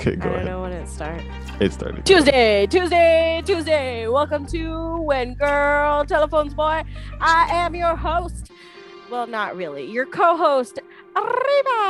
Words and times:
Okay, 0.00 0.14
go 0.14 0.28
ahead. 0.28 0.42
I 0.42 0.44
don't 0.44 0.52
know 0.52 0.62
when 0.62 0.72
it 0.72 0.88
starts. 0.88 1.24
It 1.58 1.72
started. 1.72 2.06
Tuesday, 2.06 2.68
Tuesday, 2.68 3.42
Tuesday. 3.44 4.06
Welcome 4.06 4.46
to 4.46 5.00
When 5.02 5.34
Girl 5.34 6.04
Telephones 6.04 6.54
Boy. 6.54 6.84
I 7.20 7.48
am 7.50 7.74
your 7.74 7.96
host. 7.96 8.52
Well, 9.10 9.26
not 9.26 9.56
really. 9.56 9.90
Your 9.90 10.06
co-host, 10.06 10.78
Arriba. 11.16 11.80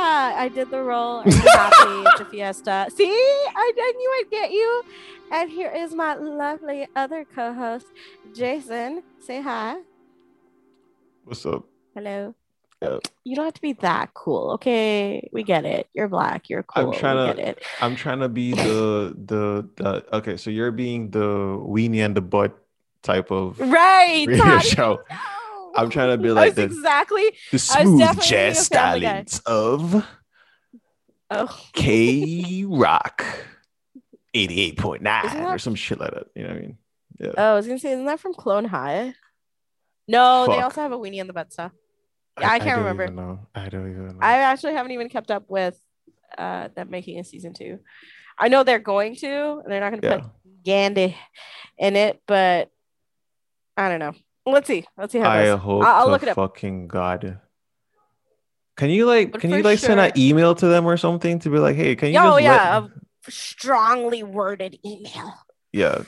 I 0.41 0.49
did 0.51 0.71
the 0.71 0.81
role. 0.81 1.19
I'm 1.19 1.31
happy. 1.31 2.09
it's 2.09 2.21
a 2.21 2.25
fiesta. 2.25 2.87
See, 2.95 3.05
I, 3.05 3.73
I 3.77 3.93
knew 3.95 4.09
I'd 4.19 4.31
get 4.31 4.49
you. 4.49 4.83
And 5.31 5.51
here 5.51 5.71
is 5.71 5.93
my 5.93 6.15
lovely 6.15 6.87
other 6.95 7.27
co-host, 7.35 7.85
Jason. 8.33 9.03
Say 9.19 9.39
hi. 9.39 9.81
What's 11.25 11.45
up? 11.45 11.65
Hello. 11.93 12.33
You 12.81 13.35
don't 13.35 13.45
have 13.45 13.53
to 13.55 13.61
be 13.61 13.73
that 13.73 14.13
cool, 14.13 14.51
okay? 14.51 15.27
We 15.33 15.43
get 15.43 15.65
it. 15.65 15.87
You're 15.93 16.07
black. 16.07 16.49
You're 16.49 16.63
cool. 16.63 16.91
I'm 16.91 16.97
trying 16.97 17.17
we 17.27 17.27
to- 17.27 17.33
get 17.41 17.47
it. 17.57 17.63
I'm 17.81 17.95
trying 17.95 18.19
to 18.19 18.29
be 18.29 18.53
the 18.53 19.13
the 19.25 19.69
the 19.75 20.15
okay. 20.17 20.37
So 20.37 20.49
you're 20.49 20.71
being 20.71 21.11
the 21.11 21.19
weenie 21.19 22.05
and 22.05 22.15
the 22.15 22.21
butt 22.21 22.57
type 23.03 23.31
of 23.31 23.59
Right. 23.59 24.25
radio 24.27 24.59
show. 24.59 25.01
No. 25.09 25.71
I'm 25.75 25.89
trying 25.89 26.09
to 26.17 26.17
be 26.21 26.31
like 26.31 26.55
the, 26.55 26.63
exactly. 26.63 27.31
the 27.51 27.59
smooth 27.59 28.21
jazz 28.21 28.69
Guy. 28.69 29.25
of 29.45 30.05
Oh, 31.31 31.59
K 31.73 32.65
Rock 32.67 33.23
88.9 34.35 35.25
Isn't 35.25 35.41
or 35.43 35.59
some 35.59 35.75
shit 35.75 35.99
like 35.99 36.11
that. 36.11 36.27
You 36.35 36.43
know 36.43 36.49
what 36.49 36.57
I 36.57 36.61
mean? 36.61 36.77
Yeah. 37.19 37.31
oh, 37.37 37.51
I 37.51 37.55
was 37.55 37.67
gonna 37.67 37.77
say, 37.79 37.91
isn't 37.91 38.05
that 38.05 38.19
from 38.19 38.33
Clone 38.33 38.65
High? 38.65 39.13
No, 40.07 40.47
they 40.47 40.59
also 40.59 40.81
have 40.81 40.91
a 40.91 40.97
weenie 40.97 41.19
on 41.21 41.27
the 41.27 41.33
butt 41.33 41.53
stuff. 41.53 41.71
Yeah, 42.41 42.51
I 42.51 42.59
can't 42.59 42.69
don't 42.77 42.85
remember. 42.85 43.07
No. 43.07 43.39
I 43.55 43.69
don't 43.69 43.89
even 43.89 44.07
know. 44.07 44.17
I 44.21 44.37
actually 44.39 44.73
haven't 44.73 44.91
even 44.91 45.09
kept 45.09 45.31
up 45.31 45.49
with 45.49 45.79
uh 46.37 46.69
them 46.75 46.89
making 46.89 47.19
a 47.19 47.23
season 47.23 47.53
two. 47.53 47.79
I 48.37 48.47
know 48.47 48.63
they're 48.63 48.79
going 48.79 49.15
to, 49.17 49.59
and 49.63 49.71
they're 49.71 49.79
not 49.81 49.89
gonna 49.91 50.01
yeah. 50.03 50.21
put 50.21 50.31
Gandhi 50.63 51.17
in 51.77 51.95
it, 51.95 52.21
but 52.27 52.69
I 53.75 53.89
don't 53.89 53.99
know. 53.99 54.13
Let's 54.45 54.67
see. 54.67 54.85
Let's 54.97 55.11
see 55.11 55.19
how 55.19 55.29
I 55.29 55.45
goes. 55.45 55.59
hope 55.59 55.83
I'll 55.83 56.05
to 56.05 56.11
look 56.11 56.23
it 56.23 56.29
up. 56.29 56.35
fucking 56.35 56.87
God. 56.87 57.39
Can 58.77 58.89
you 58.89 59.05
like 59.05 59.33
But 59.33 59.41
can 59.41 59.49
you 59.51 59.61
like 59.61 59.79
send 59.79 59.99
an 59.99 60.11
email 60.17 60.55
to 60.55 60.67
them 60.67 60.85
or 60.85 60.95
something 60.97 61.39
to 61.39 61.49
be 61.49 61.59
like, 61.59 61.75
hey, 61.75 61.95
can 61.95 62.11
you 62.13 62.19
Oh 62.19 62.37
yeah, 62.37 62.79
let- 62.79 62.91
a 63.27 63.31
strongly 63.31 64.23
worded 64.23 64.79
email. 64.85 65.33
yeah. 65.73 66.03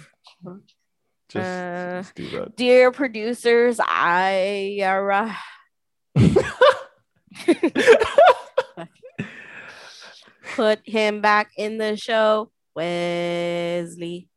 Just, 1.30 1.46
Uh, 1.48 2.02
just 2.02 2.16
do 2.16 2.30
that. 2.32 2.56
Dear 2.58 2.92
producers, 2.92 3.80
I 3.82 4.80
uh, 4.84 5.34
put 10.56 10.80
him 10.86 11.22
back 11.22 11.52
in 11.58 11.78
the 11.78 11.96
show. 11.98 12.52
Wesley. 12.76 14.30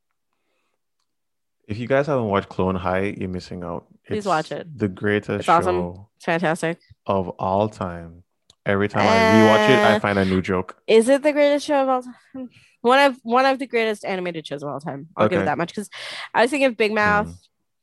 If 1.69 1.79
you 1.79 1.87
guys 1.87 2.07
haven't 2.09 2.27
watched 2.27 2.49
Clone 2.49 2.75
High, 2.75 3.15
you're 3.17 3.29
missing 3.29 3.63
out. 3.65 3.87
Please 4.07 4.19
It's 4.19 4.27
watch 4.27 4.53
it. 4.53 4.67
The 4.77 4.89
greatest 4.89 5.41
It's 5.41 5.49
awesome. 5.49 5.77
show 5.77 6.09
It's 6.17 6.25
fantastic. 6.25 6.79
of 7.07 7.29
all 7.31 7.69
time. 7.69 8.23
Every 8.67 8.89
time 8.89 9.07
I 9.07 9.41
rewatch 9.41 9.71
it, 9.71 9.79
I 9.79 9.95
Uh, 9.97 10.01
find 10.01 10.19
a 10.19 10.25
new 10.25 10.43
joke. 10.43 10.77
Is 10.87 11.09
it 11.09 11.23
the 11.23 11.33
greatest 11.33 11.67
show 11.67 11.83
of 11.83 11.89
all 11.89 12.03
time? 12.03 12.51
One 12.81 12.99
of 12.99 13.17
one 13.23 13.47
of 13.47 13.59
the 13.59 13.67
greatest 13.67 14.05
animated 14.05 14.47
shows 14.47 14.63
of 14.63 14.69
all 14.69 14.81
time. 14.81 15.09
I'll 15.17 15.29
give 15.29 15.41
it 15.41 15.45
that 15.47 15.59
much 15.59 15.69
because 15.69 15.89
I 16.35 16.43
was 16.43 16.51
thinking 16.51 16.67
of 16.67 16.77
Big 16.77 16.93
Mouth 16.93 17.29
Mm. 17.29 17.35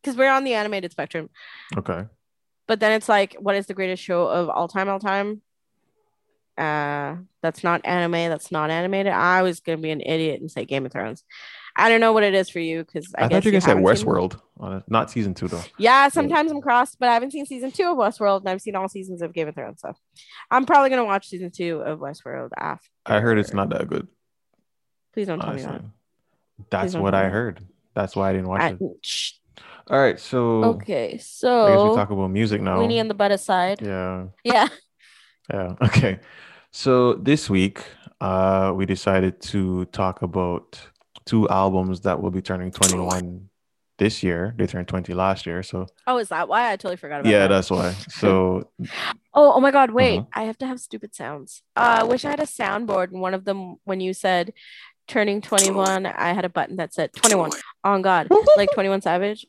because 0.01 0.17
we're 0.17 0.29
on 0.31 0.43
the 0.43 0.53
animated 0.53 0.91
spectrum. 0.91 1.29
Okay. 1.77 2.05
But 2.67 2.79
then 2.79 2.93
it's 2.93 3.09
like, 3.09 3.35
what 3.39 3.55
is 3.55 3.65
the 3.65 3.73
greatest 3.73 4.03
show 4.03 4.27
of 4.27 4.49
all 4.49 4.67
time? 4.67 4.89
All 4.89 4.99
time. 4.99 5.41
Uh, 6.57 7.17
that's 7.41 7.63
not 7.63 7.81
anime. 7.85 8.29
That's 8.29 8.51
not 8.51 8.69
animated. 8.69 9.13
I 9.13 9.41
was 9.41 9.61
gonna 9.61 9.77
be 9.77 9.89
an 9.89 10.01
idiot 10.01 10.41
and 10.41 10.51
say 10.51 10.65
Game 10.65 10.85
of 10.85 10.91
Thrones. 10.91 11.23
I 11.75 11.89
don't 11.89 12.01
know 12.01 12.11
what 12.13 12.23
it 12.23 12.33
is 12.33 12.49
for 12.49 12.59
you 12.59 12.83
because 12.83 13.13
I, 13.17 13.25
I, 13.25 13.27
guess 13.29 13.43
thought 13.43 13.53
you 13.53 13.61
said 13.61 13.69
haven't 13.69 13.97
seen- 13.97 14.05
Westworld 14.05 14.39
on 14.59 14.77
it. 14.77 14.83
Not 14.87 15.09
season 15.09 15.33
two 15.33 15.47
though. 15.47 15.63
Yeah, 15.77 16.09
sometimes 16.09 16.51
I'm 16.51 16.61
crossed, 16.61 16.99
but 16.99 17.09
I 17.09 17.13
haven't 17.13 17.31
seen 17.31 17.45
season 17.45 17.71
two 17.71 17.85
of 17.85 17.97
Westworld, 17.97 18.41
and 18.41 18.49
I've 18.49 18.61
seen 18.61 18.75
all 18.75 18.89
seasons 18.89 19.21
of 19.21 19.33
Game 19.33 19.47
of 19.47 19.55
Thrones. 19.55 19.81
So 19.81 19.93
I'm 20.51 20.65
probably 20.65 20.89
gonna 20.89 21.05
watch 21.05 21.29
season 21.29 21.51
two 21.51 21.81
of 21.81 21.99
Westworld 21.99 22.49
after. 22.57 22.87
I 23.05 23.21
heard 23.21 23.39
it's 23.39 23.53
not 23.53 23.69
that 23.69 23.87
good. 23.87 24.07
Please 25.13 25.27
don't 25.27 25.39
tell 25.39 25.53
me 25.53 25.61
that. 25.61 25.81
That's 26.69 26.95
what 26.95 27.15
I 27.15 27.29
heard. 27.29 27.65
That's 27.95 28.15
why 28.15 28.29
I 28.29 28.33
didn't 28.33 28.47
watch 28.47 28.61
I, 28.61 28.77
it. 28.79 28.79
All 29.91 29.99
right, 29.99 30.17
so 30.17 30.63
Okay, 30.79 31.05
I 31.07 31.15
guess 31.15 31.19
we 31.19 31.95
talk 31.95 32.11
about 32.11 32.29
music 32.31 32.61
now. 32.61 32.79
Weenie 32.79 33.01
and 33.01 33.09
the 33.09 33.13
butt 33.13 33.31
aside. 33.31 33.81
yeah, 33.81 34.27
Yeah. 34.45 34.69
yeah. 35.53 35.75
Okay. 35.81 36.19
So 36.71 37.15
this 37.15 37.49
week, 37.49 37.83
uh, 38.21 38.71
we 38.73 38.85
decided 38.85 39.41
to 39.51 39.83
talk 39.85 40.21
about 40.21 40.79
two 41.25 41.49
albums 41.49 41.99
that 42.01 42.21
will 42.21 42.31
be 42.31 42.41
turning 42.41 42.71
21 42.71 43.49
this 43.97 44.23
year. 44.23 44.55
They 44.57 44.65
turned 44.65 44.87
20 44.87 45.13
last 45.13 45.45
year, 45.45 45.61
so 45.61 45.87
Oh, 46.07 46.19
is 46.19 46.29
that 46.29 46.47
why? 46.47 46.71
I 46.71 46.77
totally 46.77 46.95
forgot 46.95 47.19
about 47.19 47.29
yeah, 47.29 47.47
that. 47.47 47.49
that's 47.49 47.69
why. 47.69 47.93
So 48.09 48.69
Oh, 49.33 49.53
oh 49.55 49.59
my 49.59 49.71
God! 49.71 49.91
Wait, 49.91 50.21
Mhm. 50.21 50.27
I 50.33 50.43
have 50.43 50.57
to 50.59 50.67
have 50.67 50.79
stupid 50.79 51.13
sounds. 51.15 51.63
Uh, 51.75 51.99
I 51.99 52.03
wish 52.03 52.25
I 52.25 52.29
had 52.29 52.39
a 52.39 52.43
soundboard, 52.45 53.11
and 53.11 53.21
one 53.21 53.33
of 53.33 53.43
them, 53.45 53.75
when 53.83 53.99
you 53.99 54.13
said 54.13 54.53
turning 55.11 55.41
21, 55.41 56.05
I 56.05 56.33
had 56.33 56.45
a 56.45 56.49
button 56.49 56.77
that 56.77 56.93
said 56.93 57.11
21. 57.13 57.51
On 57.83 58.01
God, 58.01 58.27
like 58.57 58.71
21 58.73 59.01
Savage. 59.01 59.45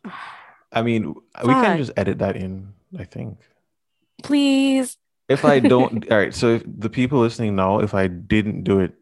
I 0.73 0.83
mean, 0.83 1.15
we 1.45 1.53
can 1.53 1.78
just 1.78 1.93
edit 1.97 2.19
that 2.19 2.37
in. 2.37 2.73
I 2.99 3.05
think. 3.05 3.39
Please. 4.22 4.97
If 5.28 5.45
I 5.45 5.61
don't, 5.75 6.11
all 6.11 6.19
right. 6.19 6.34
So 6.34 6.56
if 6.56 6.62
the 6.67 6.91
people 6.91 7.21
listening 7.21 7.56
know, 7.56 7.81
if 7.81 7.95
I 7.95 8.06
didn't 8.09 8.65
do 8.65 8.81
it, 8.81 8.93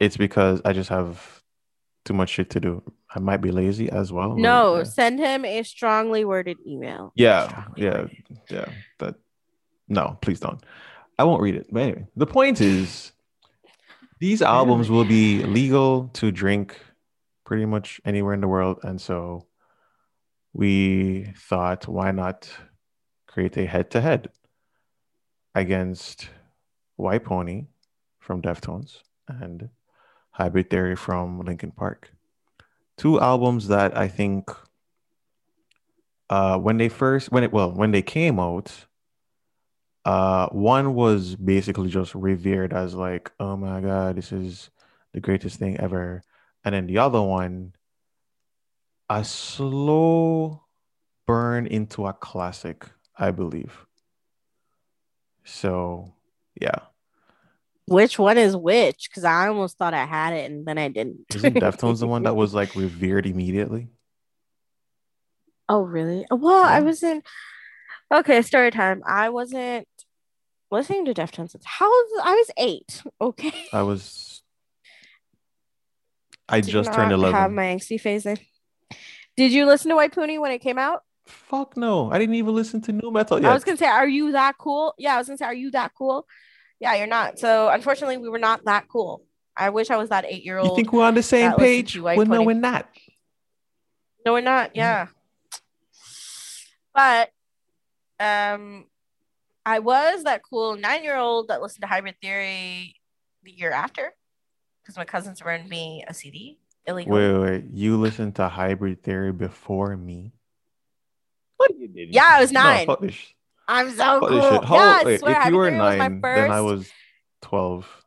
it's 0.00 0.16
because 0.16 0.60
I 0.64 0.72
just 0.72 0.88
have 0.90 1.42
too 2.04 2.14
much 2.14 2.30
shit 2.30 2.50
to 2.50 2.60
do. 2.60 2.82
I 3.14 3.18
might 3.18 3.38
be 3.38 3.50
lazy 3.50 3.90
as 3.90 4.12
well. 4.12 4.30
but 4.30 4.38
No, 4.38 4.76
yeah. 4.78 4.84
send 4.84 5.18
him 5.18 5.44
a 5.44 5.62
strongly 5.62 6.24
worded 6.24 6.58
email. 6.66 7.12
Yeah, 7.16 7.48
Strongly 7.48 7.82
yeah, 7.82 7.90
worded. 7.98 8.22
yeah. 8.50 8.68
That 8.98 9.14
no, 9.88 10.18
please 10.20 10.40
don't. 10.40 10.62
I 11.18 11.24
won't 11.24 11.42
read 11.42 11.56
it. 11.56 11.66
But 11.72 11.80
anyway, 11.82 12.06
the 12.16 12.26
point 12.26 12.60
is, 12.60 13.12
these 14.18 14.42
albums 14.42 14.90
will 14.90 15.04
be 15.04 15.42
legal 15.44 16.08
to 16.14 16.30
drink 16.30 16.78
pretty 17.44 17.64
much 17.64 18.00
anywhere 18.04 18.34
in 18.34 18.40
the 18.40 18.48
world, 18.48 18.78
and 18.82 19.00
so 19.00 19.46
we 20.52 21.32
thought, 21.36 21.86
why 21.88 22.10
not 22.10 22.50
create 23.26 23.56
a 23.56 23.66
head-to-head 23.66 24.28
against 25.54 26.30
White 26.96 27.24
Pony 27.24 27.66
from 28.18 28.42
Deftones 28.42 28.98
and 29.28 29.70
Hybrid 30.32 30.70
Theory 30.70 30.96
from 30.96 31.40
Linkin 31.40 31.70
Park. 31.70 32.12
Two 32.96 33.20
albums 33.20 33.68
that 33.68 33.96
I 33.96 34.08
think 34.08 34.50
uh 36.30 36.58
when 36.58 36.76
they 36.76 36.88
first 36.88 37.32
when 37.32 37.42
it 37.42 37.52
well 37.52 37.72
when 37.72 37.90
they 37.90 38.02
came 38.02 38.38
out 38.38 38.86
uh 40.04 40.48
one 40.50 40.94
was 40.94 41.34
basically 41.36 41.88
just 41.88 42.14
revered 42.14 42.72
as 42.72 42.94
like 42.94 43.30
oh 43.40 43.56
my 43.56 43.80
god 43.80 44.16
this 44.16 44.32
is 44.32 44.70
the 45.12 45.20
greatest 45.20 45.58
thing 45.58 45.78
ever 45.80 46.22
and 46.64 46.74
then 46.74 46.86
the 46.86 46.98
other 46.98 47.20
one 47.20 47.72
a 49.10 49.24
slow 49.24 50.62
burn 51.26 51.66
into 51.66 52.06
a 52.06 52.12
classic 52.12 52.86
i 53.18 53.30
believe 53.30 53.86
so 55.44 56.14
yeah 56.60 56.80
Which 57.86 58.18
one 58.18 58.36
is 58.36 58.54
which? 58.54 59.08
Because 59.08 59.24
I 59.24 59.48
almost 59.48 59.78
thought 59.78 59.94
I 59.94 60.04
had 60.04 60.34
it 60.34 60.50
and 60.50 60.66
then 60.66 60.76
I 60.76 60.88
didn't. 60.88 61.24
isn't 61.34 61.54
deftones 61.54 62.00
the 62.00 62.06
one 62.06 62.22
that 62.24 62.36
was 62.36 62.54
like 62.60 62.74
revered 62.76 63.26
immediately 63.26 63.88
Oh, 65.70 65.82
really? 65.82 66.24
Well, 66.30 66.64
I 66.64 66.80
wasn't. 66.80 67.24
Okay, 68.12 68.40
story 68.40 68.70
time. 68.70 69.02
I 69.06 69.28
wasn't 69.28 69.86
listening 70.70 71.04
to 71.06 71.14
Deftones. 71.14 71.56
How 71.64 71.88
was 71.88 72.22
I 72.24 72.34
was 72.34 72.50
eight. 72.56 73.02
Okay. 73.20 73.66
i 73.72 73.82
was 73.82 74.42
i 76.48 76.60
Did 76.60 76.70
just 76.70 76.92
turned 76.92 77.12
11 77.12 77.34
Have 77.34 77.52
my 77.52 77.64
angsty 77.64 78.00
phase 78.00 78.24
then. 78.24 78.38
Did 79.36 79.52
you 79.52 79.66
listen 79.66 79.90
to 79.90 79.96
White 79.96 80.14
Pony 80.14 80.38
when 80.38 80.50
it 80.50 80.60
came 80.60 80.78
out? 80.78 81.02
Fuck 81.26 81.76
no. 81.76 82.10
I 82.10 82.18
didn't 82.18 82.36
even 82.36 82.54
listen 82.54 82.80
to 82.82 82.92
new 82.92 83.10
metal 83.10 83.44
I 83.44 83.52
was 83.52 83.64
gonna 83.64 83.76
say, 83.76 83.86
are 83.86 84.08
you 84.08 84.32
that 84.32 84.56
cool? 84.58 84.94
Yeah, 84.98 85.14
I 85.14 85.18
was 85.18 85.26
gonna 85.26 85.36
say, 85.36 85.44
are 85.44 85.54
you 85.54 85.70
that 85.72 85.92
cool? 85.96 86.26
Yeah, 86.80 86.94
you're 86.94 87.06
not. 87.06 87.38
So 87.38 87.68
unfortunately, 87.68 88.18
we 88.18 88.28
were 88.28 88.38
not 88.38 88.64
that 88.64 88.88
cool. 88.88 89.24
I 89.56 89.70
wish 89.70 89.90
I 89.90 89.96
was 89.96 90.10
that 90.10 90.24
eight 90.24 90.44
year 90.44 90.58
old. 90.58 90.70
you 90.70 90.76
think 90.76 90.92
we're 90.92 91.04
on 91.04 91.14
the 91.14 91.22
same 91.22 91.52
page? 91.54 91.98
Well, 91.98 92.24
no, 92.24 92.42
we're 92.42 92.54
not. 92.54 92.88
No, 94.24 94.32
we're 94.32 94.40
not. 94.40 94.74
Yeah. 94.74 95.08
But 96.94 97.30
um 98.20 98.86
I 99.68 99.80
was 99.80 100.24
that 100.24 100.40
cool 100.48 100.76
nine 100.76 101.04
year 101.04 101.16
old 101.16 101.48
that 101.48 101.60
listened 101.60 101.82
to 101.82 101.88
Hybrid 101.88 102.14
Theory 102.22 102.96
the 103.42 103.50
year 103.50 103.70
after 103.70 104.14
because 104.82 104.96
my 104.96 105.04
cousins 105.04 105.40
burned 105.42 105.68
me 105.68 106.04
a 106.08 106.14
CD 106.14 106.58
illegally. 106.86 107.14
Wait, 107.14 107.32
wait, 107.32 107.50
wait. 107.50 107.64
You 107.74 107.98
listened 107.98 108.36
to 108.36 108.48
Hybrid 108.48 109.02
Theory 109.02 109.32
before 109.32 109.94
me? 109.94 110.32
What 111.58 111.72
you 111.78 111.86
did? 111.88 112.14
Yeah, 112.14 112.24
I 112.26 112.40
was 112.40 112.50
No, 112.50 112.62
nine. 112.62 112.86
fuck 112.86 113.00
this, 113.02 113.14
I'm 113.68 113.90
so 113.90 113.96
fuck 113.96 114.20
cool. 114.20 114.28
this 114.40 114.50
shit. 114.52 114.64
How, 114.64 114.74
yeah, 114.76 114.80
I 114.80 115.04
wait, 115.04 115.20
swear, 115.20 115.32
if 115.32 115.36
Hybrid 115.36 115.52
you 115.52 115.58
were 115.58 115.64
Theory 115.66 115.78
was 115.80 115.98
my 115.98 116.08
nine, 116.08 116.20
first. 116.22 116.40
then 116.40 116.50
I 116.50 116.60
was 116.62 116.90
12. 117.42 118.06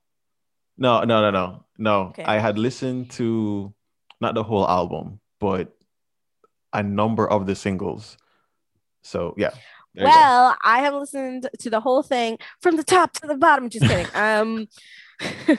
No, 0.80 1.04
no, 1.04 1.22
no, 1.22 1.30
no, 1.30 1.66
no. 1.78 2.00
Okay. 2.08 2.24
I 2.24 2.40
had 2.40 2.58
listened 2.58 3.12
to 3.12 3.72
not 4.20 4.34
the 4.34 4.42
whole 4.42 4.68
album, 4.68 5.20
but 5.40 5.78
a 6.74 6.82
number 6.82 7.30
of 7.30 7.46
the 7.46 7.56
singles. 7.56 8.18
So 9.04 9.36
yeah. 9.38 9.52
There. 9.94 10.06
Well, 10.06 10.56
I 10.64 10.80
have 10.80 10.94
listened 10.94 11.50
to 11.60 11.70
the 11.70 11.80
whole 11.80 12.04
thing 12.04 12.38
from 12.62 12.78
the 12.78 12.84
top 12.84 13.14
to 13.14 13.28
the 13.28 13.36
bottom. 13.36 13.70
Just 13.70 13.86
kidding. 13.88 14.08
Um, 14.16 14.68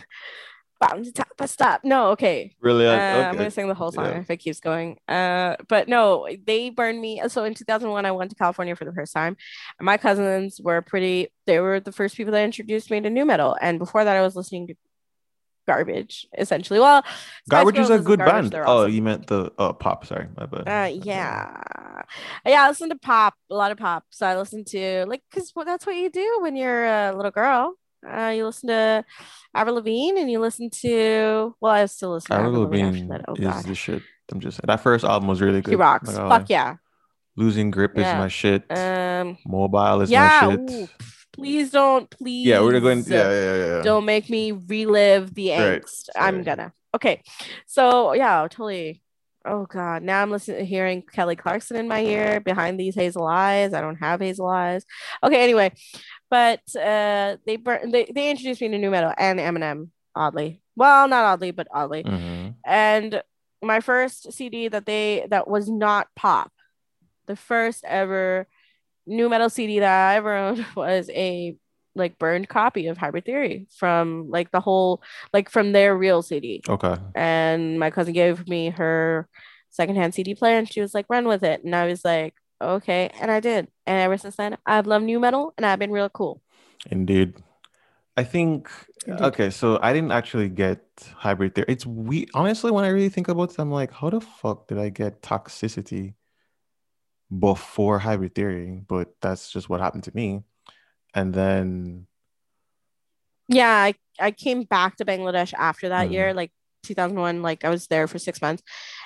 bottom 0.81 1.05
to 1.05 1.13
top, 1.13 1.29
but 1.37 1.49
stop. 1.49 1.83
No, 1.85 2.09
okay. 2.09 2.57
really, 2.61 2.87
Uh, 2.87 2.91
uh, 2.93 3.29
I'm 3.29 3.37
gonna 3.37 3.51
sing 3.53 3.69
the 3.69 3.75
whole 3.75 3.93
song 3.93 4.07
Yeah. 4.07 4.19
if 4.19 4.31
it 4.31 4.39
keeps 4.39 4.59
going. 4.61 4.99
Uh, 5.07 5.57
but 5.69 5.89
no, 5.89 6.27
they 6.45 6.71
burned 6.71 7.01
me. 7.01 7.23
So 7.29 7.45
in 7.45 7.55
2001, 7.55 8.05
I 8.05 8.11
went 8.11 8.31
to 8.31 8.37
California 8.37 8.75
for 8.75 8.85
the 8.85 8.93
first 8.93 9.13
time. 9.13 9.37
My 9.81 9.97
cousins 9.97 10.61
were 10.61 10.83
pretty. 10.83 11.29
They 11.47 11.61
were 11.61 11.79
the 11.79 11.93
first 11.93 12.17
people 12.17 12.33
that 12.33 12.45
introduced 12.45 12.91
me 12.91 13.01
to 13.01 13.11
new 13.11 13.25
metal. 13.25 13.57
And 13.61 13.79
before 13.79 14.05
that, 14.05 14.17
I 14.17 14.23
was 14.23 14.35
listening 14.35 14.67
to 14.69 14.75
garbage 15.67 16.27
essentially. 16.37 16.81
Well, 16.81 17.05
Garbage 17.49 17.79
is 17.79 17.91
a 17.91 17.99
good 17.99 18.19
garbage, 18.19 18.51
band. 18.51 18.65
Oh, 18.67 18.83
awesome. 18.83 18.93
you 18.93 19.03
meant 19.03 19.27
the 19.27 19.53
uh, 19.59 19.73
pop. 19.73 20.07
Sorry, 20.07 20.27
my 20.37 20.47
bad. 20.47 20.61
Uh, 20.69 20.95
yeah, 20.95 21.63
yeah. 22.47 22.63
I 22.63 22.69
listen 22.69 22.89
to 22.91 22.97
pop, 22.97 23.35
a 23.51 23.55
lot 23.55 23.73
of 23.73 23.79
pop. 23.79 24.05
So 24.11 24.27
I 24.27 24.37
listen 24.37 24.65
to 24.67 25.05
like, 25.07 25.23
cause 25.33 25.53
well, 25.55 25.65
that's 25.65 25.87
what 25.87 25.97
you 25.97 26.11
do 26.11 26.39
when 26.41 26.57
you're 26.57 26.85
a 26.85 27.15
little 27.15 27.31
girl. 27.31 27.75
Uh, 28.09 28.33
you 28.35 28.45
listen 28.45 28.69
to 28.69 29.05
Avril 29.55 29.77
Lavigne, 29.77 30.21
and 30.21 30.31
you 30.31 30.41
listen 30.41 30.71
to. 30.71 31.55
Well, 31.61 31.73
I 31.73 31.87
still 31.87 32.13
listen 32.13 32.31
to 32.31 32.35
Avril 32.35 32.65
Avril 32.65 32.83
Lavigne 32.83 33.09
that. 33.09 33.25
Oh 33.29 33.35
is 33.35 33.41
God, 33.41 33.65
the 33.65 33.75
shit. 33.75 34.03
I'm 34.33 34.41
just. 34.41 34.61
That 34.67 34.81
first 34.81 35.05
album 35.05 35.29
was 35.29 35.41
really 35.41 35.61
good. 35.61 35.73
she 35.73 35.77
rocks. 35.77 36.11
Gonna 36.11 36.29
Fuck 36.29 36.51
yeah. 36.51 36.77
Losing 37.37 37.71
grip 37.71 37.97
is 37.97 38.05
my 38.05 38.29
shit. 38.29 38.65
Um, 38.71 39.39
Mobile 39.47 40.03
is 40.03 40.11
yeah. 40.11 40.41
my 40.43 40.51
shit. 40.51 40.71
ooh, 40.71 40.89
please 41.33 41.71
don't. 41.71 42.09
Please. 42.11 42.47
yeah, 42.47 42.61
we're 42.61 42.79
going. 42.81 43.05
Yeah, 43.07 43.31
yeah, 43.31 43.41
yeah. 43.57 43.67
yeah. 43.77 43.83
Don't 43.83 44.05
make 44.05 44.29
me 44.31 44.53
relive 44.53 45.35
the 45.35 45.51
Right, 45.51 45.83
angst. 45.83 46.09
I'm 46.17 46.43
gonna. 46.43 46.73
Okay. 46.95 47.23
So 47.67 48.13
yeah, 48.13 48.41
totally. 48.43 49.03
Oh 49.45 49.67
god. 49.67 50.03
Now 50.03 50.23
I'm 50.23 50.31
listening 50.31 50.65
hearing 50.67 51.03
Kelly 51.03 51.35
Clarkson 51.35 51.77
in 51.77 51.89
my 51.89 52.01
ear 52.05 52.39
behind 52.41 52.79
these 52.79 52.95
hazel 52.95 53.27
eyes. 53.27 53.75
I 53.75 53.81
don't 53.81 53.97
have 53.97 54.21
hazel 54.21 54.47
eyes. 54.47 54.85
Okay, 55.23 55.43
anyway. 55.43 55.73
But 56.31 56.61
uh 56.77 57.37
they 57.45 57.57
bur- 57.57 57.83
they, 57.91 58.05
they 58.15 58.31
introduced 58.31 58.61
me 58.61 58.69
to 58.69 58.79
new 58.79 58.91
metal 58.91 59.13
and 59.19 59.41
Eminem, 59.41 59.89
oddly. 60.15 60.61
Well, 60.77 61.09
not 61.09 61.25
oddly, 61.25 61.51
but 61.51 61.67
oddly. 61.73 62.05
Mhm. 62.05 62.55
And 62.65 63.23
my 63.63 63.81
first 63.81 64.33
CD 64.33 64.69
that 64.69 64.87
they 64.87 65.27
that 65.31 65.49
was 65.49 65.69
not 65.69 66.07
pop, 66.15 66.53
the 67.27 67.37
first 67.37 67.85
ever 67.85 68.47
new 69.07 69.29
metal 69.29 69.51
CD 69.51 69.81
that 69.81 70.11
I 70.11 70.17
ever 70.17 70.37
owned 70.37 70.65
was 70.77 71.11
a 71.11 71.57
like 71.95 72.19
burned 72.19 72.49
copy 72.49 72.87
of 72.87 72.97
Hybrid 72.97 73.25
Theory 73.25 73.67
from 73.77 74.31
like 74.31 74.51
the 74.51 74.61
whole 74.61 75.03
like 75.33 75.51
from 75.51 75.73
their 75.73 75.97
real 75.97 76.23
CD. 76.23 76.63
Okay. 76.69 76.97
And 77.15 77.79
my 77.79 77.91
cousin 77.91 78.15
gave 78.15 78.49
me 78.49 78.71
her 78.71 79.29
secondhand 79.71 80.15
CD 80.15 80.35
player 80.35 80.59
and 80.59 80.71
she 80.71 80.81
was 80.81 80.95
like, 80.95 81.07
run 81.09 81.27
with 81.27 81.43
it. 81.43 81.65
And 81.65 81.75
I 81.75 81.87
was 81.87 82.05
like, 82.05 82.35
okay. 82.61 83.11
And 83.21 83.31
I 83.31 83.41
did. 83.41 83.69
And 83.87 84.01
ever 84.01 84.17
since 84.17 84.37
then, 84.37 84.57
I've 84.65 84.87
loved 84.87 85.05
new 85.05 85.21
metal 85.21 85.53
and 85.57 85.67
I've 85.67 85.79
been 85.79 85.91
real 85.93 86.09
cool. 86.09 86.41
Indeed. 86.91 87.35
I 88.17 88.25
think 88.25 88.69
Indeed. 89.07 89.25
okay, 89.25 89.51
so 89.51 89.79
I 89.83 89.93
didn't 89.93 90.13
actually 90.13 90.49
get 90.49 90.83
hybrid 91.17 91.55
theory. 91.55 91.67
It's 91.69 91.87
we 91.87 92.27
honestly 92.35 92.71
when 92.71 92.85
I 92.85 92.89
really 92.89 93.09
think 93.09 93.29
about 93.29 93.53
it, 93.53 93.59
I'm 93.59 93.71
like, 93.71 93.93
how 93.93 94.11
the 94.11 94.21
fuck 94.21 94.69
did 94.69 94.79
I 94.79 94.91
get 94.91 95.23
toxicity 95.23 96.15
before 97.39 97.99
hybrid 98.01 98.35
theory? 98.35 98.83
But 98.89 99.15
that's 99.21 99.51
just 99.51 99.69
what 99.69 99.81
happened 99.81 100.05
to 100.05 100.13
me. 100.15 100.43
And 101.15 101.35
then 101.35 102.07
Yeah, 103.49 103.69
I, 103.71 103.95
I 104.21 104.31
came 104.31 104.65
back 104.65 104.97
to 104.97 105.05
Bangladesh 105.05 105.53
after 105.55 105.89
that 105.91 106.09
Mhm. 106.09 106.13
year, 106.13 106.35
like 106.35 106.53
2001. 106.83 107.43
Like 107.43 107.65
I 107.65 107.69
was 107.71 107.87
there 107.89 108.07
for 108.09 108.19
six 108.19 108.41
months, 108.41 108.63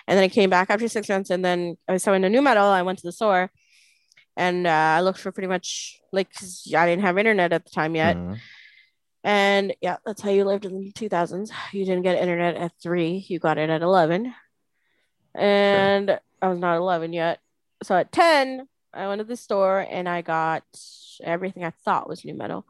and 0.06 0.16
then 0.16 0.24
I 0.24 0.28
came 0.28 0.50
back 0.50 0.70
after 0.70 0.88
six 0.88 1.08
months, 1.08 1.30
and 1.30 1.44
then 1.44 1.76
I 1.88 1.92
was 1.94 2.02
so 2.02 2.12
a 2.12 2.18
new 2.18 2.42
metal. 2.42 2.64
I 2.66 2.82
went 2.82 2.98
to 3.00 3.06
the 3.06 3.12
store, 3.12 3.50
and 4.36 4.66
uh, 4.66 4.70
I 4.70 5.00
looked 5.02 5.20
for 5.20 5.32
pretty 5.32 5.48
much 5.48 6.00
like 6.12 6.32
'cause 6.34 6.72
I 6.76 6.86
didn't 6.86 7.04
have 7.04 7.18
internet 7.18 7.52
at 7.52 7.64
the 7.64 7.70
time 7.70 7.96
yet, 7.96 8.18
mhm, 8.18 8.42
and 9.24 9.74
yeah, 9.80 9.96
that's 10.06 10.22
how 10.22 10.30
you 10.30 10.44
lived 10.44 10.64
in 10.66 10.78
the 10.80 10.92
2000s. 10.92 11.50
You 11.72 11.84
didn't 11.84 12.02
get 12.02 12.18
internet 12.18 12.56
at 12.56 12.72
three, 12.82 13.24
you 13.28 13.38
got 13.38 13.58
it 13.58 13.70
at 13.70 13.82
11, 13.82 14.34
and 15.34 16.20
I 16.42 16.48
was 16.48 16.58
not 16.60 16.76
11 16.78 17.12
yet. 17.12 17.40
So 17.86 17.94
at 17.94 18.10
10, 18.10 18.66
I 18.92 19.06
went 19.06 19.20
to 19.20 19.24
the 19.24 19.36
store 19.36 19.86
and 19.88 20.08
I 20.08 20.20
got 20.20 20.64
everything 21.22 21.64
I 21.64 21.70
thought 21.70 22.08
was 22.08 22.24
new 22.24 22.34
metal. 22.34 22.66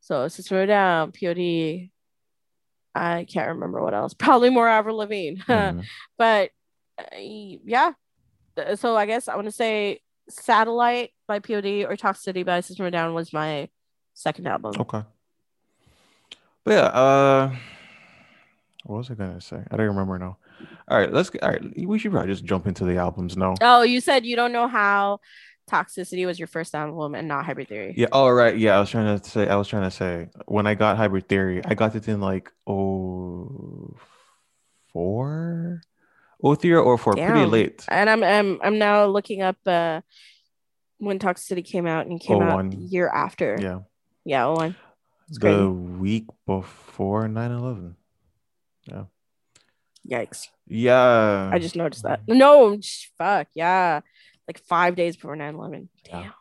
So 0.00 0.22
a 0.22 0.66
Down, 0.66 1.10
POD. 1.10 1.90
I 2.94 3.26
can't 3.28 3.48
remember 3.48 3.82
what 3.82 3.94
else. 3.94 4.14
Probably 4.14 4.48
more 4.48 4.68
Avril 4.68 4.98
Lavigne. 4.98 5.40
mhm. 5.48 5.84
but 6.16 6.50
uh, 6.98 7.16
yeah. 7.18 7.94
So 8.76 8.96
I 8.96 9.06
guess 9.06 9.26
I 9.26 9.34
want 9.34 9.46
to 9.46 9.52
say 9.52 10.02
Satellite 10.28 11.10
by 11.26 11.40
POD 11.40 11.84
or 11.88 11.96
Toxicity 11.96 12.46
by 12.46 12.60
System 12.60 12.88
Down 12.92 13.12
was 13.12 13.32
my 13.32 13.68
second 14.14 14.46
album. 14.46 14.74
Okay. 14.78 15.02
But 16.62 16.70
yeah, 16.70 16.84
uh 16.84 17.56
what 18.84 18.98
was 18.98 19.10
I 19.10 19.14
gonna 19.14 19.40
say? 19.40 19.64
I 19.68 19.76
don't 19.76 19.88
remember 19.88 20.16
now. 20.16 20.36
All 20.88 20.98
right, 20.98 21.12
let's 21.12 21.30
get 21.30 21.42
all 21.42 21.50
right. 21.50 21.86
We 21.86 21.98
should 21.98 22.10
probably 22.12 22.32
just 22.32 22.44
jump 22.44 22.66
into 22.66 22.84
the 22.84 22.96
albums 22.96 23.36
now. 23.36 23.54
Oh, 23.60 23.82
you 23.82 24.00
said 24.00 24.26
you 24.26 24.36
don't 24.36 24.52
know 24.52 24.66
how 24.68 25.20
Toxicity 25.70 26.26
was 26.26 26.38
your 26.38 26.48
first 26.48 26.74
album 26.74 27.14
and 27.14 27.28
not 27.28 27.46
Hybrid 27.46 27.68
Theory. 27.68 27.94
Yeah. 27.96 28.08
All 28.12 28.32
right. 28.32 28.56
Yeah. 28.56 28.76
I 28.76 28.80
was 28.80 28.90
trying 28.90 29.18
to 29.18 29.28
say. 29.28 29.48
I 29.48 29.54
was 29.56 29.68
trying 29.68 29.84
to 29.84 29.90
say 29.90 30.28
when 30.46 30.66
I 30.66 30.74
got 30.74 30.96
Hybrid 30.96 31.28
Theory, 31.28 31.62
I 31.64 31.74
got 31.74 31.94
it 31.94 32.08
in 32.08 32.20
like 32.20 32.50
oh 32.66 33.96
four, 34.92 35.82
oh 36.42 36.54
three 36.56 36.74
or 36.74 36.98
four, 36.98 37.14
pretty 37.14 37.46
late. 37.46 37.84
And 37.88 38.10
I'm 38.10 38.24
I'm 38.24 38.58
I'm 38.62 38.78
now 38.78 39.06
looking 39.06 39.42
up 39.42 39.56
uh 39.66 40.00
when 40.98 41.18
Toxicity 41.18 41.64
came 41.64 41.86
out 41.86 42.06
and 42.06 42.20
came 42.20 42.42
out 42.42 42.56
01. 42.56 42.70
the 42.70 42.76
year 42.76 43.08
after. 43.08 43.56
Yeah. 43.60 43.80
Yeah, 44.24 44.46
oh 44.46 44.54
one. 44.54 44.76
The 45.30 45.70
week 45.70 46.26
before 46.44 47.28
9-11. 47.28 47.94
Yikes. 50.10 50.48
Yeah. 50.66 51.50
I 51.52 51.58
just 51.58 51.76
noticed 51.76 52.02
that. 52.02 52.20
No, 52.26 52.78
fuck, 53.16 53.48
yeah. 53.54 54.00
Like 54.48 54.58
five 54.58 54.96
days 54.96 55.16
before 55.16 55.36
9 55.36 55.54
11. 55.54 55.88
Yeah. 56.08 56.22
Damn. 56.22 56.32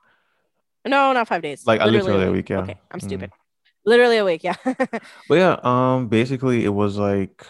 No, 0.92 1.14
not 1.14 1.28
five 1.28 1.42
days. 1.42 1.68
Like, 1.68 1.82
uh, 1.82 1.86
literally 1.86 2.24
a 2.24 2.28
week. 2.32 2.36
week, 2.36 2.50
yeah. 2.50 2.60
Okay, 2.62 2.80
I'm 2.92 3.00
Mm. 3.00 3.04
stupid. 3.04 3.32
Literally 3.86 4.18
a 4.18 4.26
week, 4.26 4.44
yeah. 4.44 4.56
But 4.66 5.36
yeah, 5.36 5.58
um, 5.64 6.08
basically 6.08 6.66
it 6.66 6.70
was 6.74 6.98
like 6.98 7.46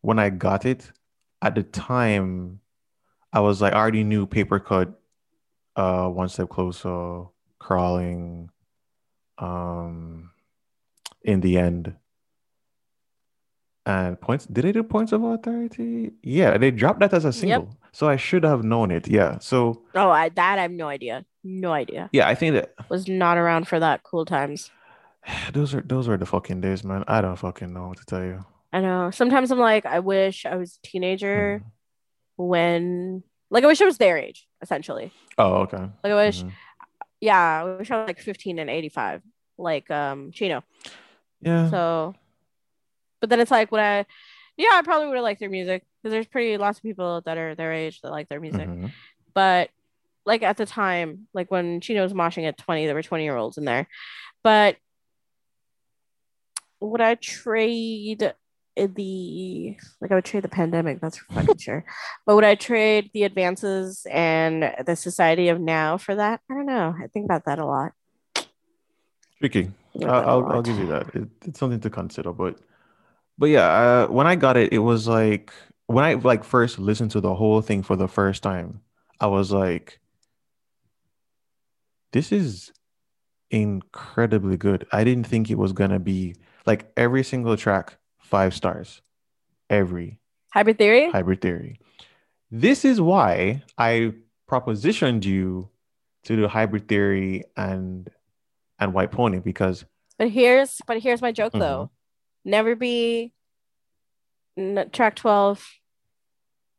when 0.00 0.18
I 0.18 0.30
got 0.30 0.64
it 0.64 0.90
at 1.42 1.54
the 1.54 1.62
time, 1.62 2.60
I 3.32 3.40
was 3.40 3.60
like 3.60 3.72
I 3.74 3.76
already 3.78 4.04
knew 4.04 4.26
paper 4.26 4.58
cut, 4.60 4.98
uh, 5.76 6.08
one 6.08 6.28
step 6.28 6.48
closer, 6.48 7.24
crawling, 7.58 8.48
um, 9.38 10.30
in 11.22 11.40
the 11.40 11.58
end. 11.58 11.94
And 13.86 14.18
points, 14.20 14.46
did 14.46 14.64
they 14.64 14.72
do 14.72 14.82
points 14.82 15.12
of 15.12 15.22
authority? 15.22 16.12
Yeah, 16.22 16.56
they 16.56 16.70
dropped 16.70 17.00
that 17.00 17.12
as 17.12 17.24
a 17.26 17.32
single. 17.32 17.68
So 17.92 18.08
I 18.08 18.16
should 18.16 18.42
have 18.42 18.64
known 18.64 18.90
it. 18.90 19.06
Yeah. 19.06 19.38
So 19.38 19.82
oh, 19.94 20.08
I, 20.10 20.30
that 20.30 20.58
I 20.58 20.62
have 20.62 20.70
no 20.72 20.88
idea. 20.88 21.24
No 21.44 21.72
idea. 21.72 22.08
yeah, 22.12 22.26
I 22.26 22.34
think 22.34 22.54
that 22.54 22.74
Was 22.88 23.06
not 23.08 23.36
around 23.36 23.68
for 23.68 23.78
that 23.78 24.02
cool 24.02 24.24
times. 24.24 24.70
those 25.52 25.74
are 25.74 25.82
those 25.82 26.08
were 26.08 26.16
the 26.16 26.24
fucking 26.26 26.60
days, 26.62 26.82
man. 26.84 27.04
I 27.06 27.20
don't 27.20 27.36
fucking 27.36 27.72
know 27.72 27.88
what 27.88 27.98
to 27.98 28.04
tell 28.06 28.24
you. 28.24 28.44
I 28.72 28.80
know. 28.80 29.10
Sometimes 29.10 29.50
I'm 29.50 29.58
like, 29.60 29.84
I 29.86 30.00
wish 30.00 30.46
I 30.46 30.56
was 30.56 30.78
a 30.82 30.86
teenager 30.86 31.60
Mhm. 31.62 31.70
when, 32.36 33.22
like, 33.50 33.62
I 33.64 33.66
wish 33.66 33.80
I 33.80 33.84
was 33.84 33.98
their 33.98 34.18
age, 34.18 34.48
essentially. 34.62 35.12
Oh, 35.38 35.54
okay. 35.64 35.78
Like, 36.02 36.12
I 36.12 36.14
wish, 36.14 36.42
Mhm. 36.42 36.52
yeah, 37.20 37.60
I 37.62 37.76
wish 37.76 37.90
I 37.90 37.98
was 38.00 38.06
like 38.08 38.18
15 38.20 38.58
and 38.58 38.68
85, 38.70 39.22
like 39.58 39.90
um 39.90 40.32
Chino. 40.32 40.64
Yeah. 41.40 41.70
So, 41.70 42.14
but 43.24 43.30
then 43.30 43.40
it's 43.40 43.50
like, 43.50 43.72
when 43.72 43.80
I, 43.80 44.04
yeah, 44.58 44.68
I 44.74 44.82
probably 44.82 45.08
would 45.08 45.16
have 45.16 45.22
liked 45.22 45.40
their 45.40 45.48
music 45.48 45.82
because 46.02 46.12
there's 46.12 46.26
pretty 46.26 46.58
lots 46.58 46.78
of 46.78 46.82
people 46.82 47.22
that 47.24 47.38
are 47.38 47.54
their 47.54 47.72
age 47.72 48.02
that 48.02 48.10
like 48.10 48.28
their 48.28 48.38
music. 48.38 48.68
Mhm. 48.68 48.92
But 49.32 49.70
like 50.26 50.42
at 50.42 50.58
the 50.58 50.66
time, 50.66 51.26
like 51.32 51.50
when 51.50 51.80
Chino 51.80 52.02
was 52.02 52.12
moshing 52.12 52.46
at 52.46 52.58
20, 52.58 52.84
there 52.84 52.94
were 52.94 53.02
20 53.02 53.24
year 53.24 53.34
olds 53.34 53.56
in 53.56 53.64
there. 53.64 53.88
But 54.42 54.76
would 56.80 57.00
I 57.00 57.14
trade 57.14 58.34
the, 58.76 59.76
like, 60.02 60.12
I 60.12 60.14
would 60.16 60.26
trade 60.26 60.42
the 60.42 60.48
pandemic, 60.48 61.00
that's 61.00 61.16
for 61.16 61.32
fucking 61.32 61.56
sure. 61.56 61.86
But 62.26 62.34
would 62.34 62.44
I 62.44 62.56
trade 62.56 63.10
the 63.14 63.22
advances 63.22 64.06
and 64.10 64.74
the 64.84 64.96
society 64.96 65.48
of 65.48 65.60
now 65.60 65.96
for 65.96 66.14
that? 66.14 66.42
I 66.50 66.54
don't 66.54 66.66
know. 66.66 66.94
I 67.02 67.06
think 67.06 67.24
about 67.24 67.46
that 67.46 67.58
a 67.58 67.64
lot. 67.64 67.92
Tricky. 69.38 69.70
I'll, 69.96 70.02
about 70.02 70.12
that 70.12 70.24
a 70.24 70.28
I'll, 70.28 70.52
I'll 70.52 70.62
give 70.62 70.78
you 70.78 70.86
that. 70.88 71.14
It, 71.14 71.28
it's 71.46 71.58
something 71.58 71.80
to 71.80 71.88
consider, 71.88 72.30
but 72.30 72.58
but 73.38 73.46
yeah, 73.46 73.66
uh, 73.68 74.06
when 74.08 74.26
I 74.26 74.36
got 74.36 74.56
it, 74.56 74.72
it 74.72 74.78
was 74.78 75.06
like 75.08 75.52
when 75.86 76.04
I 76.04 76.14
like 76.14 76.44
first 76.44 76.78
listened 76.78 77.10
to 77.12 77.20
the 77.20 77.34
whole 77.34 77.60
thing 77.60 77.82
for 77.82 77.96
the 77.96 78.08
first 78.08 78.42
time, 78.42 78.80
I 79.20 79.26
was 79.26 79.52
like, 79.52 80.00
this 82.12 82.32
is 82.32 82.72
incredibly 83.50 84.56
good. 84.56 84.86
I 84.92 85.04
didn't 85.04 85.26
think 85.26 85.50
it 85.50 85.58
was 85.58 85.72
gonna 85.72 85.98
be 86.00 86.36
like 86.66 86.90
every 86.96 87.22
single 87.24 87.56
track 87.56 87.96
five 88.18 88.54
stars. 88.54 89.00
Every 89.70 90.18
Hybrid 90.52 90.78
theory. 90.78 91.10
hybrid 91.10 91.40
theory. 91.40 91.80
This 92.50 92.84
is 92.84 93.00
why 93.00 93.62
I 93.78 94.12
propositioned 94.48 95.24
you 95.24 95.70
to 96.24 96.36
do 96.36 96.46
hybrid 96.46 96.86
theory 96.88 97.44
and 97.56 98.08
and 98.78 98.92
white 98.94 99.10
pony 99.10 99.40
because 99.40 99.84
But 100.18 100.28
here's 100.30 100.80
but 100.86 101.00
here's 101.00 101.22
my 101.22 101.32
joke 101.32 101.52
Mhm. 101.54 101.60
though. 101.60 101.90
Never 102.44 102.74
be 102.76 103.32
n- 104.56 104.90
track 104.92 105.16
12 105.16 105.66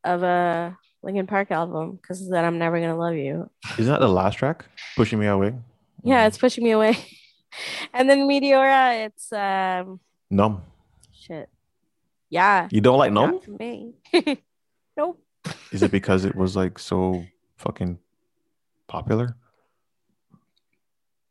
of 0.03 0.23
a 0.23 0.77
Linkin 1.01 1.27
Park 1.27 1.51
album 1.51 1.97
because 2.01 2.27
then 2.29 2.45
I'm 2.45 2.57
never 2.59 2.79
gonna 2.79 2.97
love 2.97 3.15
you. 3.15 3.49
isn't 3.77 3.91
that 3.91 3.99
the 3.99 4.07
last 4.07 4.35
track? 4.37 4.65
Pushing 4.95 5.19
me 5.19 5.27
away. 5.27 5.53
Yeah, 6.03 6.27
it's 6.27 6.37
pushing 6.37 6.63
me 6.63 6.71
away. 6.71 6.97
and 7.93 8.09
then 8.09 8.27
Meteora, 8.27 9.05
it's 9.05 9.31
um 9.33 9.99
numb. 10.29 10.61
shit. 11.13 11.49
Yeah. 12.29 12.67
You 12.71 12.81
don't 12.81 12.97
like 12.97 13.11
numb? 13.11 13.39
Me. 13.59 13.93
nope. 14.97 15.21
Is 15.71 15.83
it 15.83 15.91
because 15.91 16.25
it 16.25 16.35
was 16.35 16.55
like 16.55 16.77
so 16.79 17.23
fucking 17.57 17.99
popular? 18.87 19.35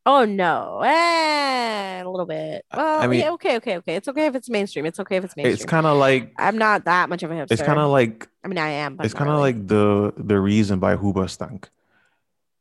Oh 0.05 0.23
no. 0.25 0.81
Eh, 0.85 1.64
a 2.05 2.09
little 2.09 2.25
bit. 2.25 2.65
Well, 2.75 3.01
I 3.01 3.07
mean- 3.07 3.19
yeah, 3.21 3.31
okay, 3.31 3.57
okay, 3.57 3.77
okay. 3.77 3.95
It's 3.95 4.07
okay 4.07 4.25
if 4.27 4.35
it's 4.35 4.49
mainstream. 4.49 4.85
It's 4.85 4.99
okay 4.99 5.17
if 5.17 5.23
it's 5.25 5.35
mainstream. 5.35 5.53
It's 5.53 5.65
kind 5.65 5.85
of 5.85 5.97
like 5.97 6.33
I'm 6.37 6.57
not 6.57 6.85
that 6.85 7.09
much 7.09 7.23
of 7.23 7.31
a 7.31 7.33
hipster. 7.35 7.51
it's 7.51 7.61
kind 7.61 7.79
of 7.79 7.89
like 7.91 8.27
I 8.43 8.47
mean, 8.47 8.57
I 8.57 8.69
am. 8.69 8.95
But 8.95 9.05
it's 9.05 9.15
kind 9.15 9.29
of 9.29 9.37
really. 9.37 9.53
like 9.53 9.67
the 9.67 10.13
the 10.17 10.39
reason 10.39 10.79
by 10.79 10.95
Hoobastank. 10.95 11.65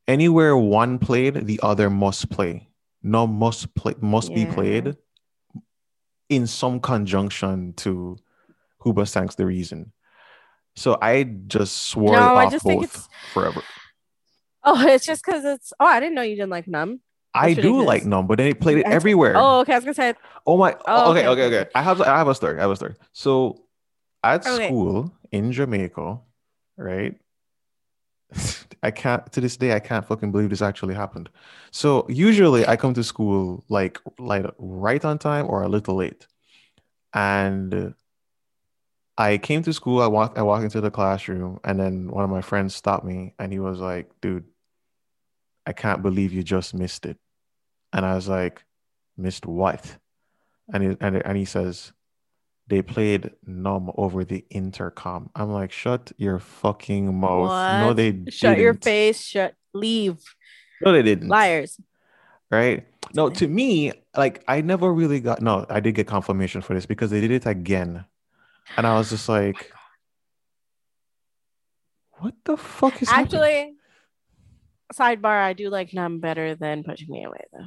Anywhere 0.06 0.56
one 0.56 0.98
played, 0.98 1.46
the 1.46 1.60
other 1.62 1.88
must 1.88 2.28
play. 2.30 2.68
No 3.02 3.26
must 3.26 3.74
play 3.74 3.94
must 4.00 4.34
be 4.34 4.44
played 4.46 4.96
in 6.28 6.46
some 6.46 6.80
conjunction 6.80 7.72
to 7.74 8.16
Hoobastank's 8.82 9.34
the 9.36 9.46
reason. 9.46 9.92
So 10.76 10.98
I 11.00 11.22
just 11.22 11.86
swore 11.88 12.12
No, 12.12 12.18
it 12.18 12.20
I 12.38 12.44
off 12.46 12.52
just 12.52 12.64
think 12.66 12.80
both 12.82 12.90
it's- 12.90 13.08
forever. 13.32 13.62
Oh, 14.66 14.86
it's 14.86 15.04
just 15.04 15.22
because 15.24 15.44
it's. 15.44 15.72
Oh, 15.78 15.84
I 15.84 16.00
didn't 16.00 16.14
know 16.14 16.22
you 16.22 16.36
didn't 16.36 16.50
like 16.50 16.66
Numb. 16.66 17.00
I 17.34 17.48
do 17.54 17.56
ridiculous. 17.56 17.86
like 17.86 18.04
Numb, 18.04 18.26
but 18.26 18.38
then 18.38 18.46
it 18.48 18.60
played 18.60 18.78
it 18.78 18.86
everywhere. 18.86 19.34
Oh, 19.36 19.60
okay. 19.60 19.72
I 19.72 19.76
was 19.76 19.84
gonna 19.84 19.94
say. 19.94 20.14
Oh 20.46 20.56
my. 20.56 20.76
Oh, 20.86 21.10
okay, 21.10 21.26
okay, 21.26 21.28
okay, 21.28 21.44
okay, 21.46 21.58
okay. 21.62 21.70
I 21.74 21.82
have 21.82 22.00
I 22.00 22.16
have 22.18 22.28
a 22.28 22.34
story. 22.34 22.58
I 22.58 22.62
have 22.62 22.70
a 22.70 22.76
story. 22.76 22.94
So 23.12 23.64
at 24.22 24.46
Okay. 24.46 24.66
school 24.66 25.12
in 25.32 25.52
Jamaica, 25.52 26.20
right? 26.76 27.14
I 28.82 28.90
can't 28.90 29.30
to 29.32 29.40
this 29.40 29.56
day 29.56 29.72
I 29.74 29.80
can't 29.80 30.06
fucking 30.06 30.30
believe 30.32 30.50
this 30.50 30.62
actually 30.62 30.94
happened. 30.94 31.28
So 31.70 32.06
usually 32.08 32.66
I 32.66 32.76
come 32.76 32.94
to 32.94 33.02
school 33.04 33.64
like 33.68 33.98
like 34.18 34.46
right 34.58 35.04
on 35.04 35.18
time 35.18 35.46
or 35.48 35.62
a 35.62 35.68
little 35.68 35.96
late. 35.96 36.26
And 37.14 37.94
I 39.16 39.38
came 39.38 39.62
to 39.62 39.72
school, 39.72 40.02
I 40.02 40.06
walked 40.08 40.36
I 40.38 40.42
walked 40.42 40.64
into 40.64 40.80
the 40.80 40.90
classroom 40.90 41.60
and 41.64 41.78
then 41.78 42.08
one 42.10 42.24
of 42.24 42.30
my 42.30 42.42
friends 42.42 42.74
stopped 42.74 43.04
me 43.04 43.34
and 43.38 43.52
he 43.52 43.58
was 43.60 43.78
like, 43.78 44.10
"Dude, 44.20 44.44
I 45.66 45.72
can't 45.72 46.02
believe 46.02 46.32
you 46.32 46.42
just 46.42 46.74
missed 46.74 47.06
it." 47.06 47.16
And 47.94 48.04
I 48.04 48.14
was 48.14 48.28
like, 48.28 48.62
"Missed 49.16 49.46
what?" 49.46 49.96
And 50.72 50.82
he, 50.82 50.96
and, 51.00 51.16
and 51.16 51.36
he 51.36 51.44
says, 51.44 51.92
they 52.66 52.80
played 52.80 53.30
Numb 53.46 53.90
over 53.96 54.24
the 54.24 54.44
intercom. 54.50 55.30
I'm 55.34 55.50
like, 55.52 55.70
shut 55.70 56.12
your 56.16 56.38
fucking 56.38 57.14
mouth. 57.14 57.50
No, 57.80 57.92
they 57.92 58.24
Shut 58.30 58.58
your 58.58 58.72
didn't. 58.72 58.84
face. 58.84 59.20
Shut. 59.20 59.54
Leave. 59.74 60.16
No, 60.80 60.92
they 60.92 61.02
didn't. 61.02 61.28
Liars. 61.28 61.78
Right? 62.50 62.86
No, 63.12 63.28
to 63.28 63.46
me, 63.46 63.92
like 64.16 64.42
I 64.48 64.60
never 64.62 64.92
really 64.92 65.20
got 65.20 65.42
no, 65.42 65.66
I 65.68 65.80
did 65.80 65.94
get 65.94 66.06
confirmation 66.06 66.62
for 66.62 66.74
this 66.74 66.86
because 66.86 67.10
they 67.10 67.20
did 67.20 67.30
it 67.32 67.44
again. 67.46 68.04
And 68.76 68.86
I 68.86 68.96
was 68.96 69.10
just 69.10 69.28
oh 69.30 69.34
like, 69.34 69.70
what 72.18 72.34
the 72.44 72.56
fuck 72.56 73.02
is 73.02 73.10
happening? 73.10 73.24
Actually, 73.42 73.74
sidebar. 74.94 75.42
I 75.42 75.52
do 75.52 75.68
like 75.68 75.92
Numb 75.92 76.20
better 76.20 76.54
than 76.54 76.82
Pushing 76.82 77.10
Me 77.10 77.24
Away, 77.24 77.44
though. 77.52 77.66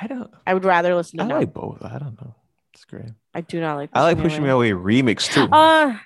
I 0.00 0.06
don't 0.06 0.30
I 0.46 0.54
would 0.54 0.64
rather 0.64 0.94
listen 0.94 1.18
to 1.18 1.24
I 1.24 1.28
Numb. 1.28 1.38
like 1.40 1.52
both. 1.52 1.82
I 1.84 1.98
don't 1.98 2.20
know. 2.20 2.34
It's 2.72 2.84
great. 2.84 3.10
I 3.34 3.40
do 3.42 3.60
not 3.60 3.74
like. 3.76 3.90
I 3.92 4.02
like 4.02 4.18
Pushing 4.18 4.42
Me 4.42 4.48
Away 4.48 4.70
remix 4.70 5.30
too. 5.32 5.48
Uh, 5.52 5.96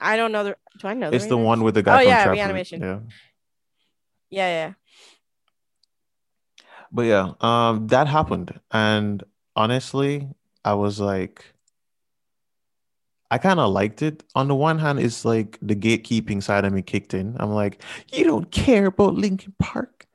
I 0.00 0.16
don't 0.16 0.32
know 0.32 0.44
the. 0.44 0.56
Do 0.78 0.88
I 0.88 0.94
know? 0.94 1.10
it's 1.10 1.26
the 1.26 1.36
one 1.36 1.62
with 1.62 1.74
the 1.74 1.82
guy 1.82 1.94
Oh, 1.96 1.98
from 1.98 2.08
yeah, 2.08 2.22
Trap 2.24 2.32
Reanimation. 2.34 2.80
Yeah. 2.80 2.98
Yeah, 4.30 4.48
yeah. 4.48 4.72
But 6.92 7.02
yeah, 7.02 7.32
um, 7.40 7.88
that 7.88 8.06
happened, 8.06 8.58
and 8.70 9.22
honestly, 9.54 10.28
I 10.64 10.74
was 10.74 11.00
like, 11.00 11.44
I 13.30 13.38
kind 13.38 13.58
of 13.60 13.70
liked 13.72 14.02
it. 14.02 14.22
On 14.34 14.48
the 14.48 14.54
one 14.54 14.78
hand, 14.78 15.00
it's 15.00 15.24
like 15.24 15.58
the 15.60 15.74
gatekeeping 15.74 16.42
side 16.42 16.64
of 16.64 16.72
me 16.72 16.82
kicked 16.82 17.12
in. 17.12 17.36
I'm 17.40 17.50
like, 17.50 17.82
you 18.12 18.24
don't 18.24 18.50
care 18.50 18.86
about 18.86 19.14
Linkin 19.14 19.52
Park, 19.58 20.05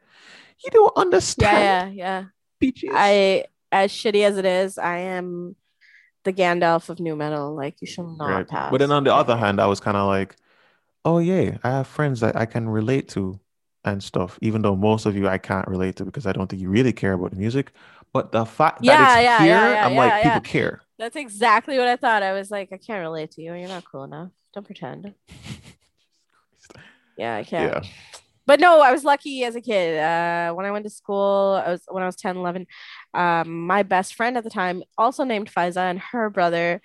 you 0.63 0.71
don't 0.71 0.93
understand, 0.97 1.63
yeah, 1.63 1.87
yeah. 1.87 2.25
bitches. 2.61 2.89
I, 2.93 3.45
as 3.71 3.91
shitty 3.91 4.23
as 4.23 4.37
it 4.37 4.45
is, 4.45 4.77
I 4.77 4.99
am 4.99 5.55
the 6.23 6.33
Gandalf 6.33 6.89
of 6.89 6.99
new 6.99 7.15
metal. 7.15 7.55
Like 7.55 7.81
you 7.81 7.87
should 7.87 8.07
not 8.17 8.29
Right. 8.29 8.47
pass. 8.47 8.71
But 8.71 8.79
then 8.79 8.91
on 8.91 9.03
the 9.03 9.13
other 9.13 9.37
hand, 9.37 9.59
I 9.59 9.65
was 9.67 9.79
kind 9.79 9.97
of 9.97 10.07
like, 10.07 10.35
oh 11.05 11.19
yeah, 11.19 11.57
I 11.63 11.71
have 11.71 11.87
friends 11.87 12.19
that 12.21 12.35
I 12.35 12.45
can 12.45 12.69
relate 12.69 13.09
to 13.09 13.39
and 13.85 14.03
stuff. 14.03 14.37
Even 14.41 14.61
though 14.61 14.75
most 14.75 15.05
of 15.05 15.15
you 15.15 15.27
I 15.27 15.37
can't 15.37 15.67
relate 15.67 15.95
to 15.97 16.05
because 16.05 16.25
I 16.27 16.33
don't 16.33 16.47
think 16.49 16.61
you 16.61 16.69
really 16.69 16.93
care 16.93 17.13
about 17.13 17.31
the 17.31 17.37
music. 17.37 17.71
But 18.13 18.31
the 18.31 18.45
fact 18.45 18.83
Yeah, 18.83 18.97
that 18.97 18.99
it's 19.01 19.13
yeah, 19.15 19.45
here, 19.45 19.45
yeah, 19.45 19.73
yeah, 19.73 19.85
I'm 19.85 19.95
like, 19.95 20.21
yeah, 20.21 20.23
people 20.23 20.41
care. 20.41 20.81
that's 20.99 21.15
exactly 21.15 21.77
what 21.77 21.87
I 21.87 21.95
thought. 21.95 22.23
I 22.23 22.33
was 22.33 22.51
like, 22.51 22.69
I 22.73 22.77
can't 22.77 23.01
relate 23.01 23.31
to 23.31 23.41
you. 23.41 23.53
You're 23.55 23.67
not 23.69 23.85
cool 23.91 24.03
enough. 24.03 24.29
Don't 24.53 24.65
pretend. 24.65 25.13
Yeah, 27.17 27.35
I 27.35 27.43
can't. 27.43 27.73
Yeah. 27.73 28.20
But 28.47 28.59
no, 28.59 28.81
I 28.81 28.91
was 28.91 29.03
lucky 29.03 29.43
as 29.43 29.55
a 29.55 29.61
kid. 29.61 29.99
Uh, 29.99 30.53
when 30.53 30.65
I 30.65 30.71
went 30.71 30.85
to 30.85 30.89
school, 30.89 31.61
I 31.65 31.71
was 31.71 31.81
when 31.87 32.03
I 32.03 32.05
was 32.05 32.15
10, 32.15 32.37
11. 32.37 32.65
Um, 33.13 33.65
my 33.67 33.83
best 33.83 34.15
friend 34.15 34.37
at 34.37 34.43
the 34.43 34.49
time, 34.49 34.83
also 34.97 35.23
named 35.23 35.51
Faiza, 35.51 35.77
and 35.77 35.99
her 35.99 36.29
brother, 36.29 36.81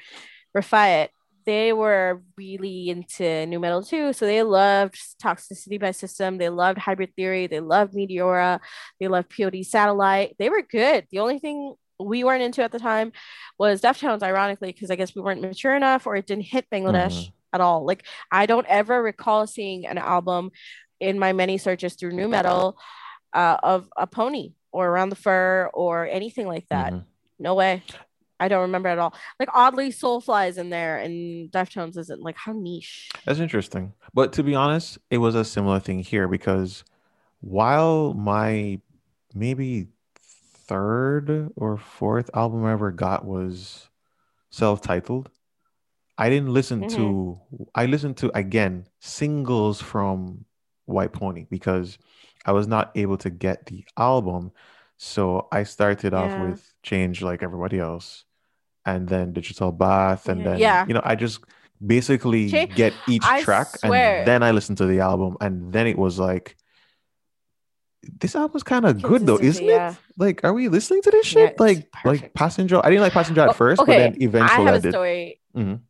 Rafayat, 0.56 1.08
they 1.46 1.72
were 1.72 2.22
really 2.36 2.90
into 2.90 3.46
new 3.46 3.60
metal 3.60 3.82
too. 3.82 4.12
So 4.12 4.26
they 4.26 4.42
loved 4.42 4.98
Toxicity 5.22 5.80
by 5.80 5.92
System. 5.92 6.38
They 6.38 6.48
loved 6.48 6.78
Hybrid 6.78 7.14
Theory. 7.14 7.46
They 7.46 7.60
loved 7.60 7.94
Meteora. 7.94 8.60
They 9.00 9.06
loved 9.08 9.30
POD 9.30 9.64
Satellite. 9.64 10.34
They 10.38 10.48
were 10.50 10.62
good. 10.62 11.06
The 11.10 11.20
only 11.20 11.38
thing 11.38 11.74
we 12.00 12.24
weren't 12.24 12.42
into 12.42 12.62
at 12.62 12.72
the 12.72 12.78
time 12.80 13.12
was 13.58 13.80
Deftones, 13.80 14.22
ironically, 14.22 14.72
because 14.72 14.90
I 14.90 14.96
guess 14.96 15.14
we 15.14 15.22
weren't 15.22 15.40
mature 15.40 15.74
enough 15.74 16.06
or 16.06 16.16
it 16.16 16.26
didn't 16.26 16.44
hit 16.44 16.66
Bangladesh 16.70 17.26
Mhm. 17.28 17.32
at 17.52 17.60
all. 17.60 17.86
Like 17.86 18.04
I 18.30 18.46
don't 18.46 18.66
ever 18.66 19.00
recall 19.02 19.46
seeing 19.46 19.86
an 19.86 19.98
album 19.98 20.50
in 21.00 21.18
my 21.18 21.32
many 21.32 21.58
searches 21.58 21.94
through 21.94 22.12
new 22.12 22.28
metal 22.28 22.76
uh, 23.32 23.56
of 23.62 23.88
a 23.96 24.06
pony 24.06 24.54
or 24.72 24.88
around 24.88 25.10
the 25.10 25.16
fur 25.16 25.70
or 25.74 26.06
anything 26.06 26.46
like 26.46 26.66
that. 26.68 26.92
Mhm. 26.92 27.04
No 27.38 27.54
way. 27.54 27.82
I 28.38 28.48
don't 28.48 28.62
remember 28.62 28.88
at 28.90 28.98
all. 28.98 29.14
Like 29.40 29.48
oddly, 29.54 29.90
Soulfly 29.90 30.48
is 30.48 30.58
in 30.58 30.68
there 30.70 30.98
and 30.98 31.50
Deftones 31.50 31.96
isn't. 31.96 32.20
Like 32.22 32.36
how 32.36 32.52
niche. 32.52 33.08
That's 33.24 33.38
interesting. 33.40 33.94
But 34.12 34.32
to 34.34 34.42
be 34.42 34.54
honest, 34.54 34.98
it 35.10 35.18
was 35.18 35.34
a 35.34 35.44
similar 35.44 35.80
thing 35.80 36.00
here 36.00 36.28
because 36.28 36.84
while 37.40 38.12
my 38.14 38.80
maybe 39.34 39.88
third 40.66 41.50
or 41.56 41.78
fourth 41.78 42.28
album 42.34 42.64
I 42.64 42.72
ever 42.72 42.90
got 42.90 43.24
was 43.24 43.88
self-titled, 44.50 45.30
I 46.18 46.28
didn't 46.30 46.52
listen 46.52 46.88
to 46.88 47.40
I 47.74 47.86
listened 47.86 48.16
to 48.18 48.30
again 48.34 48.86
singles 49.00 49.80
from 49.80 50.44
White 50.86 51.12
Pony 51.12 51.46
because 51.50 51.98
I 52.44 52.52
was 52.52 52.66
not 52.66 52.90
able 52.96 53.16
to 53.18 53.30
get 53.30 53.66
the 53.66 53.84
album. 53.98 54.52
So 54.96 55.46
I 55.52 55.64
started 55.64 56.12
Yeah. 56.12 56.18
off 56.20 56.40
with 56.48 56.72
Change 56.82 57.20
like 57.22 57.42
everybody 57.42 57.78
else 57.78 58.24
and 58.84 59.08
then 59.08 59.32
Digital 59.32 59.72
Bath 59.72 60.28
and 60.28 60.40
Yeah. 60.40 60.44
then 60.50 60.58
Yeah. 60.58 60.84
you 60.88 60.94
know 60.94 61.02
I 61.04 61.14
just 61.16 61.40
basically 61.84 62.48
get 62.48 62.94
each 63.06 63.24
I 63.24 63.42
track 63.42 63.66
swear. 63.76 64.18
and 64.20 64.26
then 64.28 64.42
I 64.42 64.52
listened 64.52 64.78
to 64.78 64.86
the 64.86 65.00
album 65.00 65.36
and 65.40 65.72
then 65.72 65.86
it 65.86 65.98
was 65.98 66.18
like 66.18 66.56
this 68.20 68.36
album's 68.36 68.62
kind 68.62 68.84
of 68.84 69.02
good 69.02 69.26
though, 69.26 69.36
isn't 69.38 69.66
Consistency, 69.66 69.98
it? 69.98 70.14
Like, 70.16 70.44
are 70.44 70.52
we 70.52 70.68
listening 70.68 71.02
to 71.02 71.10
this 71.10 71.26
shit? 71.26 71.58
like, 71.58 71.88
like. 72.04 72.32
Passenger. 72.34 72.80
I 72.84 72.90
didn't 72.90 73.02
like 73.02 73.12
Passenger 73.12 73.40
at 73.40 73.48
Oh, 73.48 73.52
first, 73.52 73.80
okay, 73.82 73.92
but 73.92 73.98
then 73.98 74.12
I 74.12 74.24
eventually 74.24 74.64
have 74.66 74.74
I, 74.74 74.78
a 74.78 74.80
did. 74.80 74.92
story. 74.92 75.40
Mhm. 75.56 75.80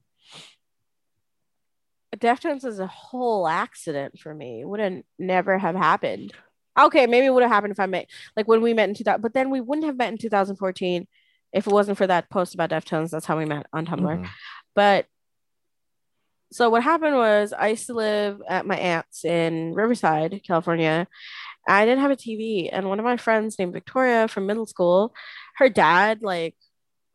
Deftones 2.18 2.64
is 2.64 2.78
a 2.78 2.86
whole 2.86 3.46
accident 3.46 4.18
for 4.18 4.34
me. 4.34 4.64
wouldn't 4.64 5.06
never 5.18 5.58
have 5.58 5.74
happened. 5.74 6.32
Okay, 6.78 7.06
maybe 7.06 7.26
it 7.26 7.30
would 7.30 7.42
have 7.42 7.52
happened 7.52 7.72
if 7.72 7.80
I 7.80 7.86
met 7.86 8.06
like 8.36 8.46
when 8.48 8.60
we 8.60 8.74
met 8.74 8.88
in 8.88 8.94
2000, 8.94 9.22
but 9.22 9.34
then 9.34 9.50
we 9.50 9.60
wouldn't 9.60 9.86
have 9.86 9.96
met 9.96 10.12
in 10.12 10.18
2014 10.18 11.06
if 11.52 11.66
it 11.66 11.72
wasn't 11.72 11.96
for 11.96 12.06
that 12.06 12.28
post 12.28 12.54
about 12.54 12.70
Deftones. 12.70 13.10
That's 13.10 13.26
how 13.26 13.38
we 13.38 13.46
met 13.46 13.66
on 13.72 13.86
Tumblr. 13.86 14.00
Mhm. 14.20 14.28
But 14.74 15.06
so 16.52 16.70
what 16.70 16.82
happened 16.82 17.16
was 17.16 17.52
I 17.52 17.68
used 17.68 17.86
to 17.86 17.94
live 17.94 18.40
at 18.48 18.66
my 18.66 18.76
aunt's 18.76 19.24
in 19.24 19.74
Riverside, 19.74 20.40
California. 20.46 21.06
I 21.68 21.84
didn't 21.84 22.02
have 22.02 22.12
a 22.12 22.16
TV, 22.16 22.68
and 22.72 22.88
one 22.88 23.00
of 23.00 23.04
my 23.04 23.16
friends 23.16 23.58
named 23.58 23.72
Victoria 23.72 24.28
from 24.28 24.46
middle 24.46 24.66
school, 24.66 25.12
her 25.56 25.68
dad, 25.68 26.22
like, 26.22 26.54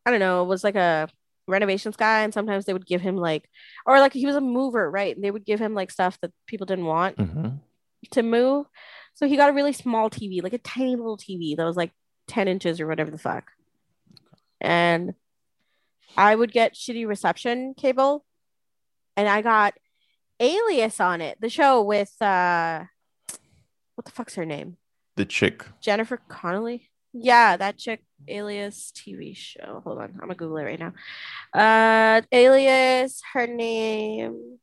I 0.04 0.10
don't 0.10 0.20
know, 0.20 0.44
was 0.44 0.62
like 0.62 0.74
a 0.74 1.08
renovations 1.48 1.96
guy, 1.96 2.22
and 2.22 2.32
sometimes 2.32 2.64
they 2.64 2.72
would 2.72 2.86
give 2.86 3.00
him 3.00 3.16
like, 3.16 3.48
or 3.86 3.98
like 4.00 4.12
he 4.12 4.26
was 4.26 4.36
a 4.36 4.40
mover, 4.40 4.90
right? 4.90 5.14
And 5.14 5.24
they 5.24 5.30
would 5.30 5.44
give 5.44 5.60
him 5.60 5.74
like 5.74 5.90
stuff 5.90 6.18
that 6.22 6.32
people 6.46 6.66
didn't 6.66 6.86
want 6.86 7.18
hmm 7.18 7.48
to 8.10 8.22
move. 8.22 8.66
So 9.14 9.28
he 9.28 9.36
got 9.36 9.50
a 9.50 9.52
really 9.52 9.72
small 9.72 10.10
TV, 10.10 10.42
like 10.42 10.52
a 10.52 10.58
tiny 10.58 10.96
little 10.96 11.16
TV 11.16 11.56
that 11.56 11.64
was 11.64 11.76
like 11.76 11.92
10 12.26 12.48
inches 12.48 12.80
or 12.80 12.86
whatever 12.88 13.10
the 13.12 13.18
fuck. 13.18 13.52
And 14.60 15.14
I 16.16 16.34
would 16.34 16.52
get 16.52 16.74
shitty 16.74 17.06
reception 17.06 17.74
cable. 17.74 18.24
And 19.16 19.28
I 19.28 19.40
got 19.42 19.74
Alias 20.40 20.98
on 20.98 21.20
it, 21.20 21.40
the 21.40 21.48
show 21.48 21.82
with 21.82 22.20
uh 22.20 22.84
what 23.94 24.04
the 24.04 24.10
fuck's 24.10 24.34
her 24.34 24.44
name? 24.44 24.78
The 25.16 25.24
chick. 25.24 25.64
Jennifer 25.80 26.18
Connelly. 26.28 26.90
Yeah, 27.12 27.56
that 27.56 27.78
chick 27.78 28.02
Alias 28.28 28.92
TV 28.94 29.36
show. 29.36 29.82
Hold 29.84 29.98
on, 29.98 30.10
I'm 30.14 30.20
gonna 30.20 30.34
Google 30.34 30.58
it 30.58 30.64
right 30.64 30.80
now. 30.80 30.92
Uh 31.52 32.22
Alias, 32.32 33.22
her 33.32 33.46
name. 33.46 34.58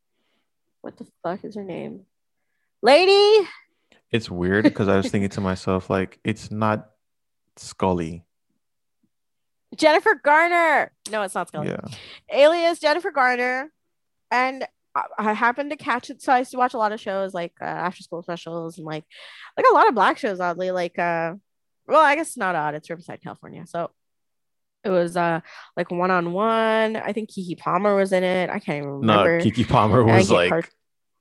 What 0.81 0.97
the 0.97 1.05
fuck 1.23 1.43
is 1.43 1.55
her 1.55 1.63
name? 1.63 2.05
Lady. 2.81 3.47
It's 4.11 4.29
weird 4.29 4.63
because 4.63 4.87
I 4.87 4.97
was 4.97 5.09
thinking 5.09 5.29
to 5.31 5.41
myself, 5.41 5.89
like, 5.89 6.19
it's 6.23 6.49
not 6.49 6.89
Scully. 7.57 8.25
Jennifer 9.75 10.15
Garner. 10.15 10.91
No, 11.11 11.21
it's 11.21 11.35
not 11.35 11.47
Scully. 11.49 11.69
Yeah. 11.69 11.81
Alias 12.33 12.79
Jennifer 12.79 13.11
Garner, 13.11 13.71
and 14.31 14.65
I, 14.95 15.33
happened 15.33 15.69
to 15.69 15.77
catch 15.77 16.09
it. 16.09 16.21
So 16.21 16.33
I 16.33 16.39
used 16.39 16.51
to 16.51 16.57
watch 16.57 16.73
a 16.73 16.77
lot 16.77 16.91
of 16.91 16.99
shows 16.99 17.33
like 17.33 17.53
uh, 17.61 17.65
after 17.65 18.01
school 18.01 18.23
specials 18.23 18.77
and 18.77 18.87
like 18.87 19.05
like 19.55 19.65
a 19.69 19.73
lot 19.73 19.87
of 19.87 19.93
black 19.93 20.17
shows. 20.17 20.39
Oddly, 20.39 20.71
like 20.71 20.97
uh, 20.97 21.35
well, 21.89 22.05
I 22.05 22.15
guess 22.15 22.37
not 22.37 22.55
odd. 22.55 22.75
It's 22.75 22.89
Riverside, 22.89 23.21
California. 23.21 23.65
So 23.67 23.91
it 24.83 24.89
was 24.89 25.17
uh 25.17 25.41
like 25.75 25.91
one 25.91 26.11
on 26.11 26.31
one. 26.31 26.95
I 26.95 27.13
think 27.13 27.29
Keke 27.31 27.57
Palmer 27.57 27.95
was 27.95 28.11
in 28.11 28.23
it. 28.23 28.49
I 28.49 28.59
can't 28.59 28.77
even 28.77 28.89
remember. 28.89 29.39
No. 29.39 29.43
Keke 29.43 29.67
Palmer 29.67 30.03
was 30.03 30.31
like 30.31 30.71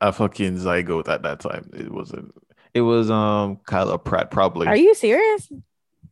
a 0.01 0.13
fucking 0.13 0.57
zygote 0.57 1.09
at 1.09 1.23
that 1.23 1.41
time. 1.41 1.71
It 1.73 1.91
wasn't. 1.91 2.33
It 2.75 2.83
was 2.83 3.11
um 3.11 3.59
Kyla 3.67 3.99
Pratt 3.99 4.31
probably. 4.31 4.67
Are 4.67 4.77
you 4.77 4.95
serious? 4.95 5.51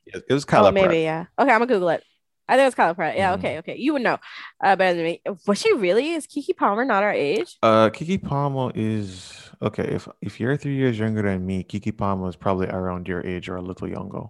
It 0.07 0.33
was 0.33 0.45
Kyla 0.45 0.69
oh, 0.69 0.73
maybe 0.73 0.87
Pratt. 0.87 0.97
yeah. 0.97 1.25
Okay, 1.39 1.51
I'm 1.51 1.61
gonna 1.61 1.67
Google 1.67 1.91
it. 1.91 2.03
I 2.49 2.57
think 2.57 2.69
it's 2.69 2.77
Kyla 2.77 2.95
Pratt. 2.95 3.17
Yeah. 3.17 3.33
Mhm. 3.33 3.39
Okay. 3.39 3.59
Okay. 3.59 3.77
You 3.77 3.93
would 3.93 4.03
know 4.03 4.19
uh, 4.63 4.77
better 4.77 4.97
than 4.97 5.05
me. 5.05 5.23
Was 5.47 5.61
she 5.61 5.73
really? 5.75 6.13
Is 6.13 6.27
Keke 6.27 6.57
Palmer 6.57 6.85
not 6.85 7.03
our 7.03 7.13
age? 7.13 7.57
Uh, 7.63 7.91
Keke 7.91 8.23
Palmer 8.23 8.73
is 8.75 9.51
okay. 9.61 9.85
If 9.85 10.09
if 10.23 10.41
you're 10.41 10.57
three 10.57 10.77
years 10.77 10.99
younger 10.99 11.23
than 11.23 11.45
me, 11.45 11.65
Keke 11.65 11.97
Palmer 11.97 12.29
is 12.29 12.37
probably 12.37 12.69
around 12.69 13.09
your 13.09 13.25
age 13.27 13.49
or 13.49 13.57
a 13.57 13.63
little 13.63 13.89
younger. 13.89 14.27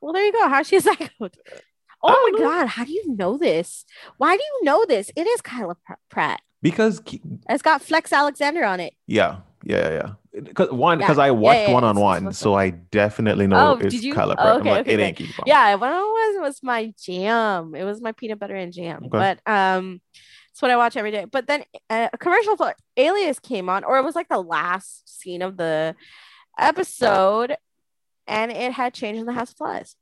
Well, 0.00 0.12
there 0.12 0.24
you 0.24 0.32
go. 0.32 0.48
How 0.48 0.62
she 0.62 0.76
a 0.76 0.80
psycho? 0.80 1.08
Oh 2.02 2.30
my 2.32 2.38
know. 2.38 2.44
god, 2.48 2.66
how 2.68 2.84
do 2.84 2.92
you 2.92 3.14
know 3.16 3.36
this? 3.36 3.84
Why 4.18 4.36
do 4.36 4.42
you 4.42 4.64
know 4.64 4.84
this? 4.86 5.10
It 5.16 5.26
is 5.26 5.40
Kyla 5.40 5.74
Pr- 5.84 5.94
Pratt. 6.08 6.40
Because 6.62 7.00
It's 7.48 7.62
got 7.62 7.82
Flex 7.82 8.12
Alexander 8.12 8.64
on 8.64 8.80
it. 8.80 8.94
yeah, 9.06 9.38
yeah, 9.64 9.90
yeah. 9.90 10.40
Because 10.40 10.70
one, 10.70 11.00
Yeah, 11.00 11.06
because 11.06 11.18
I 11.18 11.32
watched 11.32 11.62
yeah, 11.62 11.68
yeah, 11.68 11.74
one 11.74 11.84
on 11.84 11.98
one, 11.98 12.32
so 12.32 12.54
I 12.54 12.70
definitely 12.70 13.48
know 13.48 13.72
Oh, 13.72 13.76
it's 13.78 13.94
did 13.94 14.04
you? 14.04 14.14
Kyla 14.14 14.34
Oh, 14.34 14.36
Pratt. 14.36 14.54
I'm 14.54 14.60
okay, 14.60 14.70
like, 14.70 14.80
okay, 14.82 14.92
it 14.94 15.00
ain't 15.00 15.32
Yeah, 15.46 15.74
one 15.74 15.90
on 15.92 16.00
one 16.36 16.42
was 16.42 16.62
my 16.62 16.92
jam. 17.00 17.74
It 17.74 17.84
was 17.84 18.00
my 18.00 18.12
peanut 18.12 18.38
butter 18.38 18.54
and 18.54 18.72
jam. 18.72 19.04
Okay. 19.06 19.08
But 19.08 19.40
um, 19.52 20.00
it's 20.52 20.62
what 20.62 20.70
I 20.70 20.76
watch 20.76 20.96
every 20.96 21.10
day. 21.10 21.24
But 21.24 21.46
then 21.48 21.64
uh, 21.90 22.08
a 22.12 22.18
commercial 22.18 22.56
for 22.56 22.74
Alias 22.96 23.40
came 23.40 23.68
on, 23.68 23.82
or 23.82 23.98
it 23.98 24.04
was 24.04 24.14
like 24.14 24.28
the 24.28 24.40
last 24.42 25.20
scene 25.20 25.42
of 25.42 25.56
the 25.56 25.96
episode, 26.58 27.56
and 28.28 28.52
it 28.52 28.72
had 28.72 28.94
changed 28.94 29.20
in 29.20 29.26
the 29.26 29.32
House 29.32 29.50
of 29.50 29.56
Flies. 29.56 29.96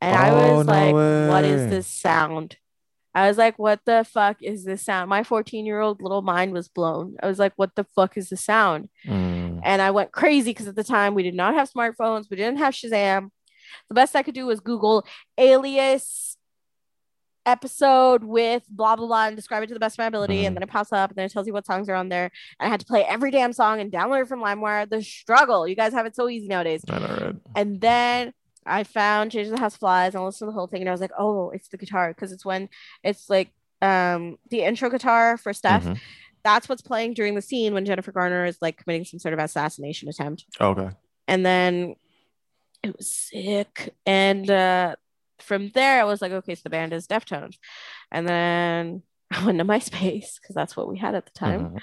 And 0.00 0.16
I 0.16 0.30
Oh, 0.30 0.56
was 0.58 0.66
no 0.66 0.72
like, 0.72 0.94
"What 1.30 1.44
is 1.44 1.68
this 1.70 1.86
sound?" 1.86 2.56
I 3.14 3.26
was 3.26 3.36
like, 3.36 3.58
"What 3.58 3.80
the 3.84 4.06
fuck 4.08 4.40
is 4.42 4.64
this 4.64 4.82
sound?" 4.84 5.08
My 5.10 5.24
14 5.24 5.66
year 5.66 5.80
old 5.80 6.00
little 6.00 6.22
mind 6.22 6.52
was 6.52 6.68
blown. 6.68 7.16
I 7.22 7.26
was 7.26 7.38
like, 7.40 7.52
"What 7.56 7.74
the 7.74 7.84
fuck 7.84 8.16
is 8.16 8.28
the 8.28 8.36
sound?" 8.36 8.88
Mm, 9.04 9.60
and 9.64 9.82
I 9.82 9.90
went 9.90 10.12
crazy 10.12 10.50
because 10.50 10.68
at 10.68 10.76
the 10.76 10.84
time 10.84 11.14
we 11.14 11.24
did 11.24 11.34
not 11.34 11.54
have 11.54 11.70
smartphones, 11.70 12.30
we 12.30 12.36
didn't 12.36 12.58
have 12.58 12.74
Shazam. 12.74 13.30
The 13.88 13.94
best 13.94 14.14
I 14.14 14.22
could 14.22 14.34
do 14.34 14.46
was 14.46 14.60
Google 14.60 15.04
alias 15.36 16.37
episode 17.48 18.22
with 18.24 18.62
blah 18.68 18.96
blah 18.96 19.06
blah 19.06 19.26
and 19.26 19.36
describe 19.36 19.62
it 19.62 19.66
to 19.68 19.74
the 19.74 19.80
best 19.80 19.94
of 19.94 19.98
my 19.98 20.06
ability, 20.06 20.42
Mhm. 20.42 20.46
and 20.48 20.56
then 20.56 20.62
it 20.62 20.68
pops 20.70 20.92
up 20.92 21.10
and 21.10 21.16
then 21.16 21.24
it 21.26 21.32
tells 21.32 21.46
you 21.46 21.52
what 21.52 21.66
songs 21.66 21.88
are 21.88 21.94
on 21.94 22.08
there. 22.08 22.30
And 22.60 22.66
I 22.66 22.68
had 22.68 22.80
to 22.80 22.86
play 22.86 23.04
every 23.04 23.30
damn 23.30 23.52
song 23.52 23.80
and 23.80 23.90
download 23.92 24.22
it 24.22 24.28
from 24.28 24.40
LimeWire. 24.40 24.88
The 24.88 25.02
struggle. 25.02 25.66
You 25.66 25.74
guys 25.76 25.92
have 25.92 26.06
it 26.06 26.14
so 26.14 26.28
easy 26.28 26.46
nowadays. 26.48 26.82
I 26.88 26.98
know, 26.98 27.06
right? 27.20 27.36
And 27.56 27.80
then 27.80 28.32
I 28.66 28.84
found 28.84 29.32
Change 29.32 29.48
the 29.48 29.58
House 29.58 29.76
Flies 29.76 30.14
and 30.14 30.22
I 30.22 30.26
listened 30.26 30.48
to 30.48 30.52
the 30.52 30.58
whole 30.58 30.66
thing 30.66 30.82
and 30.82 30.88
I 30.88 30.92
was 30.92 31.00
like, 31.00 31.12
oh, 31.18 31.50
it's 31.50 31.68
the 31.68 31.78
guitar 31.78 32.08
because 32.14 32.32
it's 32.32 32.44
when 32.44 32.68
it's 33.02 33.28
like 33.30 33.50
um 33.80 34.36
the 34.50 34.62
intro 34.62 34.90
guitar 34.90 35.36
for 35.38 35.52
Stef. 35.52 35.82
Mhm. 35.82 35.98
That's 36.44 36.68
what's 36.68 36.82
playing 36.82 37.14
during 37.14 37.34
the 37.34 37.42
scene 37.42 37.74
when 37.74 37.84
Jennifer 37.84 38.12
Garner 38.12 38.44
is 38.44 38.58
like 38.60 38.76
committing 38.78 39.04
some 39.04 39.18
sort 39.18 39.34
of 39.34 39.40
assassination 39.40 40.08
attempt. 40.08 40.44
Okay. 40.60 40.90
And 41.26 41.44
then 41.46 41.96
it 42.82 42.96
was 42.96 43.12
sick. 43.12 43.94
And 44.06 44.48
uh 44.50 44.96
from 45.40 45.70
there 45.70 46.00
I 46.00 46.04
was 46.04 46.20
like, 46.22 46.32
okay, 46.32 46.54
so 46.54 46.60
the 46.64 46.70
band 46.70 46.92
is 46.92 47.06
Deftones. 47.06 47.56
And 48.10 48.28
then 48.28 49.02
I 49.30 49.44
went 49.44 49.58
to 49.58 49.64
MySpace 49.64 50.40
because 50.40 50.54
that's 50.54 50.76
what 50.76 50.88
we 50.88 50.98
had 50.98 51.14
at 51.14 51.26
the 51.26 51.32
time 51.32 51.70
Mhm. 51.70 51.80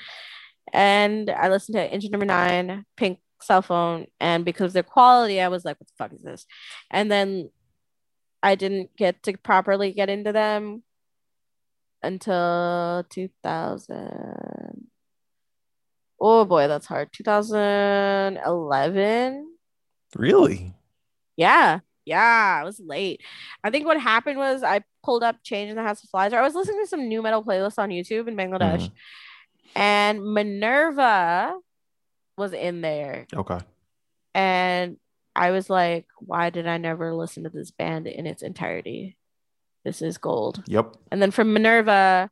and 0.74 1.30
I 1.30 1.50
listened 1.50 1.76
to 1.76 1.92
Engine 1.94 2.12
Number 2.12 2.26
Nine, 2.26 2.86
Pink 2.98 3.20
Cell 3.42 3.62
Phone, 3.62 4.08
and 4.20 4.44
because 4.46 4.68
of 4.68 4.74
their 4.74 4.84
quality, 4.84 5.40
I 5.42 5.48
was 5.50 5.64
like, 5.66 5.80
"What 5.80 5.88
the 5.88 5.94
fuck 5.98 6.14
is 6.14 6.24
this?" 6.24 6.46
And 6.90 7.12
then 7.12 7.52
I 8.42 8.56
didn't 8.56 8.96
get 8.98 9.22
to 9.24 9.38
properly 9.38 9.92
get 9.94 10.10
into 10.10 10.32
them 10.32 10.84
until 12.02 13.04
2000. 13.10 14.88
Oh 16.20 16.46
boy, 16.46 16.68
that's 16.68 16.86
hard. 16.88 17.12
2011. 17.14 19.48
Really? 20.16 20.74
Yeah, 21.36 21.80
yeah, 22.06 22.60
I 22.62 22.64
was 22.64 22.80
late. 22.80 23.22
I 23.64 23.70
think 23.70 23.86
what 23.86 24.00
happened 24.00 24.38
was 24.38 24.64
I 24.64 24.82
pulled 25.04 25.24
up 25.24 25.38
Change 25.44 25.70
in 25.70 25.76
the 25.76 25.84
House 25.84 26.04
of 26.04 26.10
Flies, 26.10 26.34
or 26.34 26.38
I 26.38 26.44
was 26.44 26.56
listening 26.56 26.82
to 26.84 26.88
some 26.88 27.08
new 27.08 27.22
metal 27.22 27.44
playlist 27.44 27.78
on 27.80 27.90
YouTube 27.90 28.28
in 28.28 28.36
Bangladesh, 28.36 28.90
Mhm. 28.90 28.92
and 29.76 30.34
Minerva 30.34 31.54
was 32.38 32.54
in 32.54 32.82
there. 32.82 33.26
Okay. 33.34 33.60
And 34.34 34.98
I 35.36 35.52
was 35.52 35.70
like, 35.70 36.06
why 36.20 36.50
did 36.50 36.68
I 36.68 36.78
never 36.78 37.14
listen 37.14 37.44
to 37.44 37.50
this 37.50 37.72
band 37.72 38.08
in 38.08 38.26
its 38.26 38.42
entirety? 38.44 39.18
This 39.84 40.02
is 40.02 40.18
gold. 40.18 40.64
Yep. 40.68 40.96
And 41.12 41.22
then 41.22 41.32
from 41.32 41.54
Minerva, 41.54 42.30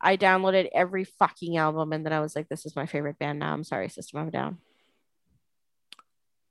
I 0.00 0.16
downloaded 0.16 0.68
every 0.74 1.04
fucking 1.04 1.56
album, 1.56 1.92
and 1.92 2.04
then 2.04 2.12
I 2.12 2.20
was 2.20 2.34
like, 2.36 2.48
this 2.48 2.66
is 2.66 2.76
my 2.76 2.86
favorite 2.86 3.18
band 3.18 3.38
now. 3.38 3.52
I'm 3.52 3.64
sorry, 3.64 3.88
System 3.88 4.20
of 4.20 4.28
a 4.28 4.30
Down. 4.30 4.58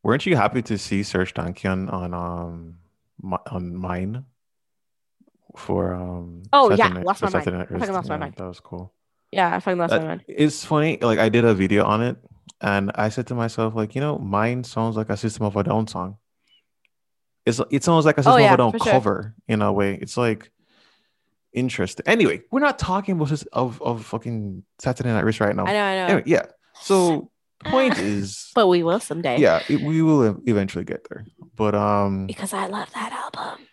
Weren't 0.06 0.26
you 0.28 0.36
happy 0.36 0.62
to 0.62 0.78
see 0.78 1.02
Serj 1.02 1.34
Tankian 1.34 1.92
on 1.92 2.14
um 2.14 2.76
Mi- 3.24 3.46
on 3.50 3.64
Mein 3.82 4.26
for 5.58 5.94
um 5.96 6.44
Oh, 6.54 6.70
yeah, 6.70 6.76
Saturday 6.76 6.94
Night- 7.00 7.06
lost 7.08 7.22
my 7.24 7.30
mind. 7.32 7.46
Night 7.48 7.90
I 7.90 7.92
lost 7.92 8.10
my 8.10 8.18
mind. 8.18 8.34
That 8.38 8.48
was 8.48 8.60
cool. 8.60 8.94
Yeah, 9.32 9.56
I 9.56 9.60
fucking 9.60 9.80
lost 9.80 9.92
That- 9.92 10.02
my 10.04 10.08
mind. 10.10 10.22
It's 10.28 10.64
funny. 10.64 11.00
Like 11.02 11.18
I 11.18 11.30
did 11.30 11.44
a 11.44 11.56
video 11.56 11.86
on 11.86 12.04
it, 12.04 12.18
and 12.62 12.92
I 12.94 13.10
said 13.10 13.26
to 13.28 13.36
myself, 13.36 13.74
like, 13.74 13.96
you 13.96 14.02
know, 14.02 14.20
Mein 14.20 14.64
sounds 14.64 14.96
like 14.96 15.10
a 15.10 15.18
System 15.18 15.44
of 15.48 15.56
a 15.56 15.64
Down 15.64 15.88
song. 15.88 16.18
It's 17.48 17.60
it 17.72 17.84
sounds 17.84 18.06
like 18.06 18.18
a 18.20 18.22
System 18.22 18.34
Oh, 18.34 18.38
yeah, 18.38 18.50
of 18.54 18.54
a 18.54 18.58
Down 18.58 18.72
for 18.74 18.80
sure. 18.80 18.92
cover 18.92 19.34
in 19.48 19.64
a 19.64 19.74
way. 19.74 19.96
It's 20.00 20.18
like 20.18 20.52
interesting. 21.52 22.06
Anyway, 22.08 22.44
we're 22.52 22.60
not 22.60 22.78
talking 22.78 23.16
about 23.16 23.30
this 23.30 23.42
of 23.54 23.82
of 23.82 24.06
fucking 24.06 24.64
Saturday 24.78 25.10
Night 25.10 25.26
Wrist 25.26 25.40
right 25.40 25.56
now. 25.56 25.66
I 25.66 25.74
know, 25.74 25.84
I 25.84 25.96
know. 25.96 26.06
Anyway, 26.14 26.24
yeah. 26.28 26.46
So 26.82 27.32
point 27.64 27.98
is, 28.00 28.52
But 28.56 28.68
we 28.68 28.84
will 28.84 29.00
someday. 29.00 29.38
yeah, 29.40 29.62
it, 29.70 29.82
we 29.82 30.02
will 30.02 30.40
eventually 30.46 30.84
get 30.86 31.08
there. 31.10 31.26
But 31.56 31.76
um, 31.76 32.28
Because 32.28 32.54
I 32.54 32.68
love 32.68 32.90
that 32.94 33.12
album. 33.14 33.66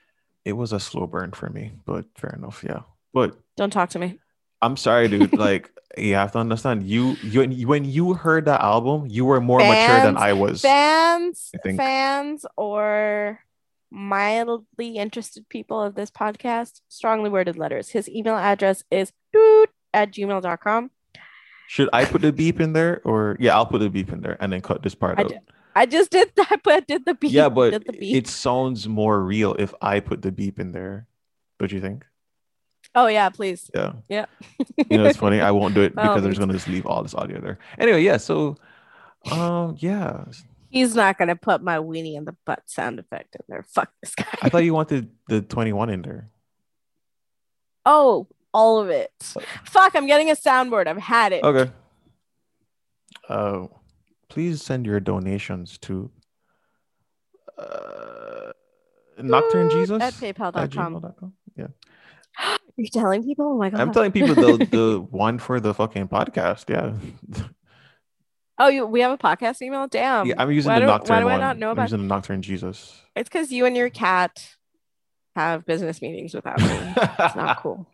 it 0.44 0.52
was 0.52 0.72
a 0.72 0.80
slow 0.80 1.06
burn 1.06 1.32
for 1.32 1.48
me. 1.50 1.72
But 1.84 2.06
fair 2.16 2.30
enough, 2.30 2.64
yeah. 2.66 2.80
But 3.12 3.36
Don't 3.56 3.72
talk 3.72 3.90
to 3.90 3.98
me. 3.98 4.18
I'm 4.60 4.76
sorry, 4.76 5.08
dude. 5.08 5.36
like 5.38 5.70
you 5.98 6.14
have 6.14 6.32
to 6.32 6.38
understand, 6.38 6.84
you 6.84 7.16
you 7.22 7.66
when 7.66 7.84
you 7.84 8.14
heard 8.14 8.44
that 8.46 8.60
album, 8.60 9.06
you 9.08 9.24
were 9.24 9.40
more 9.40 9.58
mature 9.58 10.00
than 10.00 10.16
I 10.16 10.32
was. 10.34 10.62
fans 10.62 11.50
I 11.54 11.58
think- 11.58 11.78
fans 11.78 12.46
or 12.56 13.40
mildly 13.90 14.96
interested 14.96 15.46
people 15.48 15.82
of 15.82 15.94
this 15.94 16.10
podcast 16.10 16.80
strongly 16.88 17.28
worded 17.28 17.58
letters 17.58 17.90
his 17.90 18.08
email 18.08 18.36
address 18.36 18.82
is 18.90 19.12
at 19.92 20.10
gmail.com 20.10 20.90
Should 21.68 21.88
I 21.92 22.04
put 22.04 22.20
the 22.22 22.32
beep 22.32 22.60
in 22.60 22.72
there, 22.74 23.00
or 23.04 23.36
yeah, 23.40 23.54
I'll 23.54 23.66
put 23.66 23.80
the 23.80 23.88
beep 23.90 24.12
in 24.12 24.20
there 24.20 24.36
and 24.40 24.52
then 24.52 24.60
cut 24.60 24.82
this 24.82 24.94
part 24.94 25.18
I 25.18 25.22
out. 25.22 25.28
did- 25.28 25.40
i 25.74 25.86
just 25.86 26.10
did 26.10 26.30
that 26.36 26.60
but 26.62 26.86
did 26.86 27.06
the 27.06 27.14
beep 27.14 27.32
yeah, 27.32 27.48
but 27.48 27.82
beep 27.98 28.14
it 28.14 28.26
sounds 28.26 28.86
more 28.86 29.22
real 29.22 29.54
if 29.58 29.72
I 29.80 30.00
put 30.00 30.20
the 30.22 30.30
beep 30.30 30.60
in 30.60 30.72
there. 30.72 31.06
Don't 31.58 31.72
you 31.72 31.80
think? 31.80 32.04
oh 32.94 33.06
yeah 33.06 33.30
please 33.30 33.70
Yeah. 33.74 33.92
Yeah. 34.08 34.26
you 34.90 34.98
know, 34.98 35.06
it's 35.06 35.16
funny. 35.16 35.40
I 35.40 35.50
won't 35.50 35.74
do 35.74 35.80
it 35.80 35.94
because 35.94 36.22
I'm 36.24 36.30
just 36.30 36.40
gonna 36.40 36.52
just 36.52 36.68
leave 36.68 36.84
all 36.84 37.02
this 37.02 37.14
audio 37.14 37.40
there. 37.40 37.58
Anyway, 37.78 38.02
yeah. 38.02 38.18
So, 38.18 38.56
um, 39.30 39.76
yeah. 39.78 40.24
he's 40.68 40.94
not 40.94 41.16
gonna 41.16 41.36
put 41.36 41.62
my 41.62 41.78
weenie 41.78 42.16
in 42.16 42.26
the 42.26 42.36
butt 42.44 42.62
sound 42.66 42.98
effect 42.98 43.34
in 43.36 43.40
there 43.48 43.62
fuck 43.62 43.90
this 44.02 44.14
guy 44.14 44.26
I 44.42 44.50
thought 44.50 44.64
you 44.68 44.74
wanted 44.74 45.08
the 45.28 45.40
21 45.40 45.88
in 45.88 46.02
there. 46.02 46.28
Oh, 47.86 48.28
all 48.52 48.78
of 48.80 48.90
it. 48.90 49.10
Fuck, 49.64 49.94
I'm 49.94 50.06
getting 50.06 50.30
a 50.30 50.34
soundboard. 50.34 50.86
I've 50.86 50.98
had 50.98 51.32
it. 51.32 51.42
Okay. 51.44 51.70
Uh, 53.28 53.66
please 54.28 54.62
send 54.62 54.86
your 54.86 55.00
donations 55.00 55.78
to 55.78 56.10
uh, 57.58 58.52
Nocturne 59.18 59.70
Jesus 59.70 60.00
at 60.02 60.14
paypal.com. 60.14 61.32
Yeah. 61.56 61.66
You're 62.76 62.88
telling 62.92 63.22
people? 63.22 63.46
Oh 63.52 63.58
my 63.58 63.70
god. 63.70 63.80
I'm 63.80 63.92
telling 63.92 64.12
people 64.12 64.34
the 64.34 64.66
the 64.70 65.06
one 65.10 65.38
for 65.38 65.60
the 65.60 65.74
fucking 65.74 66.08
podcast. 66.08 66.68
Yeah. 66.70 66.94
Oh, 68.58 68.68
you, 68.68 68.86
we 68.86 69.00
have 69.00 69.12
a 69.12 69.18
podcast 69.18 69.60
email. 69.62 69.86
Damn. 69.88 70.26
yeah, 70.26 70.34
I'm 70.38 70.50
using 70.50 70.70
Why 70.72 70.76
the 70.80 70.86
do- 70.86 70.90
why 70.90 70.96
Nocturne 70.98 71.22
do 71.22 71.28
I 71.28 71.36
not 71.38 71.58
know 71.58 71.68
I'm 71.68 71.72
about- 71.72 71.84
using 71.84 72.00
the 72.00 72.06
Nocturne 72.06 72.42
Jesus. 72.42 73.00
It's 73.16 73.28
because 73.28 73.50
you 73.52 73.66
and 73.66 73.76
your 73.76 73.90
cat 73.90 74.46
have 75.36 75.66
business 75.66 76.00
meetings 76.00 76.34
without 76.34 76.60
me. 76.60 76.66
It's 76.68 77.36
not 77.36 77.58
cool. 77.62 77.86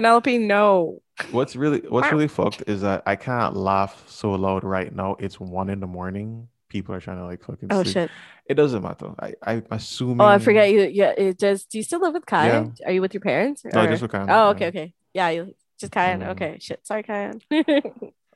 Penelope, 0.00 0.38
no. 0.38 1.02
What's 1.30 1.54
really 1.54 1.80
what's 1.80 2.10
really 2.10 2.26
fucked 2.26 2.62
is 2.66 2.80
that 2.80 3.02
I 3.04 3.16
can't 3.16 3.54
laugh 3.54 4.02
so 4.08 4.30
loud 4.32 4.64
right 4.64 4.94
now. 4.94 5.16
It's 5.18 5.38
one 5.38 5.68
in 5.68 5.80
the 5.80 5.86
morning. 5.86 6.48
People 6.70 6.94
are 6.94 7.00
trying 7.00 7.18
to 7.18 7.24
like 7.26 7.42
fucking 7.44 7.68
Oh 7.70 7.82
sleep. 7.82 7.92
shit. 7.92 8.10
It 8.46 8.54
doesn't 8.54 8.82
matter. 8.82 9.12
I 9.20 9.34
I'm 9.42 9.66
assuming. 9.70 10.22
Oh, 10.22 10.24
I 10.24 10.38
forget 10.38 10.70
you. 10.70 10.84
Yeah, 10.84 11.10
it 11.18 11.36
does. 11.36 11.66
Do 11.66 11.76
you 11.76 11.84
still 11.84 12.00
live 12.00 12.14
with 12.14 12.24
Kai? 12.24 12.46
Yeah. 12.46 12.66
Are 12.86 12.92
you 12.92 13.02
with 13.02 13.12
your 13.12 13.20
parents? 13.20 13.62
No, 13.62 13.86
just 13.86 14.00
with 14.00 14.10
Kyan, 14.10 14.30
Oh, 14.30 14.48
okay, 14.52 14.68
okay. 14.68 14.94
Yeah, 15.12 15.28
you 15.28 15.54
just 15.78 15.92
Kai. 15.92 16.14
Mm. 16.14 16.28
Okay, 16.30 16.56
shit. 16.60 16.80
Sorry, 16.86 17.02
Kai. 17.02 17.32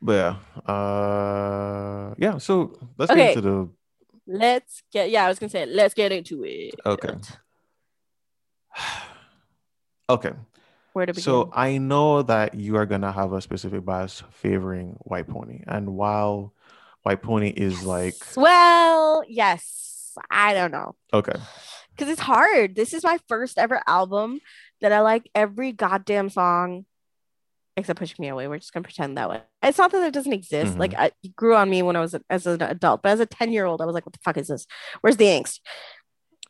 But 0.03 0.12
yeah, 0.12 0.37
uh, 0.74 2.14
yeah. 2.18 2.37
So 2.37 2.79
let's 2.98 3.11
Okay. 3.11 3.29
get 3.29 3.37
into 3.38 3.40
the 3.48 3.68
let's 4.27 4.83
get. 4.92 5.09
Yeah, 5.09 5.24
I 5.24 5.29
was 5.29 5.38
gonna 5.38 5.48
say. 5.48 5.64
Let's 5.64 5.94
get 5.94 6.12
into 6.12 6.44
it. 6.44 6.74
Okay. 6.85 7.14
okay. 10.11 10.33
Where 10.94 11.04
to 11.07 11.12
begin? 11.12 11.22
So 11.22 11.50
I 11.52 11.76
know 11.78 12.22
that 12.22 12.54
you 12.54 12.76
are 12.76 12.87
gonna 12.87 13.12
have 13.12 13.33
a 13.33 13.40
specific 13.42 13.85
bias 13.85 14.22
favoring 14.30 14.96
White 15.00 15.28
Pony, 15.28 15.62
and 15.66 15.94
while 15.94 16.54
White 17.02 17.20
Pony 17.22 17.50
is 17.50 17.83
like 17.85 18.14
well, 18.37 19.22
yes. 19.28 20.16
I 20.30 20.54
don't 20.54 20.70
know. 20.70 20.94
okay, 21.12 21.38
because 21.90 22.09
it's 22.11 22.20
hard. 22.20 22.74
This 22.76 22.94
is 22.94 23.02
my 23.04 23.18
first 23.28 23.59
ever 23.59 23.83
album 23.87 24.40
that 24.80 24.92
I 24.92 25.00
like 25.00 25.28
every 25.35 25.72
goddamn 25.72 26.30
song 26.30 26.87
except 27.76 27.98
Pushing 27.98 28.22
Me 28.22 28.28
Away. 28.28 28.46
We're 28.46 28.59
just 28.59 28.72
gonna 28.72 28.85
pretend 28.85 29.18
that 29.18 29.28
way. 29.28 29.42
It's 29.64 29.78
not 29.78 29.90
that 29.90 30.07
it 30.07 30.14
doesn't 30.14 30.33
exist. 30.33 30.74
Mhm. 30.74 30.78
Like 30.78 30.94
I, 30.94 31.11
it 31.24 31.35
grew 31.35 31.57
on 31.57 31.68
me 31.68 31.83
when 31.83 31.96
I 31.96 32.00
was 32.00 32.14
a- 32.14 32.22
as 32.30 32.46
an 32.46 32.62
adult, 32.62 33.02
but 33.02 33.11
as 33.11 33.18
a 33.18 33.26
10 33.26 33.52
year 33.52 33.64
old, 33.66 33.83
I 33.83 33.85
was 33.87 33.94
like, 33.94 34.07
what 34.07 34.12
the 34.12 34.20
fuck 34.24 34.37
is 34.37 34.46
this? 34.46 34.68
Where's 35.00 35.16
the 35.16 35.24
angst? 35.24 35.59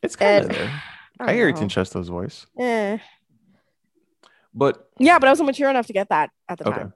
it's 0.02 0.16
kind 0.16 0.44
of 0.44 0.50
there. 0.50 0.83
I, 1.20 1.30
I 1.30 1.35
hear 1.35 1.50
don't 1.50 1.61
it 1.61 1.62
in 1.62 1.68
Chester's 1.70 2.09
voice, 2.09 2.44
know. 2.54 2.64
Eh. 2.66 2.98
But 4.55 4.88
Yeah, 4.99 5.19
but 5.19 5.27
I 5.29 5.33
wasn't 5.33 5.47
mature 5.49 5.69
enough 5.71 5.87
to 5.88 5.93
get 5.93 6.09
that 6.11 6.31
at 6.49 6.59
the 6.59 6.69
Okay. 6.69 6.79
time. 6.79 6.93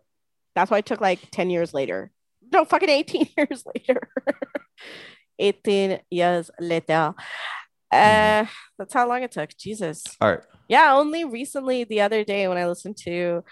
That's 0.55 0.71
why 0.71 0.79
it 0.79 0.87
took 0.87 1.01
like 1.01 1.21
10 1.31 1.51
years 1.51 1.75
later. 1.75 2.11
No, 2.53 2.65
fucking 2.65 2.89
18 2.89 3.29
years 3.37 3.65
later. 3.75 4.09
18 5.39 6.01
years 6.11 6.51
later. 6.61 7.15
Uh, 7.91 8.45
that's 8.79 8.93
how 8.95 9.09
long 9.09 9.23
it 9.23 9.33
took. 9.33 9.51
Jesus. 9.57 10.05
all 10.21 10.31
right, 10.31 10.41
Yeah, 10.69 10.95
only 10.95 11.25
recently 11.25 11.85
the 11.85 12.01
other 12.03 12.25
day 12.25 12.47
when 12.49 12.59
I 12.59 12.67
listened 12.67 12.97
to, 13.05 13.43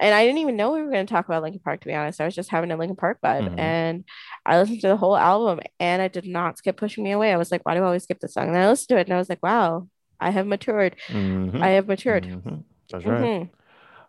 and 0.00 0.14
I 0.14 0.24
didn't 0.24 0.38
even 0.38 0.56
know 0.56 0.72
we 0.72 0.82
were 0.82 0.90
going 0.90 1.06
to 1.06 1.12
talk 1.12 1.26
about 1.26 1.42
Linkin 1.42 1.60
Park. 1.64 1.80
To 1.80 1.88
be 1.88 1.94
honest, 1.94 2.20
I 2.20 2.24
was 2.24 2.34
just 2.34 2.50
having 2.50 2.70
a 2.70 2.76
Linkin 2.76 2.96
Park 2.96 3.18
vibe, 3.24 3.48
Mhm. 3.48 3.58
and 3.58 4.04
I 4.46 4.58
listened 4.60 4.80
to 4.82 4.88
the 4.88 4.96
whole 4.96 5.16
album, 5.16 5.60
and 5.80 6.00
I 6.02 6.08
did 6.08 6.26
not 6.26 6.58
skip 6.58 6.76
"Pushing 6.76 7.02
Me 7.04 7.12
Away." 7.12 7.32
I 7.32 7.36
was 7.36 7.50
like, 7.50 7.64
"Why 7.64 7.74
do 7.74 7.80
I 7.82 7.86
always 7.86 8.04
skip 8.04 8.20
this 8.20 8.34
song?" 8.34 8.48
And 8.48 8.56
I 8.58 8.68
listened 8.68 8.88
to 8.90 8.98
it, 8.98 9.06
and 9.08 9.14
I 9.14 9.18
was 9.18 9.28
like, 9.28 9.42
"Wow, 9.42 9.88
I 10.20 10.30
have 10.30 10.46
matured. 10.46 10.96
Mhm, 11.08 11.60
I 11.62 11.70
have 11.70 11.88
matured." 11.88 12.24
mhm. 12.24 12.64
That's 12.92 13.04
right. 13.04 13.20
Mhm. 13.22 13.50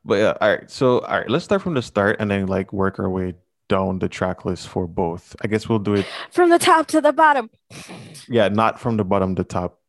But 0.05 0.15
yeah, 0.15 0.33
all 0.41 0.49
right. 0.49 0.69
So 0.69 0.99
all 0.99 1.17
right, 1.19 1.29
let's 1.29 1.45
start 1.45 1.61
from 1.61 1.73
the 1.73 1.81
start 1.81 2.17
and 2.19 2.29
then 2.29 2.45
like 2.47 2.71
work 2.73 2.99
our 2.99 3.09
way 3.09 3.33
down 3.69 3.99
the 3.99 4.09
track 4.09 4.43
list 4.45 4.67
for 4.67 4.85
both. 4.87 5.35
I 5.41 5.47
guess 5.47 5.67
we'll 5.69 5.79
do 5.79 5.95
it. 5.95 6.05
From 6.31 6.49
the 6.49 6.59
top 6.59 6.87
to 6.87 7.01
the 7.01 7.13
bottom. 7.13 7.49
Yeah, 8.27 8.49
not 8.49 8.79
from 8.79 8.97
the 8.97 9.03
bottom 9.05 9.35
to 9.35 9.43
top. 9.43 9.79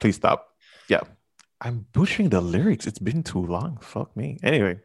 Please 0.00 0.16
stop. 0.16 0.48
Yeah. 0.88 1.00
I'm 1.60 1.86
butchering 1.92 2.30
the 2.30 2.40
lyrics. 2.40 2.86
It's 2.86 2.98
been 2.98 3.22
too 3.22 3.44
long. 3.46 3.78
Fuck 3.80 4.16
me. 4.16 4.38
Anyway, 4.42 4.80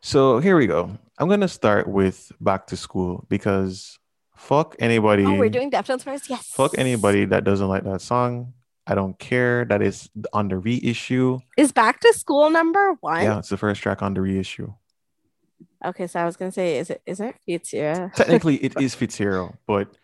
so 0.00 0.38
here 0.38 0.56
we 0.56 0.66
go. 0.66 0.96
I'm 1.18 1.28
gonna 1.28 1.48
start 1.48 1.88
with 1.88 2.32
back 2.40 2.68
to 2.68 2.76
school 2.76 3.26
because 3.28 3.98
fuck 4.36 4.76
anybody. 4.78 5.24
Oh, 5.26 5.34
we're 5.34 5.50
doing 5.50 5.70
Deftones 5.70 6.04
first. 6.04 6.30
Yes. 6.30 6.46
fuck 6.46 6.78
anybody 6.78 7.24
that 7.26 7.42
doesn't 7.44 7.68
like 7.68 7.82
that 7.84 8.00
song. 8.00 8.54
I 8.88 8.94
don't 8.94 9.18
care. 9.18 9.64
That 9.66 9.82
is 9.82 10.08
on 10.32 10.48
the 10.48 10.56
reissue. 10.56 11.40
Is 11.58 11.72
Back 11.72 12.00
to 12.00 12.12
School 12.14 12.48
number 12.50 12.94
one? 13.00 13.22
Yeah, 13.22 13.38
it's 13.38 13.50
the 13.50 13.58
first 13.58 13.82
track 13.82 14.00
on 14.02 14.14
the 14.14 14.22
reissue. 14.22 14.72
Okay, 15.84 16.06
so 16.06 16.18
I 16.20 16.24
was 16.24 16.36
gonna 16.36 16.50
say, 16.50 16.78
is 16.78 16.90
it? 16.90 17.02
Is 17.06 17.20
it? 17.20 17.36
Yeah. 17.46 18.08
Technically, 18.16 18.56
it 18.56 18.80
is 18.80 18.96
Feiticeira, 18.96 19.54
but 19.66 19.94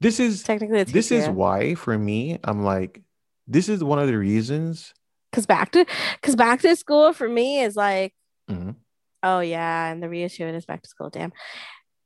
this 0.00 0.20
is 0.20 0.42
Technically, 0.42 0.80
it's 0.80 0.92
this 0.92 1.10
is 1.10 1.28
why 1.28 1.74
for 1.76 1.96
me 1.96 2.38
i'm 2.44 2.62
like 2.64 3.00
this 3.46 3.68
is 3.68 3.82
one 3.82 3.98
of 4.00 4.08
the 4.08 4.18
reasons 4.18 4.92
because 5.30 5.46
back 5.46 5.70
to 5.70 5.86
because 6.20 6.34
back 6.36 6.60
to 6.60 6.74
school 6.76 7.12
for 7.12 7.28
me 7.28 7.60
is 7.60 7.76
like 7.76 8.12
Mhm. 8.50 8.74
oh 9.22 9.38
yeah 9.40 9.90
and 9.90 10.02
the 10.02 10.08
reissue 10.08 10.44
it 10.44 10.54
is 10.54 10.66
back 10.66 10.82
to 10.82 10.88
school 10.88 11.10
damn 11.10 11.32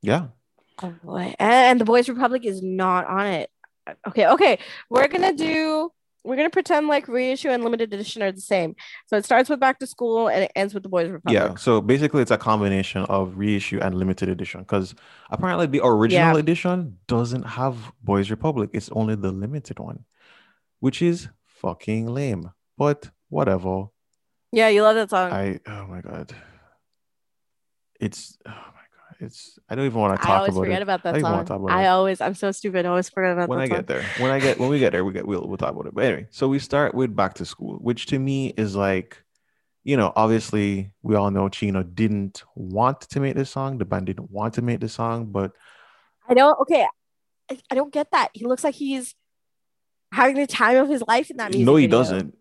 yeah 0.02 0.26
oh 0.82 0.94
boy 1.02 1.34
and 1.38 1.80
the 1.80 1.84
boys 1.86 2.08
republic 2.08 2.44
is 2.44 2.62
not 2.62 3.06
on 3.06 3.26
it 3.26 3.50
okay 4.06 4.26
okay 4.28 4.58
we're 4.90 5.08
gonna 5.08 5.32
do 5.32 5.90
we're 6.28 6.36
gonna 6.36 6.50
pretend 6.50 6.88
like 6.88 7.08
reissue 7.08 7.48
and 7.48 7.64
limited 7.64 7.92
edition 7.94 8.22
are 8.22 8.30
the 8.30 8.40
same. 8.40 8.76
So 9.06 9.16
it 9.16 9.24
starts 9.24 9.48
with 9.48 9.58
back 9.60 9.78
to 9.78 9.86
school 9.86 10.28
and 10.28 10.44
it 10.44 10.52
ends 10.54 10.74
with 10.74 10.82
the 10.82 10.88
boys 10.90 11.08
republic. 11.08 11.34
Yeah 11.40 11.54
so 11.56 11.80
basically 11.80 12.20
it's 12.22 12.30
a 12.30 12.36
combination 12.38 13.02
of 13.16 13.36
reissue 13.38 13.78
and 13.80 13.94
limited 13.94 14.28
edition 14.28 14.60
because 14.60 14.94
apparently 15.30 15.66
the 15.66 15.80
original 15.84 16.34
Yeah. 16.34 16.38
edition 16.44 16.98
doesn't 17.06 17.44
have 17.58 17.76
boys 18.02 18.30
republic 18.30 18.68
it's 18.74 18.90
only 18.90 19.14
the 19.14 19.32
limited 19.32 19.78
one 19.78 20.04
which 20.80 21.00
is 21.02 21.28
fucking 21.46 22.06
lame 22.06 22.50
but 22.76 23.10
whatever. 23.30 23.86
Yeah 24.52 24.68
you 24.68 24.82
love 24.82 24.96
that 24.96 25.10
song. 25.10 25.32
I 25.32 25.60
oh 25.66 25.86
my 25.86 26.00
god. 26.02 26.32
It's 28.00 28.38
oh 28.46 28.64
it's 29.20 29.58
i 29.68 29.74
don't 29.74 29.84
even 29.86 29.98
want 29.98 30.12
to 30.14 30.18
talk 30.18 30.26
I 30.26 30.28
talk 30.28 30.38
always 30.40 30.54
about 30.54 30.60
forget 30.64 30.80
it 30.80 30.82
about 30.82 31.00
I 31.00 31.02
that 31.12 31.18
even 31.18 31.46
song. 31.46 31.56
about 31.64 31.70
I 31.70 31.84
it. 31.84 31.88
always, 31.88 32.20
I'm 32.20 32.34
so 32.34 32.52
stupid. 32.52 32.86
I 32.86 32.88
always 32.88 33.08
forget 33.08 33.32
about 33.32 33.48
that. 33.48 33.48
Song. 33.48 33.56
When 33.56 33.60
I 33.60 33.68
song. 33.68 33.76
get 33.78 33.86
there, 33.86 34.02
when 34.18 34.30
I 34.30 34.38
get 34.40 34.58
when 34.58 34.68
we 34.68 34.78
get 34.78 34.92
there, 34.92 35.04
we 35.04 35.12
get 35.12 35.26
we'll 35.26 35.46
we'll 35.46 35.56
talk 35.56 35.72
about 35.72 35.86
it. 35.86 35.94
But 35.94 36.04
anyway, 36.04 36.26
so 36.30 36.46
we 36.48 36.58
start 36.58 36.94
with 36.94 37.14
back 37.16 37.34
to 37.34 37.44
school, 37.44 37.74
which 37.76 38.06
to 38.06 38.18
me 38.18 38.54
is 38.56 38.76
like, 38.76 39.22
you 39.84 39.96
know, 39.96 40.12
obviously 40.14 40.92
we 41.02 41.14
all 41.16 41.30
know 41.30 41.48
Chino 41.48 41.82
didn't 41.82 42.44
want 42.54 43.00
to 43.02 43.20
make 43.20 43.34
this 43.34 43.50
song. 43.50 43.78
The 43.78 43.84
band 43.84 44.06
didn't 44.06 44.30
want 44.30 44.54
to 44.54 44.62
make 44.62 44.80
this 44.80 44.92
song, 44.94 45.26
but 45.26 45.52
I 46.28 46.34
don't. 46.34 46.58
Okay, 46.60 46.86
I, 47.50 47.58
I 47.70 47.74
don't 47.74 47.92
get 47.92 48.10
that. 48.12 48.28
He 48.34 48.44
looks 48.46 48.62
like 48.62 48.74
he's 48.74 49.14
having 50.12 50.36
the 50.36 50.46
time 50.46 50.76
of 50.76 50.88
his 50.88 51.02
life 51.08 51.30
in 51.30 51.38
that 51.38 51.50
music. 51.50 51.66
no, 51.66 51.76
he 51.76 51.86
video. 51.86 51.98
doesn't. 51.98 52.38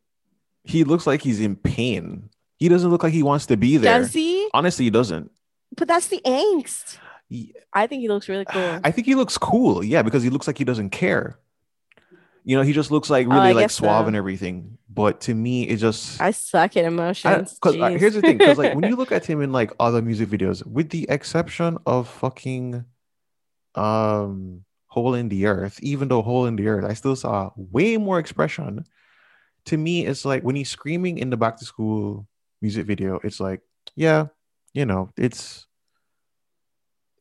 He 0.63 0.83
looks 0.83 1.07
like 1.07 1.21
he's 1.21 1.39
in 1.39 1.55
pain. 1.55 2.29
He 2.57 2.69
doesn't 2.69 2.89
look 2.89 3.03
like 3.03 3.13
he 3.13 3.23
wants 3.23 3.45
to 3.47 3.57
be 3.57 3.77
there. 3.77 3.99
Does 3.99 4.13
he? 4.13 4.49
Honestly, 4.53 4.85
he 4.85 4.91
doesn't. 4.91 5.31
But 5.75 5.87
that's 5.87 6.07
the 6.07 6.21
angst. 6.25 6.97
He- 7.29 7.53
I 7.73 7.87
think 7.87 8.01
he 8.01 8.07
looks 8.07 8.29
really 8.29 8.45
cool. 8.49 8.79
I 8.83 8.91
think 8.91 9.05
he 9.07 9.15
looks 9.15 9.37
cool, 9.37 9.83
yeah, 9.83 10.01
because 10.01 10.23
he 10.23 10.29
looks 10.29 10.47
like 10.47 10.57
he 10.57 10.63
doesn't 10.63 10.91
care. 10.91 11.37
You 12.43 12.55
know, 12.55 12.63
he 12.63 12.71
just 12.71 12.91
looks 12.91 13.09
like 13.09 13.27
Oh, 13.27 13.31
really 13.31 13.53
like 13.53 13.69
suave 13.69 14.05
so. 14.05 14.07
and 14.07 14.15
everything. 14.15 14.77
But 14.89 15.19
to 15.21 15.33
me, 15.35 15.63
it 15.67 15.77
just 15.77 16.19
I 16.21 16.31
suck 16.31 16.77
at 16.77 16.85
emotions. 16.85 17.57
cause, 17.61 17.75
uh, 17.75 17.89
here's 17.89 18.13
the 18.13 18.21
thing, 18.21 18.37
because 18.37 18.57
like 18.57 18.73
when 18.73 18.85
you 18.85 18.95
look 19.01 19.11
at 19.11 19.25
him 19.25 19.41
in 19.41 19.51
like 19.51 19.71
other 19.79 20.01
music 20.01 20.29
videos, 20.29 20.65
with 20.65 20.89
the 20.89 21.05
exception 21.09 21.77
of 21.85 22.07
fucking 22.07 22.85
um 23.75 24.63
Hole 24.87 25.13
in 25.13 25.29
the 25.29 25.45
Earth, 25.45 25.77
even 25.83 26.07
though 26.07 26.21
Hole 26.21 26.45
in 26.45 26.55
the 26.55 26.67
Earth, 26.67 26.85
I 26.85 26.93
still 26.93 27.15
saw 27.15 27.51
way 27.55 27.97
more 27.97 28.17
expression. 28.19 28.85
To 29.65 29.77
me, 29.77 30.05
it's 30.05 30.23
like 30.23 30.43
when 30.43 30.55
he's 30.55 30.69
screaming 30.69 31.17
in 31.17 31.29
the 31.29 31.37
back 31.37 31.57
to 31.57 31.65
school 31.65 32.25
music 32.61 32.85
video, 32.87 33.19
it's 33.23 33.39
like, 33.41 33.61
yeah, 33.95 34.27
you 34.77 34.85
know, 34.85 35.09
it's 35.17 35.65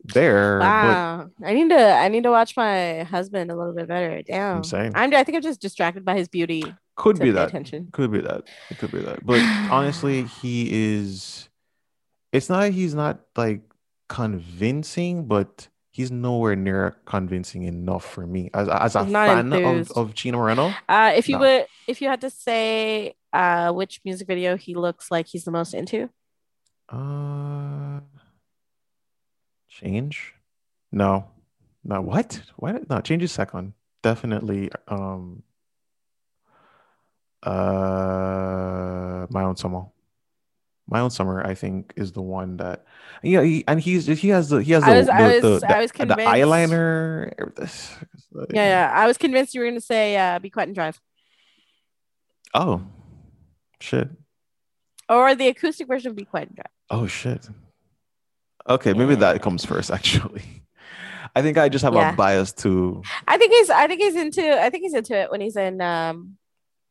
there, 0.05 0.59
but 0.61 0.67
wow, 0.69 1.27
I 1.45 1.55
need 1.55 1.71
to. 1.71 1.81
I 1.81 2.09
need 2.09 2.23
to 2.25 2.31
watch 2.31 2.57
my 2.57 3.03
husband 3.05 3.51
a 3.51 3.57
little 3.57 3.73
bit 3.75 3.89
better. 3.89 4.21
Damn, 4.23 4.59
I'm 4.59 4.65
saying 4.65 4.93
I'm. 4.95 5.13
I 5.15 5.25
think 5.25 5.37
I'm 5.37 5.43
just 5.43 5.61
distracted 5.61 6.05
by 6.05 6.17
his 6.17 6.29
beauty. 6.29 6.65
Could 6.97 7.19
be 7.19 7.31
that. 7.31 7.49
attention. 7.49 7.89
Could 7.93 8.13
be 8.13 8.21
that. 8.21 8.43
It 8.71 8.79
could 8.79 8.93
be 8.93 9.01
that. 9.01 9.25
But 9.25 9.41
honestly, 9.71 10.25
he 10.25 10.97
is. 10.97 11.49
It's 12.33 12.49
not. 12.49 12.71
He's 12.73 12.95
not 12.95 13.21
like 13.37 13.63
convincing, 14.09 15.25
but 15.27 15.69
he's 15.91 16.11
nowhere 16.11 16.57
near 16.57 16.97
convincing 17.07 17.63
enough 17.63 18.05
for 18.05 18.27
me 18.27 18.51
as 18.53 18.69
as 18.69 18.97
a 18.97 19.05
fan 19.07 19.53
of, 19.53 19.63
enthused. 19.63 19.93
of 19.97 20.15
Chino 20.15 20.39
Moreno. 20.39 20.75
Uh, 20.89 21.13
if 21.17 21.29
you 21.29 21.37
No. 21.37 21.41
would, 21.41 21.67
if 21.89 22.03
you 22.03 22.09
had 22.09 22.21
to 22.21 22.31
say, 22.31 23.15
uh, 23.33 23.73
which 23.73 24.01
music 24.05 24.29
video 24.29 24.57
he 24.57 24.75
looks 24.75 25.11
like 25.11 25.27
he's 25.27 25.45
the 25.45 25.51
most 25.51 25.75
into, 25.75 26.11
Uh, 26.89 28.01
change? 29.69 30.35
No, 30.93 31.29
no. 31.85 32.01
What? 32.01 32.41
What? 32.57 32.89
No, 32.89 33.01
change 33.01 33.23
is 33.23 33.33
second. 33.33 33.73
Definitely. 34.03 34.71
Um. 34.89 35.43
Uh, 37.43 39.27
my 39.31 39.43
own 39.45 39.57
summer. 39.57 39.87
My 40.89 41.01
own 41.01 41.11
summer, 41.11 41.45
I 41.45 41.55
think, 41.55 41.93
is 41.97 42.13
the 42.13 42.23
one 42.23 42.59
that 42.59 42.85
yeah, 43.23 43.43
he, 43.43 43.65
and 43.67 43.81
he's 43.81 44.07
he 44.07 44.29
has 44.29 44.49
the 44.51 44.63
he 44.63 44.71
has 44.73 44.85
the 44.85 44.91
I 44.91 44.97
was- 44.99 45.09
I 45.09 45.23
the, 45.41 45.49
was- 45.51 45.61
the, 45.63 45.77
I 45.77 45.81
was 45.81 45.91
the 45.93 46.07
eyeliner. 46.07 47.33
Yeah, 48.53 48.69
yeah. 48.69 48.93
I 48.95 49.07
was 49.07 49.17
convinced 49.17 49.55
you 49.55 49.63
were 49.63 49.67
gonna 49.67 49.81
say 49.81 50.17
uh, 50.17 50.39
"Be 50.39 50.51
Quiet 50.51 50.67
and 50.69 50.75
Drive" 50.75 51.01
Oh, 52.55 52.83
shit. 53.81 54.09
or 55.09 55.35
the 55.35 55.49
acoustic 55.49 55.89
version 55.89 56.11
of 56.11 56.17
"Be 56.17 56.25
Quiet 56.27 56.49
and 56.49 56.57
Drive." 56.57 56.67
Oh 56.91 57.07
shit. 57.07 57.49
Okay, 58.69 58.93
maybe 58.95 59.15
Yeah. 59.15 59.21
that 59.33 59.43
comes 59.43 59.65
first. 59.65 59.91
Actually, 59.99 60.43
I 61.35 61.43
think 61.43 61.59
I 61.59 61.69
just 61.69 61.85
have 61.85 61.95
Yeah. 61.95 62.13
a 62.13 62.17
bias 62.17 62.53
to 62.55 63.03
I 63.27 63.39
think 63.39 63.53
he's. 63.53 63.71
I 63.71 63.87
think 63.87 64.01
he's 64.01 64.17
into. 64.17 64.61
I 64.63 64.71
think 64.71 64.83
he's 64.85 64.95
into 64.95 65.15
it 65.17 65.31
when 65.31 65.41
he's 65.41 65.57
in 65.57 65.81
um, 65.81 66.37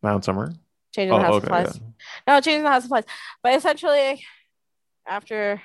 Mount 0.01 0.23
Summer. 0.25 0.53
changing 0.93 1.13
Oh, 1.13 1.19
the 1.19 1.23
house 1.25 1.33
okay, 1.35 1.43
of 1.45 1.49
flies. 1.49 1.79
No, 2.27 2.39
changing 2.41 2.63
the 2.63 2.69
house 2.69 2.83
of 2.83 2.89
flies. 2.89 3.03
But 3.43 3.55
essentially, 3.55 4.23
after 5.07 5.61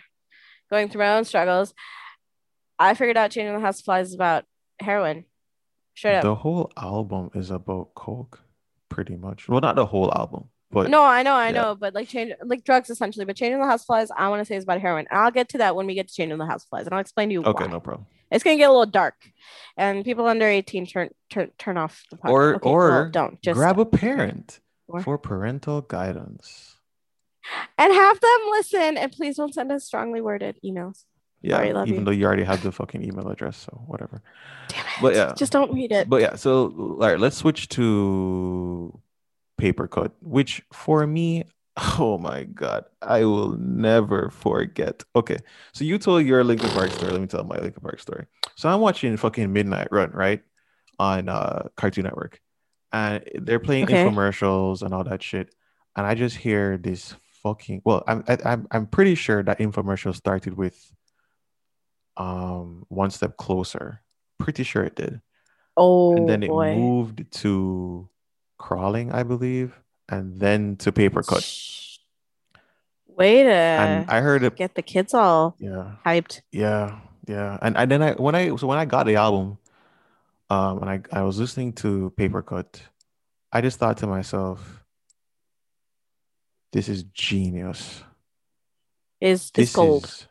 going 0.70 0.88
through 0.88 1.00
my 1.00 1.16
own 1.16 1.24
struggles, 1.24 1.74
I 2.78 2.94
figured 2.94 3.16
out 3.16 3.30
changing 3.30 3.54
the 3.54 3.60
house 3.60 3.78
of 3.80 3.84
flies 3.84 4.08
is 4.08 4.14
about 4.14 4.44
heroin. 4.80 5.24
Straight 5.96 6.16
up. 6.16 6.22
The 6.22 6.34
whole 6.36 6.70
album 6.76 7.30
is 7.34 7.50
about 7.50 7.94
coke, 7.94 8.40
pretty 8.88 9.16
much. 9.16 9.48
Well, 9.48 9.60
not 9.60 9.76
the 9.76 9.86
whole 9.86 10.12
album, 10.16 10.48
but 10.70 10.88
no, 10.90 11.02
I 11.02 11.22
know, 11.22 11.35
I 11.35 11.46
yeah. 11.46 11.52
know, 11.52 11.74
but 11.74 11.94
like 11.94 12.09
change, 12.09 12.33
like 12.44 12.64
drugs 12.64 12.90
essentially. 12.90 13.24
But 13.24 13.37
changing 13.37 13.61
the 13.61 13.66
house 13.66 13.83
of 13.83 13.87
flies, 13.87 14.09
I 14.16 14.28
want 14.28 14.40
to 14.40 14.44
say 14.44 14.56
is 14.56 14.64
about 14.64 14.80
heroin. 14.80 15.06
And 15.11 15.18
I'll 15.18 15.30
get 15.30 15.48
to 15.50 15.59
that 15.59 15.74
when 15.76 15.87
we 15.87 15.94
get 15.94 16.09
to 16.09 16.14
changing 16.14 16.38
the 16.38 16.46
house 16.46 16.62
of 16.64 16.68
flies, 16.68 16.87
and 16.87 16.94
I'll 16.94 17.00
explain 17.00 17.28
to 17.30 17.33
you 17.35 17.42
okay, 17.44 17.64
why. 17.64 17.70
no 17.70 17.80
problem. 17.80 18.06
It's 18.30 18.44
gonna 18.44 18.56
get 18.56 18.68
a 18.68 18.72
little 18.72 18.87
dark, 18.87 19.14
and 19.76 20.04
people 20.04 20.26
under 20.26 20.46
eighteen 20.46 20.87
turn 20.87 21.11
turn 21.30 21.50
turn 21.59 21.76
off 21.76 22.04
the 22.11 22.16
podcast. 22.16 22.30
Or- 22.30 22.54
Okay, 22.56 22.68
or 22.70 22.88
well, 22.90 23.11
don't 23.11 23.42
just 23.42 23.56
Grab 23.56 23.78
a 23.80 23.85
parent 23.85 24.61
Or- 24.87 25.02
for 25.02 25.18
parental 25.18 25.80
guidance. 25.80 26.76
and 27.78 27.92
have 27.92 28.20
them 28.20 28.40
listen, 28.52 28.96
and 28.96 29.11
please 29.11 29.37
don't 29.37 29.52
send 29.52 29.72
us 29.72 29.85
strongly 29.85 30.20
worded 30.20 30.61
emails. 30.64 31.04
Yeah, 31.42 31.56
Sorry, 31.56 31.70
even 31.70 31.87
you. 32.00 32.04
though 32.04 32.11
you 32.11 32.26
already 32.26 32.44
have 32.44 32.62
the 32.62 32.70
fucking 32.70 33.02
email 33.02 33.26
address, 33.28 33.56
so 33.56 33.83
whatever. 33.87 34.22
Damn 34.68 34.80
it! 34.80 34.92
But 35.02 35.14
yeah. 35.14 35.33
just 35.37 35.50
don't 35.50 35.72
read 35.72 35.90
it. 35.90 36.09
But 36.09 36.20
yeah, 36.20 36.37
so 36.37 36.66
all 36.66 36.96
right, 36.98 37.18
let's 37.18 37.38
switch 37.38 37.68
to 37.70 39.00
paper 39.60 39.86
cut, 39.88 40.12
which 40.22 40.62
for 40.72 41.06
me, 41.06 41.44
oh 41.98 42.18
my 42.18 42.44
god, 42.44 42.84
I 43.02 43.24
will 43.24 43.56
never 43.58 44.30
forget. 44.30 45.04
Okay, 45.14 45.38
so 45.72 45.84
you 45.84 45.98
told 45.98 46.26
your 46.26 46.44
Linkin 46.44 46.70
Park 46.70 46.90
story. 46.92 47.12
Let 47.12 47.20
me 47.20 47.26
tell 47.26 47.44
my 47.44 47.56
Linkin 47.58 47.82
Park 47.82 48.00
story. 48.00 48.26
So 48.56 48.68
I'm 48.68 48.80
watching 48.80 49.16
fucking 49.16 49.52
Midnight 49.52 49.88
Run, 49.90 50.10
right, 50.12 50.42
on 50.98 51.28
uh 51.28 51.68
Cartoon 51.76 52.04
Network, 52.04 52.40
and 52.92 53.24
they're 53.34 53.60
playing 53.60 53.86
Okay. 53.86 54.04
infomercials 54.04 54.82
and 54.82 54.94
all 54.94 55.04
that 55.04 55.22
shit, 55.22 55.54
and 55.96 56.06
I 56.06 56.14
just 56.14 56.36
hear 56.36 56.76
this 56.78 57.14
fucking. 57.42 57.82
Well, 57.84 58.04
I'm 58.06 58.24
I, 58.28 58.38
I'm 58.44 58.66
I'm 58.70 58.86
pretty 58.86 59.14
sure 59.14 59.42
that 59.42 59.58
infomercial 59.60 60.14
started 60.14 60.54
with 60.54 60.76
um 62.16 62.84
one 62.88 63.10
step 63.10 63.36
closer. 63.36 64.02
Pretty 64.38 64.62
sure 64.64 64.84
it 64.84 64.96
did 64.96 65.20
oh 65.76 66.16
and 66.16 66.28
then 66.28 66.42
it 66.42 66.48
boy. 66.48 66.74
moved 66.74 67.30
to 67.32 68.08
crawling, 68.60 69.10
I 69.10 69.24
believe, 69.24 69.80
and 70.08 70.38
then 70.38 70.76
to 70.84 70.92
paper 70.92 71.22
cut. 71.22 71.42
Way 73.08 73.42
to 73.42 73.50
And 73.50 74.04
I 74.08 74.20
heard 74.20 74.44
it. 74.44 74.56
get 74.56 74.74
the 74.74 74.82
kids 74.82 75.14
all 75.14 75.56
Yeah, 75.58 75.96
hyped. 76.04 76.42
yeah, 76.52 77.00
yeah. 77.26 77.58
And 77.60 77.76
and 77.76 77.90
then 77.90 78.02
I 78.02 78.12
when 78.12 78.34
I 78.34 78.54
so 78.56 78.66
when 78.68 78.78
I 78.78 78.84
got 78.84 79.06
the 79.06 79.16
album, 79.16 79.58
um, 80.48 80.82
and 80.84 80.90
I 80.90 81.00
I 81.12 81.22
was 81.22 81.38
listening 81.40 81.72
to 81.84 82.12
paper 82.16 82.42
cut, 82.42 82.80
I 83.52 83.60
just 83.60 83.78
thought 83.78 83.96
to 83.98 84.06
myself, 84.06 84.84
this 86.72 86.88
is 86.88 87.02
genius. 87.04 88.04
Is 89.20 89.50
This 89.52 89.72
this 89.72 89.74
gold? 89.74 90.04
is, 90.04 90.28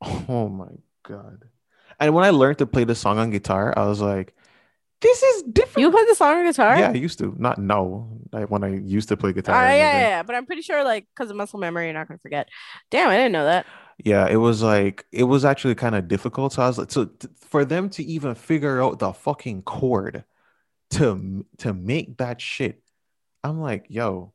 oh 0.28 0.48
my 0.48 0.70
god! 1.02 1.44
And 1.98 2.14
when 2.14 2.24
I 2.24 2.30
learned 2.30 2.58
to 2.58 2.66
play 2.66 2.84
the 2.84 2.94
song 2.94 3.18
on 3.18 3.30
guitar, 3.30 3.74
I 3.76 3.86
was 3.86 4.00
like, 4.00 4.34
this 5.00 5.22
is 5.22 5.42
different. 5.44 5.78
You 5.78 5.90
play 5.90 6.04
the 6.08 6.14
song 6.14 6.36
on 6.38 6.44
guitar? 6.44 6.78
Yeah, 6.78 6.90
I 6.90 6.94
used 6.94 7.18
to. 7.20 7.34
Not 7.38 7.58
no. 7.58 8.20
Like 8.32 8.50
when 8.50 8.62
I 8.64 8.76
used 8.76 9.08
to 9.08 9.16
play 9.16 9.30
Uh, 9.30 9.32
guitar. 9.32 9.54
yeah, 9.56 9.74
yeah, 9.74 10.00
yeah, 10.08 10.22
but 10.22 10.34
I'm 10.36 10.46
pretty 10.46 10.62
sure, 10.62 10.84
like, 10.84 11.06
because 11.14 11.30
of 11.30 11.36
muscle 11.36 11.58
memory, 11.58 11.86
you're 11.86 11.94
not 11.94 12.08
gonna 12.08 12.18
forget. 12.18 12.48
Damn, 12.90 13.08
I 13.08 13.16
didn't 13.16 13.32
know 13.32 13.44
that. 13.44 13.66
Yeah, 14.02 14.26
it 14.28 14.36
was 14.36 14.62
like 14.62 15.04
it 15.12 15.24
was 15.24 15.44
actually 15.44 15.74
kind 15.74 15.94
of 15.94 16.08
difficult. 16.08 16.52
So 16.54 16.62
I 16.62 16.68
was 16.68 16.78
like, 16.78 16.90
so 16.90 17.06
t- 17.06 17.28
for 17.40 17.64
them 17.64 17.90
to 17.90 18.02
even 18.04 18.34
figure 18.34 18.82
out 18.82 18.98
the 18.98 19.12
fucking 19.12 19.62
chord 19.62 20.24
to 20.92 21.44
to 21.58 21.72
make 21.74 22.18
that 22.18 22.40
shit, 22.40 22.82
I'm 23.44 23.60
like, 23.60 23.86
yo, 23.88 24.32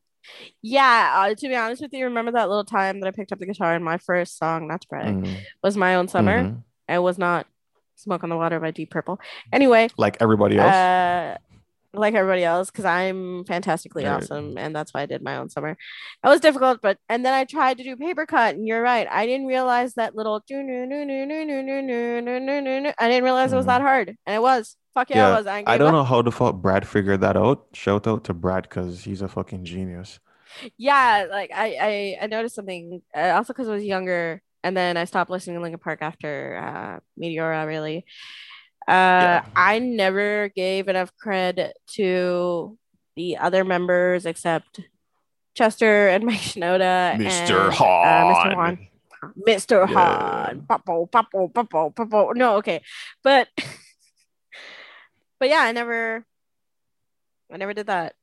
Yeah, 0.62 1.14
uh, 1.32 1.36
to 1.36 1.48
be 1.48 1.56
honest 1.56 1.82
with 1.82 1.94
you, 1.94 2.06
remember 2.06 2.32
that 2.34 2.50
little 2.50 2.66
time 2.66 3.00
that 3.00 3.08
I 3.08 3.12
picked 3.12 3.32
up 3.32 3.40
the 3.40 3.46
guitar 3.46 3.76
and 3.76 3.84
my 3.86 3.98
first 3.98 4.38
song, 4.38 4.68
not 4.68 4.82
to 4.82 4.88
brag, 4.88 5.16
mm, 5.16 5.38
was 5.64 5.78
My 5.78 5.96
Own 5.96 6.08
Summer. 6.08 6.44
mhm. 6.46 6.64
It 6.88 7.00
was 7.00 7.18
not 7.18 7.48
Smoke 7.96 8.24
on 8.24 8.30
the 8.30 8.38
Water 8.38 8.60
by 8.60 8.72
Deep 8.72 8.92
Purple. 8.92 9.20
Anyway, 9.54 9.90
like 9.98 10.18
everybody 10.22 10.58
else. 10.58 10.74
uh, 10.74 11.38
like 11.94 12.14
everybody 12.14 12.44
else, 12.44 12.70
because 12.70 12.84
I'm 12.86 13.46
fantastically 13.46 14.04
Right. 14.04 14.16
awesome, 14.22 14.58
and 14.58 14.76
that's 14.76 14.94
why 14.94 15.02
I 15.04 15.06
did 15.06 15.22
My 15.24 15.38
Own 15.38 15.50
Summer. 15.50 15.72
It 15.72 16.28
was 16.28 16.42
difficult, 16.42 16.82
but 16.82 16.98
and 17.08 17.26
then 17.26 17.34
I 17.34 17.46
tried 17.46 17.78
to 17.78 17.84
do 17.86 17.96
paper 17.96 18.26
cut, 18.26 18.56
and 18.56 18.68
you're 18.68 18.82
right, 18.82 19.08
I 19.10 19.26
didn't 19.26 19.48
realize 19.48 19.94
that 19.94 20.14
little. 20.16 20.44
I 20.50 20.62
didn't 23.08 23.24
realize 23.24 23.54
it 23.54 23.56
was 23.56 23.66
Mhm. 23.66 23.68
that 23.68 23.82
hard, 23.82 24.10
and 24.26 24.36
it 24.36 24.42
was. 24.42 24.76
Fuck 24.94 25.10
yeah, 25.10 25.18
Yeah, 25.18 25.34
it 25.34 25.38
was. 25.40 25.48
I, 25.48 25.64
I 25.68 25.78
don't 25.78 25.92
know 25.92 26.04
how 26.06 26.22
the 26.22 26.32
fuck 26.32 26.56
Brad 26.56 26.88
figured 26.88 27.20
that 27.22 27.36
out. 27.36 27.66
Shout 27.74 28.08
out 28.08 28.24
to 28.26 28.34
Brad 28.34 28.64
because 28.64 29.04
he's 29.04 29.22
a 29.22 29.28
fucking 29.28 29.66
genius. 29.66 30.20
yeah 30.78 31.26
like 31.30 31.52
i 31.54 31.76
i, 31.82 32.18
I 32.24 32.28
noticed 32.28 32.56
something 32.56 33.02
uh, 33.14 33.34
also 33.36 33.52
because 33.52 33.68
i 33.68 33.74
was 33.74 33.84
younger 33.84 34.42
and 34.66 34.76
then 34.76 34.98
i 34.98 35.06
stopped 35.06 35.30
listening 35.30 35.56
to 35.56 35.62
linkin 35.62 35.80
park 35.80 36.00
after 36.02 36.58
uh 36.58 37.00
meteora 37.22 37.66
really 37.68 38.04
uh 38.88 38.92
Yeah. 38.92 39.46
i 39.56 39.80
never 39.80 40.50
gave 40.56 40.88
enough 40.90 41.12
cred 41.24 41.72
to 41.96 42.78
the 43.16 43.38
other 43.38 43.64
members 43.64 44.26
except 44.26 44.82
chester 45.54 46.10
and 46.10 46.24
mike 46.30 46.42
shinoda 46.42 47.14
and, 47.14 47.22
uh, 47.22 47.30
mr 47.30 47.72
Juan. 47.72 48.90
Mr. 49.48 49.88
Yeah. 49.90 49.94
Hahn, 49.96 50.62
Papo, 50.70 51.10
Papo, 51.10 51.52
Papo, 51.52 51.92
Papo. 51.96 52.36
No, 52.36 52.58
okay, 52.58 52.82
but 53.24 53.48
but 55.40 55.50
yeah, 55.50 55.62
I 55.62 55.72
never, 55.72 56.24
I 57.52 57.58
never 57.58 57.74
did 57.74 57.88
that. 57.88 58.14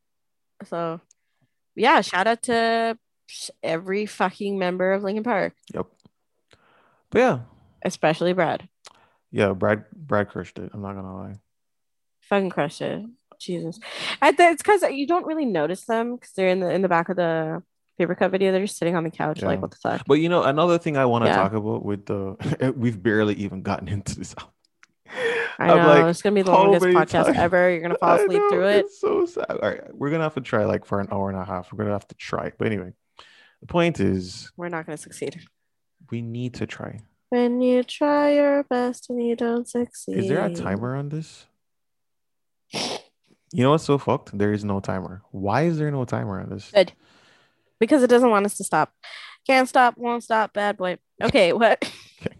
So 0.66 1.00
yeah, 1.74 2.02
shout 2.02 2.28
out 2.28 2.42
to 2.42 2.96
every 3.64 4.06
fucking 4.06 4.58
member 4.58 4.92
of 4.92 5.02
Linkin 5.02 5.24
Park, 5.24 5.54
Yep. 5.74 5.86
But 7.12 7.18
yeah, 7.20 7.38
especially 7.84 8.32
Brad. 8.32 8.68
yeah, 9.30 9.52
Brad 9.52 9.84
Brad 9.94 10.28
crushed 10.28 10.58
it. 10.58 10.70
I'm 10.74 10.82
not 10.82 10.94
gonna 10.94 11.14
lie. 11.16 11.34
Fucking 12.22 12.50
crushed 12.50 12.80
it. 12.82 13.04
Jesus, 13.38 13.78
I 14.20 14.32
th- 14.32 14.52
it's 14.52 14.62
because 14.62 14.82
you 14.90 15.06
don't 15.06 15.26
really 15.26 15.44
notice 15.44 15.84
them 15.84 16.16
because 16.16 16.32
they're 16.32 16.48
in 16.48 16.60
the 16.60 16.70
in 16.70 16.82
the 16.82 16.88
back 16.88 17.08
of 17.08 17.16
the 17.16 17.62
paper 17.98 18.14
cut 18.14 18.30
video. 18.30 18.52
They're 18.52 18.62
just 18.64 18.78
sitting 18.78 18.96
on 18.96 19.04
the 19.04 19.10
couch, 19.10 19.40
Yeah. 19.42 19.48
like 19.48 19.60
what 19.60 19.70
the 19.72 19.76
fuck. 19.76 20.02
But 20.06 20.14
you 20.14 20.28
know, 20.28 20.42
another 20.42 20.78
thing 20.78 20.96
I 20.96 21.04
want 21.06 21.24
to 21.24 21.30
Yeah. 21.30 21.36
talk 21.36 21.52
about 21.52 21.84
with 21.84 22.06
the 22.06 22.72
we've 22.76 23.02
barely 23.02 23.34
even 23.34 23.62
gotten 23.62 23.88
into 23.88 24.16
this 24.18 24.34
album. 24.38 24.54
I 25.58 25.66
know 25.66 25.76
like, 25.86 26.04
it's 26.06 26.22
gonna 26.22 26.34
be 26.34 26.42
the 26.42 26.50
longest 26.50 26.86
podcast 26.86 27.24
times- 27.26 27.36
ever. 27.38 27.70
You're 27.70 27.80
gonna 27.82 27.98
fall 28.00 28.14
asleep 28.14 28.40
know, 28.40 28.48
through 28.48 28.68
it. 28.68 28.76
It's 28.86 29.00
so 29.00 29.26
sad. 29.26 29.46
All 29.50 29.58
right, 29.58 29.94
we're 29.94 30.10
gonna 30.10 30.22
have 30.22 30.34
to 30.34 30.40
try 30.40 30.64
like 30.64 30.84
for 30.86 31.00
an 31.00 31.08
hour 31.12 31.28
and 31.28 31.38
a 31.38 31.44
half. 31.44 31.72
We're 31.72 31.78
gonna 31.78 31.90
have 31.92 32.08
to 32.08 32.14
try. 32.14 32.52
But 32.56 32.68
anyway, 32.68 32.92
the 33.60 33.66
point 33.66 34.00
is 34.00 34.50
We're 34.56 34.68
not 34.70 34.86
gonna 34.86 34.96
succeed. 34.96 35.40
We 36.12 36.22
need 36.22 36.54
to 36.54 36.66
try. 36.66 37.00
When 37.30 37.60
you 37.62 37.82
try 37.82 38.34
your 38.34 38.62
best 38.64 39.08
and 39.10 39.26
you 39.26 39.34
don't 39.34 39.66
succeed. 39.66 40.18
Is 40.18 40.28
there 40.28 40.44
a 40.44 40.54
timer 40.54 40.94
on 40.94 41.08
this? 41.08 41.46
You 42.72 43.64
know 43.64 43.70
what's 43.70 43.84
so 43.84 43.98
fucked? 43.98 44.36
There 44.36 44.52
is 44.52 44.64
no 44.64 44.80
timer. 44.80 45.22
Why 45.30 45.62
is 45.62 45.78
there 45.78 45.90
no 45.90 46.04
timer 46.04 46.40
on 46.40 46.50
this? 46.50 46.70
Good. 46.70 46.92
Because 47.80 48.02
it 48.02 48.10
doesn't 48.10 48.30
want 48.30 48.46
us 48.46 48.56
to 48.58 48.64
stop. 48.64 48.92
Can't 49.46 49.68
stop, 49.68 49.98
won't 49.98 50.22
stop, 50.22 50.52
bad 50.52 50.76
boy. 50.76 50.98
Okay, 51.20 51.52
what? 51.62 51.82
Okay. 52.20 52.36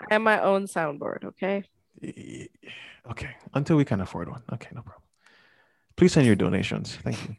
I 0.00 0.14
have 0.14 0.22
my 0.22 0.40
own 0.40 0.66
soundboard, 0.66 1.24
okay? 1.24 1.64
Okay, 3.10 3.30
until 3.52 3.76
we 3.76 3.84
can 3.84 4.00
afford 4.00 4.30
one. 4.30 4.42
Okay, 4.52 4.70
no 4.74 4.82
problem. 4.82 5.02
Please 5.96 6.12
send 6.12 6.26
your 6.26 6.36
donations. 6.36 6.96
Thank 7.02 7.28
you. 7.28 7.36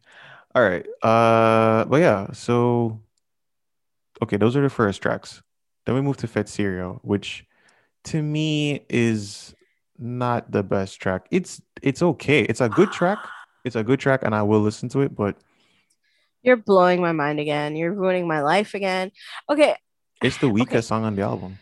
All 0.53 0.61
right. 0.61 0.85
Uh, 1.01 1.85
but 1.85 1.97
yeah. 1.97 2.31
So, 2.33 3.01
okay, 4.21 4.37
those 4.37 4.55
are 4.55 4.61
the 4.61 4.69
first 4.69 5.01
tracks. 5.01 5.41
Then 5.85 5.95
we 5.95 6.01
move 6.01 6.17
to 6.17 6.27
Feiticeira, 6.27 6.99
which 7.03 7.45
to 8.05 8.21
me 8.21 8.85
is 8.89 9.53
not 9.97 10.51
the 10.51 10.63
best 10.63 10.99
track. 10.99 11.27
It's 11.31 11.61
it's 11.81 12.01
okay. 12.01 12.41
It's 12.41 12.61
a 12.61 12.69
good 12.69 12.91
track. 12.91 13.19
It's 13.63 13.75
a 13.75 13.83
good 13.83 13.99
track, 13.99 14.21
and 14.23 14.33
I 14.33 14.43
will 14.43 14.61
listen 14.61 14.89
to 14.89 15.01
it. 15.01 15.15
But 15.15 15.37
You're 16.43 16.57
blowing 16.57 17.01
my 17.01 17.11
mind 17.11 17.39
again. 17.39 17.75
You're 17.75 17.93
ruining 17.93 18.27
my 18.27 18.41
life 18.41 18.73
again. 18.73 19.11
Okay, 19.49 19.75
it's 20.21 20.37
the 20.37 20.49
weakest 20.49 20.87
song 20.87 21.03
on 21.03 21.15
the 21.15 21.23
album 21.23 21.57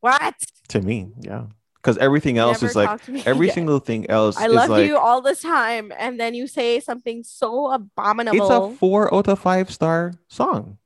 what? 0.00 0.34
to 0.68 0.80
me. 0.80 1.10
Yeah, 1.20 1.46
because 1.76 1.96
everything 1.98 2.38
else 2.38 2.60
Never 2.60 2.70
is 2.70 2.76
like 2.76 2.88
talk 2.88 3.02
to 3.04 3.12
me 3.12 3.22
every 3.26 3.46
again. 3.46 3.54
single 3.54 3.78
thing 3.78 4.10
else. 4.10 4.36
I 4.36 4.46
love 4.46 4.70
like, 4.70 4.86
you 4.86 4.96
all 4.96 5.20
the 5.20 5.36
time, 5.36 5.92
and 5.96 6.18
then 6.18 6.34
you 6.34 6.46
say 6.46 6.80
something 6.80 7.22
so 7.22 7.70
abominable. 7.72 8.40
It's 8.40 8.50
a 8.50 8.76
four 8.78 9.12
out 9.14 9.28
of 9.28 9.38
five 9.38 9.70
star 9.70 10.14
song. 10.28 10.78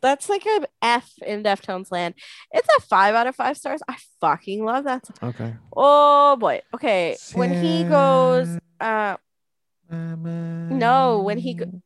That's 0.00 0.28
like 0.28 0.44
a 0.46 0.66
F 0.82 1.10
in 1.24 1.42
Deftones 1.42 1.90
land. 1.90 2.14
It's 2.50 2.68
a 2.76 2.80
five 2.82 3.14
out 3.14 3.26
of 3.26 3.36
five 3.36 3.56
stars. 3.56 3.80
I 3.88 3.96
fucking 4.20 4.64
love 4.64 4.84
that. 4.84 5.06
song. 5.06 5.30
Okay. 5.30 5.54
Oh 5.76 6.36
boy. 6.36 6.60
Okay. 6.74 7.16
When 7.34 7.52
he 7.54 7.84
goes, 7.84 8.58
uh, 8.80 9.16
No, 9.88 11.22
when 11.22 11.38
he 11.38 11.54
go- 11.54 11.82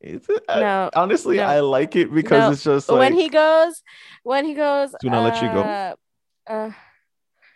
Is 0.00 0.28
it? 0.28 0.44
I- 0.48 0.60
no, 0.60 0.90
honestly, 0.94 1.38
no. 1.38 1.44
I 1.46 1.60
like 1.60 1.96
it 1.96 2.12
because 2.12 2.44
No, 2.44 2.50
it's 2.52 2.62
just 2.64 2.88
like 2.88 2.98
when 2.98 3.14
he 3.14 3.28
goes, 3.28 3.82
when 4.22 4.44
he 4.44 4.54
goes, 4.54 4.94
Do 5.00 5.10
not 5.10 5.22
let 5.22 5.42
you 5.42 5.48
go? 5.52 5.62
uh, 5.62 5.94
Uh, 6.48 6.70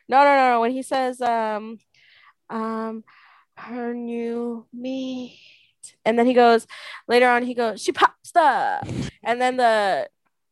no, 0.09 0.19
no, 0.25 0.37
no, 0.37 0.51
no. 0.53 0.61
When 0.61 0.73
he 0.73 0.83
says, 0.83 1.21
um, 1.21 1.79
um, 2.49 3.05
her 3.57 3.95
new 3.95 4.67
meat, 4.73 5.39
and 6.11 6.19
then 6.19 6.27
he 6.27 6.35
goes 6.35 6.67
later 7.09 7.29
on. 7.29 7.43
He 7.43 7.55
goes, 7.55 7.81
she 7.83 7.93
pops 7.93 8.33
the, 8.33 9.11
and 9.23 9.41
then 9.41 9.57
the, 9.57 10.09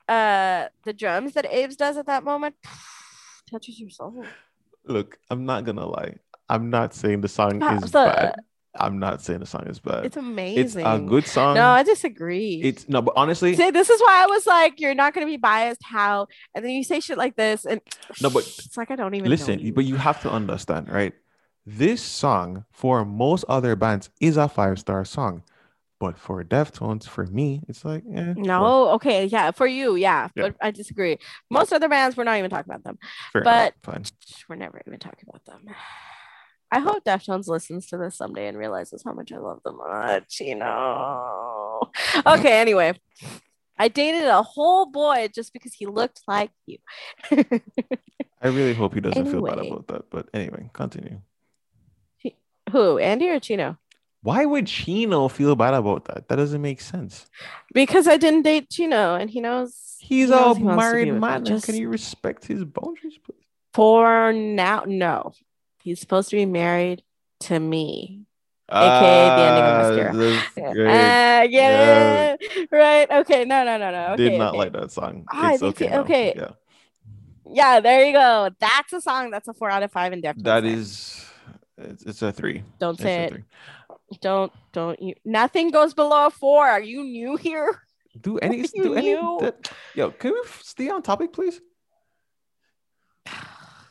uh, 0.08 0.68
the 0.84 0.92
drums 0.92 1.34
that 1.34 1.44
Abe's 1.44 1.76
does 1.76 1.96
at 1.98 2.06
that 2.06 2.24
moment 2.24 2.54
touches 3.50 3.78
your 3.78 3.90
soul. 3.90 4.24
look. 4.86 5.18
I'm 5.30 5.44
not 5.44 5.64
gonna 5.64 5.86
lie. 5.86 6.14
I'm 6.48 6.70
not 6.70 6.94
saying 6.94 7.20
the 7.20 7.28
song 7.28 7.62
is 7.62 7.90
bad. 7.90 8.36
I'm 8.74 8.98
not 8.98 9.22
saying 9.22 9.40
the 9.40 9.46
song 9.46 9.66
is 9.66 9.80
bad. 9.80 10.06
It's 10.06 10.16
amazing. 10.16 10.64
It's 10.64 10.76
a 10.76 10.98
good 11.04 11.26
song. 11.26 11.56
No, 11.56 11.68
I 11.70 11.82
disagree. 11.82 12.60
it's 12.62 12.88
no, 12.88 13.02
but 13.02 13.14
honestly, 13.16 13.54
See, 13.56 13.70
this 13.70 13.90
is 13.90 14.00
why 14.00 14.22
I 14.22 14.26
was 14.26 14.46
like, 14.46 14.80
you're 14.80 14.94
not 14.94 15.14
going 15.14 15.26
to 15.26 15.30
be 15.30 15.36
biased. 15.36 15.82
How? 15.82 16.28
And 16.54 16.64
then 16.64 16.70
you 16.72 16.84
say 16.84 17.00
shit 17.00 17.18
like 17.18 17.34
this, 17.34 17.66
and 17.66 17.80
No, 18.22 18.30
but 18.30 18.44
it's 18.46 18.76
like 18.76 18.90
I 18.90 18.96
don't 18.96 19.14
even 19.14 19.28
listen. 19.28 19.56
Know 19.58 19.64
you. 19.64 19.72
But 19.72 19.84
you 19.84 19.96
have 19.96 20.22
to 20.22 20.30
understand, 20.30 20.88
right? 20.88 21.12
This 21.70 22.00
song 22.00 22.64
for 22.72 23.04
most 23.04 23.44
other 23.46 23.76
bands 23.76 24.08
is 24.20 24.38
a 24.38 24.48
five 24.48 24.78
star 24.78 25.04
song, 25.04 25.42
but 26.00 26.16
for 26.18 26.42
Deftones, 26.42 27.06
for 27.06 27.26
me, 27.26 27.60
it's 27.68 27.84
like 27.84 28.04
eh, 28.14 28.32
no, 28.36 28.88
okay, 28.92 29.26
yeah, 29.26 29.50
for 29.50 29.66
you, 29.66 29.94
yeah, 29.94 30.28
Yeah. 30.34 30.44
but 30.44 30.56
I 30.62 30.70
disagree. 30.70 31.18
Most 31.50 31.74
other 31.74 31.88
bands, 31.90 32.16
we're 32.16 32.24
not 32.24 32.38
even 32.38 32.48
talking 32.48 32.70
about 32.72 32.84
them. 32.84 32.98
Fair 33.34 33.42
but- 33.42 33.74
enough. 33.86 34.10
We're 34.48 34.56
never 34.56 34.80
even 34.86 34.98
talking 34.98 35.26
about 35.28 35.44
them. 35.44 35.74
I 36.70 36.78
hope 36.80 37.04
Deftones 37.04 37.48
listens 37.48 37.86
to 37.88 37.98
this 37.98 38.16
someday 38.16 38.46
and 38.48 38.56
realizes 38.56 39.02
how 39.04 39.12
much 39.12 39.30
I 39.30 39.36
love 39.36 39.60
them 39.62 39.76
much. 39.76 40.40
You 40.40 40.54
know. 40.54 41.90
Okay. 42.26 42.60
Anyway, 42.62 42.94
I 43.78 43.88
dated 43.88 44.24
a 44.24 44.42
whole 44.42 44.86
boy 44.86 45.28
just 45.34 45.52
because 45.52 45.74
he 45.74 45.84
looked 45.84 46.22
like 46.26 46.50
you. 46.66 46.78
I 47.30 48.48
really 48.48 48.72
hope 48.74 48.94
he 48.94 49.00
doesn't 49.00 49.26
feel 49.26 49.42
bad 49.42 49.58
about 49.58 49.86
that. 49.88 50.08
But 50.10 50.28
anyway, 50.32 50.70
continue. 50.72 51.20
Who? 52.70 52.98
Andy 52.98 53.28
or 53.28 53.40
Chino? 53.40 53.78
Why 54.22 54.44
would 54.44 54.66
Chino 54.66 55.28
feel 55.28 55.54
bad 55.54 55.74
about 55.74 56.04
that? 56.06 56.28
That 56.28 56.36
doesn't 56.36 56.60
make 56.60 56.80
sense. 56.80 57.26
Because 57.72 58.08
I 58.08 58.16
didn't 58.16 58.42
date 58.42 58.68
Chino, 58.70 59.14
and 59.14 59.30
he 59.30 59.40
knows 59.40 59.96
He's 60.00 60.28
he 60.28 60.34
knows 60.34 60.56
a 60.56 60.58
he 60.58 60.64
wants 60.64 60.84
to 60.84 60.90
be 60.92 61.10
married 61.10 61.20
man. 61.20 61.44
Just 61.44 61.66
Can 61.66 61.76
you 61.76 61.88
respect 61.88 62.46
his 62.46 62.64
boundaries, 62.64 63.18
please? 63.24 63.36
for 63.74 64.32
now, 64.32 64.82
no. 64.86 65.32
He's 65.82 66.00
supposed 66.00 66.30
to 66.30 66.36
be 66.36 66.46
married 66.46 67.02
to 67.40 67.58
me. 67.58 68.22
AKA 68.70 68.80
the 69.00 69.42
ending 69.48 69.64
of 69.64 69.70
Ah, 69.70 70.42
Mascara. 70.58 70.90
Ah, 70.90 71.46
get 71.48 72.40
it? 72.42 72.68
Right. 72.70 73.10
Okay. 73.10 73.44
No, 73.44 73.64
no, 73.64 73.78
no, 73.78 73.90
no. 73.90 74.06
Okay, 74.14 74.30
Did 74.30 74.38
not 74.38 74.50
okay. 74.50 74.58
like 74.58 74.72
that 74.72 74.90
song. 74.90 75.24
Ah, 75.32 75.54
it's 75.54 75.62
okay. 75.62 75.88
now. 75.88 76.00
okay. 76.00 76.34
Yeah. 76.36 76.50
Yeah, 77.50 77.80
there 77.80 78.04
you 78.04 78.12
go. 78.12 78.50
That's 78.58 78.92
a 78.92 79.00
song. 79.00 79.30
That's 79.30 79.48
a 79.48 79.54
four 79.54 79.70
out 79.70 79.82
of 79.82 79.90
five 79.90 80.12
in 80.12 80.20
depth. 80.20 80.42
That 80.42 80.64
is, 80.64 81.24
it's, 81.78 82.02
it's 82.04 82.22
a 82.22 82.32
three. 82.32 82.62
Don't 82.78 82.94
It's 82.94 83.02
say 83.02 83.24
it. 83.24 83.30
three. 83.32 83.44
Don't 84.20 84.52
don't 84.72 85.00
you. 85.02 85.14
Nothing 85.24 85.70
goes 85.70 85.94
below 85.94 86.26
a 86.26 86.30
four. 86.30 86.66
Are 86.66 86.80
you 86.80 87.02
new 87.04 87.36
here? 87.36 87.82
Do 88.20 88.38
any, 88.42 88.58
You 88.74 88.82
do 88.82 88.94
any, 88.94 89.14
that- 89.14 89.70
yo, 89.94 90.10
can 90.10 90.32
we 90.32 90.40
stay 90.62 90.88
on 90.90 91.02
topic, 91.02 91.32
please? 91.32 91.60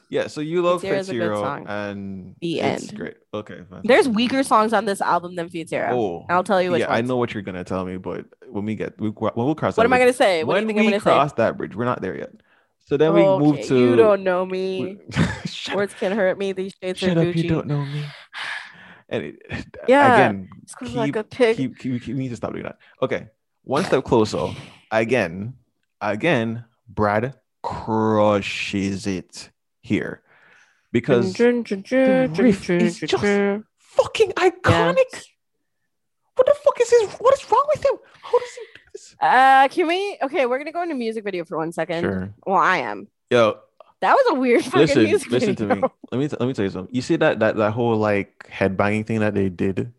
Yeah, 0.09 0.27
so 0.27 0.39
you 0.39 0.61
love 0.61 0.83
Feiticeira 0.83 0.89
Fit 0.89 0.99
is 0.99 1.09
a 1.09 1.11
good 1.11 1.19
Zero 1.19 1.41
song. 1.41 1.65
and 1.67 2.35
The 2.39 2.61
it's 2.61 2.87
end. 2.87 2.97
great. 2.97 3.15
Okay, 3.33 3.59
fine. 3.69 3.81
There's 3.83 4.07
weaker 4.07 4.41
songs 4.41 4.71
on 4.71 4.85
this 4.85 5.01
album 5.01 5.35
than 5.35 5.49
Feiticeira. 5.49 5.89
Oh, 5.91 6.25
I'll 6.29 6.45
tell 6.45 6.61
you 6.61 6.71
which 6.71 6.79
yeah, 6.79 6.93
I 6.93 7.01
know 7.01 7.17
what 7.17 7.33
you're 7.33 7.43
gonna 7.43 7.65
tell 7.65 7.83
me, 7.83 7.97
but 7.97 8.23
when 8.47 8.63
we 8.63 8.75
get 8.75 8.97
we, 9.01 9.09
when 9.09 9.31
we'll 9.35 9.53
cross 9.53 9.75
What 9.75 9.83
that 9.83 9.87
am 9.89 9.91
I 9.93 9.99
gonna 9.99 10.13
say? 10.13 10.45
What 10.45 10.53
do 10.53 10.55
when 10.55 10.63
you 10.63 10.67
think 10.67 10.79
I'm 10.79 10.85
we 10.85 10.91
gonna 10.91 11.01
cross 11.01 11.33
that 11.33 11.57
bridge, 11.57 11.75
we're 11.75 11.83
not 11.83 12.01
there 12.01 12.17
yet. 12.17 12.31
So 12.87 12.95
then 12.95 13.13
we 13.13 13.21
move 13.21 13.55
Okay, 13.55 13.67
to 13.67 13.77
You 13.77 13.95
don't 13.97 14.23
know 14.23 14.45
me. 14.45 14.97
Words 15.75 15.93
can 15.95 16.13
hurt 16.13 16.37
me. 16.37 16.53
These 16.53 16.73
shades 16.81 16.99
shut 16.99 17.17
are 17.17 17.19
up, 17.19 17.27
Gucci. 17.27 17.43
you 17.43 17.49
don't 17.49 17.67
know 17.67 17.83
me. 17.85 18.05
And 19.09 19.23
it, 19.23 19.41
Yeah, 19.87 20.13
again, 20.13 20.49
It's 20.63 20.75
keep, 20.75 20.93
like 20.95 21.15
a 21.15 21.23
pig. 21.23 21.55
keep, 21.55 21.77
keep, 21.79 22.01
keep, 22.01 22.15
we 22.15 22.23
need 22.23 22.29
to 22.29 22.35
stop 22.35 22.51
doing 22.51 22.63
that. 22.63 22.77
Okay, 23.01 23.27
one 23.63 23.85
step 23.85 24.03
closer. 24.03 24.49
Again, 24.91 25.53
again, 26.01 26.65
Brad 26.89 27.33
crushes 27.63 29.07
it 29.07 29.49
here 29.81 30.23
because 30.91 31.33
the 31.33 32.29
riff 32.37 32.69
is 32.69 32.99
just 32.99 33.23
fucking 33.77 34.31
iconic. 34.31 35.23
What 36.35 36.45
the 36.47 36.55
fuck 36.63 36.79
is 36.81 36.89
his? 36.89 37.09
What 37.13 37.33
is 37.33 37.49
wrong 37.49 37.65
with 37.73 37.85
him? 37.85 37.95
How 38.21 38.37
does 38.39 38.49
he 38.55 38.65
this? 38.97 39.15
Uh, 39.21 39.67
can 39.69 39.87
we? 39.87 40.17
Okay, 40.23 40.45
we're 40.45 40.57
gonna 40.57 40.71
go 40.71 40.81
into 40.83 40.95
music 40.95 41.23
video 41.23 41.45
for 41.45 41.57
one 41.57 41.71
second. 41.71 42.01
Sure. 42.03 42.33
Well, 42.45 42.57
I 42.57 42.77
am. 42.79 43.07
Yo, 43.29 43.59
That 44.01 44.13
was 44.13 44.25
a 44.31 44.39
weird 44.39 44.63
fucking 44.63 44.79
listen, 44.81 45.03
music 45.03 45.31
listen 45.31 45.55
video. 45.55 45.75
to 45.75 45.81
me. 45.81 45.87
Let 46.11 46.17
me 46.19 46.27
t- 46.27 46.37
let 46.39 46.47
me 46.47 46.53
tell 46.53 46.65
you 46.65 46.71
something. 46.71 46.93
You 46.95 47.01
see 47.01 47.15
that 47.17 47.39
that 47.39 47.55
that 47.57 47.71
whole 47.71 47.95
like 47.97 48.47
headbanging 48.51 49.05
thing 49.05 49.19
that 49.19 49.33
they 49.33 49.49
did, 49.49 49.93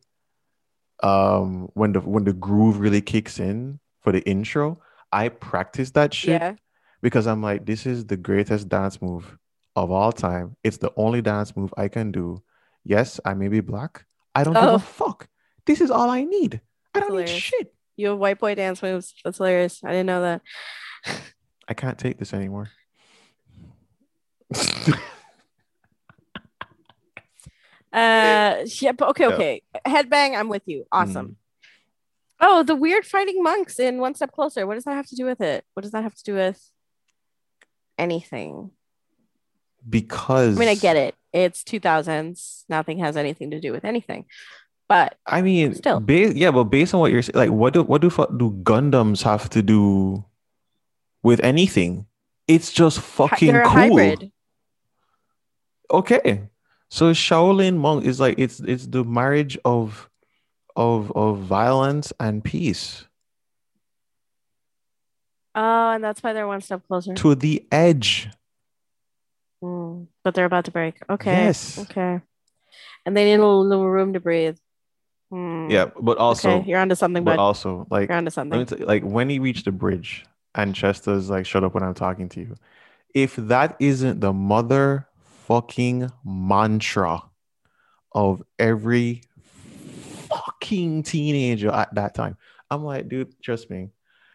um, 1.03 1.69
when 1.75 1.93
the 1.93 2.01
when 2.01 2.25
the 2.25 2.33
groove 2.33 2.81
really 2.81 3.01
kicks 3.01 3.39
in 3.39 3.79
for 4.03 4.13
the 4.13 4.21
intro. 4.29 4.81
I 5.11 5.31
practiced 5.31 5.95
that 5.95 6.13
shit 6.13 6.41
Yeah. 6.41 6.55
because 7.01 7.27
I'm 7.27 7.43
like, 7.43 7.65
this 7.65 7.87
is 7.87 8.05
the 8.05 8.17
greatest 8.19 8.69
dance 8.69 9.01
move 9.01 9.39
of 9.75 9.91
all 9.91 10.13
time. 10.13 10.55
It's 10.63 10.77
the 10.77 10.93
only 10.97 11.23
dance 11.23 11.57
move 11.57 11.73
I 11.79 11.89
can 11.89 12.13
do. 12.13 12.43
Yes, 12.85 13.19
I 13.25 13.33
may 13.33 13.49
be 13.49 13.61
black. 13.61 14.05
I 14.35 14.45
don't 14.45 14.53
give 14.53 14.63
Oh. 14.63 14.75
a 14.75 14.79
fuck. 14.79 15.27
This 15.65 15.81
is 15.81 15.91
all 15.91 16.11
I 16.11 16.25
need. 16.25 16.61
I 16.95 17.01
don't 17.01 17.11
need 17.11 17.21
Hilarious. 17.29 17.43
shit. 17.43 17.75
You 17.99 18.09
have 18.11 18.19
white 18.19 18.39
boy 18.39 18.55
dance 18.55 18.81
moves. 18.81 19.13
That's 19.25 19.39
hilarious. 19.39 19.83
I 19.85 19.91
didn't 19.91 20.07
know 20.07 20.23
that. 20.23 20.43
I 21.69 21.75
can't 21.75 21.99
take 21.99 22.19
this 22.19 22.33
anymore. 22.33 22.71
Uh, 27.91 28.67
yeah, 28.67 28.93
but 28.93 29.09
okay, 29.09 29.27
okay. 29.27 29.63
Headbang, 29.87 30.39
I'm 30.39 30.51
with 30.51 30.63
you. 30.67 30.85
Awesome. 30.93 31.37
Oh, 32.39 32.63
the 32.63 32.77
weird 32.77 33.07
fighting 33.07 33.43
monks 33.43 33.81
in 33.81 33.99
One 33.99 34.15
Step 34.15 34.31
Closer. 34.31 34.67
What 34.67 34.75
does 34.75 34.85
that 34.85 34.93
have 34.93 35.07
to 35.07 35.17
do 35.17 35.25
with 35.25 35.41
it? 35.41 35.65
What 35.73 35.83
does 35.83 35.93
that 35.93 36.03
have 36.03 36.15
to 36.15 36.23
do 36.23 36.35
with 36.35 36.71
anything? 37.97 38.73
because 39.89 40.57
I 40.57 40.61
mean, 40.61 40.69
I 40.69 40.75
get 40.75 40.97
it. 40.97 41.15
It's 41.33 41.63
2000s. 41.63 42.65
Nothing 42.69 42.99
has 42.99 43.17
anything 43.17 43.51
to 43.53 43.61
do 43.61 43.73
with 43.73 43.85
anything. 43.85 44.27
But 44.89 45.19
I 45.27 45.43
mean, 45.43 45.75
Still. 45.75 46.01
ba- 46.01 46.35
yeah, 46.35 46.51
but 46.51 46.65
based 46.65 46.95
on 46.95 47.01
what 47.01 47.13
you're 47.13 47.23
saying, 47.23 47.37
like, 47.37 47.51
what 47.51 47.75
do 47.75 47.83
what 47.83 48.01
do 48.01 48.09
do 48.09 48.51
Gundams 48.63 49.23
have 49.23 49.51
to 49.51 49.63
do 49.63 50.25
with 51.23 51.41
anything? 51.41 52.07
It's 52.47 52.73
just 52.73 53.01
fucking 53.01 53.53
they're 53.53 53.65
cool. 53.65 53.73
hybrid. 53.73 54.33
Okay, 55.91 56.49
so 56.91 57.13
Shaolin 57.13 57.77
monk 57.77 58.05
is 58.07 58.19
like 58.19 58.39
it's 58.39 58.61
it's 58.61 58.87
the 58.87 59.05
marriage 59.05 59.59
of 59.65 60.09
of 60.75 61.13
of 61.13 61.39
violence 61.41 62.13
and 62.19 62.43
peace 62.43 63.05
Oh, 65.55 65.91
and 65.91 66.05
that's 66.05 66.23
why 66.23 66.33
they're 66.33 66.47
one 66.47 66.61
step 66.61 66.87
closer. 66.87 67.15
to 67.15 67.35
the 67.35 67.67
edge. 67.73 68.29
Mm, 69.63 70.07
but 70.23 70.35
they're 70.35 70.45
about 70.45 70.67
to 70.67 70.71
break. 70.71 71.03
Okay. 71.11 71.33
Yes. 71.33 71.79
Okay. 71.81 72.21
And 73.05 73.17
they 73.17 73.25
need 73.25 73.35
a 73.35 73.39
little, 73.39 73.67
little 73.67 73.91
room 73.91 74.13
to 74.13 74.21
breathe. 74.21 74.57
Hmm. 75.31 75.69
Yeah, 75.71 75.91
but 76.01 76.17
also, 76.19 76.51
okay, 76.51 76.71
you're 76.71 76.79
onto 76.79 76.95
something, 76.95 77.23
but 77.23 77.37
bud. 77.37 77.43
also, 77.43 77.87
like, 77.91 78.09
You're 78.09 78.17
onto 78.17 78.31
something. 78.31 78.59
me 78.59 78.65
tell 78.65 78.79
like 78.87 79.03
when 79.03 79.29
he 79.29 79.39
reached 79.39 79.67
the 79.67 79.73
bridge 79.73 80.25
and 80.55 80.75
Chester's 80.75 81.29
like, 81.29 81.45
"Shut 81.45 81.65
up 81.65 81.75
when 81.75 81.83
I'm 81.83 81.95
talking 81.95 82.29
to 82.31 82.41
you." 82.41 82.55
If 83.15 83.37
that 83.37 83.77
isn't 83.79 84.21
the 84.21 84.33
motherfucking 84.33 86.13
mantra 86.25 87.23
of 88.13 88.43
every 88.59 89.23
fucking 90.29 91.03
teenager 91.03 91.71
at 91.71 91.95
that 91.95 92.15
time, 92.15 92.37
I'm 92.71 92.85
like, 92.85 93.09
dude, 93.09 93.35
trust 93.43 93.69
me, 93.71 93.91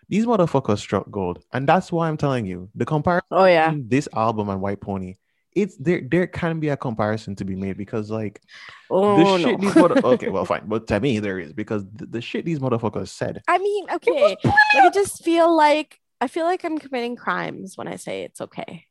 these 0.10 0.26
motherfuckers 0.26 0.78
struck 0.78 1.10
gold, 1.10 1.44
and 1.54 1.68
that's 1.68 1.92
why 1.92 2.08
I'm 2.08 2.18
telling 2.18 2.46
you 2.46 2.70
the 2.76 2.86
comparison 2.86 3.28
oh 3.32 3.46
yeah. 3.46 3.70
between 3.70 3.88
this 3.90 4.08
album 4.16 4.50
and 4.50 4.62
White 4.62 4.82
Pony. 4.82 5.16
It's 5.56 5.76
there. 5.78 6.02
There 6.02 6.26
can 6.28 6.60
be 6.60 6.70
a 6.70 6.78
comparison 6.78 7.36
to 7.38 7.46
be 7.46 7.56
made 7.56 7.78
because, 7.78 8.10
like, 8.10 8.42
Oh 8.90 9.18
the 9.18 9.24
no. 9.24 9.38
shit 9.38 9.60
these 9.62 9.76
mother- 9.76 10.02
okay, 10.04 10.30
well, 10.30 10.46
fine, 10.46 10.64
but 10.66 10.88
to 10.88 11.00
me 11.00 11.20
there 11.20 11.40
is 11.40 11.54
because 11.54 11.86
the, 11.94 12.06
the 12.08 12.22
shit 12.22 12.46
these 12.46 12.60
motherfuckers 12.60 13.10
said. 13.10 13.42
I 13.48 13.58
mean, 13.60 13.86
okay. 13.92 14.22
Like 14.24 14.40
I 14.46 14.90
just 14.94 15.24
feel 15.24 15.56
like 15.56 16.00
I 16.22 16.28
feel 16.28 16.46
like 16.46 16.64
I'm 16.64 16.78
committing 16.80 17.16
crimes 17.16 17.78
when 17.78 17.88
I 17.88 17.98
say 17.98 18.24
it's 18.24 18.42
okay. 18.42 18.86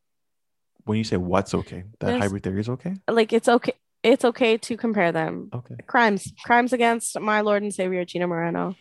When 0.84 0.98
you 0.98 1.04
say 1.04 1.16
what's 1.16 1.54
okay, 1.54 1.84
that 2.00 2.06
There's- 2.06 2.22
hybrid 2.22 2.42
theory 2.42 2.60
is 2.60 2.68
okay. 2.68 2.94
Like 3.08 3.32
it's 3.32 3.48
okay. 3.48 3.72
It's 4.02 4.24
okay 4.24 4.58
to 4.58 4.76
compare 4.76 5.12
them. 5.12 5.48
Okay, 5.54 5.76
Crimes, 5.86 6.32
crimes 6.44 6.72
against 6.72 7.18
my 7.20 7.40
Lord 7.40 7.62
and 7.62 7.72
Savior 7.72 8.04
Chino 8.04 8.26
Moreno. 8.26 8.74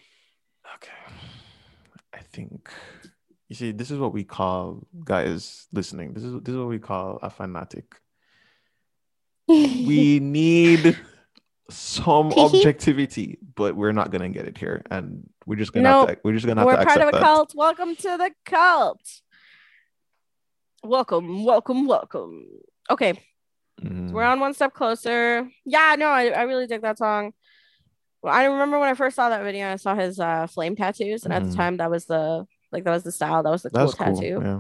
okay. 0.76 0.92
I 2.14 2.20
think. 2.34 2.70
You 3.52 3.56
see, 3.56 3.74
this 3.74 3.92
is 3.92 4.00
what 4.00 4.14
we 4.14 4.24
call 4.24 4.88
guys 5.04 5.68
listening. 5.74 6.14
This 6.14 6.24
is 6.24 6.42
this 6.42 6.54
is 6.54 6.58
what 6.58 6.70
we 6.70 6.80
call 6.80 7.20
a 7.22 7.30
fanatic. 7.30 7.84
We 9.46 10.20
need 10.24 10.98
some 11.70 12.32
objectivity, 12.38 13.40
but 13.56 13.76
we're 13.76 13.92
not 13.92 14.10
gonna 14.10 14.30
get 14.30 14.48
it 14.48 14.58
here, 14.58 14.82
and 14.90 15.30
we're 15.46 15.58
just 15.58 15.74
gonna 15.74 15.90
have 15.92 16.08
to, 16.08 16.18
we're 16.24 16.32
just 16.32 16.46
gonna 16.48 16.62
have 16.62 16.66
We're 16.66 16.78
to 16.78 16.86
part 16.86 17.02
of 17.02 17.10
a 17.10 17.12
that. 17.12 17.22
cult. 17.22 17.52
Welcome 17.54 17.98
to 17.98 18.16
the 18.18 18.32
cult. 18.46 19.02
Welcome, 20.82 21.44
welcome, 21.44 21.88
welcome. 21.88 22.46
Okay, 22.90 23.16
Mhm. 23.84 24.14
we're 24.14 24.24
on 24.24 24.40
one 24.40 24.54
step 24.54 24.74
closer. 24.74 25.46
Yeah, 25.66 25.98
no, 26.00 26.08
I, 26.08 26.28
I 26.30 26.44
really 26.44 26.68
dig 26.68 26.84
that 26.84 26.98
song. 27.00 27.34
Well, 28.24 28.34
I 28.34 28.46
remember 28.46 28.80
when 28.80 28.88
I 28.88 28.94
first 28.94 29.18
saw 29.18 29.28
that 29.28 29.44
video, 29.44 29.74
I 29.74 29.76
saw 29.76 29.94
his 29.94 30.22
uh, 30.22 30.48
flame 30.48 30.78
tattoos, 30.78 31.26
and 31.26 31.34
at 31.34 31.44
Mhm. 31.44 31.50
the 31.52 31.56
time, 31.58 31.76
that 31.78 31.92
was 31.92 32.06
the 32.06 32.48
like 32.72 32.84
that 32.86 32.92
was 32.92 33.04
the 33.04 33.12
style, 33.12 33.44
that 33.44 33.50
was 33.52 33.64
the 33.64 33.70
cool 33.70 33.92
tattoo. 33.92 34.40
Yeah. 34.44 34.60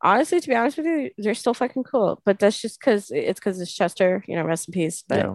Honestly, 0.00 0.40
to 0.40 0.48
be 0.48 0.54
honest 0.54 0.76
with 0.76 0.86
you, 0.86 1.10
they're 1.18 1.34
still 1.34 1.54
fucking 1.54 1.82
cool. 1.84 2.20
But 2.24 2.38
that's 2.38 2.60
just 2.60 2.78
because 2.78 3.10
it's 3.10 3.40
because 3.40 3.60
it's 3.60 3.72
Chester, 3.74 4.24
you 4.28 4.36
know, 4.36 4.44
rest 4.44 4.68
in 4.68 4.72
peace. 4.72 5.02
But 5.08 5.18
yeah. 5.18 5.34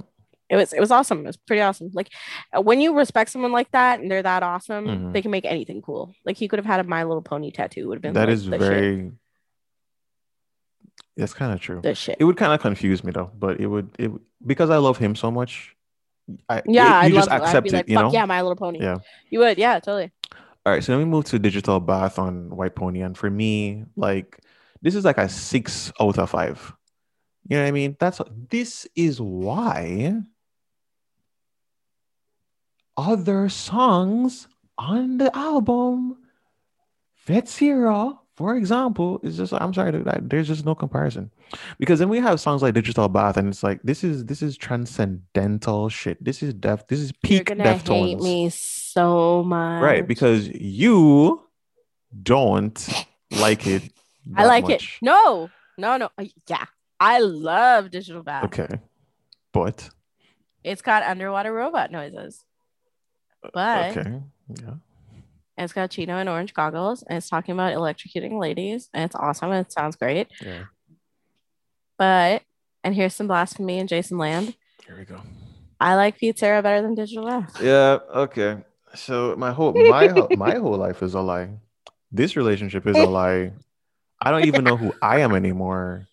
it 0.49 0.55
was 0.55 0.71
it 0.71 0.79
was 0.79 0.89
awesome. 0.91 1.19
It 1.19 1.27
was 1.27 1.37
pretty 1.37 1.61
awesome. 1.61 1.89
Like 1.93 2.09
uh, 2.55 2.61
when 2.61 2.79
you 2.79 2.97
respect 2.97 3.29
someone 3.31 3.51
like 3.51 3.69
that 3.71 3.99
and 3.99 4.09
they're 4.09 4.23
that 4.23 4.41
awesome, 4.43 4.85
Mhm. 4.87 5.13
they 5.13 5.21
can 5.21 5.31
make 5.31 5.43
anything 5.45 5.81
cool. 5.81 6.13
Like 6.25 6.37
he 6.37 6.47
could 6.47 6.59
have 6.59 6.65
had 6.65 6.79
a 6.79 6.83
My 6.85 7.03
Little 7.03 7.21
Pony 7.21 7.51
tattoo. 7.51 7.89
Would 7.89 7.95
have 7.97 8.01
been 8.01 8.13
That 8.13 8.29
like, 8.29 8.33
is 8.33 8.45
the 8.45 8.51
shit. 8.51 8.59
very. 8.61 9.11
That's 11.17 11.33
kind 11.33 11.53
of 11.53 11.59
true. 11.59 11.79
the 11.81 11.93
shit. 11.93 12.17
It 12.19 12.23
would 12.23 12.37
kind 12.37 12.53
of 12.53 12.59
confuse 12.61 13.03
me 13.03 13.11
though, 13.11 13.31
but 13.37 13.59
it 13.59 13.67
would 13.67 13.89
it 13.99 14.11
because 14.45 14.69
I 14.69 14.77
love 14.77 14.97
him 14.97 15.15
so 15.15 15.29
much. 15.29 15.75
I, 16.49 16.61
yeah, 16.65 17.01
it- 17.01 17.05
I'd 17.07 17.13
just 17.13 17.29
love 17.29 17.37
it. 17.37 17.43
I'd 17.43 17.47
accept 17.47 17.67
it, 17.67 17.73
like, 17.73 17.89
you 17.89 17.95
know. 17.95 18.11
yeah, 18.13 18.25
My 18.25 18.41
Little 18.41 18.55
Pony. 18.55 18.79
Yeah. 18.81 18.99
you 19.29 19.39
would. 19.39 19.57
Yeah, 19.57 19.79
totally. 19.79 20.11
All 20.65 20.71
right, 20.71 20.83
so 20.83 20.93
then 20.93 20.99
we 20.99 21.05
move 21.05 21.25
to 21.25 21.39
digital 21.39 21.81
bath 21.81 22.17
on 22.17 22.49
White 22.55 22.75
Pony, 22.75 23.01
and 23.01 23.17
for 23.17 23.29
me, 23.29 23.83
like 23.97 24.39
this 24.81 24.95
is 24.95 25.03
like 25.03 25.17
a 25.17 25.27
six 25.27 25.91
out 25.99 26.17
of 26.17 26.29
five. 26.29 26.73
You 27.47 27.57
know 27.57 27.63
what 27.63 27.67
I 27.67 27.71
mean? 27.71 27.97
That's 27.99 28.21
this 28.49 28.87
is 28.95 29.19
why 29.19 30.21
other 32.95 33.49
songs 33.49 34.47
on 34.77 35.17
the 35.17 35.35
album, 35.35 36.17
Feiticeira, 37.27 38.17
for 38.35 38.55
example, 38.55 39.19
it's 39.23 39.37
just 39.37 39.53
I'm 39.53 39.73
sorry, 39.73 39.91
that- 40.03 40.29
there's 40.29 40.47
just 40.47 40.65
no 40.65 40.73
comparison. 40.75 41.31
Because 41.77 41.99
then 41.99 42.09
we 42.09 42.19
have 42.19 42.39
songs 42.39 42.61
like 42.61 42.73
Digital 42.73 43.07
Bath, 43.09 43.37
and 43.37 43.47
it's 43.49 43.61
like 43.63 43.81
this 43.83 44.03
is 44.03 44.25
this 44.25 44.41
is 44.41 44.57
transcendental 44.57 45.89
shit. 45.89 46.23
This 46.23 46.41
is 46.41 46.53
def 46.53 46.87
this 46.87 46.99
is 46.99 47.11
You're 47.23 47.39
peak 47.39 47.45
gonna 47.47 47.73
hate 47.77 48.19
me 48.19 48.49
so 48.49 49.43
much. 49.43 49.83
Right, 49.83 50.07
because 50.07 50.47
you 50.47 51.43
don't 52.23 53.05
like 53.31 53.67
it. 53.67 53.83
I 54.35 54.45
like 54.45 54.63
much. 54.63 54.99
it. 55.01 55.05
No, 55.05 55.49
no, 55.77 55.97
no. 55.97 56.09
Uh, 56.17 56.25
yeah, 56.47 56.65
I 56.99 57.19
love 57.19 57.91
Digital 57.91 58.23
Bath. 58.23 58.45
Okay. 58.45 58.79
But 59.51 59.89
It's 60.63 60.81
got 60.81 61.03
underwater 61.03 61.53
robot 61.53 61.91
noises, 61.91 62.43
but 63.53 63.97
okay. 63.97 64.21
Yeah. 64.59 64.73
It's 65.57 65.73
got 65.73 65.91
Chino 65.91 66.17
and 66.17 66.27
orange 66.27 66.53
goggles, 66.53 67.03
and 67.03 67.17
it's 67.17 67.29
talking 67.29 67.53
about 67.53 67.73
electrocuting 67.73 68.39
ladies, 68.39 68.89
and 68.93 69.03
it's 69.03 69.15
awesome. 69.15 69.51
And 69.51 69.65
it 69.65 69.71
sounds 69.71 69.95
great. 69.95 70.27
Yeah. 70.41 70.63
But 71.97 72.41
and 72.83 72.95
here's 72.95 73.13
some 73.13 73.27
blasphemy 73.27 73.79
and 73.79 73.87
Jason 73.87 74.17
Land. 74.17 74.55
Here 74.85 74.97
we 74.97 75.05
go. 75.05 75.21
I 75.79 75.95
like 75.95 76.19
Feiticeira 76.19 76.63
better 76.63 76.81
than 76.81 76.95
Digital 76.95 77.25
Bath. 77.25 77.61
Yeah, 77.61 77.99
okay. 78.15 78.57
So 78.95 79.35
my 79.37 79.51
whole 79.51 79.73
my 79.73 80.07
whole- 80.07 80.27
my 80.37 80.55
whole 80.55 80.77
life 80.77 81.03
is 81.03 81.13
a 81.13 81.21
lie. 81.21 81.49
This 82.11 82.35
relationship 82.35 82.87
is 82.87 82.97
a 82.97 83.05
lie. 83.19 83.51
I 84.21 84.31
don't 84.31 84.45
even 84.45 84.63
know 84.63 84.77
who 84.77 84.93
I 85.01 85.19
am 85.19 85.33
anymore. 85.35 86.07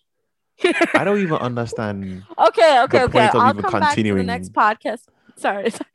I 0.93 1.03
don't 1.03 1.19
even 1.21 1.37
understand. 1.37 2.23
Okay, 2.37 2.81
okay, 2.83 2.97
the 2.99 3.03
okay. 3.05 3.11
point 3.11 3.35
of 3.35 3.41
I'll 3.41 3.49
even 3.51 3.63
come 3.63 3.79
back 3.79 3.95
to 3.95 4.03
the 4.03 4.23
next 4.23 4.53
podcast. 4.53 5.07
Sorry, 5.37 5.69
sorry. 5.69 5.85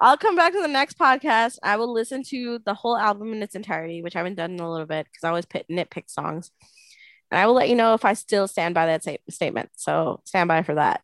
I'll 0.00 0.16
come 0.16 0.36
back 0.36 0.52
to 0.52 0.60
the 0.60 0.68
next 0.68 0.98
podcast. 0.98 1.58
I 1.62 1.76
will 1.76 1.92
listen 1.92 2.22
to 2.24 2.60
the 2.64 2.74
whole 2.74 2.96
album 2.96 3.32
in 3.32 3.42
its 3.42 3.54
entirety, 3.54 4.02
which 4.02 4.16
I 4.16 4.20
haven't 4.20 4.36
done 4.36 4.52
in 4.52 4.60
a 4.60 4.70
little 4.70 4.86
bit 4.86 5.06
because 5.06 5.24
I 5.24 5.28
always 5.28 5.44
pit, 5.46 5.66
nitpick 5.70 6.08
songs. 6.08 6.50
And 7.30 7.40
I 7.40 7.46
will 7.46 7.54
let 7.54 7.68
you 7.68 7.74
know 7.74 7.94
if 7.94 8.04
I 8.04 8.12
still 8.14 8.46
stand 8.48 8.74
by 8.74 8.86
that 8.86 9.02
sa- 9.04 9.16
statement. 9.28 9.70
So 9.76 10.20
stand 10.24 10.48
by 10.48 10.62
for 10.62 10.74
that. 10.74 11.02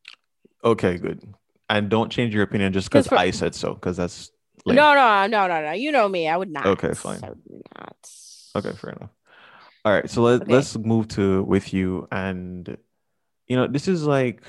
Okay, 0.65 0.97
good. 0.99 1.23
And 1.69 1.89
don't 1.89 2.11
change 2.11 2.35
your 2.35 2.43
opinion 2.45 2.73
just 2.73 2.89
because 2.91 3.07
for- 3.09 3.19
I 3.19 3.31
said 3.31 3.55
so, 3.55 3.75
because 3.75 3.97
that's 3.97 4.31
lame. 4.65 4.77
No, 4.77 4.95
no, 4.95 5.27
no, 5.27 5.47
no, 5.49 5.63
no. 5.63 5.73
You 5.73 5.93
know 5.93 6.09
me. 6.09 6.29
I 6.29 6.37
would 6.37 6.51
not. 6.51 6.67
Okay, 6.67 6.93
fine. 6.95 7.21
I 7.23 7.29
would 7.31 7.63
not. 7.79 7.97
Okay, 8.57 8.73
fair 8.73 8.91
enough. 8.91 9.11
All 9.85 9.93
right, 9.93 10.09
so 10.11 10.23
let, 10.23 10.43
Okay. 10.43 10.53
let's 10.53 10.77
move 10.77 11.09
to 11.09 11.43
with 11.45 11.73
you 11.73 12.07
and 12.13 12.77
you 13.47 13.57
know, 13.57 13.67
this 13.67 13.89
is 13.89 14.05
like 14.05 14.43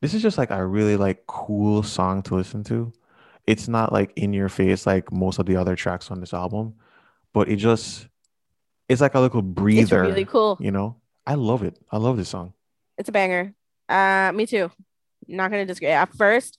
this 0.00 0.14
is 0.14 0.22
just 0.22 0.38
like 0.38 0.50
a 0.50 0.64
really 0.64 0.96
like 0.96 1.26
cool 1.26 1.82
song 1.82 2.22
to 2.24 2.34
listen 2.34 2.64
to. 2.64 2.92
It's 3.46 3.68
not 3.68 3.92
like 3.92 4.12
in 4.16 4.32
your 4.32 4.48
face 4.48 4.86
like 4.86 5.12
most 5.12 5.38
of 5.38 5.46
the 5.46 5.56
other 5.56 5.76
tracks 5.76 6.10
on 6.10 6.20
this 6.20 6.32
album, 6.34 6.74
but 7.32 7.48
it 7.48 7.56
just 7.56 8.06
it's 8.88 9.00
like 9.00 9.14
a 9.14 9.20
little 9.20 9.42
breather. 9.42 10.02
It's 10.04 10.10
really 10.10 10.24
cool. 10.24 10.56
you 10.60 10.70
know? 10.70 10.96
I 11.26 11.34
love 11.34 11.62
it. 11.62 11.78
I 11.92 11.98
love 11.98 12.16
this 12.16 12.28
song. 12.28 12.54
It's 12.98 13.08
a 13.08 13.12
banger. 13.12 13.54
Uh, 13.88 14.32
me 14.34 14.46
too. 14.46 14.70
Not 15.28 15.50
gonna 15.50 15.66
disagree. 15.66 15.90
At 15.90 16.12
first, 16.14 16.58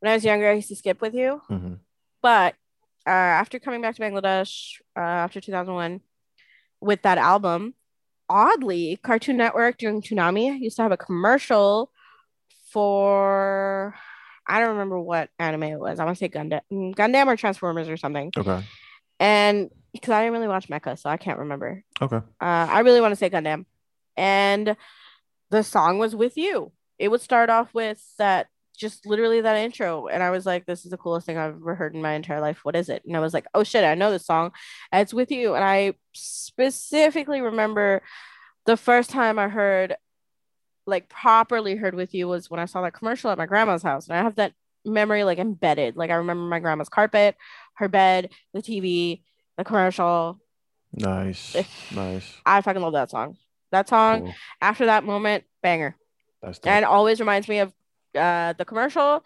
when 0.00 0.10
I 0.10 0.14
was 0.14 0.24
younger, 0.24 0.48
I 0.48 0.54
used 0.54 0.68
to 0.68 0.76
skip 0.76 1.00
with 1.00 1.14
you. 1.14 1.40
Mhm. 1.50 1.78
But 2.22 2.54
uh, 3.06 3.10
after 3.10 3.58
coming 3.58 3.82
back 3.82 3.96
to 3.96 4.02
Bangladesh 4.02 4.80
uh, 4.96 5.00
after 5.00 5.40
2001 5.40 6.00
with 6.80 7.02
that 7.02 7.18
album, 7.18 7.74
oddly, 8.28 8.98
Cartoon 9.02 9.36
Network 9.36 9.78
during 9.78 10.00
Toonami 10.02 10.58
used 10.60 10.76
to 10.76 10.82
have 10.82 10.92
a 10.92 10.96
commercial 10.96 11.90
for 12.72 13.94
I 14.46 14.60
don't 14.60 14.70
remember 14.70 14.98
what 14.98 15.30
anime 15.38 15.64
it 15.64 15.78
was. 15.78 16.00
I 16.00 16.04
want 16.04 16.16
to 16.16 16.24
say 16.24 16.28
Gundam, 16.28 16.60
Gundam 16.70 17.26
or 17.26 17.36
Transformers 17.36 17.88
or 17.88 17.96
something. 17.96 18.32
Okay. 18.36 18.64
And 19.20 19.70
because 19.92 20.10
I 20.10 20.22
didn't 20.22 20.32
really 20.32 20.48
watch 20.48 20.68
Mecha, 20.68 20.98
so 20.98 21.08
I 21.10 21.16
can't 21.16 21.38
remember. 21.38 21.84
Okay. 22.00 22.16
Uh, 22.16 22.20
I 22.40 22.80
really 22.80 23.00
want 23.00 23.12
to 23.12 23.16
say 23.16 23.30
Gundam. 23.30 23.66
And 24.16 24.76
the 25.50 25.62
song 25.62 25.98
was 25.98 26.16
with 26.16 26.36
you. 26.36 26.72
It 26.98 27.08
would 27.08 27.20
start 27.20 27.50
off 27.50 27.72
with 27.74 28.02
that, 28.18 28.48
just 28.76 29.06
literally 29.06 29.42
that 29.42 29.58
intro. 29.58 30.08
And 30.08 30.22
I 30.22 30.30
was 30.30 30.46
like, 30.46 30.66
this 30.66 30.84
is 30.84 30.90
the 30.90 30.96
coolest 30.96 31.26
thing 31.26 31.38
I've 31.38 31.54
ever 31.54 31.74
heard 31.74 31.94
in 31.94 32.02
my 32.02 32.14
entire 32.14 32.40
life. 32.40 32.64
What 32.64 32.74
is 32.74 32.88
it? 32.88 33.02
And 33.06 33.16
I 33.16 33.20
was 33.20 33.34
like, 33.34 33.46
oh 33.54 33.64
shit, 33.64 33.84
I 33.84 33.94
know 33.94 34.10
this 34.10 34.26
song. 34.26 34.52
And 34.90 35.02
it's 35.02 35.14
with 35.14 35.30
you. 35.30 35.54
And 35.54 35.64
I 35.64 35.94
specifically 36.14 37.40
remember 37.40 38.02
the 38.64 38.76
first 38.76 39.10
time 39.10 39.38
I 39.38 39.48
heard, 39.48 39.96
like, 40.86 41.08
properly 41.08 41.76
heard 41.76 41.94
with 41.94 42.14
you 42.14 42.28
was 42.28 42.50
when 42.50 42.60
I 42.60 42.64
saw 42.66 42.82
that 42.82 42.92
commercial 42.94 43.30
at 43.30 43.38
my 43.38 43.46
grandma's 43.46 43.82
house. 43.82 44.08
And 44.08 44.16
I 44.16 44.22
have 44.22 44.36
that 44.36 44.52
memory 44.84 45.24
like 45.24 45.38
embedded. 45.38 45.96
Like, 45.96 46.10
I 46.10 46.14
remember 46.14 46.42
my 46.44 46.58
grandma's 46.58 46.88
carpet, 46.88 47.36
her 47.74 47.88
bed, 47.88 48.30
the 48.52 48.60
TV, 48.62 49.22
the 49.56 49.64
commercial. 49.64 50.40
Nice. 50.92 51.56
Nice. 51.94 52.36
I 52.44 52.60
fucking 52.60 52.82
love 52.82 52.92
that 52.94 53.10
song. 53.10 53.36
That 53.70 53.88
song 53.88 54.22
Cool. 54.22 54.34
after 54.60 54.86
that 54.86 55.04
moment, 55.04 55.44
banger, 55.62 55.96
and 56.64 56.84
always 56.84 57.20
reminds 57.20 57.48
me 57.48 57.60
of 57.60 57.72
uh, 58.14 58.52
the 58.52 58.66
commercial, 58.66 59.24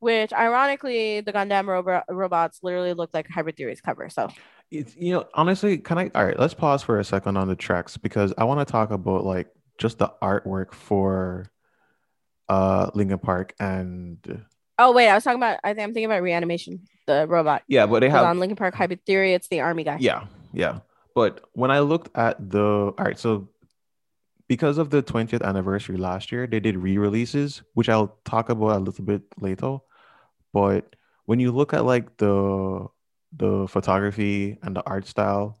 which 0.00 0.32
ironically 0.32 1.20
the 1.20 1.32
Gundam 1.32 1.68
robo- 1.68 2.02
robots 2.08 2.58
literally 2.64 2.92
look 2.94 3.10
like 3.14 3.28
Hybrid 3.28 3.56
Theory's 3.56 3.80
cover. 3.80 4.08
So 4.10 4.28
It's, 4.72 4.96
you 4.96 5.12
know, 5.12 5.26
honestly, 5.34 5.78
can 5.78 5.98
I? 5.98 6.10
All 6.12 6.24
right, 6.24 6.36
let's 6.36 6.54
pause 6.54 6.82
for 6.82 6.98
a 6.98 7.04
second 7.04 7.36
on 7.36 7.46
the 7.46 7.54
tracks 7.54 7.96
because 7.96 8.34
I 8.36 8.42
want 8.42 8.66
to 8.66 8.72
talk 8.72 8.90
about 8.90 9.24
like 9.24 9.46
just 9.78 9.98
the 9.98 10.12
artwork 10.22 10.72
for 10.72 11.50
uh 12.48 12.90
Linkin 12.94 13.18
Park 13.18 13.54
and 13.58 14.44
oh 14.78 14.92
wait, 14.92 15.08
I 15.08 15.14
was 15.14 15.24
talking 15.24 15.38
about 15.38 15.58
I 15.64 15.74
think 15.74 15.84
I'm 15.84 15.94
thinking 15.94 16.06
about 16.06 16.22
reanimation, 16.22 16.86
the 17.06 17.26
robot. 17.28 17.62
yeah, 17.68 17.86
but 17.86 18.00
they 18.00 18.10
have 18.10 18.24
on 18.24 18.38
Linkin 18.38 18.56
Park 18.56 18.74
Hybrid 18.74 19.04
Theory, 19.06 19.34
it's 19.34 19.48
the 19.48 19.60
army 19.60 19.84
guy. 19.84 19.98
yeah, 20.00 20.26
yeah. 20.52 20.80
But 21.14 21.42
when 21.52 21.70
I 21.70 21.78
looked 21.78 22.16
at 22.16 22.50
the 22.50 22.60
all 22.60 22.94
right, 22.98 23.18
so 23.18 23.48
because 24.48 24.78
of 24.78 24.90
the 24.90 25.02
20th 25.02 25.42
anniversary 25.42 25.96
last 25.96 26.30
year, 26.30 26.46
they 26.46 26.60
did 26.60 26.76
re-releases, 26.76 27.62
which 27.72 27.88
I'll 27.88 28.18
talk 28.24 28.50
about 28.50 28.76
a 28.76 28.78
little 28.78 29.04
bit 29.04 29.22
later. 29.40 29.78
But 30.52 30.96
when 31.24 31.40
you 31.40 31.50
look 31.52 31.72
at 31.72 31.84
like 31.84 32.16
the 32.18 32.86
the 33.36 33.66
photography 33.68 34.58
and 34.62 34.76
the 34.76 34.82
art 34.86 35.06
style, 35.06 35.58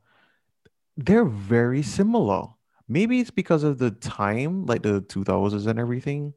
they're 0.96 1.24
very 1.24 1.82
similar. 1.82 2.48
Maybe 2.88 3.20
it's 3.20 3.30
because 3.30 3.64
of 3.64 3.78
the 3.78 3.90
time, 3.90 4.66
like 4.66 4.82
the 4.82 5.00
2000s 5.02 5.66
and 5.66 5.78
everything, 5.78 6.34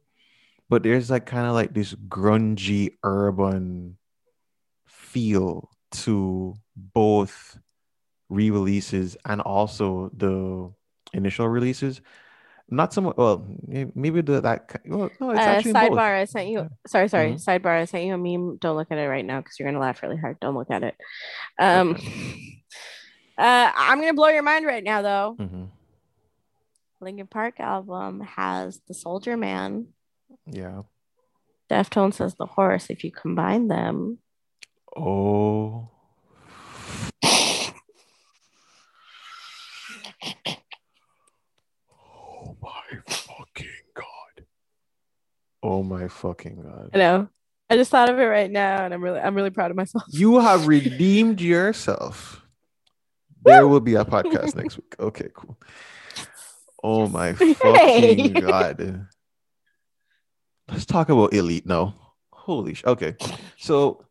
but 0.68 0.82
there's 0.82 1.10
like 1.10 1.26
kind 1.26 1.46
of 1.46 1.52
like 1.54 1.74
this 1.74 1.94
grungy 1.94 2.90
urban 3.04 3.96
feel 4.86 5.70
to 5.90 6.54
both 6.76 7.58
re-releases 8.28 9.16
and 9.24 9.40
also 9.40 10.10
the 10.16 10.70
initial 11.12 11.48
releases. 11.48 12.00
Not 12.70 12.92
so 12.92 13.00
much. 13.00 13.16
Well, 13.16 13.46
maybe 13.94 14.20
the 14.20 14.40
that. 14.42 14.80
Well, 14.86 15.10
no, 15.20 15.30
it's 15.30 15.40
Uh, 15.40 15.50
actually 15.50 15.72
both. 15.72 15.82
sidebar, 15.92 16.20
I 16.20 16.24
sent 16.26 16.48
you. 16.48 16.68
Sorry, 16.86 17.08
sorry. 17.08 17.32
Mhm. 17.32 17.44
Sidebar, 17.44 17.80
I 17.80 17.84
sent 17.86 18.04
you 18.04 18.14
a 18.14 18.18
meme. 18.18 18.58
Don't 18.58 18.76
look 18.76 18.88
at 18.90 18.98
it 18.98 19.08
right 19.08 19.24
now 19.24 19.40
because 19.40 19.58
you're 19.58 19.68
gonna 19.68 19.80
laugh 19.80 20.02
really 20.02 20.18
hard. 20.18 20.38
Don't 20.40 20.54
look 20.54 20.70
at 20.70 20.82
it. 20.82 20.94
Um, 21.58 21.96
Uh, 23.38 23.70
I'm 23.72 24.00
gonna 24.00 24.14
blow 24.14 24.28
your 24.28 24.42
mind 24.42 24.66
right 24.66 24.82
now, 24.82 25.00
though. 25.00 25.36
hmm 25.38 25.64
Linkin 27.00 27.26
Park 27.26 27.60
album 27.60 28.20
has 28.20 28.80
the 28.88 28.94
Soldier 28.94 29.36
Man. 29.36 29.88
Yeah. 30.46 30.82
Deftones 31.70 32.14
says 32.14 32.34
the 32.34 32.46
horse. 32.46 32.90
If 32.90 33.04
you 33.04 33.12
combine 33.12 33.68
them, 33.68 34.18
Oh. 34.96 35.90
Oh 41.92 42.56
my 42.62 42.98
fucking 43.06 43.68
god. 43.94 44.44
Oh 45.62 45.82
my 45.82 46.08
fucking 46.08 46.62
god. 46.62 46.90
I 46.94 46.98
know. 46.98 47.28
I 47.70 47.76
just 47.76 47.90
thought 47.90 48.08
of 48.08 48.18
it 48.18 48.22
right 48.24 48.50
now, 48.50 48.84
and 48.84 48.94
I'm 48.94 49.02
really, 49.04 49.20
I'm 49.20 49.34
really 49.34 49.50
proud 49.50 49.70
of 49.70 49.76
myself. 49.76 50.04
You 50.12 50.38
have 50.40 50.66
redeemed 50.66 51.40
yourself. 51.40 52.42
There 53.44 53.68
will 53.68 53.80
be 53.80 53.94
a 53.94 54.04
podcast 54.04 54.54
next 54.56 54.76
week. 54.76 54.94
Okay, 54.98 55.28
cool. 55.34 55.58
Oh 56.82 57.08
my 57.08 57.32
fucking 57.34 58.32
god. 58.34 59.08
Let's 60.68 60.86
talk 60.86 61.08
about 61.08 61.32
Elite 61.32 61.66
now. 61.66 61.94
Holy 62.32 62.74
sh. 62.74 62.84
Okay. 62.84 63.16
So 63.56 64.04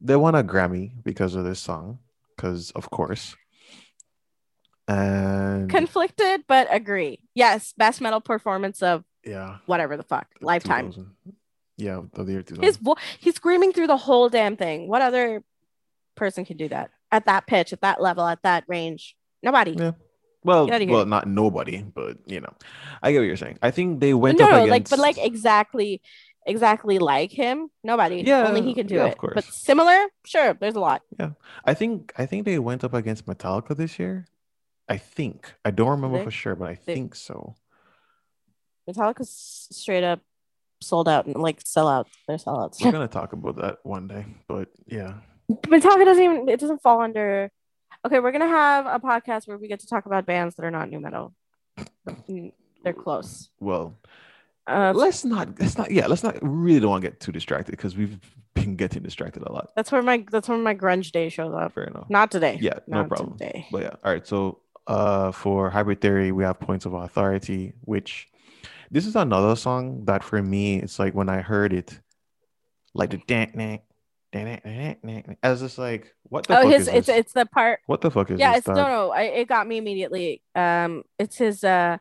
they 0.00 0.16
won 0.16 0.34
a 0.34 0.44
Grammy 0.44 0.92
because 1.04 1.34
of 1.34 1.44
this 1.44 1.58
song, 1.60 1.98
because 2.36 2.70
of 2.72 2.90
course. 2.90 3.36
And 4.88 5.68
Conflicted, 5.68 6.44
but 6.46 6.68
agree. 6.70 7.20
Yes, 7.34 7.74
best 7.76 8.00
metal 8.00 8.20
performance 8.20 8.82
of 8.82 9.04
yeah, 9.24 9.56
whatever 9.66 9.96
the 9.96 10.04
fuck 10.04 10.28
lifetime. 10.40 11.16
Yeah, 11.76 12.02
of 12.14 12.26
the 12.26 12.32
year 12.32 12.42
2000. 12.42 12.62
His 12.62 12.76
vo- 12.76 12.96
he's 13.18 13.34
screaming 13.34 13.72
through 13.72 13.88
the 13.88 13.96
whole 13.96 14.28
damn 14.28 14.56
thing. 14.56 14.88
What 14.88 15.02
other 15.02 15.42
person 16.14 16.44
can 16.44 16.56
do 16.56 16.68
that 16.68 16.90
at 17.10 17.26
that 17.26 17.46
pitch, 17.46 17.72
at 17.72 17.80
that 17.80 18.00
level, 18.00 18.26
at 18.26 18.42
that 18.42 18.64
range? 18.68 19.16
Nobody. 19.42 19.72
Yeah. 19.72 19.92
Well, 20.46 20.66
Get 20.66 20.74
outta 20.76 20.84
here. 20.84 20.94
well, 20.94 21.06
not 21.06 21.26
nobody, 21.26 21.82
but 21.82 22.18
you 22.26 22.40
know, 22.40 22.52
I 23.02 23.12
get 23.12 23.18
what 23.18 23.24
you're 23.26 23.36
saying. 23.36 23.58
I 23.62 23.70
think 23.72 24.00
they 24.00 24.14
went 24.14 24.38
no, 24.38 24.44
up 24.46 24.50
no, 24.52 24.56
against. 24.64 24.70
like, 24.70 24.88
but 24.88 24.98
like 25.00 25.18
exactly, 25.18 26.00
exactly 26.46 26.98
like 26.98 27.32
him. 27.32 27.68
Nobody. 27.82 28.22
Yeah, 28.22 28.46
only 28.48 28.62
he 28.62 28.72
can 28.72 28.86
do 28.86 28.94
yeah, 28.96 29.06
of 29.06 29.12
it. 29.12 29.18
course. 29.18 29.32
But 29.34 29.44
similar, 29.44 29.98
sure. 30.24 30.54
There's 30.54 30.76
a 30.76 30.80
lot. 30.80 31.02
Yeah, 31.18 31.30
I 31.64 31.74
think 31.74 32.12
I 32.16 32.26
think 32.26 32.44
they 32.46 32.58
went 32.58 32.84
up 32.84 32.94
against 32.94 33.26
Metallica 33.26 33.76
this 33.76 33.98
year. 33.98 34.26
I 34.88 34.98
think 34.98 35.52
I 35.64 35.72
don't 35.72 35.88
remember 35.90 36.18
they? 36.18 36.24
for 36.24 36.30
sure, 36.30 36.54
but 36.54 36.68
I 36.70 36.78
They- 36.86 36.94
think 36.94 37.14
so. 37.16 37.56
Metallica's 38.88 39.66
straight 39.72 40.04
up 40.04 40.20
sold 40.80 41.08
out 41.08 41.26
and 41.26 41.34
like 41.36 41.60
sell 41.64 41.88
out. 41.88 42.06
They're 42.28 42.36
sellouts. 42.36 42.84
We're 42.84 42.92
gonna 42.92 43.08
talk 43.20 43.32
about 43.32 43.56
that 43.56 43.78
one 43.82 44.06
day, 44.06 44.26
but 44.46 44.68
yeah, 44.86 45.14
Metallica 45.50 46.04
doesn't 46.04 46.22
even 46.22 46.48
it 46.48 46.60
doesn't 46.60 46.82
fall 46.82 47.00
under 47.00 47.50
okay, 48.06 48.20
we're 48.20 48.32
gonna 48.32 48.48
have 48.48 48.86
a 48.86 48.98
podcast 49.00 49.46
where 49.48 49.58
we 49.58 49.68
get 49.68 49.80
to 49.80 49.86
talk 49.86 50.06
about 50.06 50.26
bands 50.26 50.54
that 50.56 50.64
are 50.64 50.70
not 50.70 50.90
nu 50.90 51.00
metal. 51.00 51.34
They're 52.82 52.92
close. 52.92 53.50
well, 53.60 53.94
Uh, 54.66 54.92
let's 54.96 55.24
not 55.24 55.48
let's 55.60 55.78
not 55.78 55.90
yeah 55.90 56.06
let's 56.06 56.22
not 56.24 56.36
really 56.42 56.80
don't 56.80 56.90
want 56.90 57.02
to 57.04 57.10
get 57.10 57.20
too 57.20 57.32
distracted 57.32 57.70
because 57.72 57.96
we've 57.96 58.18
been 58.54 58.74
getting 58.76 59.02
distracted 59.02 59.42
a 59.42 59.52
lot. 59.52 59.70
that's 59.76 59.92
where 59.92 60.02
my 60.02 60.24
that's 60.30 60.48
where 60.48 60.58
my 60.58 60.74
grunge 60.74 61.12
day 61.12 61.28
shows 61.28 61.54
up. 61.54 61.72
Fair 61.74 61.84
enough. 61.84 62.08
Not 62.08 62.30
today. 62.30 62.58
Yeah, 62.60 62.78
no 62.86 62.98
Not 63.02 63.08
problem. 63.08 63.38
Today. 63.38 63.66
But 63.70 63.82
yeah, 63.82 63.94
all 64.02 64.12
right. 64.12 64.26
So 64.26 64.60
uh 64.86 65.30
for 65.32 65.70
hybrid 65.70 66.00
theory, 66.00 66.32
we 66.32 66.42
have 66.44 66.58
points 66.58 66.84
of 66.86 66.94
authority, 66.94 67.74
which 67.82 68.28
this 68.90 69.06
is 69.06 69.14
another 69.16 69.54
song 69.56 70.04
that 70.06 70.22
for 70.24 70.40
me 70.42 70.78
it's 70.82 70.98
like 70.98 71.14
when 71.14 71.28
I 71.28 71.42
heard 71.42 71.72
it, 71.72 72.00
like 72.94 73.10
the 73.10 73.20
dan 73.26 73.52
dan 73.56 73.80
I 74.36 75.50
was 75.50 75.60
just 75.60 75.78
like, 75.78 76.14
what 76.24 76.46
the 76.46 76.58
Oh, 76.58 76.62
fuck 76.62 76.72
his 76.72 76.82
is 76.82 76.88
it's 76.94 77.06
this? 77.06 77.16
it's 77.18 77.32
the 77.32 77.46
part. 77.46 77.80
What 77.86 78.00
the 78.00 78.10
fuck 78.10 78.30
is 78.30 78.38
Yeah, 78.40 78.56
it's 78.56 78.66
no 78.66 78.74
no. 78.74 79.10
I, 79.10 79.22
it 79.22 79.48
got 79.48 79.66
me 79.66 79.78
immediately. 79.78 80.42
Um, 80.54 81.02
it's 81.18 81.36
his. 81.38 81.64
Uh, 81.64 81.98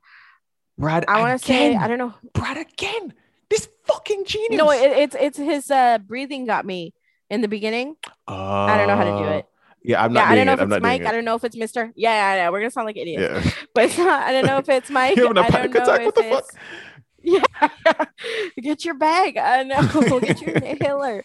Brad 0.78 1.06
I 1.08 1.22
want 1.22 1.40
to 1.40 1.46
say. 1.48 1.76
I 1.76 1.88
don't 1.88 1.98
know. 1.98 2.14
Brad 2.34 2.58
again. 2.58 3.14
This 3.50 3.70
fucking 3.86 4.26
genius. 4.26 4.58
No, 4.58 4.72
it, 4.72 4.82
it's 4.82 5.16
it's 5.20 5.38
his 5.38 5.72
uh 5.72 6.00
breathing 6.00 6.46
got 6.46 6.66
me 6.66 6.94
in 7.30 7.42
the 7.42 7.48
beginning. 7.48 7.96
I 8.28 8.76
don't 8.78 8.88
know 8.88 8.96
how 8.98 9.04
to 9.06 9.24
do 9.24 9.30
Uh, 9.30 9.38
it. 9.38 9.46
Yeah, 9.84 10.04
I'm 10.04 10.12
not. 10.14 10.22
yeah, 10.26 10.32
I 10.32 10.36
don't 10.36 10.46
know 10.48 10.52
it. 10.54 10.56
if 10.56 10.62
I'm 10.62 10.74
it's 10.74 10.82
Mike. 10.82 11.06
I 11.06 11.12
don't 11.12 11.26
know 11.26 11.36
if 11.36 11.44
it's 11.44 11.56
Mister. 11.56 11.92
Yeah, 11.96 12.10
yeah, 12.12 12.36
yeah. 12.36 12.50
We're 12.50 12.60
gonna 12.60 12.72
sound 12.72 12.88
like 12.88 12.98
idiots. 12.98 13.46
Yeah. 13.46 13.52
but 13.76 13.86
it's 13.86 13.98
not. 13.98 14.24
I 14.24 14.32
don't 14.32 14.46
know 14.46 14.58
if 14.58 14.68
it's 14.68 14.90
Mike. 15.00 15.16
You're 15.16 15.28
having 15.28 15.38
a 15.38 15.46
I 15.46 15.50
don't 15.50 15.52
panic 15.52 15.74
know 15.76 15.84
attack. 15.84 16.00
if 16.02 16.06
What 16.08 16.16
the 16.16 16.26
it's 16.26 16.52
fuck? 16.52 16.62
yeah. 17.22 18.06
get 18.62 18.84
your 18.84 18.96
bag. 18.96 19.38
I 19.38 19.64
know. 19.64 20.20
get 20.20 20.42
your 20.42 20.56
inhaler. 20.58 21.24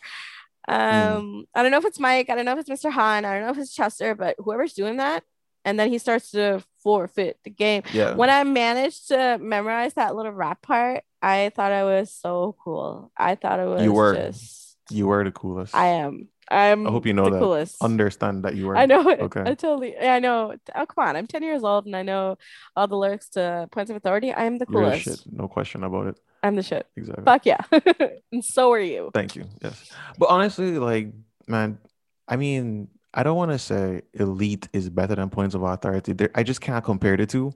Hmm. 0.70 1.16
Um, 1.16 1.44
I 1.54 1.62
don't 1.62 1.70
know 1.72 1.78
if 1.78 1.84
it's 1.84 1.98
Mike. 2.00 2.30
I 2.30 2.34
don't 2.36 2.44
know 2.44 2.52
if 2.56 2.58
it's 2.66 2.70
Mr. 2.84 2.90
Hahn. 2.90 3.24
I 3.24 3.34
don't 3.34 3.42
know 3.46 3.50
if 3.52 3.58
it's 3.58 3.74
Chester, 3.74 4.14
but 4.14 4.36
whoever's 4.38 4.72
doing 4.74 4.98
that, 4.98 5.24
and 5.64 5.78
then 5.78 5.88
he 5.90 5.98
starts 5.98 6.30
to 6.32 6.62
forfeit 6.82 7.38
the 7.44 7.50
game. 7.50 7.82
Yeah. 7.92 8.14
When 8.14 8.30
I 8.30 8.44
managed 8.44 9.08
to 9.08 9.38
memorize 9.40 9.94
that 9.94 10.14
little 10.14 10.32
rap 10.32 10.62
part, 10.62 11.02
I 11.22 11.50
thought 11.54 11.72
I 11.72 11.84
was 11.84 12.12
so 12.14 12.56
cool. 12.62 13.10
I 13.16 13.34
thought 13.34 13.60
it 13.60 13.66
was 13.66 13.82
You 13.82 13.92
were. 13.92 14.14
just 14.14 14.76
you 14.90 15.06
were 15.06 15.24
the 15.24 15.32
coolest. 15.32 15.74
I 15.74 15.86
am. 15.88 16.28
I'm 16.52 16.84
I 16.86 16.90
hope 16.90 17.06
you 17.06 17.12
know 17.12 17.24
the 17.26 17.30
that. 17.30 17.38
coolest. 17.38 17.76
Understand 17.80 18.42
that 18.44 18.56
you 18.56 18.66
were. 18.66 18.76
I 18.76 18.86
know 18.86 19.08
it. 19.08 19.20
Okay. 19.28 19.42
I 19.42 19.54
totally. 19.54 19.96
I 19.96 20.18
know. 20.18 20.54
Oh, 20.74 20.86
come 20.86 21.04
on. 21.06 21.14
I'm 21.16 21.28
10 21.28 21.44
years 21.44 21.62
old 21.62 21.86
and 21.86 21.94
I 21.94 22.02
know 22.02 22.38
all 22.74 22.88
the 22.88 22.96
lyrics 22.96 23.28
to 23.30 23.68
Points 23.70 23.88
of 23.90 23.96
Authority. 23.96 24.32
I 24.32 24.44
am 24.46 24.58
the 24.58 24.66
coolest. 24.66 25.04
shit. 25.04 25.20
No 25.30 25.46
question 25.46 25.84
about 25.84 26.08
it. 26.08 26.18
I'm 26.42 26.56
the 26.56 26.62
shit. 26.62 26.86
Exactly. 26.96 27.24
Fuck 27.24 27.46
yeah. 27.46 27.60
and 28.32 28.44
so 28.44 28.72
are 28.72 28.80
you. 28.80 29.10
Thank 29.12 29.36
you. 29.36 29.44
Yes. 29.62 29.90
But 30.18 30.30
honestly, 30.30 30.78
like, 30.78 31.12
man, 31.46 31.78
I 32.26 32.36
mean, 32.36 32.88
I 33.12 33.22
don't 33.22 33.36
want 33.36 33.50
to 33.50 33.58
say 33.58 34.02
elite 34.14 34.68
is 34.72 34.88
better 34.88 35.14
than 35.16 35.30
points 35.30 35.54
of 35.54 35.62
authority. 35.62 36.12
There, 36.12 36.30
I 36.34 36.42
just 36.42 36.60
can't 36.60 36.84
compare 36.84 37.16
the 37.16 37.26
two. 37.26 37.52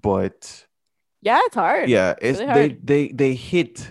But 0.00 0.66
Yeah, 1.20 1.40
it's 1.44 1.54
hard. 1.54 1.88
yeah, 1.88 2.14
it's 2.20 2.38
really 2.38 2.52
they 2.52 2.68
hard. 2.68 2.86
they 2.86 3.08
they 3.08 3.34
hit 3.34 3.88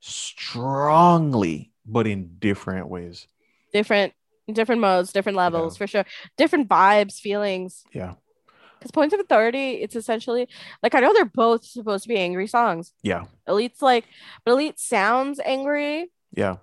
strongly, 0.00 1.72
but 1.86 2.06
in 2.06 2.36
different 2.38 2.88
ways. 2.88 3.26
Different 3.72 4.12
different 4.52 4.80
modes, 4.80 5.12
different 5.12 5.36
levels 5.36 5.76
for 5.76 5.86
sure. 5.86 6.04
Different 6.36 6.68
vibes, 6.68 7.14
feelings. 7.20 7.84
Yeah. 7.92 8.14
Because 8.82 8.90
Points 8.90 9.14
of 9.14 9.20
Authority, 9.20 9.74
it's 9.74 9.94
essentially 9.94 10.48
like 10.82 10.94
I 10.94 11.00
know 11.00 11.12
they're 11.14 11.24
both 11.24 11.64
supposed 11.64 12.02
to 12.02 12.08
be 12.08 12.16
angry 12.18 12.46
songs. 12.48 12.92
Yeah. 13.02 13.24
Elite's 13.46 13.80
like, 13.80 14.04
but 14.44 14.52
Elite 14.52 14.78
sounds 14.80 15.38
angry, 15.44 16.10
Yeah. 16.34 16.56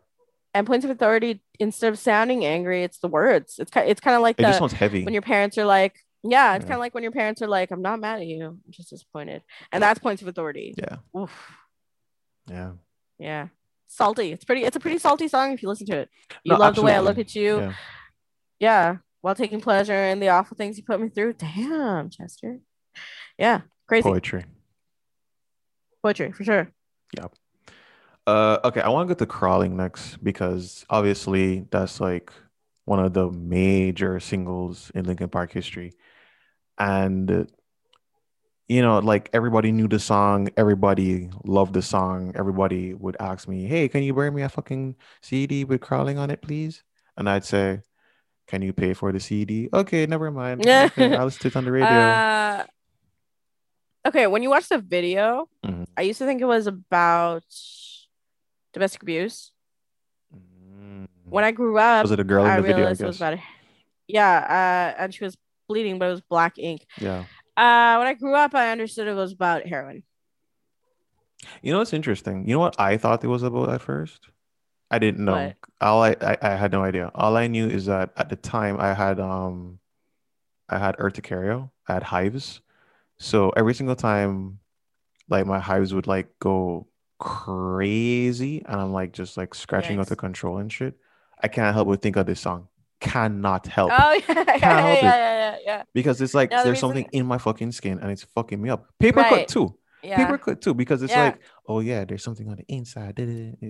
and 0.53 0.67
Points 0.67 0.83
of 0.83 0.91
Authority, 0.91 1.41
instead 1.59 1.93
of 1.93 1.97
sounding 1.99 2.45
angry, 2.45 2.83
it's 2.83 2.99
the 2.99 3.07
words. 3.07 3.55
It's 3.59 3.71
kind, 3.71 3.89
it's 3.89 4.01
kind 4.01 4.15
of 4.17 4.21
like 4.21 4.35
It 4.39 4.43
the 4.43 4.49
just 4.49 4.59
sounds 4.59 4.73
heavy. 4.73 5.03
when 5.05 5.13
your 5.13 5.21
parents 5.21 5.57
are 5.57 5.65
like, 5.65 5.95
yeah, 6.23 6.55
it's 6.55 6.63
Yeah. 6.63 6.67
kind 6.67 6.73
of 6.73 6.79
like 6.81 6.93
when 6.93 7.03
your 7.03 7.13
parents 7.13 7.41
are 7.41 7.47
like, 7.47 7.71
I'm 7.71 7.81
not 7.81 7.99
mad 8.01 8.19
at 8.19 8.27
you, 8.27 8.45
I'm 8.45 8.61
just 8.69 8.89
disappointed, 8.89 9.41
and 9.71 9.81
that's 9.81 9.99
Points 9.99 10.21
of 10.21 10.27
Authority. 10.27 10.75
Yeah. 10.77 10.97
Oof. 11.17 11.51
Yeah. 12.49 12.71
Yeah, 13.19 13.47
salty. 13.87 14.31
It's 14.31 14.43
pretty. 14.45 14.63
It's 14.63 14.75
a 14.75 14.79
pretty 14.79 14.97
salty 14.97 15.27
song 15.27 15.51
if 15.53 15.61
you 15.61 15.69
listen 15.69 15.87
to 15.87 15.97
it. 15.99 16.09
You 16.43 16.53
No, 16.53 16.59
love 16.59 16.75
the 16.75 16.81
way 16.81 16.93
I 16.95 16.99
look 16.99 17.17
at 17.17 17.35
you. 17.35 17.57
Yeah. 17.59 17.73
Yeah, 18.59 18.97
while 19.21 19.35
taking 19.35 19.61
pleasure 19.61 20.05
in 20.05 20.19
the 20.19 20.29
awful 20.29 20.55
things 20.55 20.77
you 20.77 20.83
put 20.83 21.01
me 21.01 21.09
through. 21.09 21.33
Damn, 21.33 22.09
Chester. 22.09 22.59
Yeah, 23.37 23.61
crazy 23.87 24.03
Poetry. 24.03 24.45
poetry 26.03 26.31
for 26.31 26.43
sure. 26.43 26.71
Uh, 28.27 28.59
okay, 28.63 28.81
I 28.81 28.89
want 28.89 29.09
to 29.09 29.15
go 29.15 29.17
to 29.17 29.25
crawling 29.25 29.75
next 29.75 30.17
because 30.17 30.85
obviously 30.89 31.65
that's 31.71 31.99
like 31.99 32.31
one 32.85 32.99
of 32.99 33.13
the 33.13 33.31
major 33.31 34.19
singles 34.19 34.91
in 34.93 35.05
Linkin 35.05 35.29
Park 35.29 35.51
history, 35.51 35.93
and 36.77 37.49
you 38.67 38.83
know, 38.83 38.99
like 38.99 39.31
everybody 39.33 39.71
knew 39.71 39.87
the 39.87 39.97
song, 39.97 40.49
everybody 40.57 41.29
loved 41.43 41.73
the 41.73 41.81
song. 41.81 42.31
Everybody 42.35 42.93
would 42.93 43.17
ask 43.19 43.47
me, 43.47 43.65
"Hey, 43.65 43.87
can 43.87 44.03
you 44.03 44.13
bring 44.13 44.35
me 44.35 44.43
a 44.43 44.49
fucking 44.49 44.95
CD 45.21 45.63
with 45.65 45.81
crawling 45.81 46.19
on 46.19 46.29
it, 46.29 46.41
please?" 46.43 46.83
And 47.17 47.27
I'd 47.27 47.45
say, 47.45 47.81
"Can 48.49 48.61
you 48.65 48.73
pay 48.73 48.93
for 48.97 49.13
the 49.13 49.19
CD?" 49.21 49.69
Okay, 49.71 50.05
never 50.09 50.31
mind. 50.33 50.65
Yeah. 50.65 50.89
Okay, 50.97 51.13
I'll 51.15 51.25
listen 51.29 51.51
on 51.55 51.63
the 51.65 51.71
radio. 51.71 51.87
Uh, 51.87 52.65
okay, 54.09 54.25
when 54.27 54.41
you 54.43 54.49
watch 54.49 54.67
the 54.67 54.79
video, 54.81 55.47
Mhm. 55.63 55.85
I 55.95 56.01
used 56.09 56.17
to 56.19 56.25
think 56.25 56.41
it 56.41 56.49
was 56.49 56.65
about 56.67 57.45
domestic 58.73 59.01
abuse. 59.03 59.51
Mm. 60.33 61.07
When 61.29 61.43
I 61.43 61.51
grew 61.51 61.77
up, 61.77 62.03
was 62.03 62.11
it 62.11 62.19
a 62.19 62.23
girl 62.23 62.43
in 62.45 62.51
I 62.51 62.55
the 62.57 62.61
video? 62.63 62.75
I 62.75 62.79
realized 62.79 63.01
it 63.01 63.05
was 63.05 63.17
guess. 63.19 63.33
about 63.33 63.39
yeah, 64.07 64.33
uh, 64.97 65.01
and 65.03 65.13
she 65.13 65.23
was 65.23 65.37
bleeding, 65.67 65.99
but 65.99 66.07
it 66.09 66.11
was 66.17 66.21
black 66.21 66.57
ink. 66.57 66.85
Yeah. 66.97 67.25
Uh, 67.55 67.97
when 68.01 68.07
I 68.07 68.13
grew 68.17 68.33
up, 68.35 68.55
I 68.55 68.71
understood 68.71 69.07
it 69.07 69.13
was 69.13 69.33
about 69.33 69.65
heroin. 69.67 70.01
You 71.61 71.71
know 71.71 71.79
what's 71.79 71.93
interesting? 71.93 72.47
You 72.47 72.53
know 72.55 72.59
what 72.59 72.79
I 72.79 72.97
thought 72.97 73.23
it 73.23 73.27
was 73.27 73.43
about 73.43 73.69
at 73.69 73.81
first? 73.81 74.29
I 74.91 74.99
didn't 74.99 75.23
know. 75.23 75.33
What? 75.33 75.55
All 75.81 76.03
I, 76.03 76.15
I 76.21 76.37
I 76.41 76.55
had 76.55 76.71
no 76.71 76.83
idea. 76.83 77.11
All 77.15 77.37
I 77.37 77.47
knew 77.47 77.67
is 77.67 77.85
that 77.85 78.11
at 78.17 78.29
the 78.29 78.35
time 78.35 78.79
I 78.79 78.93
had 78.93 79.19
um 79.19 79.79
I 80.67 80.77
had 80.77 80.97
urticaria, 80.97 81.69
I 81.87 81.93
had 81.93 82.03
hives. 82.03 82.61
So 83.17 83.49
every 83.51 83.73
single 83.73 83.95
time 83.95 84.59
like 85.29 85.45
my 85.45 85.59
hives 85.59 85.93
would 85.93 86.07
like 86.07 86.27
go 86.39 86.87
crazy 87.19 88.63
and 88.65 88.79
I'm 88.81 88.91
like 88.93 89.11
just 89.13 89.37
like 89.37 89.53
scratching 89.53 89.99
out 89.99 90.07
the 90.07 90.15
control 90.15 90.57
and 90.57 90.71
shit. 90.71 90.95
I 91.41 91.47
can't 91.47 91.73
help 91.73 91.87
but 91.87 92.01
think 92.01 92.15
of 92.17 92.25
this 92.25 92.39
song. 92.39 92.67
cannot 92.99 93.65
help 93.67 93.91
Oh 93.93 94.11
yeah, 94.29 94.43
yeah, 94.45 94.57
yeah, 94.57 95.15
yeah, 95.15 95.57
yeah, 95.65 95.83
because 95.93 96.19
it's 96.21 96.33
like 96.33 96.51
No, 96.51 96.63
there's 96.65 96.79
something 96.79 97.07
in 97.13 97.25
my 97.25 97.37
fucking 97.37 97.71
skin 97.71 97.99
and 97.99 98.11
it's 98.11 98.23
fucking 98.23 98.61
me 98.61 98.69
up. 98.69 98.87
Paper 98.99 99.23
cut 99.23 99.47
too. 99.47 99.75
Yeah. 100.01 100.17
Paper 100.17 100.37
cut 100.37 100.61
too 100.61 100.73
because 100.73 101.01
it's 101.03 101.11
Yeah. 101.11 101.23
like, 101.25 101.39
oh 101.67 101.79
yeah, 101.81 102.05
there's 102.05 102.23
something 102.23 102.47
on 102.49 102.55
the 102.57 102.65
inside. 102.67 103.19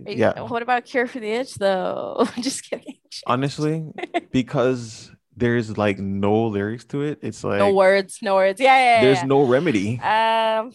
Yeah, 0.08 0.42
What 0.42 0.62
about 0.62 0.86
cure 0.86 1.08
for 1.08 1.20
the 1.20 1.30
itch 1.32 1.56
though? 1.56 2.28
Just 2.40 2.70
kidding. 2.70 2.98
honestly, 3.26 3.86
because 4.32 5.12
there's 5.36 5.78
like 5.78 5.98
no 6.00 6.48
lyrics 6.48 6.86
to 6.86 7.02
it. 7.02 7.20
It's 7.22 7.44
like 7.44 7.60
no 7.60 7.74
words, 7.74 8.20
no 8.22 8.36
words. 8.36 8.60
Yeah, 8.62 8.78
yeah. 8.78 9.02
there's 9.02 9.24
no 9.24 9.44
remedy. 9.44 10.00
Um, 10.00 10.72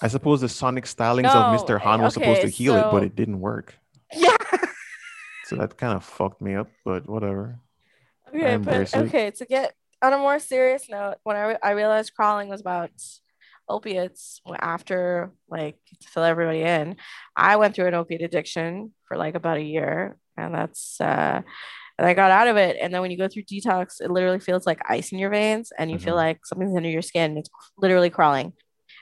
I 0.00 0.08
suppose 0.08 0.40
the 0.40 0.48
sonic 0.48 0.84
stylings 0.84 1.22
No, 1.24 1.30
of 1.34 1.60
Mr. 1.60 1.78
Hahn 1.80 2.02
was 2.02 2.14
supposed 2.14 2.40
to 2.40 2.48
okay, 2.48 2.50
heal 2.56 2.74
it, 2.74 2.90
but 2.90 3.04
it 3.04 3.14
didn't 3.14 3.40
work. 3.40 3.74
yeah. 4.12 4.36
So 5.44 5.56
that 5.56 5.76
kind 5.76 5.94
of 5.94 6.02
fucked 6.02 6.40
me 6.40 6.54
up. 6.54 6.68
But 6.84 7.06
whatever. 7.06 7.58
Okay, 8.34 8.56
but 8.56 8.94
okay. 8.96 9.30
To 9.32 9.44
get 9.44 9.74
on 10.00 10.12
a 10.14 10.16
more 10.16 10.38
serious 10.38 10.88
note, 10.88 11.16
when 11.24 11.36
I, 11.36 11.42
re- 11.42 11.58
I 11.62 11.70
realized 11.72 12.14
crawling 12.14 12.48
was 12.48 12.62
about 12.62 12.90
opiates 13.68 14.40
after 14.58 15.32
like 15.48 15.76
to 16.02 16.08
fill 16.08 16.22
everybody 16.24 16.62
in, 16.62 16.96
I 17.36 17.56
went 17.56 17.74
through 17.74 17.86
an 17.88 17.94
opiate 17.94 18.22
addiction 18.22 18.92
for 19.08 19.16
like 19.16 19.34
about 19.34 19.58
a 19.58 19.62
year, 19.62 20.16
and 20.36 20.54
that's 20.54 21.00
uh, 21.00 21.42
and 21.98 22.06
I 22.06 22.14
got 22.14 22.30
out 22.30 22.48
of 22.48 22.56
it. 22.56 22.76
And 22.80 22.92
then 22.92 23.00
when 23.02 23.10
you 23.10 23.18
go 23.18 23.28
through 23.28 23.44
detox, 23.44 24.00
it 24.00 24.10
literally 24.10 24.40
feels 24.40 24.66
like 24.66 24.80
ice 24.88 25.12
in 25.12 25.18
your 25.18 25.30
veins, 25.30 25.72
and 25.78 25.90
you 25.90 25.98
feel 25.98 26.14
Mhm. 26.14 26.24
like 26.24 26.46
something's 26.46 26.76
under 26.76 26.88
your 26.88 27.02
skin. 27.02 27.36
It's 27.38 27.50
literally 27.76 28.10
crawling. 28.10 28.52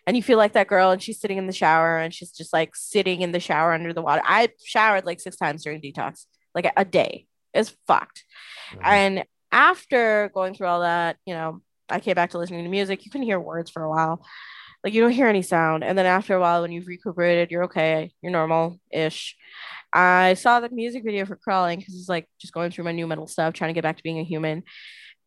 And 0.07 0.17
you 0.17 0.23
feel 0.23 0.39
like 0.39 0.55
that 0.55 0.67
girl, 0.67 0.91
and 0.91 1.03
she's 1.03 1.21
sitting 1.21 1.39
in 1.39 1.47
the 1.47 1.53
shower, 1.53 1.99
and 1.99 2.13
she's 2.13 2.31
just 2.33 2.53
like 2.53 2.75
sitting 2.75 3.21
in 3.21 3.33
the 3.33 3.41
shower 3.41 3.73
under 3.73 3.93
the 3.93 4.03
water. 4.03 4.23
I 4.25 4.49
showered 4.65 5.05
like 5.07 5.21
six 5.21 5.37
times 5.37 5.63
during 5.63 5.81
detox, 5.81 6.25
like 6.55 6.65
a, 6.67 6.73
a 6.79 6.85
day. 6.85 7.27
It's 7.55 7.77
fucked. 7.87 8.25
And 8.83 9.25
after 9.53 10.31
going 10.33 10.55
through 10.55 10.69
all 10.69 10.81
that, 10.81 11.17
you 11.27 11.35
know, 11.35 11.61
I 11.91 12.01
came 12.01 12.14
back 12.14 12.30
to 12.30 12.38
listening 12.38 12.64
to 12.64 12.70
music. 12.70 13.05
You 13.05 13.11
can 13.11 13.22
hear 13.22 13.38
words 13.41 13.70
for 13.70 13.82
a 13.82 13.91
while. 13.91 14.24
Like 14.82 14.95
you 14.95 15.03
don't 15.03 15.11
hear 15.11 15.26
any 15.26 15.43
sound. 15.43 15.84
And 15.84 15.97
then 15.99 16.07
after 16.07 16.34
a 16.34 16.41
while, 16.41 16.62
when 16.62 16.72
you've 16.72 16.86
recuperated, 16.86 17.51
you're 17.51 17.64
okay. 17.64 18.12
You're 18.22 18.32
normal 18.32 18.78
ish. 18.91 19.36
I 19.93 20.34
saw 20.34 20.61
the 20.61 20.70
music 20.70 21.05
video 21.05 21.26
for 21.26 21.36
Crawling 21.36 21.78
because 21.80 21.95
it's 21.95 22.09
like 22.09 22.28
just 22.41 22.53
going 22.55 22.70
through 22.70 22.84
my 22.84 22.93
nu 22.93 23.07
metal 23.07 23.26
stuff, 23.26 23.53
trying 23.55 23.70
to 23.70 23.74
get 23.74 23.82
back 23.82 23.97
to 23.99 24.03
being 24.03 24.18
a 24.18 24.24
human. 24.24 24.62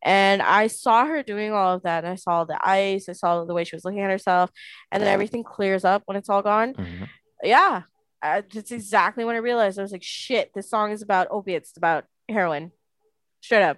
And 0.02 0.42
I 0.42 0.66
saw 0.66 1.06
her 1.06 1.22
doing 1.22 1.52
all 1.52 1.74
of 1.76 1.82
that. 1.84 2.04
And 2.04 2.12
I 2.12 2.16
saw 2.16 2.44
the 2.44 2.58
ice. 2.66 3.08
I 3.08 3.12
saw 3.12 3.44
the 3.44 3.54
way 3.54 3.64
she 3.64 3.76
was 3.76 3.84
looking 3.84 4.00
at 4.00 4.10
herself. 4.10 4.50
And 4.90 5.00
then 5.02 5.08
everything 5.14 5.44
clears 5.44 5.84
up 5.84 6.02
when 6.06 6.16
it's 6.16 6.28
all 6.28 6.42
gone 6.42 6.74
Mhm. 6.74 7.08
yeah 7.42 7.82
uh, 8.22 8.40
that's 8.52 8.70
exactly 8.72 9.22
when 9.24 9.34
i 9.36 9.38
realized 9.38 9.78
i 9.78 9.82
was 9.82 9.92
like 9.92 10.02
shit 10.02 10.50
this 10.54 10.70
song 10.70 10.92
is 10.92 11.02
about 11.02 11.26
opiates 11.30 11.68
it's 11.70 11.76
about 11.76 12.04
heroin 12.28 12.70
straight 13.42 13.62
up 13.62 13.76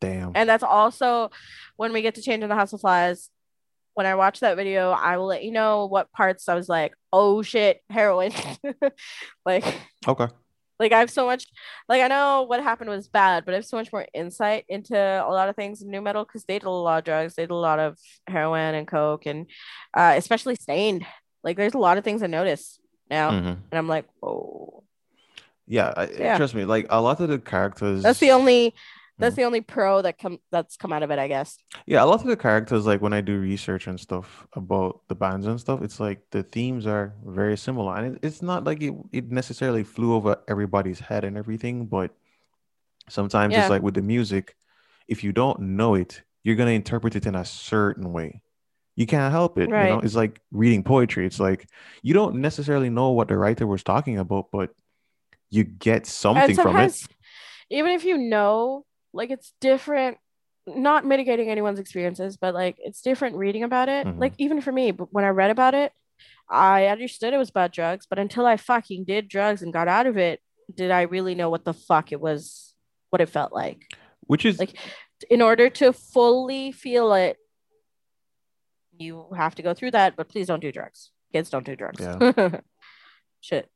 Damn. 0.00 0.32
and 0.34 0.48
that's 0.48 0.62
also 0.62 1.30
when 1.76 1.92
we 1.92 2.02
get 2.02 2.14
to 2.16 2.22
change 2.22 2.42
in 2.42 2.48
the 2.48 2.54
house 2.54 2.72
of 2.72 2.80
flies 2.80 3.30
when 3.94 4.04
i 4.06 4.14
watch 4.14 4.40
that 4.40 4.56
video 4.56 4.90
i 4.90 5.16
will 5.16 5.26
let 5.26 5.42
you 5.42 5.50
know 5.52 5.86
what 5.86 6.12
parts 6.12 6.48
i 6.48 6.54
was 6.54 6.68
like 6.68 6.92
oh 7.12 7.40
shit 7.42 7.80
heroin 7.88 8.30
like 9.46 9.64
Okay. 10.06 10.26
like 10.78 10.92
i 10.92 10.98
have 10.98 11.10
so 11.10 11.24
much 11.24 11.46
like 11.88 12.02
i 12.02 12.08
know 12.08 12.42
what 12.46 12.62
happened 12.62 12.90
was 12.90 13.08
bad 13.08 13.44
but 13.44 13.54
i 13.54 13.56
have 13.56 13.64
so 13.66 13.76
much 13.78 13.90
more 13.92 14.06
insight 14.12 14.64
into 14.68 14.96
a 14.96 15.30
lot 15.30 15.48
of 15.48 15.56
things 15.56 15.80
in 15.80 15.90
nu 15.90 16.00
metal 16.02 16.24
because 16.24 16.44
they 16.44 16.58
did 16.58 16.66
a 16.66 16.70
lot 16.70 16.98
of 16.98 17.04
drugs 17.04 17.34
they 17.34 17.42
did 17.44 17.50
a 17.50 17.54
lot 17.54 17.78
of 17.78 17.96
heroin 18.28 18.74
and 18.74 18.86
coke 18.86 19.24
and 19.26 19.46
uh, 19.96 20.12
especially 20.16 20.54
Staind 20.56 21.06
like 21.42 21.56
there's 21.56 21.74
a 21.74 21.78
lot 21.78 21.96
of 21.96 22.04
things 22.04 22.22
i 22.22 22.26
notice 22.26 22.78
now 23.08 23.30
Mhm. 23.30 23.46
and 23.70 23.72
i'm 23.72 23.88
like 23.88 24.04
oh 24.22 24.82
Yeah, 25.68 25.92
I, 25.96 26.04
Yeah. 26.06 26.36
Trust 26.36 26.54
me. 26.54 26.64
Like 26.64 26.86
a 26.90 27.00
lot 27.02 27.18
of 27.20 27.28
the 27.28 27.40
characters. 27.40 28.02
that's 28.04 28.20
the 28.20 28.30
only 28.30 28.72
that's 29.18 29.34
Mhm. 29.34 29.36
the 29.36 29.44
only 29.44 29.60
pro 29.60 30.02
that 30.02 30.18
come 30.18 30.38
that's 30.50 30.76
come 30.76 30.92
out 30.92 31.02
of 31.02 31.10
it 31.10 31.18
i 31.18 31.28
guess 31.28 31.58
Yeah, 31.86 32.02
a 32.02 32.06
lot 32.06 32.20
of 32.20 32.26
the 32.26 32.36
characters, 32.36 32.86
like 32.86 33.00
when 33.02 33.12
I 33.12 33.20
do 33.20 33.38
research 33.38 33.86
and 33.86 33.98
stuff 33.98 34.46
about 34.54 35.00
the 35.08 35.14
bands 35.14 35.46
and 35.46 35.60
stuff, 35.60 35.82
it's 35.82 36.00
like 36.00 36.22
the 36.30 36.42
themes 36.42 36.86
are 36.86 37.14
very 37.24 37.56
similar, 37.56 37.96
and 37.96 38.16
it, 38.16 38.20
it's 38.24 38.40
not 38.42 38.64
like 38.64 38.82
it, 38.82 38.94
it 39.12 39.30
necessarily 39.30 39.84
flew 39.84 40.14
over 40.14 40.36
everybody's 40.48 41.00
head 41.00 41.24
and 41.24 41.36
everything, 41.36 41.86
but 41.86 42.12
sometimes 43.08 43.52
Yeah. 43.54 43.60
it's 43.60 43.70
like 43.70 43.82
with 43.82 43.94
the 43.94 44.02
music, 44.02 44.56
if 45.08 45.24
you 45.24 45.32
don't 45.32 45.60
know 45.60 45.94
it, 45.94 46.22
you're 46.44 46.56
gonna 46.56 46.72
interpret 46.72 47.16
it 47.16 47.26
in 47.26 47.34
a 47.34 47.44
certain 47.44 48.12
way. 48.12 48.42
You 48.96 49.06
can't 49.06 49.32
help 49.32 49.58
it, 49.58 49.76
you 49.76 49.86
know. 49.86 49.98
Right. 49.98 50.04
It's 50.04 50.14
like 50.16 50.40
reading 50.52 50.82
poetry. 50.84 51.26
It's 51.26 51.40
like 51.40 51.68
you 52.02 52.14
don't 52.14 52.36
necessarily 52.36 52.90
know 52.90 53.10
what 53.10 53.28
the 53.28 53.36
writer 53.38 53.66
was 53.66 53.82
talking 53.84 54.18
about, 54.18 54.50
but 54.52 54.70
you 55.50 55.64
get 55.64 56.06
something 56.06 56.56
from 56.56 56.78
it. 56.78 57.06
even 57.70 57.92
if 57.92 58.04
you 58.04 58.18
know 58.18 58.84
like 59.16 59.30
it's 59.30 59.52
different 59.60 60.18
not 60.66 61.04
mitigating 61.04 61.48
anyone's 61.48 61.78
experiences 61.78 62.36
but 62.36 62.52
like 62.54 62.76
it's 62.78 63.00
different 63.02 63.36
reading 63.36 63.62
about 63.62 63.88
it 63.88 64.06
Mhm. 64.06 64.20
like 64.20 64.34
even 64.38 64.60
for 64.60 64.72
me 64.72 64.90
but 64.90 65.12
when 65.12 65.24
i 65.24 65.28
read 65.28 65.50
about 65.50 65.74
it 65.74 65.92
i 66.48 66.86
understood 66.86 67.32
it 67.34 67.38
was 67.38 67.50
about 67.50 67.72
drugs 67.72 68.06
but 68.08 68.18
until 68.18 68.46
i 68.46 68.56
fucking 68.56 69.04
did 69.04 69.28
drugs 69.28 69.62
and 69.62 69.72
got 69.72 69.86
out 69.88 70.06
of 70.06 70.16
it 70.16 70.40
did 70.74 70.90
i 70.90 71.02
really 71.02 71.34
know 71.34 71.50
what 71.50 71.64
the 71.64 71.72
fuck 71.74 72.10
it 72.12 72.20
was 72.20 72.74
what 73.10 73.20
it 73.20 73.28
felt 73.28 73.52
like 73.52 73.82
Which 74.26 74.44
is 74.44 74.58
like 74.58 74.74
in 75.30 75.40
order 75.40 75.70
to 75.70 75.92
fully 75.92 76.72
feel 76.72 77.12
it 77.14 77.36
you 78.98 79.26
have 79.36 79.54
to 79.56 79.62
go 79.62 79.74
through 79.74 79.92
that 79.92 80.16
but 80.16 80.28
please 80.28 80.46
don't 80.46 80.60
do 80.60 80.72
drugs 80.72 81.10
kids 81.32 81.50
don't 81.50 81.64
do 81.66 81.76
drugs 81.76 82.00
yeah. 82.00 82.60
shit 83.40 83.68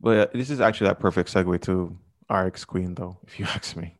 But 0.00 0.18
uh, 0.18 0.26
this 0.34 0.50
is 0.50 0.60
actually 0.60 0.88
that 0.88 1.00
perfect 1.00 1.32
segue 1.32 1.60
to 1.62 1.96
RX 2.30 2.64
Queen, 2.64 2.94
though, 2.94 3.18
if 3.26 3.38
you 3.38 3.44
ask 3.56 3.76
me. 3.76 3.98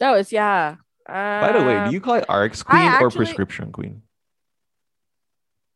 That 0.00 0.10
was 0.12 0.32
yeah 0.32 0.76
By 1.06 1.52
the 1.52 1.64
way, 1.64 1.76
Um, 1.76 1.88
do 1.88 1.94
you 1.94 2.00
call 2.00 2.14
it 2.16 2.26
RX 2.28 2.62
Queen 2.62 2.82
or 2.82 3.06
actually- 3.06 3.16
Prescription 3.24 3.72
Queen? 3.72 4.02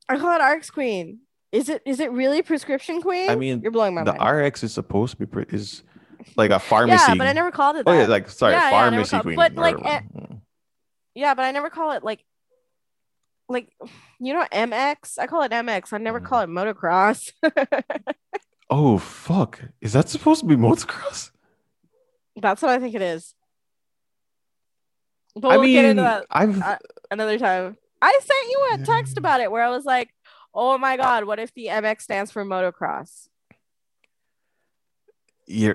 I 0.08 0.18
call 0.18 0.38
it 0.38 0.44
RX 0.44 0.70
Queen. 0.70 1.20
Is 1.52 1.68
it 1.68 1.82
is 1.84 2.00
it 2.00 2.10
really 2.12 2.40
prescription 2.42 3.02
queen? 3.02 3.28
I 3.30 3.34
mean, 3.36 3.60
you're 3.62 3.70
blowing 3.72 3.94
my 3.94 4.04
The 4.04 4.14
mind. 4.14 4.38
RX 4.46 4.62
is 4.64 4.72
supposed 4.72 5.12
to 5.12 5.16
be 5.18 5.26
pre- 5.26 5.44
is 5.50 5.82
like 6.36 6.50
a 6.50 6.58
pharmacy. 6.58 7.04
yeah, 7.08 7.14
but 7.14 7.26
I 7.26 7.32
never 7.34 7.50
called 7.50 7.76
it 7.76 7.84
that. 7.84 7.90
Oh 7.90 7.98
yeah, 7.98 8.06
like 8.06 8.28
sorry, 8.30 8.54
Yeah, 8.54 8.64
yeah, 8.64 8.70
pharmacy 8.70 9.10
called- 9.10 9.22
queen. 9.24 9.36
but, 9.36 9.54
like, 9.54 9.76
whatever. 9.76 9.94
eh, 9.96 10.00
Mm. 10.20 10.40
yeah, 11.14 11.34
but 11.34 11.44
I 11.44 11.50
never 11.52 11.68
call 11.68 11.92
it 11.92 12.02
like 12.02 12.24
like 13.50 13.70
you 14.18 14.32
know 14.32 14.46
MX. 14.50 15.18
I 15.18 15.26
call 15.26 15.42
it 15.42 15.52
MX. 15.52 15.92
I 15.92 15.98
never 15.98 16.20
Mhm. 16.20 16.24
call 16.26 16.40
it 16.40 16.48
motocross. 16.48 17.32
oh 18.70 18.96
fuck, 18.98 19.60
is 19.82 19.92
that 19.92 20.08
supposed 20.08 20.40
to 20.40 20.46
be 20.46 20.56
motocross? 20.56 21.32
That's 22.36 22.62
what 22.62 22.70
I 22.70 22.78
think 22.78 22.94
it 22.94 23.02
is. 23.02 23.34
But 25.34 25.48
I 25.48 25.56
we'll 25.56 25.66
get 25.68 25.82
mean, 25.82 25.90
into 25.90 26.02
that 26.02 26.26
I've 26.30 26.60
uh, 26.60 26.78
another 27.10 27.38
time. 27.38 27.76
I 28.00 28.18
sent 28.20 28.50
you 28.50 28.68
a 28.72 28.78
text 28.84 29.16
about 29.16 29.40
it 29.40 29.50
where 29.50 29.62
I 29.62 29.70
was 29.70 29.84
like, 29.84 30.10
"Oh 30.54 30.76
my 30.78 30.96
god, 30.96 31.24
what 31.24 31.38
if 31.38 31.54
the 31.54 31.66
MX 31.66 32.02
stands 32.02 32.30
for 32.30 32.44
motocross?" 32.44 33.28
you 35.46 35.74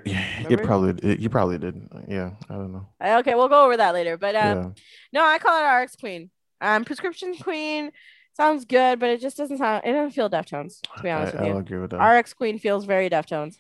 you 0.50 0.58
probably 0.58 1.18
you 1.20 1.30
probably 1.30 1.58
did. 1.58 1.88
Yeah, 2.08 2.32
I 2.50 2.54
don't 2.54 2.74
know. 2.74 2.88
Uh, 3.00 3.18
Okay, 3.20 3.36
we'll 3.36 3.50
go 3.50 3.66
over 3.66 3.78
that 3.78 3.94
later. 3.94 4.18
But 4.18 4.36
um, 4.36 4.58
yeah. 4.58 4.70
No, 5.14 5.26
I 5.26 5.38
call 5.40 5.60
it 5.60 5.84
RX 5.84 5.96
Queen. 5.96 6.30
Um, 6.62 6.86
Prescription 6.86 7.36
Queen 7.38 7.92
sounds 8.36 8.66
good, 8.66 9.00
but 9.00 9.10
it 9.10 9.22
just 9.22 9.38
doesn't 9.38 9.58
sound. 9.58 9.84
It 9.86 9.92
doesn't 9.94 10.12
feel 10.12 10.30
Deftones. 10.30 10.82
To 10.98 11.04
be 11.04 11.10
honest 11.10 11.36
I, 11.36 11.38
with 11.38 11.48
I'll 11.48 11.54
you, 11.56 11.60
agree 11.60 11.80
with 11.80 11.92
that. 11.92 11.98
RX 11.98 12.34
Queen 12.34 12.60
feels 12.60 12.86
very 12.86 13.10
Deftones. 13.10 13.58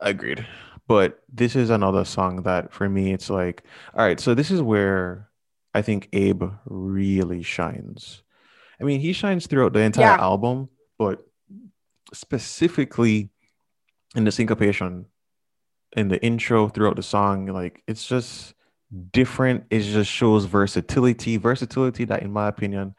Agreed. 0.00 0.46
But 0.86 1.22
this 1.32 1.56
is 1.56 1.70
another 1.70 2.04
song 2.04 2.42
that 2.42 2.72
for 2.72 2.88
me 2.88 3.14
it's 3.14 3.30
like, 3.30 3.62
all 3.96 4.04
right, 4.04 4.20
so 4.20 4.34
this 4.34 4.50
is 4.50 4.60
where 4.60 5.30
I 5.74 5.82
think 5.82 6.08
Abe 6.12 6.44
really 6.66 7.42
shines. 7.42 8.22
I 8.80 8.84
mean, 8.84 9.00
he 9.00 9.12
shines 9.12 9.46
throughout 9.46 9.72
the 9.72 9.80
entire 9.80 10.16
Yeah. 10.16 10.16
album, 10.20 10.68
but 10.98 11.26
specifically 12.12 13.30
in 14.14 14.24
the 14.24 14.32
syncopation, 14.32 15.06
in 15.96 16.08
the 16.08 16.22
intro 16.24 16.68
throughout 16.68 16.96
the 16.96 17.02
song, 17.02 17.46
like 17.46 17.82
it's 17.86 18.06
just 18.06 18.54
different. 19.12 19.64
It 19.70 19.80
just 19.80 20.10
shows 20.10 20.44
versatility, 20.44 21.36
versatility 21.36 22.04
that 22.04 22.22
in 22.22 22.32
my 22.32 22.48
opinion, 22.48 22.94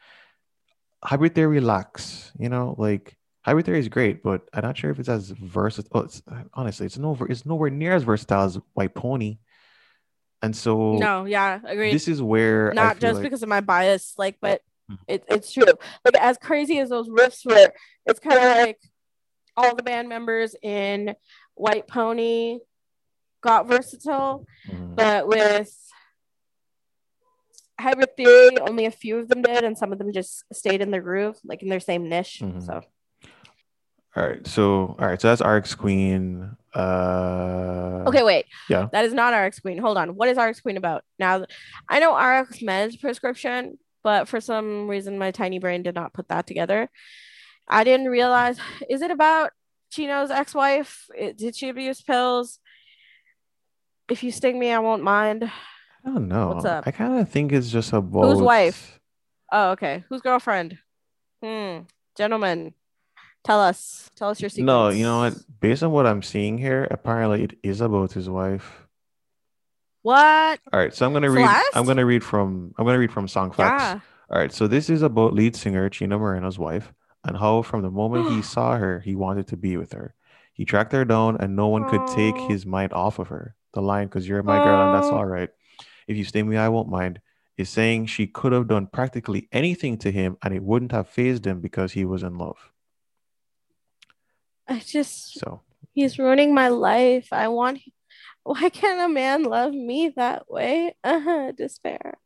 hybrid 1.02 1.34
theory 1.34 1.60
lacks, 1.60 2.32
you 2.38 2.48
know, 2.48 2.74
like 2.78 3.16
hybrid 3.42 3.64
theory 3.64 3.78
is 3.78 3.88
great, 3.88 4.22
but 4.22 4.48
I'm 4.52 4.62
not 4.62 4.76
sure 4.76 4.90
if 4.90 4.98
it's 4.98 5.08
as 5.08 5.30
versatile. 5.30 6.02
It's, 6.02 6.22
honestly, 6.52 6.86
it's 6.86 6.98
no, 6.98 7.16
it's 7.28 7.46
nowhere 7.46 7.70
near 7.70 7.92
as 7.94 8.02
versatile 8.02 8.44
as 8.44 8.58
White 8.74 8.94
Pony. 8.94 9.38
And 10.42 10.54
so 10.54 10.94
No, 10.96 11.24
yeah, 11.24 11.60
agreed. 11.64 11.92
this 11.94 12.08
is 12.08 12.22
where 12.22 12.72
Not 12.74 12.98
just 12.98 13.16
like- 13.16 13.22
because 13.24 13.42
of 13.42 13.48
my 13.48 13.60
bias, 13.60 14.14
like, 14.18 14.36
but 14.40 14.62
Mhm. 14.90 14.98
it, 15.08 15.24
it's 15.28 15.52
true. 15.52 15.64
Like 16.04 16.16
as 16.20 16.38
crazy 16.38 16.78
as 16.78 16.90
those 16.90 17.08
riffs 17.08 17.44
were, 17.44 17.72
it's 18.06 18.20
kind 18.20 18.36
of 18.36 18.42
like 18.66 18.78
all 19.56 19.74
the 19.74 19.82
band 19.82 20.08
members 20.08 20.54
in 20.62 21.16
White 21.54 21.88
Pony 21.88 22.58
got 23.40 23.66
versatile, 23.66 24.46
Mhm. 24.68 24.94
but 24.94 25.26
with 25.26 25.72
Hybrid 27.80 28.16
Theory, 28.16 28.58
only 28.60 28.86
a 28.86 28.90
few 28.90 29.18
of 29.18 29.28
them 29.28 29.42
did, 29.42 29.64
and 29.64 29.76
some 29.76 29.92
of 29.92 29.98
them 29.98 30.12
just 30.12 30.44
stayed 30.52 30.80
in 30.80 30.90
their 30.90 31.02
groove, 31.02 31.38
like 31.44 31.62
in 31.62 31.68
their 31.68 31.80
same 31.80 32.08
niche. 32.08 32.40
Mhm. 32.42 32.64
So 32.64 32.82
All 34.16 34.26
right. 34.26 34.46
So 34.46 34.96
all 34.98 35.06
right. 35.06 35.20
So 35.20 35.28
that's 35.34 35.42
RX 35.42 35.74
Queen. 35.74 36.56
Uh 36.74 38.04
Okay, 38.06 38.22
wait. 38.22 38.46
yeah. 38.68 38.88
That 38.92 39.04
is 39.04 39.12
not 39.12 39.34
RX 39.34 39.60
Queen. 39.60 39.78
Hold 39.78 39.98
on. 39.98 40.14
What 40.16 40.28
is 40.28 40.38
RX 40.38 40.60
Queen 40.60 40.76
about? 40.76 41.04
Now, 41.18 41.44
I 41.88 41.98
know 41.98 42.16
RX 42.16 42.62
Men's 42.62 42.96
prescription, 42.96 43.78
but 44.02 44.28
for 44.28 44.40
some 44.40 44.88
reason, 44.88 45.18
my 45.18 45.30
tiny 45.32 45.58
brain 45.58 45.82
did 45.82 45.94
not 45.94 46.12
put 46.12 46.28
that 46.28 46.46
together. 46.46 46.88
I 47.68 47.84
didn't 47.84 48.08
realize. 48.08 48.58
Is 48.88 49.02
it 49.02 49.10
about 49.10 49.50
Chino's 49.90 50.30
ex 50.30 50.54
wife? 50.54 51.08
Did 51.36 51.56
she 51.56 51.68
abuse 51.68 52.00
pills? 52.00 52.58
If 54.08 54.22
you 54.22 54.30
sting 54.30 54.58
me, 54.58 54.70
I 54.70 54.78
won't 54.78 55.02
mind. 55.02 55.50
I 56.04 56.08
don't 56.08 56.28
know. 56.28 56.48
What's 56.48 56.64
up? 56.64 56.84
I 56.86 56.92
kind 56.92 57.18
of 57.20 57.28
think 57.28 57.50
it's 57.52 57.70
just 57.70 57.92
about 57.92 58.22
whose 58.30 58.40
wife? 58.40 59.00
Oh, 59.50 59.70
okay. 59.72 60.04
Whose 60.08 60.20
girlfriend? 60.22 60.78
Hmm. 61.42 61.78
Gentlemen, 62.16 62.72
tell 63.46 63.60
us. 63.60 64.10
Tell 64.16 64.30
us 64.30 64.40
your 64.40 64.50
secrets. 64.50 64.66
No, 64.66 64.88
you 64.88 65.04
know 65.04 65.20
what? 65.20 65.34
Based 65.60 65.82
on 65.82 65.92
what 65.92 66.06
I'm 66.06 66.22
seeing 66.22 66.58
here, 66.58 66.86
apparently 66.90 67.44
it 67.44 67.58
is 67.62 67.80
about 67.80 68.12
his 68.12 68.28
wife. 68.28 68.86
What? 70.02 70.60
All 70.72 70.80
right, 70.80 70.94
so 70.94 71.06
I'm 71.06 71.12
gonna 71.12 71.30
read. 71.30 71.46
Celeste? 71.46 71.76
I'm 71.76 71.86
gonna 71.86 72.06
read 72.06 72.22
from. 72.22 72.74
I'm 72.78 72.84
gonna 72.84 72.98
read 72.98 73.12
from 73.12 73.26
Songfacts. 73.26 73.58
Yeah. 73.58 74.00
All 74.30 74.38
right, 74.38 74.52
so 74.52 74.66
this 74.66 74.90
is 74.90 75.02
about 75.02 75.34
lead 75.34 75.54
singer 75.54 75.88
Chino 75.88 76.18
Moreno's 76.18 76.58
wife 76.58 76.92
and 77.26 77.36
how 77.36 77.62
from 77.62 77.82
the 77.82 77.90
moment 77.90 78.30
he 78.30 78.42
saw 78.54 78.76
her, 78.76 79.00
he 79.00 79.14
wanted 79.14 79.48
to 79.48 79.56
be 79.56 79.76
with 79.76 79.92
her. 79.92 80.14
He 80.52 80.64
tracked 80.64 80.92
her 80.92 81.04
down 81.04 81.36
and 81.38 81.54
no 81.54 81.68
one 81.68 81.88
could 81.88 82.06
take 82.08 82.34
oh. 82.36 82.48
his 82.48 82.64
mind 82.64 82.92
off 82.92 83.18
of 83.18 83.28
her. 83.28 83.54
The 83.74 83.82
line, 83.82 84.06
because 84.06 84.26
you're 84.26 84.42
my 84.42 84.62
girl 84.62 84.86
and 84.86 84.94
that's 84.96 85.12
oh. 85.12 85.16
all 85.16 85.26
right. 85.26 85.50
If 86.08 86.16
you 86.16 86.24
stay 86.24 86.42
with 86.42 86.52
me, 86.52 86.56
I 86.56 86.70
won't 86.70 86.88
mind, 86.88 87.20
is 87.58 87.68
saying 87.68 88.06
she 88.06 88.26
could 88.26 88.52
have 88.52 88.68
done 88.68 88.86
practically 88.86 89.48
anything 89.52 89.98
to 89.98 90.10
him 90.10 90.36
and 90.42 90.54
it 90.54 90.62
wouldn't 90.62 90.92
have 90.92 91.08
phased 91.08 91.46
him 91.46 91.60
because 91.60 91.92
he 91.92 92.04
was 92.04 92.22
in 92.22 92.38
love. 92.38 92.72
I 94.68 94.80
just, 94.80 95.38
So 95.38 95.62
he's 95.92 96.18
ruining 96.18 96.54
my 96.54 96.68
life. 96.68 97.28
I 97.32 97.48
want, 97.48 97.80
why 98.42 98.68
can't 98.68 99.10
a 99.10 99.12
man 99.12 99.44
love 99.44 99.72
me 99.72 100.12
that 100.16 100.50
way? 100.50 100.94
Uh-huh, 101.02 101.52
despair. 101.52 102.18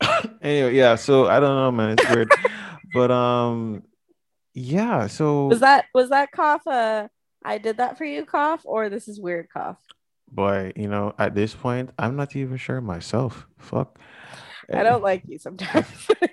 anyway, 0.42 0.74
yeah, 0.74 0.94
so 0.96 1.26
I 1.26 1.40
don't 1.40 1.56
know, 1.56 1.70
man. 1.72 1.96
It's 1.98 2.10
weird. 2.14 2.30
but 2.94 3.10
um 3.10 3.82
yeah, 4.54 5.06
so 5.06 5.46
Was 5.46 5.60
that, 5.60 5.86
was 5.94 6.10
that 6.10 6.32
cough 6.32 6.66
I 6.66 7.58
did 7.58 7.76
that 7.76 7.96
for 7.96 8.04
you 8.04 8.24
cough, 8.24 8.62
or 8.64 8.88
this 8.88 9.06
is 9.08 9.20
weird 9.20 9.48
cough? 9.50 9.78
boy, 10.30 10.72
you 10.76 10.88
know, 10.88 11.14
at 11.18 11.34
this 11.34 11.54
point, 11.54 11.90
I'm 11.98 12.16
not 12.16 12.36
even 12.36 12.56
sure 12.56 12.80
myself. 12.80 13.46
Fuck. 13.58 13.98
I 14.72 14.82
don't 14.82 15.02
like 15.02 15.22
you 15.26 15.38
sometimes. 15.38 15.86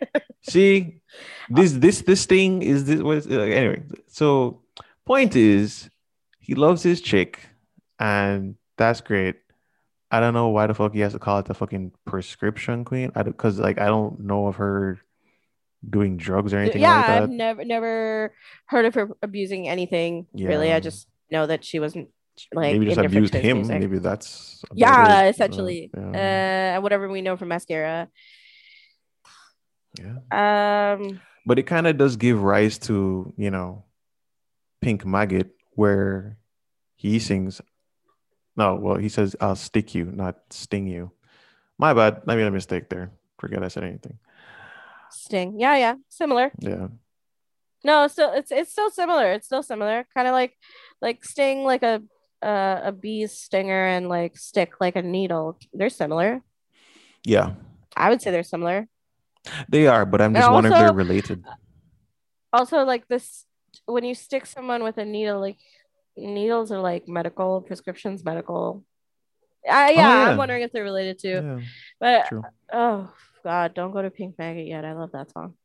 See, 0.49 1.01
this 1.49 1.73
this 1.73 2.01
this 2.01 2.25
thing 2.25 2.61
is 2.61 2.85
this 2.85 3.01
was 3.01 3.27
uh, 3.27 3.39
anyway. 3.39 3.83
So 4.07 4.61
point 5.05 5.35
is, 5.35 5.89
he 6.39 6.55
loves 6.55 6.83
his 6.83 7.01
chick, 7.01 7.47
and 7.99 8.55
that's 8.77 9.01
great. 9.01 9.37
I 10.11 10.19
don't 10.19 10.33
know 10.33 10.49
why 10.49 10.67
the 10.67 10.73
fuck 10.73 10.93
he 10.93 10.99
has 10.99 11.13
to 11.13 11.19
call 11.19 11.39
it 11.39 11.45
the 11.45 11.53
fucking 11.53 11.91
prescription 12.05 12.85
queen. 12.85 13.11
I 13.15 13.23
because 13.23 13.59
like 13.59 13.79
I 13.79 13.87
don't 13.87 14.19
know 14.21 14.47
of 14.47 14.57
her 14.57 14.99
doing 15.87 16.17
drugs 16.17 16.53
or 16.53 16.59
anything 16.59 16.81
yeah, 16.81 16.97
like 16.97 17.07
that. 17.07 17.23
I've 17.23 17.29
never 17.29 17.65
never 17.65 18.33
heard 18.65 18.85
of 18.85 18.93
her 18.95 19.09
abusing 19.21 19.67
anything. 19.67 20.27
Really, 20.33 20.71
I 20.71 20.79
just 20.79 21.07
know 21.31 21.47
that 21.47 21.63
she 21.63 21.79
wasn't 21.79 22.09
like 22.53 22.73
Maybe 22.73 22.85
just 22.85 22.97
abused 22.97 23.33
to 23.33 23.39
him. 23.39 23.57
music. 23.57 23.79
Maybe 23.79 23.99
that's 23.99 24.63
Yeah, 24.73 25.25
essentially. 25.27 25.89
Uh, 25.95 26.11
yeah. 26.11 26.75
Uh, 26.77 26.81
whatever 26.81 27.07
we 27.09 27.21
know 27.21 27.37
from 27.37 27.49
mascara. 27.49 28.09
yeah. 29.99 30.19
Um, 30.31 31.21
But 31.45 31.59
it 31.59 31.63
kind 31.63 31.87
of 31.87 31.97
does 31.97 32.17
give 32.17 32.41
rise 32.41 32.77
to, 32.89 33.33
you 33.37 33.51
know, 33.51 33.85
Pink 34.81 35.05
Maggot, 35.05 35.51
where 35.71 36.37
he 36.95 37.19
sings. 37.19 37.61
No, 38.57 38.75
well, 38.75 38.95
he 38.97 39.09
says, 39.09 39.35
I'll 39.41 39.55
stick 39.55 39.93
you, 39.95 40.05
not 40.05 40.37
sting 40.49 40.87
you. 40.87 41.11
My 41.77 41.93
bad. 41.93 42.21
I 42.27 42.35
made 42.35 42.47
a 42.47 42.51
mistake 42.51 42.89
there. 42.89 43.11
Forget 43.39 43.63
I 43.63 43.67
said 43.67 43.83
anything. 43.83 44.17
Sting. 45.11 45.59
Yeah, 45.59 45.75
yeah, 45.77 45.95
similar. 46.09 46.51
Yeah. 46.59 46.87
No, 47.83 48.07
so 48.07 48.33
it's 48.33 48.51
it's 48.51 48.71
still 48.71 48.89
similar. 48.89 49.33
It's 49.33 49.45
still 49.45 49.61
similar. 49.61 50.07
Kind 50.15 50.27
of 50.27 50.33
like 50.33 50.57
like 51.01 51.23
Sting, 51.23 51.63
like 51.63 51.83
a 51.83 52.01
uh, 52.45 52.81
a 52.83 52.91
bee's 52.91 53.31
stinger, 53.31 53.85
and 53.87 54.07
like 54.07 54.37
stick 54.37 54.73
like 54.79 54.95
a 54.95 55.01
needle. 55.01 55.57
They're 55.73 55.89
similar. 55.89 56.41
Yeah. 57.25 57.53
I 57.97 58.09
would 58.09 58.21
say 58.21 58.29
they're 58.31 58.43
similar. 58.43 58.87
They 59.69 59.87
are, 59.87 60.05
but 60.05 60.21
I'm 60.21 60.33
just 60.33 60.51
wondering 60.51 60.73
if 60.73 60.79
they're 60.79 60.93
related. 60.93 61.43
Also, 62.53 62.83
like 62.83 63.07
this, 63.07 63.45
when 63.85 64.03
you 64.03 64.13
stick 64.15 64.45
someone 64.45 64.83
with 64.83 64.97
a 64.97 65.05
needle, 65.05 65.39
like 65.39 65.57
needles 66.17 66.71
are 66.71 66.79
like 66.79 67.07
medical 67.07 67.61
prescriptions, 67.61 68.23
medical. 68.23 68.83
Uh, 69.67 69.89
yeah, 69.89 69.91
yeah. 69.91 70.29
I'm 70.29 70.37
wondering 70.37 70.61
if 70.63 70.71
they're 70.71 70.83
related 70.83 71.19
too. 71.19 71.41
Yeah, 71.43 71.59
But 71.99 72.27
true. 72.27 72.43
oh 72.71 73.09
god, 73.43 73.73
don't 73.73 73.91
go 73.91 74.01
to 74.01 74.09
Pink 74.09 74.37
Maggot 74.37 74.67
yet. 74.67 74.85
I 74.85 74.93
love 74.93 75.11
that 75.13 75.31
song. 75.31 75.55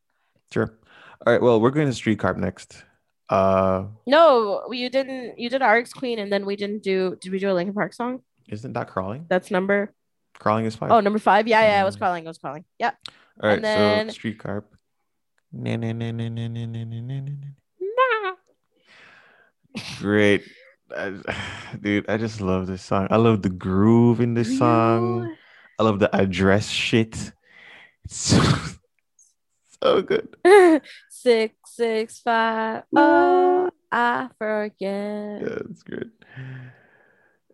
Sure. 0.52 0.78
All 1.26 1.32
right. 1.32 1.42
Well, 1.42 1.60
we're 1.60 1.70
going 1.70 1.86
to 1.86 1.94
Street 1.94 2.18
Carp 2.18 2.36
next. 2.36 2.84
Uh, 3.30 3.84
No, 4.06 4.70
you 4.72 4.90
didn't. 4.90 5.38
You 5.38 5.48
did 5.48 5.62
RX 5.62 5.92
Queen, 5.92 6.18
and 6.18 6.30
then 6.32 6.44
we 6.44 6.56
didn't 6.56 6.82
do. 6.82 7.16
Did 7.20 7.30
we 7.32 7.38
do 7.38 7.50
a 7.50 7.54
Linkin 7.54 7.74
Park 7.74 7.92
song? 7.94 8.22
isn't 8.48 8.72
that 8.72 8.88
crawling? 8.88 9.26
That's 9.28 9.52
number. 9.52 9.94
Crawling 10.40 10.64
is 10.66 10.74
five. 10.74 10.90
Oh, 10.90 10.98
number 10.98 11.20
five. 11.20 11.46
Yeah, 11.46 11.62
yeah. 11.62 11.80
I 11.80 11.84
was 11.84 11.94
crawling. 11.94 12.26
I 12.26 12.30
was 12.30 12.38
crawling. 12.38 12.64
Yeah. 12.80 12.90
All 13.40 13.48
right. 13.48 13.54
and 13.56 13.64
then- 13.64 14.08
So 14.08 14.14
Street 14.14 14.38
Carp. 14.40 14.74
Na, 15.52 15.76
na, 15.76 15.92
na, 15.92 16.10
na, 16.10 16.28
na, 16.28 16.48
na, 16.48 16.66
na, 16.66 16.84
na, 16.84 17.00
na, 17.00 17.20
na. 17.20 18.32
Great. 19.98 20.42
Dude, 21.80 22.08
I 22.08 22.16
just 22.16 22.40
love 22.40 22.66
this 22.66 22.82
song. 22.82 23.06
I 23.10 23.16
love 23.16 23.42
the 23.42 23.48
groove 23.50 24.20
in 24.20 24.34
this 24.34 24.58
song. 24.58 25.36
I 25.78 25.82
love 25.82 26.00
the 26.00 26.14
address 26.14 26.68
shit. 26.68 27.32
It's 28.04 28.16
so, 28.34 28.42
so 29.82 30.02
good. 30.02 30.34
six 31.10 31.54
six 31.74 32.20
five. 32.20 32.82
Oh, 32.94 33.70
I 33.92 34.28
forget. 34.38 35.42
Yeah, 35.42 35.58
it's 35.70 35.82
good. 35.82 36.10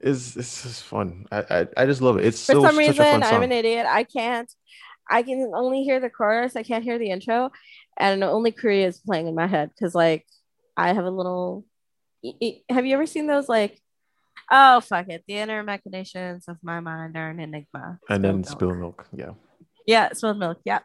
It's 0.01 0.37
it's 0.37 0.63
just 0.63 0.85
fun. 0.85 1.27
I 1.33 1.39
I, 1.51 1.67
I 1.77 1.87
just 1.87 2.01
love 2.01 2.19
it. 2.19 2.27
It's 2.27 2.45
For 2.45 2.53
so 2.53 2.63
some 2.63 2.75
such 2.75 2.79
reason, 2.79 3.07
a 3.07 3.11
fun 3.13 3.23
I'm 3.23 3.43
an 3.43 3.53
idiot. 3.53 3.87
I 3.89 4.05
can't. 4.05 4.53
I 5.09 5.23
can 5.23 5.53
only 5.55 5.85
hear 5.85 6.01
the 6.01 6.11
chorus. 6.11 6.57
I 6.57 6.63
can't 6.65 6.85
hear 6.85 6.99
the 6.99 7.11
intro, 7.11 7.51
and 7.97 8.23
only 8.25 8.51
Korea 8.53 8.89
is 8.89 8.99
playing 8.99 9.29
in 9.29 9.35
my 9.35 9.47
head 9.47 9.71
because, 9.71 9.95
like, 9.95 10.27
I 10.77 10.93
have 10.93 11.05
a 11.05 11.11
little. 11.11 11.65
Have 12.69 12.85
you 12.87 12.95
ever 12.95 13.07
seen 13.07 13.27
those 13.27 13.49
like? 13.49 13.81
Oh 14.51 14.81
fuck 14.81 15.09
it! 15.09 15.25
The 15.27 15.35
inner 15.39 15.63
machinations 15.63 16.47
of 16.49 16.59
my 16.63 16.81
mind 16.81 17.17
are 17.17 17.31
an 17.31 17.41
enigma. 17.41 17.99
and 18.09 18.23
then 18.23 18.45
Spilled 18.45 18.59
spill 18.59 18.75
milk. 18.75 18.81
milk. 18.81 19.09
Yeah. 19.13 19.33
Yeah, 19.87 20.13
spilled 20.13 20.39
milk. 20.39 20.59
Yeah, 20.65 20.81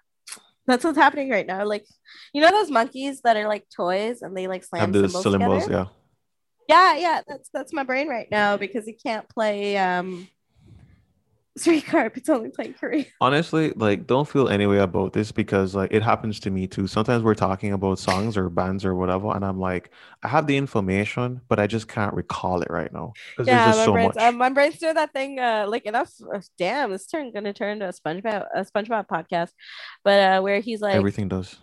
that's 0.68 0.84
what's 0.84 0.98
happening 0.98 1.30
right 1.30 1.48
now. 1.48 1.66
Like, 1.66 1.86
you 2.34 2.42
know 2.42 2.52
those 2.52 2.70
monkeys 2.72 3.22
that 3.22 3.38
are 3.38 3.48
like 3.48 3.66
toys 3.76 4.22
and 4.22 4.36
they 4.36 4.48
like 4.48 4.64
slam 4.64 4.94
Have 4.94 4.94
the 4.94 5.10
cymbals, 5.10 5.66
together? 5.66 5.72
yeah. 5.72 5.86
Yeah, 6.70 6.96
yeah, 6.98 7.22
that's 7.28 7.50
that's 7.54 7.74
my 7.74 7.84
brain 7.84 8.08
right 8.08 8.28
now 8.32 8.56
because 8.58 8.88
it 8.88 9.02
can't 9.04 9.28
play 9.28 9.78
um 9.78 10.28
Street 11.62 11.86
Carp. 11.92 12.18
It's 12.18 12.28
only 12.30 12.50
playing 12.50 12.74
Korean. 12.74 13.06
Honestly, 13.22 13.72
like 13.76 14.08
don't 14.08 14.28
feel 14.28 14.50
any 14.50 14.66
way 14.68 14.80
about 14.80 15.14
this 15.14 15.32
because 15.32 15.74
like 15.76 15.94
it 15.94 16.02
happens 16.04 16.40
to 16.42 16.50
me 16.52 16.68
too. 16.68 16.88
Sometimes 16.88 17.24
we're 17.24 17.36
talking 17.36 17.72
about 17.74 18.00
songs 18.00 18.36
or 18.36 18.50
bands 18.50 18.84
or 18.84 18.96
whatever, 18.96 19.34
and 19.36 19.46
I'm 19.46 19.60
like, 19.60 19.92
I 20.24 20.28
have 20.28 20.48
the 20.48 20.58
information, 20.58 21.42
but 21.48 21.60
I 21.60 21.68
just 21.68 21.88
can't 21.88 22.14
recall 22.14 22.62
it 22.62 22.70
right 22.70 22.92
now. 22.92 23.14
Because 23.38 23.48
Yeah, 23.48 23.64
there's 23.64 23.66
my 23.66 23.72
just 23.78 23.86
so 23.86 23.94
brain's 23.94 24.16
much. 24.16 24.24
uh, 24.24 24.32
my 24.34 24.50
brain's 24.50 24.78
doing 24.80 24.96
that 24.96 25.14
thing. 25.14 25.40
Uh, 25.40 25.66
like 25.68 25.86
enough. 25.86 26.12
uh, 26.34 26.42
damn, 26.58 26.92
this 26.92 27.08
turn 27.08 27.32
gonna 27.32 27.54
turn 27.54 27.80
to 27.80 27.88
a 27.90 27.94
SpongeBob 27.94 28.48
a 28.54 28.66
SpongeBob 28.66 29.08
podcast, 29.08 29.52
but 30.04 30.20
uh, 30.20 30.42
where 30.42 30.60
he's 30.60 30.82
like, 30.82 30.96
Everything 30.96 31.28
does. 31.30 31.58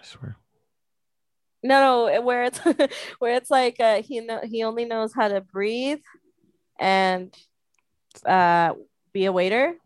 I 0.00 0.04
swear. 0.04 0.36
no, 1.62 2.06
no, 2.08 2.20
where 2.22 2.44
it's 2.44 2.58
where 3.18 3.34
it's 3.36 3.50
like 3.50 3.80
uh, 3.80 4.02
he 4.02 4.20
know 4.20 4.40
he 4.42 4.64
only 4.64 4.84
knows 4.84 5.12
how 5.14 5.28
to 5.28 5.40
breathe, 5.40 6.00
and 6.78 7.34
uh, 8.26 8.74
be 9.14 9.24
a 9.24 9.32
waiter. 9.32 9.76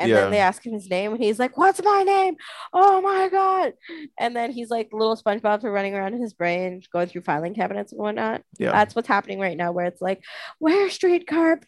And 0.00 0.10
Yeah. 0.10 0.20
then 0.22 0.30
they 0.30 0.38
ask 0.38 0.64
him 0.64 0.72
his 0.72 0.88
name, 0.88 1.12
and 1.12 1.20
he's 1.22 1.40
like, 1.40 1.56
"What's 1.58 1.82
my 1.82 2.04
name? 2.04 2.36
Oh 2.72 3.00
my 3.00 3.28
god!" 3.28 3.72
And 4.16 4.34
then 4.34 4.52
he's 4.52 4.70
like, 4.70 4.90
little 4.92 5.16
SpongeBob's 5.16 5.64
are 5.64 5.72
running 5.72 5.94
around 5.96 6.14
in 6.14 6.20
his 6.22 6.34
brain, 6.34 6.82
going 6.92 7.08
through 7.08 7.22
filing 7.22 7.52
cabinets 7.52 7.90
and 7.92 8.00
whatnot. 8.00 8.42
Yeah. 8.58 8.70
That's 8.70 8.94
what's 8.94 9.08
happening 9.08 9.40
right 9.40 9.56
now, 9.56 9.72
where 9.72 9.86
it's 9.86 10.00
like, 10.00 10.22
"Where 10.60 10.88
Street 10.88 11.26
Carp?" 11.26 11.64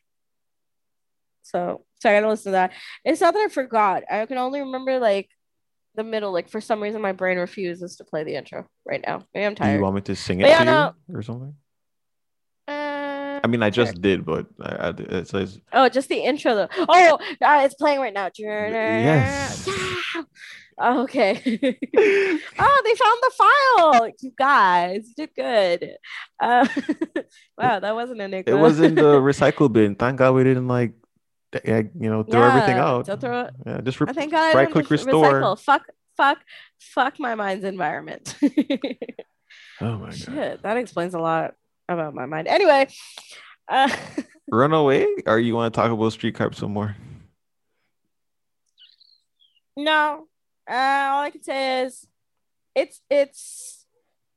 So, 1.42 1.84
so 2.00 2.08
I 2.08 2.14
gotta 2.14 2.28
listen 2.28 2.50
to 2.52 2.52
that. 2.52 2.72
It's 3.04 3.20
not 3.20 3.34
that 3.34 3.40
I 3.40 3.48
forgot. 3.48 4.04
I 4.08 4.24
can 4.26 4.38
only 4.38 4.60
remember 4.60 5.00
like 5.00 5.28
the 5.96 6.04
middle. 6.04 6.30
Like 6.32 6.48
for 6.48 6.60
some 6.60 6.80
reason, 6.80 7.02
my 7.02 7.10
brain 7.12 7.36
refuses 7.36 7.96
to 7.96 8.04
play 8.04 8.22
the 8.22 8.36
intro 8.36 8.68
right 8.86 9.02
now. 9.04 9.24
Maybe 9.34 9.46
I'm 9.46 9.54
Do 9.54 9.66
you 9.68 9.80
want 9.80 9.96
me 9.96 10.00
to 10.02 10.14
sing 10.14 10.40
it 10.40 10.46
yeah, 10.46 10.58
to 10.60 10.64
no. 10.64 10.94
you 11.08 11.16
or 11.18 11.22
something? 11.22 11.56
I 13.42 13.46
mean, 13.46 13.62
I 13.62 13.70
just 13.70 14.00
did, 14.00 14.24
but 14.24 14.46
I, 14.60 14.88
I, 14.88 14.88
it 14.90 15.28
says 15.28 15.58
Oh, 15.72 15.88
just 15.88 16.08
the 16.08 16.16
intro 16.16 16.54
though. 16.54 16.68
Oh, 16.88 17.18
uh, 17.42 17.60
it's 17.64 17.74
playing 17.74 18.00
right 18.00 18.12
now. 18.12 18.30
Yes. 18.36 19.66
wow. 20.78 21.02
Okay. 21.02 21.34
oh, 21.44 22.82
they 22.84 22.94
found 22.94 23.20
the 23.22 23.32
file. 23.36 24.10
You 24.20 24.32
guys 24.38 25.08
you 25.08 25.26
did 25.26 25.30
good. 25.36 25.96
Uh, 26.40 26.66
wow, 27.58 27.80
that 27.80 27.94
wasn't 27.94 28.20
an 28.20 28.32
It 28.34 28.54
was 28.54 28.80
in 28.80 28.94
the 28.94 29.02
recycle 29.20 29.70
bin. 29.70 29.94
Thank 29.94 30.18
God 30.18 30.34
we 30.34 30.44
didn't 30.44 30.68
like, 30.68 30.94
you 31.64 31.90
know, 31.94 32.22
throw 32.22 32.42
everything 32.42 32.78
out. 32.78 33.06
Don't 33.06 33.20
throw, 33.20 33.42
It. 33.42 33.54
yeah, 33.66 33.80
just 33.82 34.00
re- 34.00 34.06
I 34.08 34.12
think 34.12 34.32
I 34.32 34.54
right 34.54 34.70
click 34.70 34.88
restore. 34.88 35.34
Recycle. 35.34 35.60
Fuck, 35.60 35.82
fuck, 36.16 36.38
fuck 36.78 37.18
my 37.18 37.34
mind's 37.34 37.64
environment. 37.64 38.36
oh 39.80 39.98
my 39.98 40.06
god. 40.06 40.14
Shit, 40.14 40.62
that 40.62 40.76
explains 40.78 41.14
a 41.14 41.18
lot 41.18 41.54
about 41.90 42.14
my 42.14 42.26
mind. 42.26 42.48
Anyway, 42.48 42.88
uh, 43.68 43.94
Runaway? 44.50 45.06
Or 45.26 45.38
you 45.38 45.54
want 45.54 45.72
to 45.72 45.80
talk 45.80 45.90
about 45.90 46.12
Street 46.12 46.34
Carp 46.34 46.54
some 46.54 46.72
more? 46.72 46.96
no. 49.76 50.26
Uh, 50.68 51.08
all 51.10 51.22
I 51.22 51.30
can 51.30 51.42
say 51.42 51.82
is, 51.82 52.06
it's 52.76 53.00
it's 53.10 53.86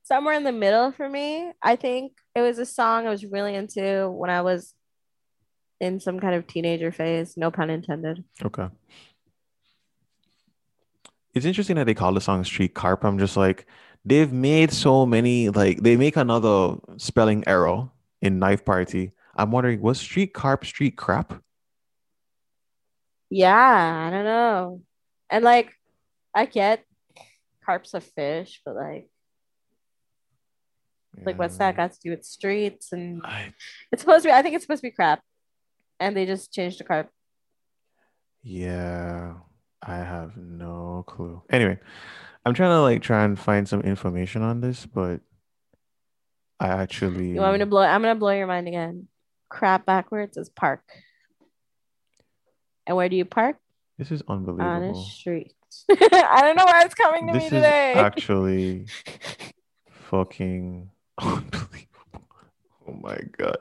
somewhere 0.04 0.34
in 0.34 0.44
the 0.44 0.52
middle 0.52 0.92
for 0.92 1.08
me. 1.08 1.52
I 1.62 1.76
think 1.76 2.14
it 2.36 2.42
was 2.42 2.58
a 2.58 2.66
song 2.66 3.06
I 3.06 3.10
was 3.10 3.26
really 3.26 3.54
into 3.56 4.10
when 4.10 4.30
I 4.30 4.42
was 4.42 4.74
in 5.80 6.00
some 6.00 6.20
kind 6.20 6.34
of 6.34 6.48
teenager 6.48 6.92
phase. 6.92 7.36
No 7.38 7.52
pun 7.52 7.70
intended. 7.70 8.24
Okay. 8.44 8.68
It's 11.34 11.46
interesting 11.46 11.76
that 11.76 11.86
they 11.86 11.94
call 11.94 12.14
the 12.14 12.22
song 12.22 12.44
Street 12.44 12.74
Carp. 12.74 13.04
I'm 13.04 13.20
just 13.20 13.36
like, 13.38 13.66
they've 14.06 14.32
made 14.32 14.72
so 14.72 15.06
many, 15.06 15.50
like, 15.50 15.82
they 15.82 15.96
make 15.98 16.18
another 16.18 16.76
spelling 16.98 17.44
error 17.48 17.90
in 18.22 18.40
Knife 18.40 18.64
Party. 18.66 19.12
I'm 19.36 19.52
wondering, 19.52 19.82
was 19.82 20.00
Street 20.00 20.34
Carp 20.34 20.66
Street 20.66 20.96
Crap? 20.96 21.42
Yeah, 23.30 24.08
I 24.08 24.12
don't 24.12 24.26
know. 24.26 24.82
And 25.30 25.44
like, 25.44 25.74
I 26.36 26.46
get 26.46 26.84
carp's 27.66 27.94
a 27.94 28.02
fish, 28.02 28.62
but 28.64 28.76
like, 28.76 29.10
like 31.26 31.40
what's 31.40 31.58
that 31.58 31.76
got 31.76 31.94
to 31.94 32.00
do 32.00 32.12
with 32.12 32.26
streets? 32.26 32.92
And 32.92 33.22
I, 33.24 33.54
it's 33.92 34.02
supposed 34.04 34.24
to 34.24 34.30
be. 34.30 34.34
I 34.34 34.42
think 34.42 34.56
it's 34.56 34.64
supposed 34.64 34.82
to 34.82 34.88
be 34.88 34.92
crap, 34.92 35.22
and 36.00 36.16
they 36.16 36.26
just 36.26 36.54
changed 36.54 36.80
the 36.80 36.84
carp. 36.84 37.10
yeah, 38.44 39.34
I 39.82 39.96
have 39.98 40.38
no 40.38 41.04
clue. 41.08 41.42
Anyway, 41.50 41.80
I'm 42.46 42.54
trying 42.54 42.72
to 42.72 42.82
like 42.82 43.02
try 43.02 43.24
and 43.24 43.38
find 43.40 43.68
some 43.68 43.82
information 43.82 44.42
on 44.42 44.62
this, 44.62 44.86
but 44.86 45.22
I 46.60 46.68
actually 46.68 47.30
You 47.30 47.40
want 47.42 47.54
me 47.54 47.60
to 47.60 47.66
blow? 47.66 47.82
I'm 47.82 48.02
gonna 48.02 48.16
blow 48.16 48.32
your 48.32 48.48
mind 48.48 48.68
again. 48.68 49.08
Crap 49.50 49.86
backwards 49.86 50.36
is 50.38 50.50
park. 50.50 50.82
And 52.86 52.98
where 52.98 53.08
do 53.08 53.16
you 53.16 53.26
park? 53.26 53.58
This 53.98 54.12
is 54.12 54.24
unbelievable. 54.28 54.70
On 54.70 54.84
a 54.84 54.96
street. 54.96 55.54
I 55.90 56.40
don't 56.42 56.56
know 56.58 56.66
why 56.66 56.84
it's 56.84 56.96
coming 56.96 57.28
to 57.28 57.34
This 57.34 57.42
me 57.44 57.46
is 57.46 57.52
today. 57.64 57.94
actually 57.94 58.88
fucking 60.10 60.90
unbelievable. 61.20 62.28
Oh 62.88 62.94
my 63.02 63.18
god. 63.38 63.58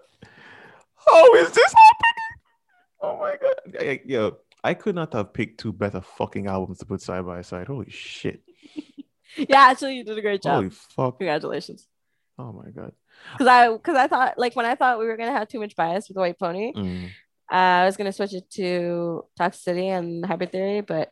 How 1.07 1.35
is 1.35 1.51
this 1.53 1.73
happening? 1.73 3.01
Oh 3.01 3.19
my 3.19 3.37
god. 3.41 3.77
I- 3.81 4.01
Yo, 4.05 4.37
I 4.65 4.75
could 4.75 4.95
not 4.95 5.13
have 5.13 5.33
picked 5.33 5.61
two 5.61 5.73
better 5.73 6.01
fucking 6.01 6.47
albums 6.47 6.79
to 6.79 6.87
put 6.87 7.01
side 7.03 7.25
by 7.27 7.43
side. 7.43 7.67
Holy 7.69 7.91
shit. 7.91 8.43
yeah, 9.37 9.69
actually, 9.71 9.97
you 9.97 10.05
did 10.05 10.19
a 10.19 10.23
great 10.23 10.43
job. 10.43 10.57
Holy 10.57 10.71
fuck. 10.71 11.19
Congratulations. 11.19 11.87
Oh 12.39 12.53
my 12.53 12.71
god. 12.71 12.93
Because 13.33 13.47
I, 13.47 13.73
because 13.73 13.97
I 13.97 14.09
thought, 14.09 14.39
like, 14.39 14.57
when 14.57 14.67
I 14.67 14.75
thought 14.75 14.99
we 14.99 15.07
were 15.07 15.17
gonna 15.17 15.33
have 15.33 15.49
too 15.49 15.61
much 15.61 15.77
bias 15.77 16.09
with 16.09 16.15
the 16.17 16.21
White 16.21 16.39
Pony, 16.39 16.73
Mm. 16.75 17.07
uh, 17.51 17.55
I 17.55 17.85
was 17.85 17.97
gonna 17.97 18.13
switch 18.13 18.35
it 18.35 18.51
to 18.53 19.25
Toxicity 19.39 19.87
and 19.97 20.25
Hybrid 20.25 20.51
Theory, 20.53 20.81
but 20.81 21.11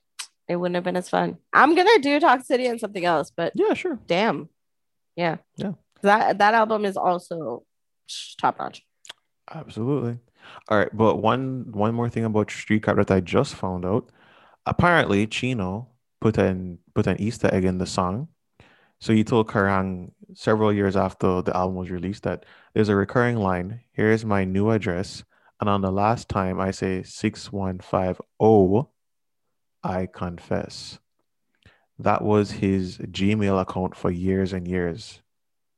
it 0.49 0.57
wouldn't 0.57 0.75
have 0.75 0.85
been 0.85 0.97
as 0.97 1.09
fun. 1.09 1.39
I'm 1.53 1.75
gonna 1.75 1.99
do 2.01 2.19
Toxicity 2.19 2.69
and 2.71 2.81
something 2.81 3.05
else, 3.05 3.31
but 3.37 3.53
Yeah, 3.55 3.75
sure. 3.75 3.99
damn, 4.07 4.49
yeah, 5.17 5.37
Yeah. 5.57 5.73
That 6.03 6.39
that 6.39 6.55
album 6.55 6.87
is 6.87 6.97
also 6.97 7.65
top 8.41 8.59
notch. 8.59 8.83
Absolutely. 9.53 10.19
All 10.69 10.79
right, 10.79 10.89
but 10.97 11.17
one 11.17 11.67
one 11.73 11.95
more 11.95 12.09
thing 12.09 12.25
about 12.25 12.51
Street 12.51 12.83
Carp 12.83 12.97
that 12.97 13.11
I 13.11 13.21
just 13.21 13.55
found 13.55 13.85
out. 13.85 14.09
Apparently, 14.65 15.27
Chino 15.27 15.90
put 16.21 16.39
an 16.39 16.79
put 16.95 17.07
an 17.07 17.21
Easter 17.21 17.53
egg 17.53 17.65
in 17.65 17.79
the 17.79 17.87
song. 17.87 18.29
So 19.01 19.13
he 19.15 19.25
told 19.25 19.49
Kerrang 19.49 20.13
several 20.35 20.73
years 20.73 20.95
after 20.95 21.41
the 21.41 21.57
album 21.57 21.77
was 21.77 21.91
released 21.91 22.25
that 22.25 22.45
there's 22.75 22.91
a 22.91 22.97
recurring 22.97 23.37
line. 23.37 23.81
Here's 23.93 24.25
my 24.25 24.45
new 24.45 24.71
address, 24.71 25.25
and 25.59 25.69
on 25.69 25.81
the 25.81 25.91
last 25.91 26.29
time 26.29 26.61
I 26.61 26.71
say 26.71 27.03
six 27.03 27.51
one 27.51 27.79
five 27.79 28.21
oh, 28.39 28.91
I 29.83 30.07
confess. 30.07 30.99
That 31.99 32.23
was 32.23 32.51
his 32.51 32.99
Gmail 32.99 33.61
account 33.61 33.95
for 33.95 34.11
years 34.11 34.53
and 34.55 34.67
years, 34.67 35.21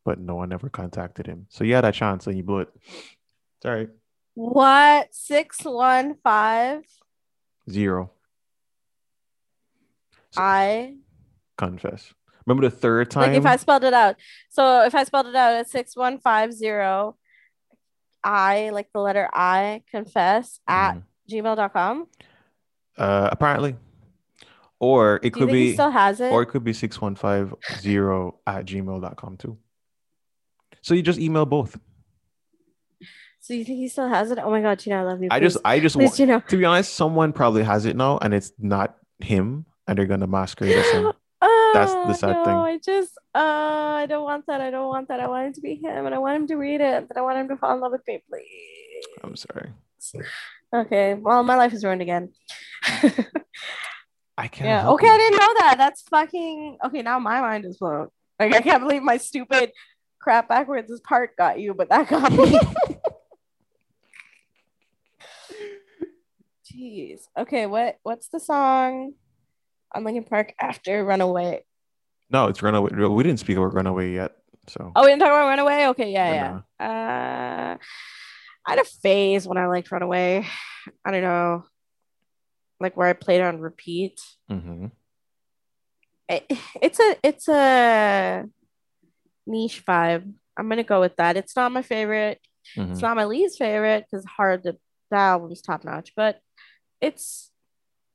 but 0.05 0.21
no 0.21 0.37
one 0.37 0.53
ever 0.53 0.69
contacted 0.69 1.27
him. 1.27 1.47
So 1.49 1.65
you 1.65 1.75
had 1.75 1.85
a 1.85 1.91
chance 1.93 2.27
and 2.27 2.37
you 2.37 2.45
blew 2.45 2.61
it. 2.61 2.69
Right. 3.65 3.91
What 4.35 5.15
six 5.15 5.59
one 5.63 6.17
five? 6.23 6.85
Zero. 7.69 8.13
So- 10.33 10.43
I 10.43 10.97
Confess. 11.59 12.13
Remember 12.47 12.69
the 12.69 12.75
third 12.75 13.11
time? 13.11 13.31
like 13.31 13.39
if 13.39 13.47
I 13.47 13.57
spelled 13.57 13.85
it 13.85 13.95
out. 13.95 14.17
So 14.51 14.83
if 14.85 14.95
I 14.95 15.05
spelled 15.05 15.27
it 15.27 15.37
out, 15.37 15.55
at 15.55 15.69
six 15.69 15.97
one 15.97 16.19
five 16.19 16.53
zero. 16.53 17.17
I 18.25 18.71
like 18.71 18.89
the 18.93 19.01
letter 19.01 19.29
I 19.33 19.83
confess 19.91 20.61
at 20.69 20.95
Mhm. 20.95 21.03
gmail.com. 21.31 22.07
Uh, 22.97 23.29
apparently. 23.33 23.77
Or 24.79 25.17
it 25.17 25.33
Do 25.35 25.41
you 25.41 25.47
could 25.47 25.53
be 25.53 25.73
still 25.75 25.91
has 25.91 26.21
it? 26.21 26.33
or 26.33 26.43
it 26.43 26.47
could 26.47 26.65
be 26.65 26.73
6150 26.73 28.33
at 28.47 28.65
gmail.com 28.65 29.37
too. 29.37 29.59
So 30.83 30.95
you 30.95 31.03
just 31.03 31.19
email 31.21 31.47
both. 31.47 31.79
so 33.41 33.55
you 33.55 33.65
think 33.65 33.79
he 33.79 33.89
still 33.89 34.09
has 34.09 34.31
it? 34.31 34.39
Oh 34.39 34.51
my 34.51 34.61
god, 34.63 34.79
Gina, 34.79 34.97
I 34.97 35.03
love 35.03 35.23
you. 35.23 35.29
I 35.31 35.41
just 35.41 35.59
I 35.65 35.79
just 35.81 35.97
please, 35.97 36.07
want 36.07 36.17
Gina. 36.17 36.45
to 36.49 36.57
be 36.57 36.65
honest, 36.65 36.95
someone 36.95 37.33
probably 37.33 37.63
has 37.65 37.87
it 37.87 37.97
now 37.97 38.19
and 38.19 38.33
it's 38.35 38.53
not 38.59 38.97
him 39.21 39.67
and 39.87 39.99
they're 39.99 40.07
gonna 40.07 40.27
masquerade 40.27 40.77
as 40.77 40.91
him. 40.91 41.13
That's 41.75 41.93
the 41.93 42.01
Oh, 42.09 42.13
sad 42.13 42.33
no, 42.37 42.45
thing. 42.45 42.55
I 42.55 42.79
just, 42.85 43.19
uh, 43.35 43.39
I 43.39 44.07
don't 44.07 44.25
want 44.25 44.47
that. 44.47 44.61
I 44.61 44.71
don't 44.71 44.89
want 44.89 45.09
that. 45.09 45.21
I 45.21 45.27
want 45.27 45.49
it 45.49 45.55
to 45.55 45.61
be 45.61 45.75
him, 45.75 46.07
and 46.07 46.15
I 46.15 46.19
want 46.19 46.37
him 46.37 46.47
to 46.49 46.57
read 46.57 46.81
it, 46.81 47.09
but 47.09 47.17
I 47.17 47.23
want 47.23 47.39
him 47.39 47.49
to 47.49 47.57
fall 47.57 47.75
in 47.75 47.81
love 47.81 47.93
with 47.93 48.03
me, 48.07 48.23
please. 48.29 49.07
I'm 49.25 49.35
sorry. 49.37 49.71
Okay, 50.75 51.15
well, 51.15 51.43
my 51.43 51.57
life 51.57 51.73
is 51.73 51.85
ruined 51.85 52.03
again. 52.03 52.31
I 54.39 54.49
can't 54.49 54.69
yeah. 54.69 54.89
Okay, 54.91 55.07
it. 55.07 55.11
I 55.13 55.17
didn't 55.19 55.39
know 55.39 55.55
that. 55.59 55.75
That's 55.79 56.03
fucking. 56.03 56.79
Okay, 56.85 57.03
now 57.03 57.19
my 57.19 57.41
mind 57.41 57.65
is 57.65 57.79
blown. 57.79 58.09
Like 58.39 58.55
I 58.55 58.61
can't 58.61 58.83
believe 58.83 59.03
my 59.03 59.17
stupid 59.17 59.73
crap 60.21 60.49
backwards 60.49 60.91
is 60.91 61.01
part 61.01 61.37
got 61.37 61.59
you, 61.61 61.75
but 61.75 61.89
that 61.91 62.09
got 62.09 62.33
me. 62.33 62.59
Jeez. 66.73 67.23
Okay, 67.37 67.67
what 67.67 67.99
what's 68.03 68.29
the 68.29 68.41
song 68.41 69.15
on 69.95 70.05
Linkin 70.05 70.25
Park 70.25 70.55
after 70.61 71.05
Runaway? 71.05 71.65
No, 72.31 72.47
it's 72.49 72.63
runaway. 72.63 72.91
We 73.09 73.23
didn't 73.23 73.41
speak 73.41 73.57
about 73.59 73.75
runaway 73.75 74.13
yet. 74.15 74.33
So 74.69 74.93
Oh, 74.95 75.03
we 75.03 75.09
didn't 75.09 75.21
talk 75.21 75.29
about 75.29 75.49
Runaway? 75.49 75.87
Okay, 75.89 76.13
yeah, 76.13 76.63
yeah. 76.79 76.85
Uh 76.85 77.77
I 78.67 78.71
had 78.71 78.79
a 78.79 78.85
phase 78.85 79.47
when 79.47 79.59
I 79.59 79.67
liked 79.67 79.91
Runaway. 79.91 80.47
I 81.05 81.11
don't 81.11 81.23
know. 81.23 81.65
Like 82.81 82.97
where 82.97 83.09
I 83.09 83.13
played 83.13 83.41
on 83.43 83.61
repeat. 83.61 84.21
Mhm. 84.51 84.93
It, 86.29 86.45
it's 86.81 86.99
a 87.01 87.17
it's 87.23 87.49
a 87.49 88.45
niche 89.47 89.85
vibe. 89.87 90.33
I'm 90.57 90.69
gonna 90.69 90.85
go 90.85 91.01
with 91.01 91.17
that. 91.17 91.37
It's 91.37 91.55
not 91.57 91.73
my 91.73 91.83
favorite. 91.83 92.41
Mhm. 92.77 92.93
It's 92.93 93.03
not 93.03 93.17
my 93.17 93.25
least 93.25 93.59
favorite 93.59 94.07
because 94.11 94.25
hard 94.25 94.63
to 94.65 94.77
the 95.11 95.17
album's 95.17 95.61
top 95.63 95.85
notch, 95.85 96.13
but 96.17 96.41
it's 97.01 97.51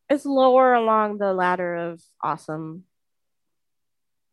it's 0.09 0.25
lower 0.25 0.73
along 0.73 1.17
the 1.17 1.33
ladder 1.33 1.75
of 1.75 2.01
awesome. 2.23 2.83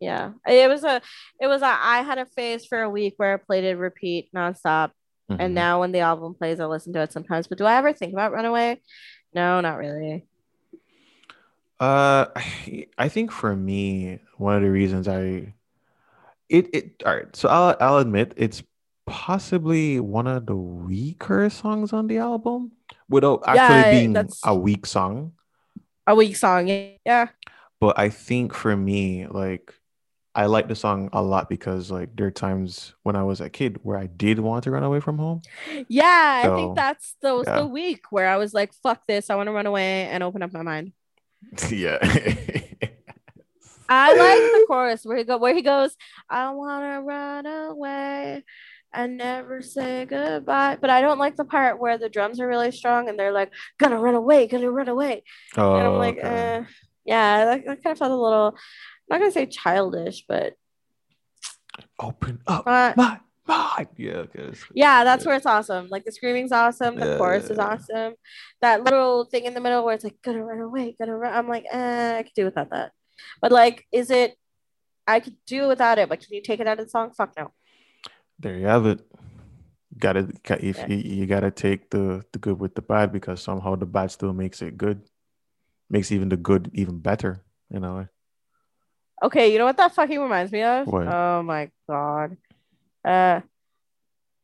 Yeah, 0.00 0.32
it 0.46 0.68
was 0.68 0.84
a 0.84 1.00
it 1.40 1.46
was 1.46 1.62
a 1.62 1.66
I 1.66 2.02
had 2.02 2.18
a 2.18 2.26
phase 2.26 2.66
for 2.66 2.82
a 2.82 2.90
week 2.90 3.14
where 3.16 3.34
I 3.34 3.36
played 3.38 3.64
it 3.64 3.76
repeat 3.76 4.28
nonstop, 4.34 4.90
Mhm. 5.30 5.36
and 5.40 5.54
now 5.54 5.80
when 5.80 5.92
the 5.92 6.00
album 6.00 6.34
plays, 6.34 6.60
I 6.60 6.66
listen 6.66 6.92
to 6.92 7.00
it 7.00 7.12
sometimes. 7.12 7.46
But 7.46 7.58
do 7.58 7.64
I 7.64 7.76
ever 7.76 7.92
think 7.92 8.12
about 8.12 8.32
Runaway? 8.32 8.80
No, 9.34 9.60
not 9.60 9.78
really. 9.78 10.26
Uh, 11.80 12.26
I- 12.36 12.86
I 12.98 13.08
think 13.08 13.30
for 13.32 13.54
me, 13.56 14.20
one 14.36 14.56
of 14.56 14.62
the 14.62 14.70
reasons 14.70 15.08
I 15.08 15.54
it 16.48 16.68
it 16.74 17.02
all 17.06 17.14
right. 17.16 17.34
So 17.34 17.48
I'll 17.48 17.76
I'll 17.80 17.98
admit 17.98 18.34
it's 18.36 18.62
possibly 19.06 20.00
one 20.00 20.26
of 20.26 20.46
the 20.46 20.56
weaker 20.56 21.48
songs 21.50 21.92
on 21.92 22.06
the 22.06 22.18
album 22.18 22.72
without 23.08 23.42
actually 23.46 23.84
Yeah, 23.84 23.90
being 23.90 24.12
that's- 24.12 24.40
a 24.44 24.54
weak 24.54 24.86
song. 24.86 25.32
A 26.06 26.14
weak 26.14 26.36
song, 26.36 26.68
yeah. 27.04 27.28
But 27.80 27.98
I 27.98 28.08
think 28.08 28.54
for 28.54 28.76
me, 28.76 29.26
like 29.26 29.74
I 30.34 30.46
like 30.46 30.68
the 30.68 30.74
song 30.74 31.08
a 31.12 31.22
lot 31.22 31.48
because 31.48 31.90
like 31.90 32.16
there 32.16 32.26
are 32.26 32.32
times 32.32 32.94
when 33.04 33.16
I 33.16 33.22
was 33.22 33.40
a 33.40 33.48
kid 33.48 33.78
where 33.82 33.96
I 33.96 34.06
did 34.06 34.38
want 34.38 34.64
to 34.64 34.70
run 34.70 34.82
away 34.82 35.00
from 35.00 35.18
home. 35.18 35.42
Yeah, 35.88 36.42
I 36.44 36.56
think 36.56 36.76
that's 36.76 37.16
the 37.22 37.44
yeah. 37.46 37.60
the 37.60 37.66
week 37.66 38.10
where 38.10 38.28
I 38.28 38.36
was 38.36 38.52
like, 38.52 38.72
"Fuck 38.74 39.06
this! 39.06 39.30
I 39.30 39.36
want 39.36 39.46
to 39.46 39.52
run 39.52 39.66
away 39.66 40.06
and 40.08 40.22
open 40.22 40.42
up 40.42 40.52
my 40.52 40.62
mind." 40.62 40.92
yeah. 41.70 41.98
I 43.88 44.10
like 44.10 44.18
the 44.52 44.64
chorus 44.66 45.04
where 45.04 45.18
he 45.18 45.24
go 45.24 45.36
where 45.36 45.54
he 45.54 45.62
goes, 45.62 45.96
I 46.28 46.50
wanna 46.50 47.02
run 47.02 47.46
away 47.46 48.44
and 48.94 49.16
never 49.16 49.60
say 49.62 50.04
goodbye. 50.04 50.78
But 50.80 50.90
I 50.90 51.00
don't 51.00 51.18
like 51.18 51.36
the 51.36 51.44
part 51.44 51.80
where 51.80 51.98
the 51.98 52.08
drums 52.08 52.40
are 52.40 52.48
really 52.48 52.70
strong 52.72 53.08
and 53.08 53.18
they're 53.18 53.32
like, 53.32 53.52
gonna 53.78 53.98
run 53.98 54.14
away, 54.14 54.46
gonna 54.46 54.70
run 54.70 54.88
away. 54.88 55.24
oh, 55.56 55.74
and 55.76 55.86
I'm 55.86 55.98
like, 55.98 56.18
okay. 56.18 56.28
eh. 56.28 56.64
yeah, 57.04 57.44
that, 57.44 57.66
that 57.66 57.82
kind 57.82 57.92
of 57.92 57.98
felt 57.98 58.12
a 58.12 58.16
little 58.16 58.56
I'm 59.10 59.18
not 59.18 59.20
gonna 59.20 59.32
say 59.32 59.46
childish, 59.46 60.24
but 60.26 60.54
open 61.98 62.40
up 62.46 62.66
uh, 62.66 62.94
my 62.96 63.20
mind. 63.46 63.88
Yeah, 63.96 64.12
okay. 64.12 64.52
yeah, 64.72 65.04
that's 65.04 65.26
where 65.26 65.36
it's 65.36 65.46
awesome. 65.46 65.88
Like 65.90 66.04
the 66.04 66.12
screaming's 66.12 66.52
awesome, 66.52 66.96
the 66.96 67.06
Yeah, 67.06 67.18
chorus 67.18 67.46
yeah, 67.46 67.52
is 67.52 67.58
awesome. 67.58 68.14
That 68.62 68.82
little 68.82 69.24
thing 69.26 69.44
in 69.44 69.54
the 69.54 69.60
middle 69.60 69.84
where 69.84 69.94
it's 69.94 70.04
like 70.04 70.20
gonna 70.22 70.44
run 70.44 70.60
away, 70.60 70.96
gonna 70.98 71.16
run. 71.16 71.34
I'm 71.34 71.48
like, 71.48 71.66
eh, 71.70 72.18
I 72.18 72.22
could 72.22 72.34
do 72.34 72.46
without 72.46 72.70
that. 72.70 72.92
But 73.40 73.52
like, 73.52 73.86
is 73.92 74.10
it? 74.10 74.36
I 75.06 75.20
could 75.20 75.36
do 75.46 75.68
without 75.68 75.98
it, 75.98 76.08
but 76.08 76.20
can 76.20 76.32
you 76.32 76.40
take 76.40 76.60
it 76.60 76.66
out 76.66 76.78
of 76.80 76.86
the 76.86 76.90
song? 76.90 77.12
Fuck 77.12 77.34
no. 77.36 77.52
There 78.44 78.58
you 78.58 78.66
have 78.66 78.84
it. 78.84 79.00
Got 79.98 80.12
to 80.12 80.28
if 80.60 80.76
Yeah. 80.76 80.86
you, 80.88 80.96
you 80.96 81.26
got 81.26 81.40
to 81.40 81.50
take 81.50 81.88
the 81.88 82.22
the 82.32 82.38
good 82.38 82.60
with 82.60 82.74
the 82.74 82.82
bad 82.82 83.10
because 83.10 83.40
somehow 83.40 83.74
the 83.74 83.86
bad 83.86 84.10
still 84.10 84.34
makes 84.34 84.60
it 84.60 84.76
good, 84.76 85.00
makes 85.88 86.12
even 86.12 86.28
the 86.28 86.36
good 86.36 86.68
even 86.74 87.00
better. 87.00 87.40
You 87.70 87.80
know. 87.80 88.06
Okay, 89.22 89.50
you 89.50 89.56
know 89.58 89.64
what 89.64 89.78
that 89.78 89.94
fucking 89.94 90.20
reminds 90.20 90.52
me 90.52 90.62
of? 90.62 90.86
What? 90.86 91.06
Oh 91.08 91.42
my 91.42 91.70
god. 91.88 92.36
Uh. 93.02 93.40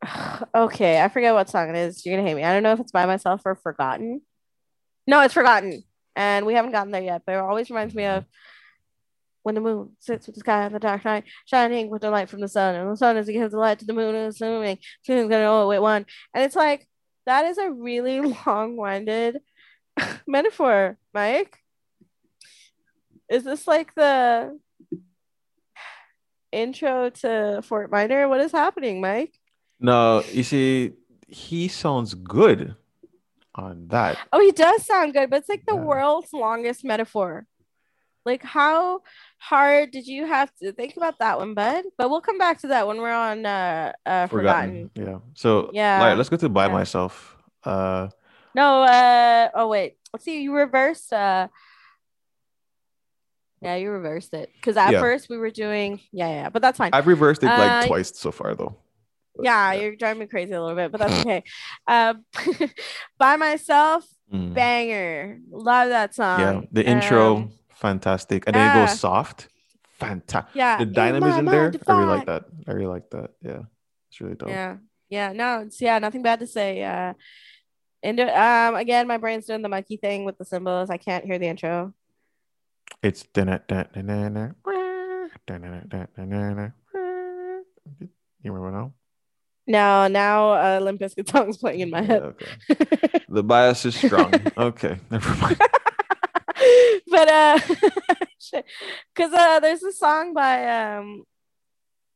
Okay, 0.55 1.03
I 1.03 1.09
forget 1.09 1.35
what 1.35 1.51
song 1.51 1.69
it 1.69 1.77
is. 1.77 2.07
You're 2.07 2.17
gonna 2.17 2.27
hate 2.27 2.35
me. 2.35 2.43
I 2.43 2.55
don't 2.55 2.63
know 2.63 2.73
if 2.73 2.81
it's 2.81 2.93
by 2.93 3.05
myself 3.05 3.43
or 3.45 3.55
Forgotten. 3.55 4.23
No, 5.07 5.21
it's 5.21 5.35
Forgotten, 5.35 5.85
and 6.17 6.47
we 6.47 6.55
haven't 6.55 6.73
gotten 6.73 6.91
there 6.91 7.03
yet. 7.03 7.23
But 7.27 7.33
it 7.33 7.39
always 7.39 7.69
reminds 7.69 7.95
me 7.95 8.07
of 8.07 8.25
when 9.43 9.55
the 9.55 9.61
moon 9.61 9.91
sits 9.99 10.27
with 10.27 10.35
the 10.35 10.41
sky 10.41 10.67
in 10.67 10.73
the 10.73 10.79
dark 10.79 11.05
night, 11.05 11.25
shining 11.47 11.89
with 11.91 12.03
the 12.03 12.11
light 12.11 12.29
from 12.29 12.41
the 12.41 12.49
sun, 12.49 12.75
and 12.75 12.91
the 12.91 12.97
sun 12.97 13.17
is 13.17 13.27
gives 13.27 13.53
the 13.53 13.59
light 13.59 13.79
to 13.79 13.85
the 13.87 13.93
moon 13.95 14.15
and 14.15 14.29
it's 14.29 14.41
moving. 14.41 14.79
Gonna 15.07 15.29
know 15.29 15.71
it 15.73 15.81
one, 15.83 16.07
and 16.35 16.45
it's 16.45 16.57
like 16.57 16.87
that 17.27 17.45
is 17.47 17.59
a 17.59 17.71
really 17.71 18.21
long-winded 18.47 19.39
metaphor, 20.27 20.99
Mike. 21.15 21.57
Is 23.31 23.45
this 23.45 23.67
like 23.67 23.95
the 23.95 24.59
intro 26.53 27.11
to 27.11 27.63
Fort 27.63 27.91
Minor? 27.91 28.29
What 28.29 28.41
is 28.41 28.53
happening, 28.53 29.01
Mike? 29.01 29.33
No, 29.79 30.23
you 30.33 30.43
see, 30.43 30.93
he 31.29 31.69
sounds 31.69 32.15
good 32.15 32.75
on 33.55 33.89
that. 33.89 34.19
Oh, 34.33 34.41
he 34.41 34.53
does 34.53 34.85
sound 34.85 35.13
good, 35.15 35.31
but 35.31 35.39
it's 35.39 35.49
like 35.49 35.65
the 35.67 35.75
Yeah. 35.75 35.85
world's 35.85 36.33
longest 36.33 36.85
metaphor. 36.85 37.47
Like, 38.27 38.43
how 38.43 39.03
hard 39.41 39.91
did 39.91 40.07
you 40.07 40.27
have 40.27 40.55
to 40.57 40.71
think 40.73 40.97
about 40.97 41.19
that 41.19 41.39
one, 41.39 41.55
bud? 41.55 41.85
But 41.99 42.11
we'll 42.11 42.21
come 42.21 42.39
back 42.39 42.61
to 42.61 42.69
that 42.69 42.87
when 42.87 42.99
we're 42.99 43.11
on 43.13 43.47
uh, 43.47 43.93
uh 44.07 44.27
Forgotten. 44.29 44.91
Forgotten. 44.95 45.13
Yeah. 45.13 45.19
So 45.35 45.71
Yeah. 45.73 45.99
Lara, 46.01 46.15
let's 46.15 46.29
go 46.29 46.37
to 46.37 46.49
by 46.49 46.67
Yeah. 46.67 46.73
myself. 46.73 47.37
Uh, 47.65 48.09
No, 48.55 48.83
uh 48.83 49.49
oh 49.55 49.69
wait. 49.69 49.97
Let's 50.13 50.25
see, 50.25 50.43
you 50.43 50.55
reversed 50.55 51.13
uh 51.13 51.49
yeah, 53.63 53.77
you 53.77 53.91
reversed 53.91 54.33
it. 54.35 54.51
Because 54.55 54.77
at 54.77 54.93
Yeah. 54.93 55.01
first 55.01 55.29
we 55.29 55.37
were 55.37 55.51
doing 55.51 56.01
yeah, 56.13 56.29
yeah, 56.29 56.49
but 56.51 56.63
that's 56.63 56.79
fine. 56.79 56.91
I've 56.93 57.07
reversed 57.07 57.43
it 57.43 57.47
like 57.47 57.73
Uh, 57.73 57.87
twice 57.87 58.13
so 58.15 58.31
far 58.33 58.55
though. 58.55 58.77
But, 59.37 59.45
yeah, 59.45 59.73
you're 59.73 59.97
driving 59.97 60.21
me 60.21 60.27
crazy 60.27 60.53
a 60.53 60.61
little 60.61 60.77
bit, 60.77 60.93
but 60.93 60.99
that's 61.01 61.19
okay. 61.25 61.45
Um 61.87 62.25
by 63.19 63.37
myself, 63.37 64.07
Mm. 64.33 64.55
banger. 64.55 65.41
Love 65.51 65.89
that 65.89 66.15
song. 66.15 66.39
Yeah, 66.41 66.61
the 66.71 66.87
intro, 66.87 67.37
Um, 67.37 67.53
fantastic, 67.81 68.45
and 68.47 68.55
then 68.55 68.71
it 68.71 68.87
goes 68.87 69.01
soft, 69.01 69.49
fantastic. 69.99 70.55
yeah. 70.55 70.79
The 70.79 70.87
dynamism 70.87 71.47
there, 71.47 71.73
I 71.87 71.93
really 71.93 72.07
like 72.07 72.27
that. 72.27 72.45
I 72.69 72.73
really 72.73 72.87
like 72.87 73.11
that. 73.11 73.31
Yeah, 73.43 73.63
it's 74.09 74.21
really 74.21 74.37
dope. 74.37 74.51
Yeah. 74.51 74.77
Yeah. 75.09 75.33
No, 75.33 75.61
it's 75.61 75.81
yeah, 75.81 75.99
nothing 75.99 76.23
bad 76.23 76.41
to 76.41 76.47
say. 76.47 76.85
Uh 76.85 77.15
and 78.03 78.21
um 78.21 78.77
again, 78.77 79.07
my 79.07 79.19
brain's 79.19 79.47
doing 79.47 79.63
the 79.63 79.69
monkey 79.69 79.97
thing 79.97 80.25
with 80.25 80.39
the 80.39 80.45
cymbals. 80.45 80.91
I 80.91 80.97
can't 80.97 81.25
hear 81.25 81.39
the 81.39 81.49
intro. 81.49 81.93
It's 83.03 83.25
you 88.43 88.53
remember 88.53 88.71
now? 88.71 88.93
No, 89.67 90.09
now 90.09 90.53
uh 90.53 90.81
Limp 90.81 91.01
Bizkit 91.01 91.31
song's 91.31 91.59
playing 91.59 91.81
in 91.81 91.91
my 91.91 92.01
Yeah, 92.01 92.07
head. 92.07 92.23
okay. 92.23 93.21
The 93.29 93.43
bias 93.43 93.85
is 93.87 93.95
strong. 93.95 94.33
okay, 94.57 94.99
never 95.11 95.35
mind. 95.37 95.61
But 97.11 97.29
uh 97.29 97.59
because 99.15 99.33
uh 99.33 99.61
there's 99.61 99.83
a 99.83 99.93
song 99.93 100.33
by 100.33 100.67
um 100.69 101.25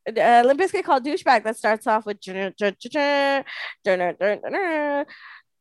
uh, 0.06 0.42
Limp 0.44 0.60
Bizkit 0.60 0.84
called 0.84 1.04
douchebag 1.04 1.44
that 1.44 1.56
starts 1.56 1.86
off 1.86 2.04
with 2.06 2.18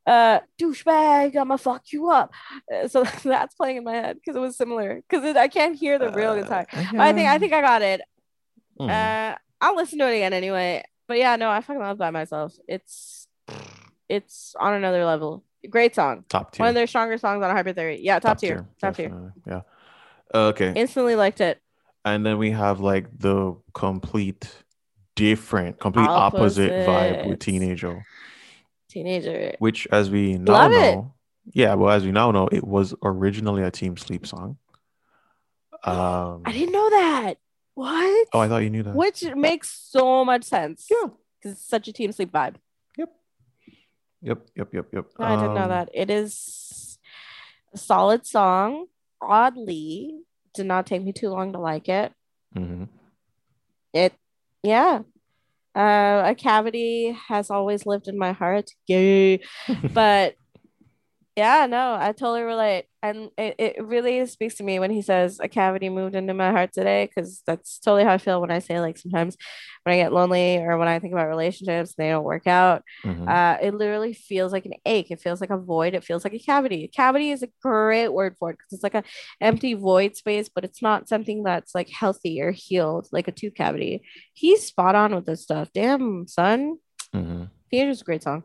uh 0.05 0.39
douchebag 0.61 1.33
i'ma 1.37 1.55
fuck 1.55 1.83
you 1.93 2.09
up. 2.09 2.33
Uh, 2.73 2.87
so 2.87 3.03
that's 3.23 3.55
playing 3.55 3.77
in 3.77 3.83
my 3.85 3.93
head 3.93 4.17
because 4.17 4.35
it 4.35 4.39
was 4.39 4.57
similar 4.57 5.01
because 5.07 5.35
i 5.37 5.47
can't 5.47 5.77
hear 5.77 5.97
the 5.97 6.11
real 6.11 6.35
guitar. 6.35 6.65
Uh, 6.73 6.83
But 6.91 6.99
i 7.01 7.13
think 7.13 7.29
i 7.29 7.37
think 7.39 7.53
i 7.53 7.61
got 7.61 7.81
it. 7.81 8.01
Hmm. 8.77 8.89
uh 8.89 9.35
i'll 9.61 9.75
listen 9.75 9.99
to 9.99 10.07
it 10.09 10.15
again 10.15 10.33
anyway. 10.33 10.83
But 11.07 11.17
yeah 11.19 11.35
no 11.37 11.49
i 11.49 11.61
fucking 11.61 11.81
love 11.81 11.97
by 11.97 12.11
myself. 12.11 12.53
It's 12.67 13.27
it's 14.09 14.55
on 14.59 14.73
another 14.73 15.05
level 15.05 15.43
great 15.69 15.95
song 15.95 16.25
top 16.29 16.51
tier. 16.51 16.63
one 16.63 16.69
of 16.69 16.75
their 16.75 16.87
stronger 16.87 17.17
songs 17.17 17.43
on 17.43 17.49
Hybrid 17.55 17.75
Theory. 17.75 17.99
Yeah, 18.01 18.19
top, 18.19 18.37
tier. 18.39 18.67
Top 18.79 18.95
tier. 18.95 19.33
Yeah. 19.47 19.61
Okay. 20.33 20.73
Instantly 20.75 21.15
liked 21.15 21.41
it. 21.41 21.61
and 22.05 22.25
then 22.25 22.37
we 22.37 22.51
have 22.51 22.79
like 22.79 23.07
the 23.17 23.55
complete 23.73 24.51
different, 25.15 25.79
complete 25.79 26.07
opposite 26.07 26.71
vibe 26.87 27.27
with. 27.27 27.39
Teenager, 27.39 28.03
Teenager. 28.89 29.55
which, 29.59 29.87
as 29.91 30.09
we 30.09 30.37
now 30.37 30.53
Love 30.53 30.71
it. 30.71 30.95
know, 30.95 31.13
yeah, 31.51 31.73
well, 31.75 31.91
as 31.91 32.03
we 32.03 32.11
now 32.11 32.31
know, 32.31 32.47
it 32.51 32.63
was 32.65 32.93
originally 33.03 33.63
a 33.63 33.71
Team 33.71 33.97
Sleep 33.97 34.25
song. 34.25 34.57
Um, 35.83 36.43
I 36.45 36.51
didn't 36.51 36.71
know 36.71 36.89
that. 36.89 37.35
What? 37.75 38.27
oh, 38.33 38.39
I 38.39 38.47
thought 38.47 38.63
you 38.63 38.69
knew 38.69 38.83
that. 38.83 38.95
Which 38.95 39.23
makes 39.35 39.69
so 39.69 40.23
much 40.23 40.43
sense. 40.45 40.87
Yeah. 40.89 41.07
Because 41.39 41.57
it's 41.57 41.67
such 41.67 41.87
a 41.87 41.93
team 41.93 42.11
sleep 42.11 42.31
vibe. 42.31 42.55
Yep, 44.23 44.47
yep, 44.55 44.73
yep, 44.73 44.85
yep. 44.93 45.05
No, 45.19 45.25
I 45.25 45.35
didn't 45.35 45.53
know 45.53 45.63
Um, 45.63 45.69
that. 45.69 45.89
It 45.93 46.09
is 46.09 46.97
a 47.73 47.77
solid 47.77 48.25
song. 48.25 48.85
Oddly, 49.21 50.15
did 50.53 50.65
not 50.65 50.85
take 50.85 51.03
me 51.03 51.11
too 51.13 51.29
long 51.29 51.53
to 51.53 51.59
like 51.59 51.89
it. 51.89 52.13
mhm. 52.55 52.87
It, 53.93 54.13
yeah. 54.63 55.01
Uh, 55.75 56.21
a 56.25 56.35
cavity 56.35 57.17
has 57.27 57.49
always 57.49 57.85
lived 57.85 58.07
in 58.07 58.17
my 58.17 58.31
heart. 58.31 58.69
Yay. 58.87 59.41
but 59.93 60.35
yeah, 61.35 61.65
no, 61.65 61.95
I 61.99 62.11
totally 62.11 62.43
relate. 62.43 62.85
And 63.01 63.31
it, 63.37 63.55
it 63.57 63.83
really 63.83 64.25
speaks 64.27 64.55
to 64.55 64.63
me 64.63 64.79
when 64.79 64.91
he 64.91 65.01
says 65.01 65.39
a 65.41 65.47
cavity 65.49 65.89
moved 65.89 66.15
into 66.15 66.33
my 66.33 66.51
heart 66.51 66.71
today, 66.73 67.05
because 67.07 67.41
that's 67.45 67.79
totally 67.79 68.03
how 68.03 68.13
I 68.13 68.17
feel 68.17 68.39
when 68.39 68.51
I 68.51 68.59
say 68.59 68.79
like 68.79 68.97
sometimes 68.97 69.35
when 69.83 69.93
I 69.93 69.97
get 69.97 70.13
lonely 70.13 70.57
or 70.57 70.77
when 70.77 70.87
I 70.87 70.99
think 70.99 71.11
about 71.11 71.27
relationships, 71.27 71.95
they 71.97 72.09
don't 72.09 72.23
work 72.23 72.47
out. 72.47 72.83
Mhm. 73.03 73.27
Uh, 73.27 73.57
it 73.61 73.73
literally 73.73 74.13
feels 74.13 74.53
like 74.53 74.65
an 74.65 74.75
ache. 74.85 75.11
It 75.11 75.19
feels 75.21 75.41
like 75.41 75.49
a 75.49 75.57
void. 75.57 75.95
It 75.95 76.03
feels 76.05 76.23
like 76.23 76.33
a 76.33 76.39
cavity. 76.39 76.87
Cavity 76.87 77.31
is 77.31 77.43
a 77.43 77.49
great 77.61 78.09
word 78.09 78.37
for 78.37 78.51
it 78.51 78.57
because 78.57 78.71
it's 78.71 78.83
like 78.83 78.95
a 78.95 79.03
empty 79.41 79.73
void 79.73 80.15
space, 80.15 80.49
but 80.53 80.63
it's 80.63 80.81
not 80.81 81.09
something 81.09 81.43
that's 81.43 81.75
like 81.75 81.89
healthy 81.89 82.41
or 82.41 82.51
healed, 82.51 83.07
like 83.11 83.27
a 83.27 83.31
tooth 83.33 83.55
cavity. 83.55 84.03
He's 84.33 84.65
spot 84.65 84.95
on 84.95 85.13
with 85.15 85.25
this 85.25 85.41
stuff. 85.43 85.69
Damn, 85.73 86.27
son. 86.27 86.77
Mhm. 87.13 87.49
Teenager's 87.71 88.01
a 88.01 88.05
great 88.05 88.23
song. 88.23 88.43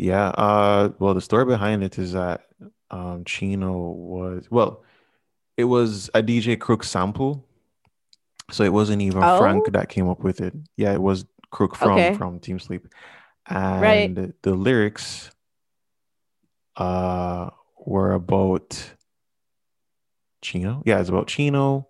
Yeah. 0.00 0.28
Uh, 0.28 0.92
well, 0.98 1.12
the 1.12 1.20
story 1.20 1.44
behind 1.44 1.84
it 1.84 1.98
is 1.98 2.12
that 2.12 2.46
um, 2.90 3.22
Chino 3.26 3.76
was 3.76 4.50
well, 4.50 4.82
it 5.58 5.64
was 5.64 6.08
a 6.14 6.22
DJ 6.22 6.58
Crook 6.58 6.84
sample, 6.84 7.46
so 8.50 8.64
it 8.64 8.72
wasn't 8.72 9.02
even 9.02 9.22
Oh? 9.22 9.36
Frank 9.36 9.70
that 9.72 9.90
came 9.90 10.08
up 10.08 10.20
with 10.20 10.40
it. 10.40 10.54
Yeah, 10.78 10.94
it 10.94 11.02
was 11.02 11.26
Crook 11.50 11.76
from 11.76 11.98
Okay. 11.98 12.14
from 12.14 12.40
Team 12.40 12.58
Sleep, 12.58 12.86
and 13.46 14.16
Right. 14.16 14.42
the 14.42 14.54
lyrics 14.54 15.30
uh 16.76 17.50
were 17.84 18.12
about 18.12 18.94
Chino. 20.40 20.82
Yeah, 20.86 21.00
it's 21.00 21.10
about 21.10 21.26
Chino 21.26 21.88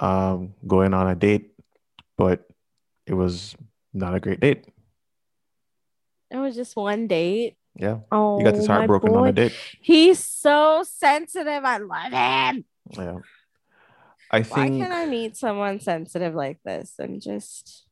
um 0.00 0.52
going 0.66 0.92
on 0.92 1.08
a 1.08 1.14
date, 1.14 1.52
but 2.18 2.46
it 3.06 3.14
was 3.14 3.56
not 3.94 4.14
a 4.14 4.20
great 4.20 4.40
date. 4.40 4.66
It 6.32 6.38
was 6.38 6.56
just 6.56 6.76
one 6.76 7.06
date. 7.06 7.56
Yeah, 7.74 7.98
Oh, 8.10 8.38
he 8.38 8.44
got 8.44 8.54
this 8.54 8.66
heart 8.66 8.82
my 8.82 8.86
broken 8.86 9.14
on 9.14 9.28
a 9.28 9.32
date. 9.32 9.54
He's 9.80 10.22
so 10.22 10.84
sensitive. 10.86 11.64
I 11.64 11.78
love 11.78 12.12
him. 12.12 12.64
Yeah. 12.90 13.18
I 14.30 14.42
think. 14.42 14.56
Why 14.56 14.68
can't 14.78 14.92
I 14.92 15.06
meet 15.06 15.36
someone 15.36 15.80
sensitive 15.80 16.34
like 16.34 16.58
this 16.64 16.94
and 16.98 17.20
just 17.20 17.84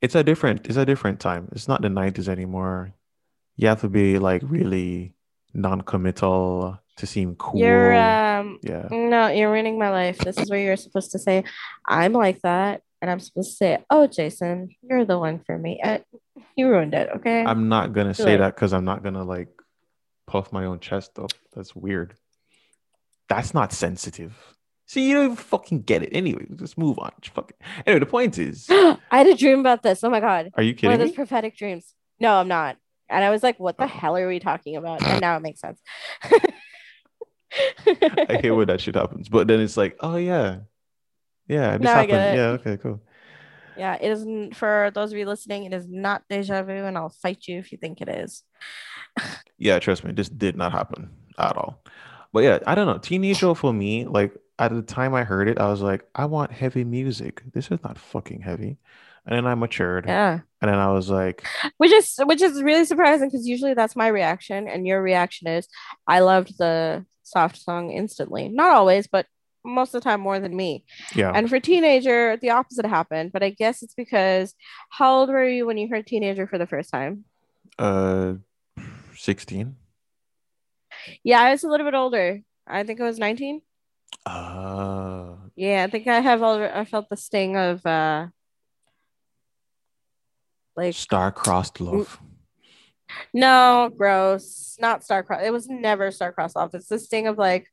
it's 0.00 0.14
a 0.14 0.22
different 0.22 0.66
it's 0.66 0.76
a 0.76 0.86
different 0.86 1.20
time. 1.20 1.48
It's 1.52 1.68
not 1.68 1.82
the 1.82 1.88
90s 1.88 2.28
anymore. 2.28 2.92
You 3.56 3.68
have 3.68 3.80
to 3.80 3.88
be 3.88 4.18
like 4.18 4.42
really 4.44 5.14
non-committal 5.54 6.78
to 6.96 7.06
seem 7.06 7.36
cool. 7.36 7.60
You're 7.60 7.94
um 7.94 8.58
yeah. 8.62 8.88
no, 8.90 9.28
you're 9.28 9.50
ruining 9.50 9.78
my 9.78 9.90
life. 9.90 10.18
This 10.18 10.38
is 10.38 10.50
where 10.50 10.60
you're 10.60 10.76
supposed 10.76 11.12
to 11.12 11.18
say, 11.18 11.44
I'm 11.86 12.12
like 12.12 12.40
that. 12.42 12.82
And 13.00 13.10
I'm 13.10 13.20
supposed 13.20 13.50
to 13.50 13.56
say, 13.56 13.78
Oh, 13.90 14.06
Jason, 14.06 14.70
you're 14.82 15.04
the 15.04 15.18
one 15.18 15.40
for 15.46 15.56
me. 15.56 15.80
Uh, 15.82 15.98
you 16.56 16.68
ruined 16.68 16.94
it, 16.94 17.08
okay? 17.16 17.44
I'm 17.44 17.68
not 17.68 17.92
gonna 17.92 18.14
say 18.14 18.32
Like- 18.32 18.38
that 18.40 18.54
because 18.54 18.72
I'm 18.72 18.84
not 18.84 19.02
gonna 19.02 19.24
like 19.24 19.48
puff 20.26 20.52
my 20.52 20.64
own 20.66 20.80
chest 20.80 21.18
up. 21.18 21.30
That's 21.54 21.74
weird. 21.74 22.14
That's 23.28 23.52
not 23.54 23.72
sensitive. 23.72 24.36
See, 24.86 25.06
you 25.08 25.14
don't 25.14 25.24
even 25.24 25.36
fucking 25.36 25.82
get 25.82 26.02
it. 26.02 26.10
Anyway, 26.12 26.46
just 26.56 26.78
move 26.78 26.98
on. 26.98 27.12
Just 27.20 27.34
fucking. 27.34 27.56
Anyway, 27.86 28.00
the 28.00 28.06
point 28.06 28.38
is, 28.38 28.66
I 28.70 28.98
had 29.10 29.26
a 29.26 29.34
dream 29.36 29.60
about 29.60 29.82
this. 29.82 30.02
Oh 30.02 30.08
my 30.10 30.20
god. 30.20 30.50
are 30.54 30.62
you 30.62 30.70
One 30.70 30.76
kidding 30.76 30.92
of 30.94 30.98
those 31.00 31.10
me? 31.10 31.14
prophetic 31.16 31.56
dreams. 31.56 31.94
No, 32.20 32.34
I'm 32.36 32.48
not. 32.48 32.76
And 33.10 33.22
I 33.24 33.30
was 33.30 33.42
like, 33.42 33.58
what 33.60 33.76
the 33.78 33.84
Oh. 33.84 33.88
hell 33.88 34.16
are 34.16 34.28
we 34.28 34.38
talking 34.38 34.76
about? 34.76 35.02
And 35.02 35.20
now 35.26 35.36
it 35.36 35.40
makes 35.40 35.60
sense. 35.60 35.80
I 37.86 38.38
hate 38.42 38.50
when 38.50 38.66
that 38.66 38.80
shit 38.80 38.94
happens, 38.94 39.28
but 39.28 39.46
then 39.46 39.60
it's 39.60 39.76
like, 39.76 39.96
oh 40.00 40.16
yeah, 40.16 40.58
yeah, 41.46 41.72
this 41.78 41.84
Now 41.84 41.94
happened. 41.94 42.12
it. 42.12 42.36
Yeah, 42.36 42.46
okay, 42.60 42.76
cool. 42.76 43.00
Yeah, 43.78 43.96
it 44.00 44.10
isn't 44.10 44.56
for 44.56 44.90
those 44.94 45.12
of 45.12 45.18
you 45.18 45.26
listening, 45.26 45.64
it 45.64 45.72
is 45.72 45.86
not 45.88 46.22
deja 46.28 46.62
vu, 46.62 46.72
and 46.72 46.96
I'll 46.98 47.08
fight 47.22 47.46
you 47.46 47.58
if 47.58 47.72
you 47.72 47.78
think 47.78 48.00
it 48.00 48.08
is. 48.08 48.42
Yeah, 49.60 49.80
trust 49.80 50.04
me, 50.04 50.12
this 50.12 50.28
did 50.28 50.56
not 50.56 50.70
happen 50.70 51.10
at 51.36 51.56
all. 51.56 51.82
But 52.32 52.44
yeah, 52.44 52.58
I 52.64 52.76
don't 52.76 52.86
know. 52.86 52.98
Teenage 52.98 53.40
Girl 53.40 53.56
for 53.56 53.72
me, 53.72 54.04
like 54.04 54.32
at 54.58 54.72
the 54.72 54.82
time 54.82 55.14
I 55.14 55.24
heard 55.24 55.48
it, 55.48 55.58
I 55.58 55.68
was 55.68 55.80
like, 55.80 56.04
I 56.14 56.26
want 56.26 56.52
heavy 56.52 56.84
music. 56.84 57.42
This 57.52 57.68
is 57.70 57.82
not 57.82 57.98
fucking 57.98 58.42
heavy. 58.42 58.78
And 59.26 59.36
then 59.36 59.46
I 59.46 59.54
matured, 59.56 60.06
Yeah. 60.06 60.40
and 60.62 60.70
then 60.70 60.78
I 60.78 60.92
was 60.92 61.10
like, 61.10 61.44
Which 61.78 61.90
is 61.92 62.14
which 62.24 62.40
is 62.40 62.62
really 62.62 62.84
surprising 62.84 63.28
because 63.28 63.46
usually 63.48 63.74
that's 63.74 63.96
my 63.96 64.06
reaction, 64.06 64.68
and 64.68 64.86
your 64.86 65.02
reaction 65.02 65.48
is 65.48 65.66
I 66.06 66.20
loved 66.20 66.56
the 66.56 67.04
soft 67.24 67.56
song 67.60 67.90
instantly. 67.90 68.48
Not 68.48 68.70
always, 68.70 69.06
but 69.08 69.26
most 69.68 69.94
of 69.94 70.00
the 70.02 70.08
time 70.08 70.20
more 70.20 70.40
than 70.40 70.54
me. 70.56 70.84
yeah, 71.14 71.32
And 71.34 71.48
for 71.48 71.60
teenager, 71.60 72.36
the 72.36 72.50
opposite 72.50 72.86
happened. 72.86 73.32
But 73.32 73.42
I 73.42 73.50
guess 73.50 73.82
it's 73.82 73.94
because 73.94 74.54
how 74.90 75.18
old 75.18 75.28
were 75.30 75.44
you 75.48 75.66
when 75.66 75.78
you 75.78 75.88
heard 75.88 76.06
teenager 76.06 76.46
for 76.46 76.58
the 76.58 76.66
first 76.66 76.90
time? 76.90 77.24
uh, 77.78 78.34
sixteen. 79.14 79.76
Yeah, 81.22 81.40
I 81.40 81.50
was 81.52 81.64
a 81.64 81.68
little 81.68 81.86
bit 81.86 81.94
older. 81.94 82.40
I 82.66 82.82
think 82.84 83.00
I 83.00 83.04
was 83.04 83.18
19. 83.18 83.62
Uh, 84.26 85.36
Yeah, 85.56 85.84
I 85.84 85.90
think 85.90 86.06
I 86.06 86.20
have 86.20 86.42
all 86.42 86.62
I 86.62 86.84
felt 86.84 87.08
the 87.08 87.16
sting 87.16 87.56
of 87.56 87.84
uh 87.86 88.26
like 90.76 90.94
star-crossed 90.94 91.80
love. 91.80 92.18
no, 93.34 93.90
gross. 93.96 94.76
Not 94.80 95.02
star-crossed. 95.04 95.44
It 95.44 95.52
was 95.52 95.68
never 95.68 96.10
star-crossed 96.10 96.56
love. 96.56 96.74
It's 96.74 96.88
the 96.88 96.98
sting 96.98 97.26
of 97.26 97.38
like 97.38 97.68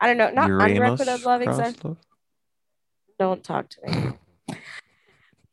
I 0.00 0.06
don't 0.06 0.16
know, 0.16 0.30
not 0.30 0.48
Uranus 0.48 1.00
unrequited 1.00 1.24
love 1.24 1.42
exactly. 1.42 1.90
love. 1.90 1.98
Don't 3.18 3.42
talk 3.42 3.68
to 3.70 4.16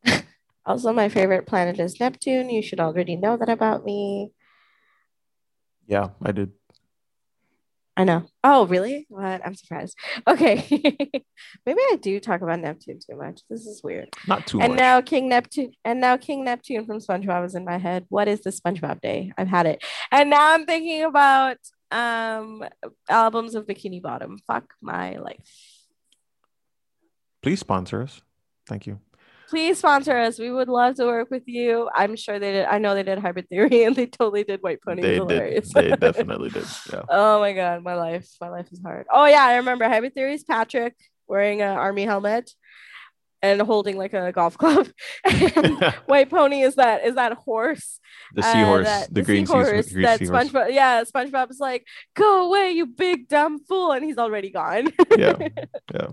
me. 0.06 0.22
also, 0.66 0.94
my 0.94 1.10
favorite 1.10 1.48
planet 1.48 1.80
is 1.80 2.00
Neptune. 2.00 2.50
You 2.50 2.62
should 2.62 2.80
already 2.80 3.16
know 3.16 3.38
that 3.38 3.50
about 3.50 3.86
me. 3.86 4.32
Yeah, 5.88 6.10
I 6.22 6.32
did. 6.32 6.52
I 7.98 8.04
know. 8.04 8.26
Oh, 8.44 8.66
really? 8.66 9.06
What? 9.08 9.42
I'm 9.46 9.56
surprised. 9.56 9.96
Okay. 10.28 10.66
Maybe 11.66 11.80
I 11.92 11.98
do 12.02 12.20
talk 12.20 12.42
about 12.42 12.60
Neptune 12.60 13.00
too 13.00 13.16
much. 13.16 13.42
This 13.50 13.66
is 13.66 13.82
weird. 13.84 14.10
Not 14.28 14.46
too 14.46 14.60
and 14.60 14.74
much. 14.74 14.80
now 14.80 15.02
King 15.02 15.30
Neptune 15.30 15.72
and 15.86 16.02
now 16.02 16.18
King 16.18 16.44
Neptune 16.44 16.86
from 16.86 17.00
SpongeBob 17.00 17.46
is 17.46 17.56
in 17.56 17.64
my 17.64 17.78
head. 17.78 18.06
What 18.10 18.28
is 18.28 18.42
the 18.42 18.50
SpongeBob 18.50 19.00
day? 19.00 19.32
I've 19.38 19.48
had 19.48 19.66
it. 19.66 19.82
And 20.12 20.30
now 20.30 20.54
I'm 20.54 20.66
thinking 20.66 21.04
about 21.04 21.58
um 21.92 22.64
albums 23.10 23.56
of 23.56 23.66
Bikini 23.66 24.02
Bottom. 24.02 24.40
Fuck 24.48 24.74
my 24.82 25.18
life. 25.18 25.48
Please 27.42 27.60
sponsor 27.60 28.02
us. 28.02 28.22
Thank 28.68 28.88
you. 28.88 29.00
Please 29.48 29.78
sponsor 29.78 30.18
us. 30.18 30.40
We 30.40 30.50
would 30.52 30.68
love 30.68 30.96
to 30.96 31.06
work 31.06 31.30
with 31.30 31.44
you. 31.46 31.88
I'm 31.94 32.16
sure 32.16 32.40
they 32.40 32.52
did. 32.52 32.66
I 32.66 32.80
know 32.80 32.96
they 32.96 33.04
did 33.04 33.20
Hybrid 33.20 33.48
Theory 33.48 33.84
and 33.86 33.96
they 33.96 34.08
totally 34.08 34.44
did 34.44 34.62
White 34.64 34.80
Pony. 34.82 35.04
they 35.04 35.16
It 35.18 35.22
was 35.24 35.32
hilarious. 35.32 35.74
did. 35.74 35.92
They 35.92 35.96
definitely 36.12 36.50
did. 36.50 36.66
Yeah. 36.92 37.04
Oh 37.08 37.40
my 37.40 37.54
god, 37.54 37.84
my 37.84 37.94
life, 37.96 38.28
my 38.42 38.50
life 38.50 38.68
is 38.72 38.82
hard. 38.84 39.06
Oh 39.12 39.26
yeah, 39.26 39.44
I 39.44 39.58
remember 39.58 39.86
Hybrid 39.88 40.16
Theory's 40.16 40.44
Patrick 40.44 40.96
wearing 41.28 41.62
an 41.62 41.78
army 41.78 42.04
helmet 42.06 42.52
and 43.46 43.62
holding 43.62 43.98
like 43.98 44.14
a 44.14 44.32
golf 44.32 44.58
club. 44.58 44.88
White 46.06 46.30
Pony 46.36 46.62
is 46.62 46.76
that 46.76 47.06
is 47.06 47.16
that 47.16 47.34
horse, 47.34 48.00
the 48.34 48.44
uh, 48.44 48.52
seahorse, 48.52 48.86
that- 48.86 49.14
the, 49.14 49.22
green 49.22 49.46
seahorse 49.46 49.92
that 49.94 50.20
seahorse. 50.20 50.50
SpongeBob. 50.50 50.72
Yeah, 50.72 51.04
SpongeBob 51.04 51.52
is 51.52 51.60
like, 51.60 51.86
"Go 52.16 52.48
away, 52.48 52.72
you 52.72 52.86
big 52.86 53.28
dumb 53.28 53.60
fool," 53.60 53.92
and 53.92 54.04
he's 54.04 54.18
already 54.18 54.50
gone. 54.50 54.92
Yeah, 55.18 55.38
yeah. 55.94 56.08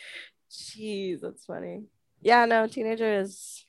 Jeez, 0.50 1.20
that's 1.20 1.44
funny. 1.44 1.84
Yeah, 2.20 2.46
no, 2.46 2.66
teenager 2.66 3.20
is 3.20 3.64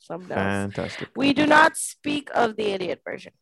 something 0.00 0.36
else. 0.36 0.74
Fantastic. 0.74 1.08
We 1.16 1.32
do 1.32 1.46
not 1.46 1.76
speak 1.76 2.28
of 2.34 2.56
the 2.56 2.66
idiot 2.72 3.00
version. 3.04 3.32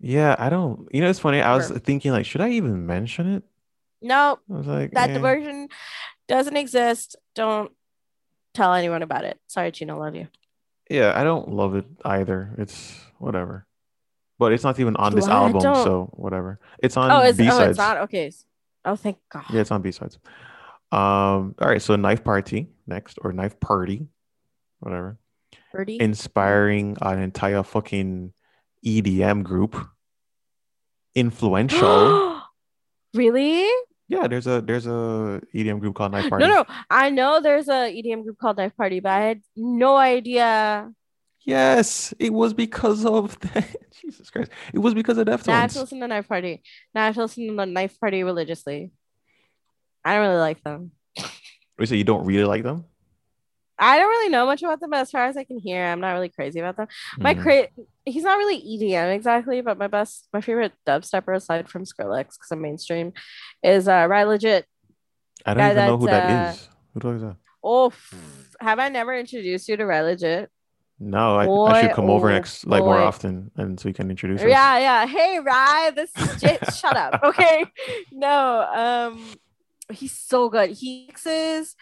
Yeah, 0.00 0.36
I 0.38 0.48
don't. 0.48 0.86
You 0.92 1.00
know, 1.00 1.10
it's 1.10 1.18
funny. 1.18 1.40
I 1.40 1.56
was 1.56 1.70
thinking, 1.70 2.12
like, 2.12 2.26
should 2.26 2.40
I 2.40 2.50
even 2.50 2.86
mention 2.86 3.34
it? 3.34 3.42
No, 4.00 4.38
I 4.48 4.54
was 4.54 4.66
like, 4.66 4.92
that 4.92 5.10
eh. 5.10 5.18
version 5.18 5.68
doesn't 6.28 6.56
exist. 6.56 7.16
Don't 7.34 7.72
tell 8.58 8.74
anyone 8.74 9.02
about 9.02 9.24
it. 9.24 9.38
Sorry, 9.46 9.70
Chino, 9.72 9.98
love 9.98 10.14
you. 10.14 10.26
Yeah, 10.90 11.12
I 11.14 11.22
don't 11.22 11.48
love 11.48 11.76
it 11.76 11.86
either. 12.04 12.54
It's 12.58 12.98
whatever. 13.18 13.66
But 14.38 14.52
it's 14.52 14.64
not 14.64 14.78
even 14.80 14.96
on 14.96 15.14
this 15.14 15.26
What? 15.26 15.32
album, 15.32 15.60
so 15.60 16.10
whatever. 16.12 16.60
It's 16.82 16.96
on 16.96 17.10
Oh, 17.10 17.20
it's, 17.22 17.38
B 17.38 17.48
oh, 17.50 17.60
it's 17.60 17.78
not 17.78 17.98
okay. 17.98 18.32
Oh, 18.84 18.96
thank 18.96 19.18
God. 19.30 19.44
Yeah, 19.52 19.60
it's 19.60 19.70
on 19.70 19.82
B 19.82 19.90
sides. 19.92 20.18
Um, 20.90 21.54
all 21.60 21.68
right, 21.68 21.82
so 21.82 21.96
Knife 21.96 22.24
Party 22.24 22.68
next, 22.86 23.18
or 23.22 23.32
Knife 23.32 23.58
Party, 23.60 24.06
whatever. 24.80 25.18
Birdie. 25.72 26.00
Inspiring 26.00 26.96
an 27.02 27.18
entire 27.20 27.62
fucking 27.62 28.32
EDM 28.84 29.42
group. 29.42 29.76
Influential. 31.14 32.42
really? 33.14 33.68
Yeah, 34.08 34.26
there's 34.26 34.46
a 34.46 34.60
there's 34.60 34.86
a 34.86 35.40
EDM 35.54 35.80
group 35.80 35.94
called 35.94 36.12
Knife 36.12 36.28
Party. 36.30 36.46
No, 36.46 36.50
no. 36.50 36.64
I 36.90 37.10
know 37.10 37.40
there's 37.40 37.68
a 37.68 37.92
EDM 37.94 38.24
group 38.24 38.38
called 38.38 38.56
Knife 38.56 38.76
Party, 38.76 39.00
but 39.00 39.12
I 39.12 39.20
had 39.20 39.42
no 39.56 39.96
idea. 39.96 40.90
Yes, 41.44 42.12
it 42.18 42.32
was 42.32 42.52
because 42.54 43.04
of 43.06 43.38
that. 43.52 43.66
Jesus 44.00 44.30
Christ. 44.30 44.50
It 44.72 44.78
was 44.78 44.94
because 44.94 45.18
of 45.18 45.26
Now 45.26 45.32
I 45.32 45.36
have 45.36 45.44
to 45.44 45.50
Deftones. 45.50 45.80
listen 45.80 46.00
to 46.00 46.08
Knife 46.08 46.28
Party. 46.28 46.62
Now 46.94 47.02
I 47.02 47.06
have 47.06 47.14
to 47.14 47.22
listen 47.22 47.48
to 47.48 47.54
the 47.54 47.66
Knife 47.66 47.98
Party 48.00 48.22
religiously. 48.24 48.90
I 50.04 50.14
don't 50.14 50.26
really 50.28 50.40
like 50.40 50.62
them. 50.62 50.92
You 51.78 51.86
say 51.86 51.96
you 51.96 52.04
don't 52.04 52.24
really 52.26 52.44
like 52.44 52.62
them? 52.64 52.84
I 53.78 53.98
don't 53.98 54.08
really 54.08 54.28
know 54.30 54.44
much 54.46 54.62
about 54.62 54.80
them, 54.80 54.90
but 54.90 55.00
as 55.00 55.10
far 55.10 55.26
as 55.26 55.36
I 55.36 55.44
can 55.44 55.58
hear, 55.58 55.84
I'm 55.84 56.00
not 56.00 56.12
really 56.12 56.28
crazy 56.30 56.58
about 56.60 56.76
them. 56.76 56.88
My 57.18 57.34
Mhm. 57.34 57.42
cra- 57.42 57.68
he's 58.04 58.24
not 58.24 58.38
really 58.38 58.56
EDM 58.58 59.14
exactly, 59.14 59.60
but 59.60 59.78
my 59.78 59.86
best, 59.86 60.28
my 60.32 60.40
favorite 60.40 60.72
dubstepper 60.86 61.36
aside 61.36 61.68
from 61.68 61.84
Skrillex, 61.84 62.24
because 62.36 62.50
I'm 62.50 62.60
mainstream, 62.62 63.12
is 63.62 63.86
uh 63.88 64.06
Ride 64.08 64.24
Legit. 64.24 64.66
I 65.46 65.54
don't 65.54 65.62
guy 65.62 65.70
even 65.72 65.86
know 65.86 65.96
who 65.98 66.06
that 66.06 66.28
uh, 66.30 66.50
is. 66.50 66.68
Who 66.94 67.00
the 67.00 67.08
is 67.10 67.22
that? 67.22 67.36
Oh, 67.62 67.86
f- 67.88 68.54
have 68.60 68.78
I 68.78 68.88
never 68.88 69.16
introduced 69.16 69.68
you 69.68 69.76
to 69.76 69.86
Ride 69.86 70.02
Legit? 70.02 70.50
No, 71.00 71.36
I, 71.36 71.44
I 71.76 71.80
should 71.82 71.92
come 71.94 72.10
over 72.10 72.28
oh 72.28 72.32
next 72.32 72.66
like 72.66 72.82
more 72.82 72.96
often 72.96 73.52
and 73.56 73.78
so 73.78 73.88
we 73.88 73.92
can 73.92 74.10
introduce 74.10 74.40
us. 74.40 74.48
Yeah, 74.48 74.78
yeah. 74.78 75.06
Hey, 75.06 75.38
Rye, 75.38 75.92
this 75.94 76.10
is 76.16 76.40
J- 76.40 76.58
Shut 76.74 76.96
up. 76.96 77.20
Okay. 77.24 77.64
No, 78.10 78.62
um, 78.74 79.34
he's 79.92 80.18
so 80.18 80.48
good. 80.48 80.70
He 80.70 81.04
mixes 81.06 81.76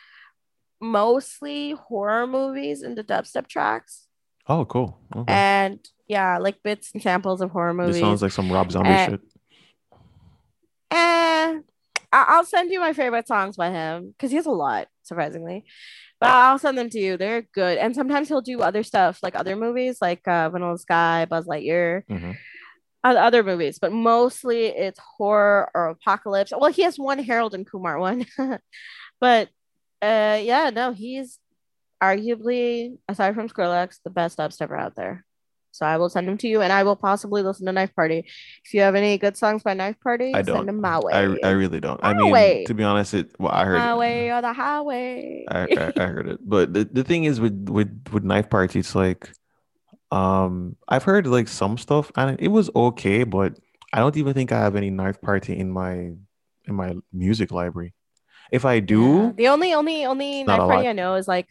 mostly 0.80 1.72
horror 1.72 2.26
movies 2.26 2.82
into 2.82 3.02
dubstep 3.04 3.46
tracks. 3.48 4.06
Oh, 4.48 4.64
cool. 4.64 4.98
Okay. 5.14 5.32
And 5.32 5.80
yeah, 6.08 6.38
like 6.38 6.62
bits 6.62 6.90
and 6.94 7.02
samples 7.02 7.40
of 7.40 7.50
horror 7.50 7.74
movies. 7.74 7.94
This 7.96 8.00
sounds 8.02 8.22
like 8.22 8.32
some 8.32 8.50
Rob 8.52 8.70
Zombie 8.70 8.90
Uh, 8.90 9.06
shit. 9.10 9.20
Eh, 10.90 11.58
I- 12.12 12.24
I'll 12.28 12.44
send 12.44 12.70
you 12.70 12.80
my 12.80 12.92
favorite 12.92 13.26
songs 13.26 13.56
by 13.56 13.70
him 13.70 14.10
because 14.16 14.30
he 14.30 14.36
has 14.36 14.46
a 14.46 14.50
lot, 14.50 14.88
surprisingly. 15.02 15.64
But 16.20 16.30
I'll 16.30 16.58
send 16.58 16.78
them 16.78 16.88
to 16.90 16.98
you. 16.98 17.16
They're 17.16 17.42
good. 17.42 17.76
And 17.78 17.94
sometimes 17.94 18.28
he'll 18.28 18.40
do 18.40 18.60
other 18.60 18.82
stuff, 18.82 19.18
like 19.22 19.34
other 19.34 19.56
movies, 19.56 19.98
like 20.00 20.26
uh, 20.26 20.48
Vanilla 20.48 20.78
Sky, 20.78 21.26
Buzz 21.28 21.46
Lightyear, 21.46 22.06
Mhm. 22.06 22.36
other 23.04 23.42
movies. 23.42 23.78
But 23.78 23.92
mostly 23.92 24.66
it's 24.66 24.98
horror 25.18 25.70
or 25.74 25.88
apocalypse. 25.88 26.52
Well, 26.56 26.72
he 26.72 26.82
has 26.84 26.98
one 26.98 27.18
Harold 27.18 27.54
and 27.54 27.66
Kumar 27.68 27.98
one. 27.98 28.24
but 29.20 29.48
uh, 30.02 30.38
yeah, 30.42 30.70
no, 30.70 30.92
he's 30.92 31.38
arguably, 32.02 32.98
aside 33.08 33.34
from 33.34 33.48
Skrillex, 33.48 34.00
the 34.04 34.10
best 34.10 34.38
dubstepper 34.38 34.78
out 34.78 34.94
there. 34.94 35.24
So 35.72 35.84
I 35.84 35.98
will 35.98 36.08
send 36.08 36.26
them 36.26 36.38
to 36.38 36.48
you, 36.48 36.62
and 36.62 36.72
I 36.72 36.84
will 36.84 36.96
possibly 36.96 37.42
listen 37.42 37.66
to 37.66 37.72
Knife 37.72 37.94
Party. 37.94 38.24
If 38.64 38.72
you 38.72 38.80
have 38.80 38.94
any 38.94 39.18
good 39.18 39.36
songs 39.36 39.62
by 39.62 39.74
Knife 39.74 40.00
Party, 40.00 40.32
I 40.32 40.38
send 40.38 40.46
don't. 40.46 40.66
them 40.66 40.80
my 40.80 40.98
way. 40.98 41.12
I, 41.12 41.48
I 41.48 41.50
really 41.50 41.80
don't. 41.80 42.00
I 42.02 42.14
mean, 42.14 42.32
way. 42.32 42.64
to 42.66 42.72
be 42.72 42.82
honest, 42.82 43.12
it 43.12 43.30
well, 43.38 43.52
I 43.52 43.66
heard 43.66 43.78
my 43.78 43.92
it. 43.92 43.96
way 43.98 44.30
or 44.30 44.40
the 44.40 44.54
highway. 44.54 45.44
I, 45.50 45.62
I, 45.64 45.92
I 45.96 46.06
heard 46.06 46.28
it. 46.28 46.38
But 46.40 46.72
the, 46.72 46.84
the 46.84 47.04
thing 47.04 47.24
is 47.24 47.40
with 47.40 47.68
with 47.68 48.08
with 48.10 48.24
Knife 48.24 48.48
Party, 48.48 48.78
it's 48.78 48.94
like 48.94 49.30
um 50.12 50.76
I've 50.88 51.02
heard 51.02 51.26
like 51.26 51.48
some 51.48 51.76
stuff 51.76 52.10
and 52.16 52.40
it 52.40 52.48
was 52.48 52.70
okay, 52.74 53.24
but 53.24 53.58
I 53.92 53.98
don't 53.98 54.16
even 54.16 54.34
think 54.34 54.52
I 54.52 54.60
have 54.60 54.76
any 54.76 54.90
knife 54.90 55.20
party 55.20 55.58
in 55.58 55.70
my 55.70 55.92
in 56.64 56.74
my 56.74 56.94
music 57.12 57.50
library. 57.50 57.92
If 58.52 58.64
I 58.64 58.80
do, 58.80 59.02
Yeah. 59.24 59.32
The 59.36 59.48
only 59.48 59.74
only 59.74 60.04
only 60.04 60.42
a 60.42 60.44
party. 60.46 60.88
I 60.88 60.92
know 60.92 61.14
is 61.14 61.26
like 61.28 61.48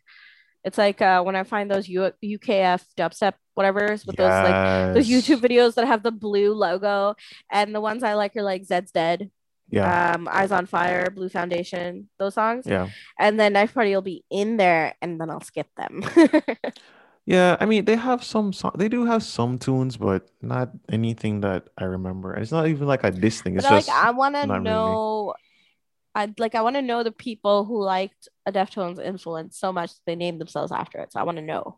it's 0.64 0.78
like 0.78 1.02
uh 1.02 1.22
when 1.24 1.36
I 1.36 1.44
find 1.44 1.70
those 1.70 1.88
U- 1.88 2.12
UKF 2.24 2.84
dubstep 2.98 3.34
whatever's 3.54 4.06
with 4.06 4.16
those 4.18 4.30
like 4.32 4.94
those. 4.96 5.08
YouTube 5.08 5.40
videos 5.42 5.76
that 5.76 5.86
have 5.88 6.04
the 6.04 6.12
blue 6.12 6.54
logo 6.54 7.16
and 7.52 7.74
the 7.74 7.80
ones 7.82 8.04
I 8.04 8.14
like 8.16 8.36
are 8.36 8.44
like 8.44 8.66
Zed's 8.66 8.92
Dead, 8.92 9.30
Yeah, 9.70 10.14
um, 10.16 10.28
Eyes 10.28 10.52
on 10.52 10.66
Fire, 10.66 11.10
Blue 11.10 11.30
Foundation, 11.30 12.10
those 12.20 12.34
songs. 12.34 12.66
yeah, 12.68 12.90
And 13.20 13.40
then 13.40 13.54
Knife 13.54 13.74
Party 13.74 13.94
will 13.96 14.02
be 14.02 14.26
in 14.30 14.58
there 14.58 14.94
and 15.02 15.20
then 15.22 15.30
I'll 15.30 15.42
skip 15.42 15.68
them. 15.78 16.04
yeah. 17.26 17.58
I 17.60 17.66
mean, 17.66 17.86
they 17.86 17.96
have 17.96 18.24
some 18.24 18.54
song. 18.54 18.72
They 18.76 18.90
do 18.90 19.06
have 19.06 19.24
some 19.24 19.58
tunes, 19.58 19.98
but 19.98 20.30
not 20.42 20.70
anything 20.92 21.42
that 21.42 21.68
I 21.78 21.86
remember. 21.86 22.34
And 22.34 22.44
it's 22.44 22.52
not 22.52 22.68
even 22.68 22.88
like 22.88 23.04
a 23.04 23.12
diss 23.12 23.42
thing. 23.42 23.56
but 23.56 23.64
It's 23.64 23.72
like 23.72 23.86
just 23.86 23.98
I 23.98 24.12
want 24.12 24.36
to 24.36 24.46
know. 24.60 25.34
really. 25.34 25.42
I 26.16 26.34
like 26.40 26.56
I 26.56 26.62
want 26.62 26.78
to 26.78 26.82
know 26.82 27.04
the 27.04 27.12
people 27.12 27.66
who 27.66 27.84
liked 27.84 28.30
a 28.46 28.52
Deftones 28.52 29.04
influence 29.04 29.58
so 29.58 29.74
much 29.74 29.92
they 30.06 30.16
named 30.16 30.40
themselves 30.40 30.72
after 30.72 31.00
it. 31.00 31.12
So 31.12 31.20
I 31.20 31.24
want 31.24 31.38
to 31.38 31.44
know. 31.44 31.78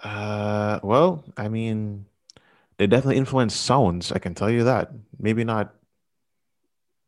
Uh, 0.00 0.78
well, 0.82 1.24
I 1.36 1.48
mean, 1.48 2.06
they 2.78 2.86
definitely 2.86 3.16
influence 3.16 3.54
sounds. 3.54 4.12
I 4.12 4.18
can 4.18 4.34
tell 4.34 4.48
you 4.48 4.64
that. 4.64 4.92
Maybe 5.18 5.44
not 5.44 5.74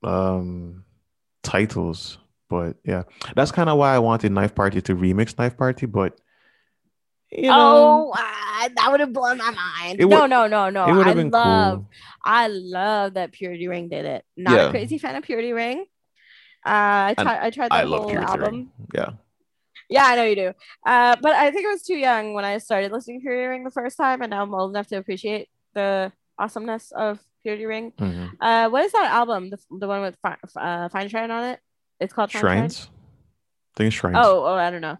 um 0.02 0.84
titles, 1.42 2.18
but 2.50 2.76
yeah, 2.84 3.04
that's 3.36 3.52
kind 3.52 3.70
of 3.70 3.78
why 3.78 3.94
I 3.94 4.00
wanted 4.00 4.32
Knife 4.32 4.54
Party 4.54 4.82
to 4.82 4.96
remix 4.96 5.38
Knife 5.38 5.56
Party, 5.56 5.86
but 5.86 6.18
you 7.34 7.48
know, 7.48 8.12
Oh, 8.12 8.12
ah, 8.16 8.68
that 8.76 8.90
would 8.90 9.00
have 9.00 9.12
blown 9.12 9.38
my 9.38 9.50
mind. 9.50 9.98
No, 9.98 10.26
no, 10.26 10.46
no, 10.46 10.70
no. 10.70 10.86
it 10.88 10.92
would 10.92 11.06
I 11.06 11.08
have 11.08 11.16
been 11.16 11.30
love, 11.30 11.78
cool. 11.78 11.86
I 12.24 12.46
love 12.48 13.14
that 13.14 13.32
Purity 13.32 13.68
Ring 13.68 13.88
did 13.88 14.04
it. 14.04 14.24
Not 14.36 14.54
Yeah. 14.54 14.66
a 14.66 14.70
crazy 14.70 14.98
fan 14.98 15.16
of 15.16 15.24
Purity 15.24 15.52
Ring. 15.52 15.80
Uh, 16.66 17.12
I 17.12 17.14
tried. 17.16 17.38
I 17.40 17.50
tried 17.50 17.68
I 17.72 17.78
that 17.82 17.88
love 17.88 18.02
whole 18.04 18.18
album. 18.18 18.40
Ring. 18.54 18.70
Yeah. 18.94 19.10
Yeah, 19.90 20.04
I 20.06 20.16
know 20.16 20.24
you 20.24 20.34
do. 20.36 20.52
Uh, 20.86 21.16
but 21.20 21.32
I 21.32 21.50
think 21.50 21.66
I 21.66 21.70
was 21.70 21.82
too 21.82 21.96
young 21.96 22.32
when 22.32 22.44
I 22.44 22.56
started 22.58 22.90
listening 22.90 23.20
to 23.20 23.24
Purity 23.24 23.46
Ring 23.46 23.64
the 23.64 23.70
first 23.70 23.98
time, 23.98 24.22
and 24.22 24.30
now 24.30 24.42
I'm 24.42 24.54
old 24.54 24.70
enough 24.70 24.86
to 24.88 24.96
appreciate 24.96 25.48
the 25.74 26.10
awesomeness 26.38 26.90
of 26.92 27.20
Purity 27.42 27.66
Ring. 27.66 27.92
Mhm. 27.98 28.30
Uh, 28.40 28.70
what 28.70 28.84
is 28.86 28.92
that 28.92 29.10
album? 29.12 29.50
The, 29.50 29.58
the 29.78 29.86
one 29.86 30.00
with 30.00 30.16
Fi- 30.22 30.38
uh, 30.56 30.88
Fineshrine 30.88 31.28
on 31.30 31.44
it? 31.44 31.60
It's 32.00 32.14
called 32.14 32.30
Fineshrine? 32.30 32.40
Shrines. 32.40 32.88
I 32.88 33.76
think 33.76 33.86
it's 33.88 33.96
Shrines. 33.96 34.16
Oh, 34.18 34.44
oh, 34.46 34.54
I 34.54 34.70
don't 34.70 34.80
know. 34.80 34.96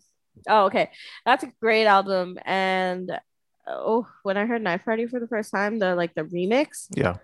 Oh, 0.49 0.67
okay. 0.67 0.91
That's 1.25 1.45
a 1.45 1.53
great 1.61 1.87
album. 1.87 2.39
And 2.45 3.19
oh, 3.67 4.07
when 4.23 4.37
I 4.37 4.47
heard 4.47 4.63
Knife 4.63 4.85
Party 4.85 5.07
for 5.07 5.21
the 5.21 5.29
first 5.29 5.51
time, 5.51 5.79
the 5.79 5.95
like 5.95 6.15
the 6.15 6.23
remix, 6.23 6.87
Yeah. 6.95 7.17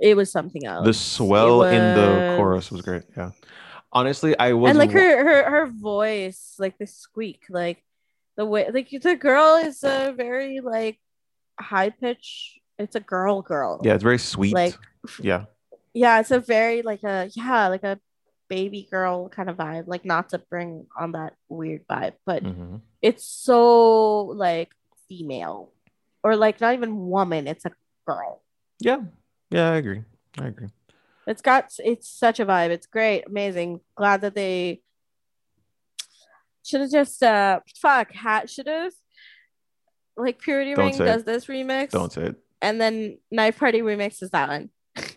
it 0.00 0.16
was 0.16 0.30
something 0.30 0.66
else. 0.66 0.86
The 0.86 0.94
swell 0.94 1.62
It 1.64 1.74
in 1.74 1.94
the 1.94 2.34
chorus 2.36 2.70
was 2.70 2.82
great. 2.82 3.04
Yeah. 3.16 3.30
Honestly, 3.92 4.38
I 4.38 4.52
was 4.52 4.70
and 4.70 4.78
like 4.78 4.92
her 4.92 5.24
her 5.24 5.50
her 5.50 5.66
voice, 5.66 6.54
like 6.58 6.78
the 6.78 6.86
squeak, 6.86 7.42
like 7.50 7.82
the 8.36 8.46
way 8.46 8.70
like 8.70 8.88
the 8.90 9.16
girl 9.16 9.56
is 9.56 9.82
a 9.82 10.14
very 10.16 10.60
like 10.60 10.98
high 11.58 11.90
pitch. 11.90 12.58
It's 12.78 12.94
a 12.94 13.00
girl 13.00 13.42
girl. 13.42 13.80
Yeah, 13.82 13.94
it's 13.94 14.04
very 14.04 14.18
sweet. 14.18 14.54
Like 14.54 14.76
yeah. 15.20 15.46
yeah, 15.92 16.20
it's 16.20 16.30
a 16.30 16.38
very 16.38 16.82
like 16.82 17.02
a 17.02 17.30
yeah, 17.34 17.66
like 17.66 17.82
a 17.82 17.98
baby 18.50 18.86
girl 18.90 19.28
kind 19.30 19.48
of 19.48 19.56
vibe. 19.56 19.84
Like 19.86 20.04
not 20.04 20.28
to 20.30 20.38
bring 20.38 20.86
on 20.98 21.12
that 21.12 21.32
weird 21.48 21.86
vibe, 21.88 22.14
but 22.26 22.42
Mhm. 22.44 22.82
it's 23.00 23.24
so 23.24 24.24
like 24.26 24.70
female 25.08 25.72
or 26.22 26.36
like 26.36 26.60
not 26.60 26.74
even 26.74 27.08
woman 27.08 27.46
it's 27.46 27.64
a 27.64 27.72
girl 28.06 28.42
Yeah. 28.80 29.00
Yeah, 29.50 29.70
I 29.72 29.76
agree. 29.76 30.04
I 30.38 30.46
agree. 30.48 30.68
it's 31.26 31.40
got 31.42 31.72
it's 31.78 32.08
such 32.08 32.40
a 32.40 32.46
vibe 32.46 32.70
it's 32.70 32.86
great 32.86 33.26
amazing 33.26 33.80
glad 33.96 34.20
that 34.22 34.34
they 34.34 34.82
should 36.64 36.80
have 36.82 36.90
just 36.90 37.22
uh 37.22 37.60
fuck 37.80 38.12
hat 38.12 38.48
should 38.50 38.66
have 38.66 38.92
like 40.16 40.38
purity 40.38 40.74
Don't 40.74 40.86
ring 40.86 40.94
say 40.94 41.04
it. 41.04 41.06
does 41.06 41.24
this 41.24 41.46
remix 41.46 41.90
Don't 41.90 42.12
say 42.12 42.24
it. 42.30 42.36
and 42.62 42.80
then 42.80 43.18
knife 43.30 43.58
party 43.58 43.80
remixes 43.80 44.30
that 44.30 44.48
one 44.48 44.70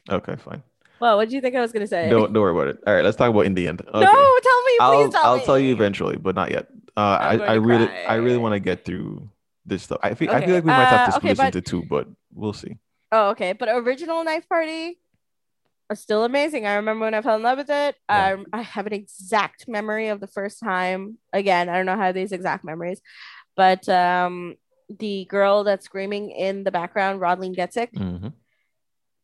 Okay, 0.10 0.36
fine. 0.36 0.62
Well 1.04 1.18
what 1.18 1.28
do 1.28 1.36
you 1.36 1.42
think 1.42 1.54
i 1.54 1.60
was 1.60 1.74
gonna 1.74 1.86
say 1.86 2.10
Don't, 2.10 2.32
don't 2.32 2.42
worry 2.42 2.56
about 2.56 2.70
it. 2.70 2.78
All 2.88 2.94
right, 2.96 3.04
let's 3.04 3.18
talk 3.18 3.30
about 3.30 3.46
in 3.46 3.54
the 3.54 3.68
end. 3.68 3.82
Okay. 3.82 4.00
no 4.00 4.38
tell 4.48 4.64
me 4.64 4.72
please 4.72 4.80
I'll 4.80 5.12
tell 5.12 5.26
I'll 5.26 5.38
me 5.38 5.46
tell 5.46 5.60
you 5.60 5.74
eventually, 5.74 6.16
but 6.16 6.34
not 6.34 6.50
yet. 6.50 6.68
Uh, 6.96 7.18
I, 7.20 7.36
going 7.38 7.50
I 7.50 7.54
to 7.56 7.62
really 7.62 7.88
cry. 7.88 8.06
I 8.08 8.16
really 8.16 8.38
want 8.38 8.54
to 8.54 8.62
get 8.62 8.86
through 8.86 9.30
this 9.66 9.84
stuff. 9.84 10.00
I 10.02 10.14
feel 10.14 10.32
I 10.32 10.46
feel 10.46 10.56
like 10.56 10.64
we 10.64 10.72
might 10.72 10.86
have 10.86 11.10
to 11.10 11.16
uh, 11.16 11.18
split 11.18 11.32
okay, 11.40 11.48
this 11.50 11.56
into 11.56 11.62
two, 11.62 11.84
but 11.90 12.08
we'll 12.34 12.54
see. 12.54 12.78
Oh, 13.12 13.32
okay. 13.32 13.52
But 13.52 13.68
original 13.70 14.24
knife 14.24 14.48
party 14.48 14.98
are 15.90 15.96
still 15.98 16.24
amazing. 16.24 16.66
I 16.66 16.76
remember 16.76 17.04
when 17.04 17.14
I 17.14 17.22
fell 17.22 17.36
in 17.36 17.44
love 17.44 17.58
with 17.58 17.70
it. 17.70 17.96
Yeah. 18.10 18.38
I, 18.54 18.60
I 18.60 18.62
have 18.62 18.88
an 18.88 18.94
exact 18.94 19.68
memory 19.68 20.08
of 20.08 20.22
the 20.22 20.28
first 20.28 20.62
time. 20.62 21.18
Again, 21.34 21.68
I 21.68 21.76
don't 21.76 21.86
know 21.86 21.98
how 21.98 22.14
these 22.14 22.32
exact 22.32 22.64
memories, 22.64 23.02
but 23.58 23.90
um, 23.90 24.56
the 24.90 25.26
girl 25.26 25.66
that's 25.66 25.86
screaming 25.86 26.32
in 26.32 26.64
the 26.64 26.72
background, 26.72 27.20
Rodleen 27.20 27.56
Getsic. 27.56 27.90
hmm 27.98 28.30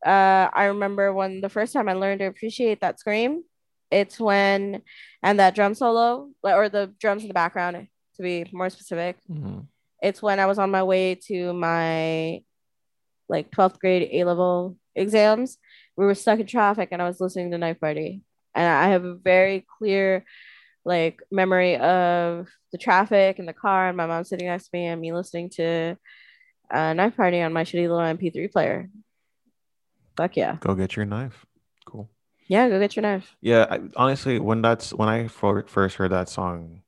Uh, 0.05 0.49
I 0.53 0.65
remember 0.65 1.13
when 1.13 1.41
the 1.41 1.49
first 1.49 1.73
time 1.73 1.89
I 1.89 1.93
learned 1.93 2.19
to 2.19 2.25
appreciate 2.25 2.81
that 2.81 2.99
scream. 2.99 3.43
It's 3.91 4.19
when 4.19 4.83
and 5.23 5.39
that 5.39 5.55
drum 5.55 5.73
solo 5.73 6.29
or 6.43 6.69
the 6.69 6.93
drums 6.99 7.23
in 7.23 7.27
the 7.27 7.33
background, 7.33 7.87
to 8.15 8.21
be 8.21 8.45
more 8.51 8.69
specific 8.69 9.17
hmm 9.27 9.59
it's 10.01 10.21
when 10.21 10.39
I 10.39 10.45
was 10.45 10.59
on 10.59 10.71
my 10.71 10.83
way 10.83 11.15
to 11.27 11.53
my 11.53 12.41
like 13.27 13.51
12th 13.51 13.79
grade 13.79 14.09
A 14.11 14.23
level 14.23 14.77
exams. 14.95 15.57
We 15.95 16.05
were 16.05 16.15
stuck 16.15 16.39
in 16.39 16.47
traffic 16.47 16.89
and 16.91 17.01
I 17.01 17.07
was 17.07 17.19
listening 17.19 17.51
to 17.51 17.57
Knife 17.57 17.79
Party. 17.79 18.21
And 18.55 18.65
I 18.65 18.89
have 18.89 19.05
a 19.05 19.15
very 19.15 19.65
clear 19.77 20.25
like 20.85 21.21
memory 21.31 21.75
of 21.77 22.47
the 22.71 22.77
traffic 22.77 23.39
and 23.39 23.47
the 23.47 23.53
car 23.53 23.89
and 23.89 23.97
my 23.97 24.07
mom 24.07 24.23
sitting 24.23 24.47
next 24.47 24.65
to 24.65 24.69
me 24.73 24.85
and 24.85 24.99
me 24.99 25.13
listening 25.13 25.49
to 25.51 25.97
uh, 26.71 26.93
Knife 26.93 27.17
Party 27.17 27.41
on 27.41 27.53
my 27.53 27.63
shitty 27.63 27.81
little 27.81 27.99
MP3 27.99 28.51
player. 28.51 28.89
Fuck 30.19 30.35
yeah. 30.35 30.57
Go 30.59 30.75
get 30.75 30.97
your 30.97 31.05
knife. 31.05 31.45
Cool. 31.85 32.09
Yeah, 32.49 32.67
go 32.67 32.77
get 32.77 32.97
your 32.97 33.03
knife. 33.03 33.37
Yeah, 33.39 33.65
I, 33.71 33.79
honestly, 33.95 34.37
when 34.37 34.61
that's 34.61 34.93
when 34.93 35.07
I 35.07 35.29
fir- 35.29 35.63
first 35.65 35.95
heard 35.95 36.11
that 36.11 36.27
song, 36.27 36.81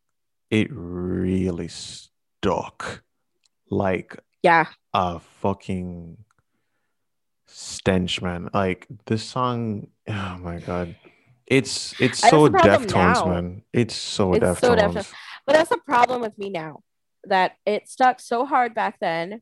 it 0.50 0.68
really 0.70 1.70
stuck 1.70 3.04
like 3.70 4.18
Yeah. 4.44 4.66
a 4.94 5.22
fucking 5.22 6.18
stench, 7.48 8.22
man. 8.22 8.50
Like 8.54 8.88
this 9.06 9.24
song, 9.24 9.88
oh 10.10 10.38
my 10.42 10.60
god, 10.60 10.98
it's 11.48 11.98
it's 12.02 12.20
so 12.20 12.50
Deftones, 12.50 13.26
man. 13.26 13.64
It's 13.72 13.96
so 13.96 14.34
It's 14.34 14.60
so 14.60 14.76
Deftones. 14.76 14.94
Deftones. 14.94 15.14
But 15.46 15.54
that's 15.54 15.70
the 15.70 15.78
problem 15.78 16.20
with 16.20 16.38
me 16.38 16.50
now 16.50 16.84
that 17.24 17.54
it 17.66 17.88
stuck 17.88 18.20
so 18.20 18.46
hard 18.46 18.74
back 18.74 18.98
then. 19.00 19.42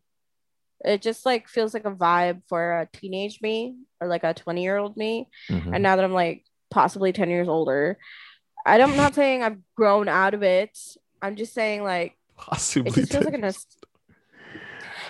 It 0.85 1.01
just 1.01 1.25
like 1.25 1.47
feels 1.47 1.73
like 1.73 1.85
a 1.85 1.91
vibe 1.91 2.41
for 2.47 2.79
a 2.79 2.87
teenage 2.91 3.41
me 3.41 3.75
or 3.99 4.07
like 4.07 4.23
a 4.23 4.33
20 4.33 4.63
year 4.63 4.77
old 4.77 4.95
me. 4.95 5.27
Mhm. 5.49 5.73
And 5.73 5.83
now 5.83 5.95
that 5.95 6.05
I'm 6.05 6.13
like 6.13 6.45
possibly 6.71 7.11
10 7.11 7.29
years 7.29 7.47
older, 7.47 7.97
I 8.65 8.77
don't, 8.77 8.91
I'm 8.91 8.97
not 8.97 9.15
saying 9.15 9.43
I've 9.43 9.57
grown 9.75 10.07
out 10.07 10.33
of 10.33 10.43
it. 10.43 10.77
I'm 11.21 11.35
just 11.35 11.53
saying 11.53 11.83
like 11.83 12.15
Possibly. 12.37 12.91
it 12.91 12.95
just 12.95 13.11
feels 13.11 13.25
like 13.25 13.33
a 13.33 13.53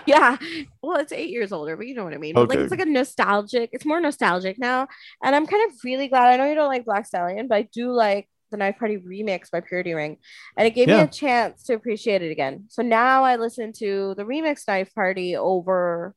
yeah. 0.05 0.37
Well, 0.81 0.97
it's 0.97 1.11
eight 1.11 1.29
years 1.29 1.51
older, 1.51 1.77
but 1.77 1.87
you 1.87 1.93
know 1.93 2.03
what 2.03 2.13
I 2.13 2.17
mean. 2.17 2.33
But, 2.33 2.49
Like 2.49 2.59
it's 2.59 2.71
like 2.71 2.79
a 2.79 2.85
nostalgic. 2.85 3.69
It's 3.73 3.85
more 3.85 4.01
nostalgic 4.01 4.57
now, 4.57 4.87
and 5.23 5.35
I'm 5.35 5.45
kind 5.45 5.69
of 5.69 5.77
really 5.83 6.07
glad. 6.07 6.33
I 6.33 6.37
know 6.37 6.49
you 6.49 6.55
don't 6.55 6.67
like 6.67 6.85
Black 6.85 7.05
Stallion, 7.05 7.47
but 7.47 7.55
I 7.55 7.61
do 7.71 7.91
like 7.91 8.27
the 8.49 8.57
Knife 8.57 8.77
Party 8.79 8.97
remix 8.97 9.51
by 9.51 9.59
Purity 9.61 9.93
Ring, 9.93 10.17
and 10.57 10.67
it 10.67 10.71
gave 10.71 10.87
me 10.87 10.93
a 10.93 11.07
chance 11.07 11.63
to 11.63 11.73
appreciate 11.73 12.21
it 12.21 12.31
again. 12.31 12.65
So 12.69 12.81
now 12.81 13.23
I 13.23 13.35
listen 13.37 13.73
to 13.73 14.13
the 14.15 14.23
remix 14.23 14.67
Knife 14.67 14.93
Party 14.93 15.35
over. 15.35 16.15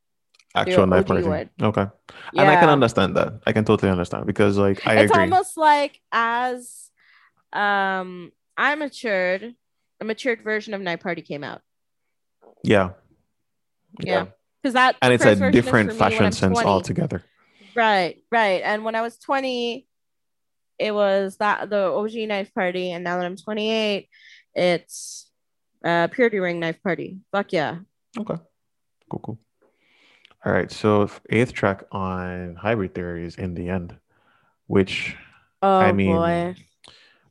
Actual 0.54 0.86
knife 0.86 1.06
party. 1.06 1.26
would. 1.26 1.48
Okay. 1.62 1.86
And 2.36 2.48
I 2.48 2.56
can 2.56 2.68
understand 2.68 3.16
that. 3.16 3.40
I 3.46 3.52
can 3.52 3.64
totally 3.64 3.90
understand 3.90 4.26
because 4.26 4.58
like 4.58 4.86
I 4.86 4.96
it's 5.00 5.10
agree. 5.10 5.22
almost 5.22 5.56
like 5.56 5.98
as 6.12 6.90
um 7.54 8.32
I 8.56 8.74
matured, 8.74 9.54
a 10.00 10.04
matured 10.04 10.42
version 10.44 10.74
of 10.74 10.82
Night 10.82 11.00
Party 11.00 11.22
came 11.22 11.42
out. 11.42 11.62
yeah. 12.62 12.90
Yeah. 14.00 14.26
Because 14.62 14.74
that 14.74 14.96
And 15.02 15.12
it's 15.12 15.24
a 15.24 15.50
different 15.50 15.90
for 15.90 15.94
me 15.94 16.00
when 16.00 16.10
fashion 16.10 16.32
sense 16.32 16.54
20. 16.60 16.68
altogether. 16.68 17.22
Right, 17.74 18.22
right. 18.30 18.60
And 18.62 18.84
when 18.84 18.94
I 18.94 19.00
was 19.00 19.16
20, 19.18 19.86
it 20.78 20.92
was 20.94 21.36
that 21.38 21.70
the 21.70 21.84
OG 21.84 22.14
knife 22.28 22.52
party, 22.54 22.92
and 22.92 23.04
now 23.04 23.16
that 23.16 23.26
I'm 23.26 23.36
28, 23.36 24.08
it's 24.54 25.30
uh 25.84 26.08
purity 26.08 26.38
ring 26.38 26.60
knife 26.60 26.82
party. 26.82 27.18
Fuck 27.32 27.52
yeah. 27.52 27.78
Okay. 28.18 28.36
Cool, 29.10 29.20
cool. 29.20 29.38
All 30.44 30.52
right. 30.52 30.70
So 30.70 31.08
eighth 31.30 31.52
track 31.52 31.84
on 31.92 32.56
hybrid 32.56 32.94
theory 32.94 33.24
is 33.24 33.36
in 33.36 33.54
the 33.54 33.68
end, 33.68 33.96
which 34.66 35.16
Oh 35.62 35.78
I 35.78 35.92
mean, 35.92 36.16
boy. 36.16 36.54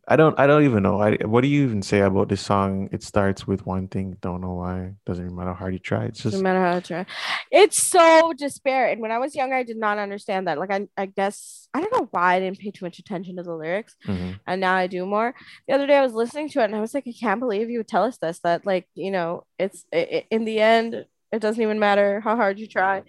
I 0.07 0.15
don't. 0.15 0.37
I 0.39 0.47
don't 0.47 0.63
even 0.63 0.81
know. 0.83 0.99
I, 0.99 1.15
what 1.25 1.41
do 1.41 1.47
you 1.47 1.63
even 1.63 1.81
say 1.83 1.99
about 1.99 2.27
this 2.27 2.41
song? 2.41 2.89
It 2.91 3.03
starts 3.03 3.45
with 3.45 3.65
one 3.67 3.87
thing. 3.87 4.17
Don't 4.19 4.41
know 4.41 4.53
why. 4.55 4.93
Doesn't 5.05 5.23
even 5.25 5.35
matter 5.37 5.49
how 5.53 5.55
hard 5.59 5.73
you 5.73 5.79
try. 5.79 6.05
It's 6.05 6.23
just 6.23 6.35
No 6.35 6.41
matter 6.41 6.59
how 6.59 6.77
I 6.77 6.79
try. 6.79 7.05
It's 7.51 7.81
so 7.81 8.33
disparate. 8.35 8.93
And 8.93 9.01
when 9.01 9.11
I 9.11 9.19
was 9.19 9.35
younger, 9.35 9.55
I 9.55 9.63
did 9.63 9.77
not 9.77 9.99
understand 9.99 10.47
that. 10.47 10.57
Like 10.57 10.71
I, 10.71 10.87
I 10.97 11.05
guess 11.05 11.67
I 11.73 11.81
don't 11.81 11.93
know 11.93 12.07
why 12.11 12.35
I 12.35 12.39
didn't 12.39 12.57
pay 12.59 12.71
too 12.71 12.83
much 12.83 12.97
attention 12.97 13.35
to 13.37 13.43
the 13.43 13.53
lyrics. 13.55 13.95
Mhm. 14.07 14.39
And 14.47 14.59
now 14.59 14.73
I 14.75 14.87
do 14.87 15.05
more. 15.05 15.35
The 15.67 15.75
other 15.75 15.85
day 15.87 15.97
I 15.97 16.01
was 16.01 16.13
listening 16.13 16.49
to 16.49 16.61
it 16.61 16.65
and 16.65 16.75
I 16.75 16.81
was 16.81 16.93
like, 16.95 17.05
I 17.07 17.13
can't 17.17 17.39
believe 17.39 17.69
you 17.69 17.77
would 17.79 17.87
tell 17.87 18.03
us 18.03 18.17
this. 18.17 18.39
That 18.39 18.65
like, 18.65 18.87
you 18.95 19.11
know, 19.11 19.45
it's 19.59 19.85
i 19.93 19.97
i- 19.97 20.25
in 20.31 20.45
the 20.45 20.59
end, 20.59 21.05
it 21.31 21.39
doesn't 21.39 21.61
even 21.61 21.79
matter 21.79 22.19
how 22.21 22.35
hard 22.35 22.57
you 22.59 22.67
try. 22.67 23.03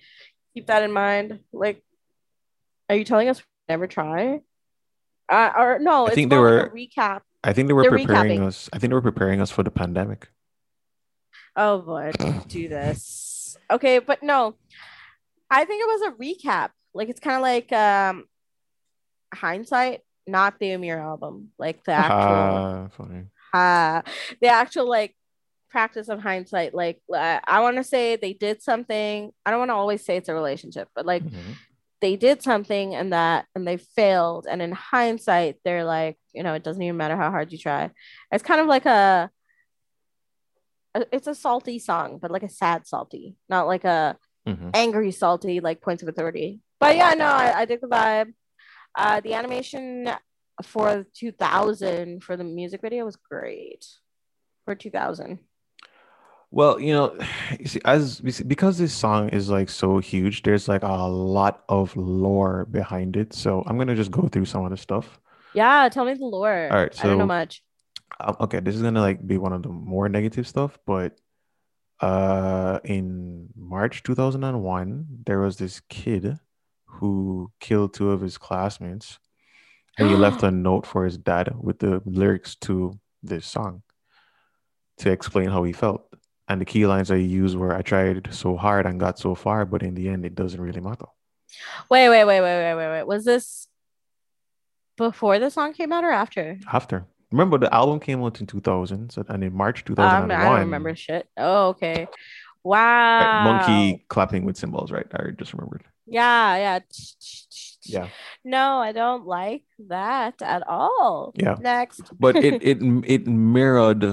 Keep 0.55 0.66
that 0.66 0.82
in 0.82 0.93
mind. 0.93 1.40
Like, 1.55 1.82
are 2.90 2.97
you 2.97 3.05
telling 3.05 3.31
us 3.31 3.43
never 3.69 3.86
try? 3.86 4.40
Uh, 5.33 5.53
or 5.59 5.79
no, 5.79 6.05
I 6.05 6.07
it's 6.09 6.15
think 6.15 6.31
they 6.31 6.37
like 6.37 6.43
were- 6.43 6.59
a 6.61 6.71
recap. 6.71 7.21
I 7.43 7.53
think 7.53 7.67
they 7.69 7.75
were 7.75 7.83
They're 7.83 7.91
preparing 7.99 8.39
recapping. 8.41 8.47
us. 8.47 8.69
I 8.73 8.79
think 8.79 8.91
they 8.91 8.95
were 8.95 9.01
preparing 9.03 9.41
us 9.41 9.51
for 9.51 9.63
the 9.65 9.71
pandemic. 9.71 10.29
Oh 11.57 11.81
boy, 11.81 12.13
don't 12.19 12.49
this. 12.49 13.57
Okay, 13.71 13.99
but 13.99 14.23
no, 14.23 14.55
I 15.51 15.65
think 15.65 15.83
it 15.83 15.87
was 15.87 16.03
a 16.03 16.13
recap. 16.23 16.71
Like 16.95 17.09
it's 17.09 17.21
kind 17.21 17.37
of 17.37 17.43
like 17.43 17.73
um 17.73 18.25
hindsight, 19.35 20.01
not 20.27 20.59
the 20.59 20.73
Amir 20.73 20.99
album, 20.99 21.51
like 21.59 21.85
the 21.85 21.93
actual 21.93 22.19
Ah, 22.21 22.89
funny. 22.97 23.25
uh 23.53 24.03
the 24.41 24.49
actual 24.49 24.89
like 24.89 25.17
practice 25.71 26.09
of 26.09 26.21
hindsight. 26.21 26.75
Like 26.75 27.01
uh, 27.13 27.41
I 27.47 27.61
want 27.61 27.77
to 27.79 27.85
say 27.85 28.17
they 28.17 28.35
did 28.35 28.63
something. 28.63 29.33
I 29.45 29.51
don't 29.51 29.59
want 29.59 29.71
to 29.71 29.75
always 29.75 30.05
say 30.05 30.17
it's 30.17 30.29
a 30.29 30.35
relationship, 30.35 30.89
but 30.95 31.07
like 31.07 31.25
Mhm. 31.25 31.57
They 32.03 32.16
did 32.16 32.43
something 32.43 32.95
and 32.95 33.12
that 33.15 33.47
and 33.55 33.66
they 33.66 33.79
failed. 33.79 34.47
And 34.51 34.61
in 34.61 34.73
hindsight 34.73 35.57
they're 35.65 35.85
like 35.85 36.19
you 36.35 36.43
know 36.43 36.53
it 36.55 36.62
doesn't 36.65 36.83
even 36.83 36.99
matter 36.99 37.16
how 37.16 37.31
hard 37.31 37.51
you 37.53 37.59
try. 37.59 37.91
It's 38.31 38.43
kind 38.45 38.61
of 38.61 38.66
like 38.66 38.85
a, 38.85 39.31
it's 41.11 41.27
a 41.27 41.35
salty 41.35 41.79
song 41.79 42.19
but 42.20 42.31
like 42.31 42.43
a 42.43 42.49
sad 42.51 42.87
salty 42.87 43.37
not 43.49 43.66
like 43.66 43.85
a 43.85 44.19
Mhm. 44.47 44.70
angry 44.74 45.12
salty 45.12 45.61
like 45.61 45.81
points 45.81 46.03
of 46.03 46.09
authority. 46.09 46.61
But 46.81 46.97
yeah 46.97 47.15
no 47.15 47.27
i, 47.27 47.61
I 47.61 47.65
dig 47.65 47.81
the 47.81 47.87
vibe. 47.87 48.35
Uh 48.99 49.20
the 49.20 49.35
animation 49.35 50.11
for 50.62 51.07
2000 51.15 52.23
for 52.24 52.37
the 52.37 52.45
music 52.45 52.81
video 52.83 53.05
was 53.05 53.16
great. 53.16 53.87
For 54.65 54.74
2000 54.74 55.39
Well, 56.53 56.79
you 56.79 56.93
know, 56.93 57.19
you 57.59 57.66
see, 57.66 57.81
as 57.85 58.20
because 58.20 58.79
this 58.79 58.95
song 58.95 59.31
is 59.31 59.49
like 59.51 59.70
so 59.70 59.99
huge, 59.99 60.43
there's 60.45 60.69
like 60.69 60.83
a 60.85 61.09
lot 61.09 61.65
of 61.69 61.97
lore 61.97 62.66
behind 62.66 63.16
it. 63.16 63.33
So 63.35 63.65
I'm 63.66 63.79
gonna 63.79 63.97
just 63.97 64.11
go 64.12 64.29
through 64.29 64.45
some 64.47 64.65
of 64.65 64.70
the 64.70 64.77
stuff. 64.77 65.19
yeah 65.55 65.89
tell 65.91 66.05
me 66.07 66.15
the 66.15 66.24
lore 66.24 66.69
All 66.70 66.79
right, 66.79 66.95
so 66.95 67.03
i 67.05 67.07
don't 67.09 67.19
know 67.19 67.27
much 67.27 67.62
Um, 68.20 68.37
okay, 68.41 68.61
this 68.61 68.77
is 68.77 68.83
gonna 68.83 69.01
like 69.01 69.27
be 69.27 69.39
one 69.39 69.53
of 69.53 69.62
the 69.62 69.70
more 69.70 70.09
negative 70.09 70.47
stuff, 70.47 70.79
but 70.87 71.19
uh, 72.01 72.81
in 72.85 73.49
March 73.57 74.03
2001, 74.03 75.07
there 75.27 75.41
was 75.41 75.57
this 75.57 75.81
kid 75.89 76.39
who 76.87 77.51
killed 77.61 77.95
two 77.95 78.11
of 78.11 78.20
his 78.20 78.39
classmates, 78.39 79.19
and 79.99 80.09
he 80.09 80.15
left 80.16 80.43
a 80.49 80.51
note 80.51 80.87
for 80.87 81.05
his 81.05 81.16
dad 81.19 81.55
with 81.59 81.79
the 81.79 82.03
lyrics 82.05 82.55
to 82.57 82.99
this 83.23 83.47
song 83.47 83.83
to 84.99 85.11
explain 85.11 85.49
how 85.49 85.62
he 85.65 85.73
felt. 85.73 86.12
And 86.53 86.61
the 86.61 86.66
key 86.66 86.85
lines 86.87 87.11
I 87.11 87.16
used 87.16 87.57
were, 87.57 87.74
"I 87.74 87.83
tried 87.83 88.29
so 88.31 88.57
hard 88.57 88.85
and 88.87 89.01
got 89.01 89.19
so 89.19 89.35
far, 89.35 89.65
but 89.65 89.83
in 89.83 89.95
the 89.95 90.09
end, 90.12 90.27
it 90.27 90.35
doesn't 90.35 90.61
really 90.61 90.81
matter." 90.81 91.07
Wait, 91.89 92.09
wait, 92.12 92.24
wait, 92.24 92.41
wait, 92.41 92.57
wait, 92.65 92.74
wait, 92.77 92.91
wait. 92.93 93.07
Was 93.07 93.24
this 93.24 93.69
before 94.97 95.39
the 95.39 95.51
song 95.51 95.73
came 95.73 95.93
out 95.93 96.05
or 96.05 96.11
after? 96.11 96.59
After, 96.73 97.07
remember, 97.31 97.57
the 97.59 97.73
album 97.74 98.01
came 98.01 98.23
out 98.23 98.41
in 98.41 98.47
2000, 98.47 99.11
so, 99.11 99.24
and 99.29 99.43
in 99.43 99.55
March 99.55 99.81
Um, 99.81 99.97
2001, 99.97 100.31
I 100.31 100.45
don't 100.45 100.61
remember 100.61 100.95
shit. 100.95 101.29
Oh, 101.37 101.69
okay. 101.69 102.07
Wow. 102.65 103.45
Monkey 103.45 104.05
clapping 104.09 104.45
with 104.45 104.57
cymbals, 104.57 104.93
right? 104.93 105.07
I 105.12 105.31
just 105.31 105.53
remembered. 105.53 105.85
Yeah, 106.07 106.57
yeah. 106.57 106.79
Yeah, 107.85 108.09
No, 108.45 108.79
I 108.79 108.93
don't 108.93 109.27
like 109.27 109.65
that 109.89 110.41
at 110.41 110.62
all. 110.69 111.33
yeah. 111.35 111.57
Next. 111.61 112.03
But 112.20 112.37
it 112.37 112.62
it 112.70 112.79
it 113.05 113.27
mirrored 113.27 114.05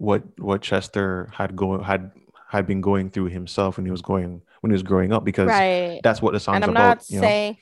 what 0.00 0.22
what 0.38 0.62
Chester 0.62 1.28
had 1.32 1.56
going 1.56 1.82
had 1.82 2.12
had 2.48 2.66
been 2.66 2.80
going 2.80 3.10
through 3.10 3.26
himself 3.26 3.76
when 3.76 3.84
he 3.86 3.90
was 3.92 4.02
going 4.02 4.42
when 4.60 4.70
he 4.70 4.72
was 4.74 4.82
growing 4.82 5.12
up 5.12 5.24
because 5.24 5.48
right. 5.48 6.00
that's 6.02 6.22
what 6.22 6.32
the 6.32 6.40
song's 6.40 6.56
And 6.56 6.64
I'm 6.64 6.70
about. 6.70 6.98
not 6.98 7.10
you 7.10 7.16
know? 7.20 7.26
saying. 7.26 7.56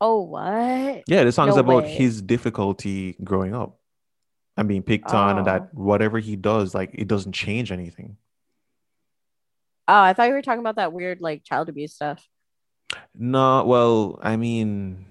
Oh, 0.00 0.22
what? 0.22 1.02
Yeah, 1.08 1.24
the 1.24 1.32
song's 1.32 1.56
No 1.56 1.60
about 1.62 1.82
way. 1.84 1.90
his 1.92 2.22
difficulty 2.22 3.16
growing 3.24 3.52
up 3.54 3.80
and 4.56 4.68
being 4.68 4.82
picked 4.82 5.12
on, 5.12 5.38
and 5.38 5.40
Oh. 5.48 5.50
that 5.50 5.74
whatever 5.74 6.18
he 6.20 6.36
does, 6.36 6.74
like 6.74 6.90
it 6.94 7.08
doesn't 7.08 7.32
change 7.32 7.72
anything. 7.72 8.16
Oh, 9.88 10.00
I 10.02 10.12
thought 10.12 10.28
you 10.28 10.34
were 10.34 10.42
talking 10.42 10.60
about 10.60 10.76
that 10.76 10.92
weird 10.92 11.20
like 11.20 11.42
child 11.44 11.68
abuse 11.68 11.94
stuff. 11.94 12.24
No, 13.14 13.64
well, 13.64 14.18
I 14.22 14.36
mean, 14.36 15.06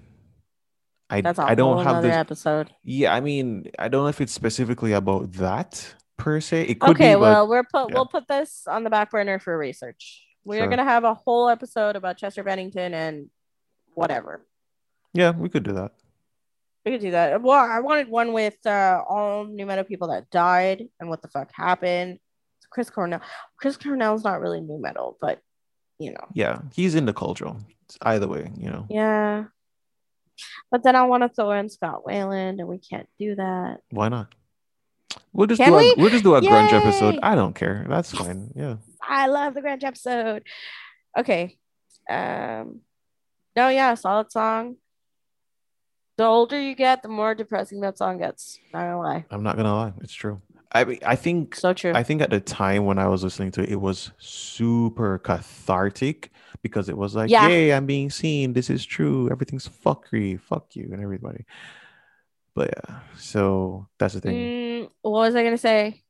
I 1.10 1.20
That's 1.22 1.38
a 1.38 1.42
I 1.42 1.54
don't 1.54 1.76
whole 1.84 1.94
have 1.94 2.02
this. 2.02 2.14
episode. 2.14 2.70
Yeah, 2.84 3.14
I 3.14 3.20
mean, 3.20 3.70
I 3.78 3.88
don't 3.88 4.02
know 4.02 4.08
if 4.08 4.20
it's 4.20 4.32
specifically 4.32 4.92
about 4.92 5.32
that 5.34 5.94
per 6.18 6.40
se. 6.40 6.62
It 6.64 6.80
could 6.80 6.90
Okay, 6.90 7.10
be, 7.14 7.14
but 7.14 7.20
well, 7.20 7.48
we're 7.48 7.64
put 7.64 7.88
yeah. 7.88 7.94
we'll 7.94 8.06
put 8.06 8.28
this 8.28 8.66
on 8.66 8.84
the 8.84 8.90
back 8.90 9.10
burner 9.10 9.38
for 9.38 9.56
research. 9.56 10.26
We 10.44 10.56
are 10.58 10.60
Sure. 10.62 10.68
gonna 10.68 10.84
have 10.84 11.04
a 11.04 11.14
whole 11.14 11.48
episode 11.48 11.96
about 11.96 12.18
Chester 12.18 12.42
Bennington 12.42 12.92
and 12.94 13.30
whatever. 13.94 14.44
yeah, 15.14 15.30
we 15.30 15.48
could 15.48 15.62
do 15.62 15.72
that. 15.72 15.92
We 16.84 16.92
could 16.92 17.00
do 17.00 17.10
that. 17.12 17.40
Well, 17.42 17.58
I 17.58 17.80
wanted 17.80 18.08
one 18.08 18.32
with 18.32 18.56
uh, 18.66 19.02
all 19.08 19.44
nu 19.44 19.64
metal 19.66 19.84
people 19.84 20.08
that 20.08 20.30
died 20.30 20.84
and 21.00 21.08
what 21.08 21.22
the 21.22 21.28
fuck 21.28 21.50
happened. 21.52 22.18
Chris 22.70 22.90
Cornell. 22.90 23.20
Chris 23.56 23.76
Cornell's 23.78 24.24
not 24.24 24.40
really 24.40 24.60
nu 24.60 24.78
metal, 24.78 25.16
but 25.20 25.40
you 25.98 26.12
know, 26.12 26.26
Yeah, 26.34 26.58
he's 26.74 26.94
in 26.94 27.06
the 27.06 27.12
culture. 27.14 27.52
It's 27.86 27.96
either 28.02 28.28
way, 28.28 28.52
you 28.58 28.70
know. 28.70 28.86
yeah. 28.90 29.44
But 30.70 30.82
then 30.82 30.96
I 30.96 31.02
want 31.02 31.22
to 31.22 31.28
throw 31.28 31.52
in 31.52 31.68
Scott 31.68 32.04
Weiland, 32.06 32.60
and 32.60 32.68
we 32.68 32.78
can't 32.78 33.08
do 33.18 33.34
that. 33.36 33.78
Why 33.90 34.08
not? 34.08 34.34
We'll 35.32 35.46
just 35.46 35.60
Can 35.60 35.72
do 35.72 35.76
a, 35.76 35.78
we? 35.78 35.94
we'll 35.96 36.10
just 36.10 36.24
do 36.24 36.34
a 36.34 36.40
grunge 36.40 36.72
episode. 36.72 37.18
I 37.22 37.34
don't 37.34 37.54
care. 37.54 37.86
That's 37.88 38.12
fine. 38.12 38.50
Yeah. 38.54 38.76
I 39.02 39.26
love 39.26 39.54
the 39.54 39.62
Grunge 39.62 39.84
episode. 39.84 40.42
Okay. 41.16 41.56
Um. 42.08 42.80
No, 43.56 43.68
yeah, 43.68 43.94
solid 43.94 44.30
song. 44.30 44.76
The 46.16 46.24
older 46.24 46.60
you 46.60 46.74
get, 46.74 47.02
the 47.02 47.08
more 47.08 47.34
depressing 47.34 47.80
that 47.80 47.96
song 47.96 48.18
gets. 48.18 48.58
Not 48.72 48.80
gonna 48.80 48.98
lie. 48.98 49.24
I'm 49.30 49.42
not 49.42 49.56
gonna 49.56 49.74
lie. 49.74 49.92
It's 50.00 50.12
true. 50.12 50.40
I 50.70 50.84
mean, 50.84 50.98
I 51.04 51.16
think 51.16 51.54
So 51.54 51.72
true. 51.72 51.92
I 51.94 52.02
think 52.02 52.20
at 52.20 52.30
the 52.30 52.40
time 52.40 52.84
when 52.84 52.98
I 52.98 53.08
was 53.08 53.24
listening 53.24 53.50
to 53.52 53.62
it, 53.62 53.70
it 53.70 53.80
was 53.80 54.10
super 54.18 55.18
cathartic 55.18 56.30
because 56.62 56.88
it 56.88 56.96
was 56.96 57.14
like, 57.16 57.30
Yeah. 57.30 57.48
"Yay, 57.48 57.72
I'm 57.72 57.86
being 57.86 58.10
seen. 58.10 58.52
This 58.52 58.68
is 58.68 58.84
true. 58.84 59.30
Everything's 59.30 59.68
fuckery. 59.68 60.38
Fuck 60.40 60.76
you 60.76 60.90
and 60.92 61.02
everybody." 61.02 61.44
But 62.54 62.70
yeah, 62.76 63.00
so 63.16 63.86
that's 63.98 64.14
the 64.14 64.20
thing. 64.20 64.34
Mm, 64.34 64.90
what 65.02 65.12
was 65.12 65.34
I 65.36 65.44
gonna 65.44 65.56
say? 65.56 66.02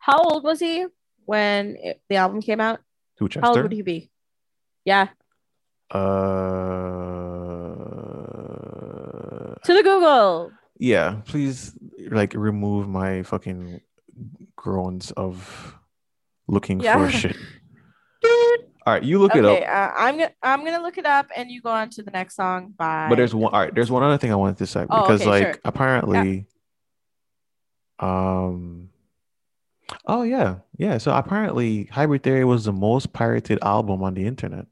How 0.00 0.22
old 0.22 0.44
was 0.44 0.60
he 0.60 0.86
when 1.24 1.76
it, 1.76 2.00
the 2.08 2.16
album 2.16 2.40
came 2.40 2.60
out? 2.60 2.80
Who 3.18 3.28
How 3.40 3.50
old 3.50 3.62
would 3.62 3.72
he 3.72 3.82
be? 3.82 4.10
Yeah, 4.84 5.08
Uh, 5.90 5.96
to 9.64 9.74
the 9.74 9.82
Google. 9.82 10.52
yeah. 10.78 11.20
Please, 11.26 11.72
like, 12.10 12.34
remove 12.34 12.88
my 12.88 13.22
fucking 13.22 13.80
groans 14.56 15.10
of 15.12 15.74
looking 16.48 16.80
Yeah. 16.80 16.96
for 17.06 17.10
shit. 17.10 17.36
All 18.86 18.92
right, 18.92 19.02
you 19.02 19.18
look 19.18 19.34
it 19.34 19.44
up. 19.44 19.60
uh, 19.62 19.92
I'm 19.98 20.16
gonna 20.16 20.30
I'm 20.44 20.64
gonna 20.64 20.80
look 20.80 20.96
it 20.96 21.06
up, 21.06 21.26
and 21.36 21.50
you 21.50 21.60
go 21.60 21.70
on 21.70 21.90
to 21.90 22.04
the 22.04 22.12
next 22.12 22.36
song. 22.36 22.72
Bye. 22.78 23.06
But 23.08 23.16
there's 23.16 23.34
one. 23.34 23.52
All 23.52 23.58
right, 23.60 23.74
there's 23.74 23.90
one 23.90 24.04
other 24.04 24.16
thing 24.16 24.30
I 24.30 24.36
wanted 24.36 24.58
to 24.58 24.66
say 24.68 24.86
Oh, 24.88 25.00
because, 25.02 25.22
okay, 25.22 25.30
like, 25.30 25.42
sure. 25.54 25.60
apparently, 25.64 26.46
um, 27.98 28.90
oh 30.06 30.22
yeah, 30.22 30.56
yeah. 30.78 30.98
So 30.98 31.12
apparently, 31.14 31.84
Hybrid 31.86 32.22
Theory 32.22 32.44
was 32.44 32.64
the 32.64 32.72
most 32.72 33.12
pirated 33.12 33.58
album 33.62 34.02
on 34.02 34.14
the 34.14 34.26
internet. 34.26 34.66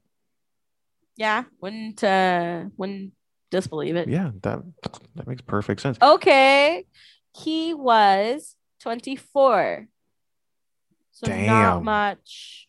Yeah, 1.17 1.43
wouldn't 1.61 2.03
uh 2.03 2.65
wouldn't 2.77 3.13
disbelieve 3.51 3.95
it. 3.95 4.07
Yeah, 4.07 4.31
that 4.43 4.61
that 5.15 5.27
makes 5.27 5.41
perfect 5.41 5.81
sense. 5.81 5.97
Okay, 6.01 6.85
he 7.35 7.73
was 7.73 8.55
24, 8.81 9.87
so 11.11 11.27
not 11.27 11.83
much, 11.83 12.67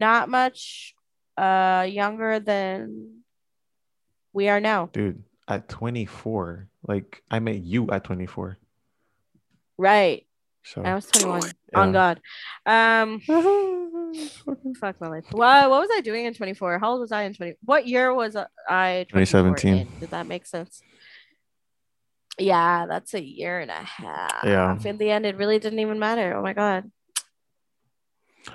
not 0.00 0.28
much, 0.28 0.94
uh, 1.36 1.86
younger 1.88 2.40
than 2.40 3.22
we 4.32 4.48
are 4.48 4.60
now. 4.60 4.88
Dude, 4.92 5.22
at 5.46 5.68
24, 5.68 6.68
like 6.86 7.22
I 7.30 7.38
met 7.40 7.56
you 7.62 7.90
at 7.90 8.04
24. 8.04 8.58
Right. 9.76 10.26
So 10.64 10.82
I 10.82 10.94
was 10.94 11.06
21. 11.06 11.42
Yeah. 11.72 11.80
On 11.80 11.92
God. 11.92 12.20
Um 12.66 13.20
fuck 14.80 15.00
my 15.00 15.08
life. 15.08 15.24
What 15.30 15.70
what 15.70 15.80
was 15.80 15.88
I 15.92 16.00
doing 16.02 16.26
in 16.26 16.34
24? 16.34 16.78
How 16.78 16.90
old 16.90 17.00
was 17.00 17.12
I 17.12 17.22
in 17.22 17.32
20? 17.32 17.54
What 17.64 17.86
year 17.86 18.12
was 18.12 18.36
I 18.68 19.06
2017. 19.08 19.88
Did 20.00 20.10
that 20.10 20.26
make 20.26 20.46
sense? 20.46 20.82
Yeah, 22.38 22.86
that's 22.86 23.14
a 23.14 23.22
year 23.22 23.58
and 23.60 23.70
a 23.70 23.74
half. 23.74 24.44
Yeah. 24.44 24.78
In 24.84 24.98
the 24.98 25.10
end, 25.10 25.26
it 25.26 25.36
really 25.36 25.58
didn't 25.58 25.78
even 25.80 25.98
matter. 25.98 26.34
Oh 26.36 26.42
my 26.42 26.52
god. 26.52 26.90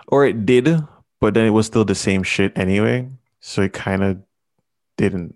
Or 0.07 0.25
it 0.25 0.45
did, 0.45 0.79
but 1.19 1.33
then 1.33 1.45
it 1.45 1.51
was 1.51 1.65
still 1.67 1.85
the 1.85 1.95
same 1.95 2.23
shit 2.23 2.57
anyway. 2.57 3.09
So 3.39 3.61
it 3.61 3.73
kind 3.73 4.03
of 4.03 4.21
didn't. 4.97 5.35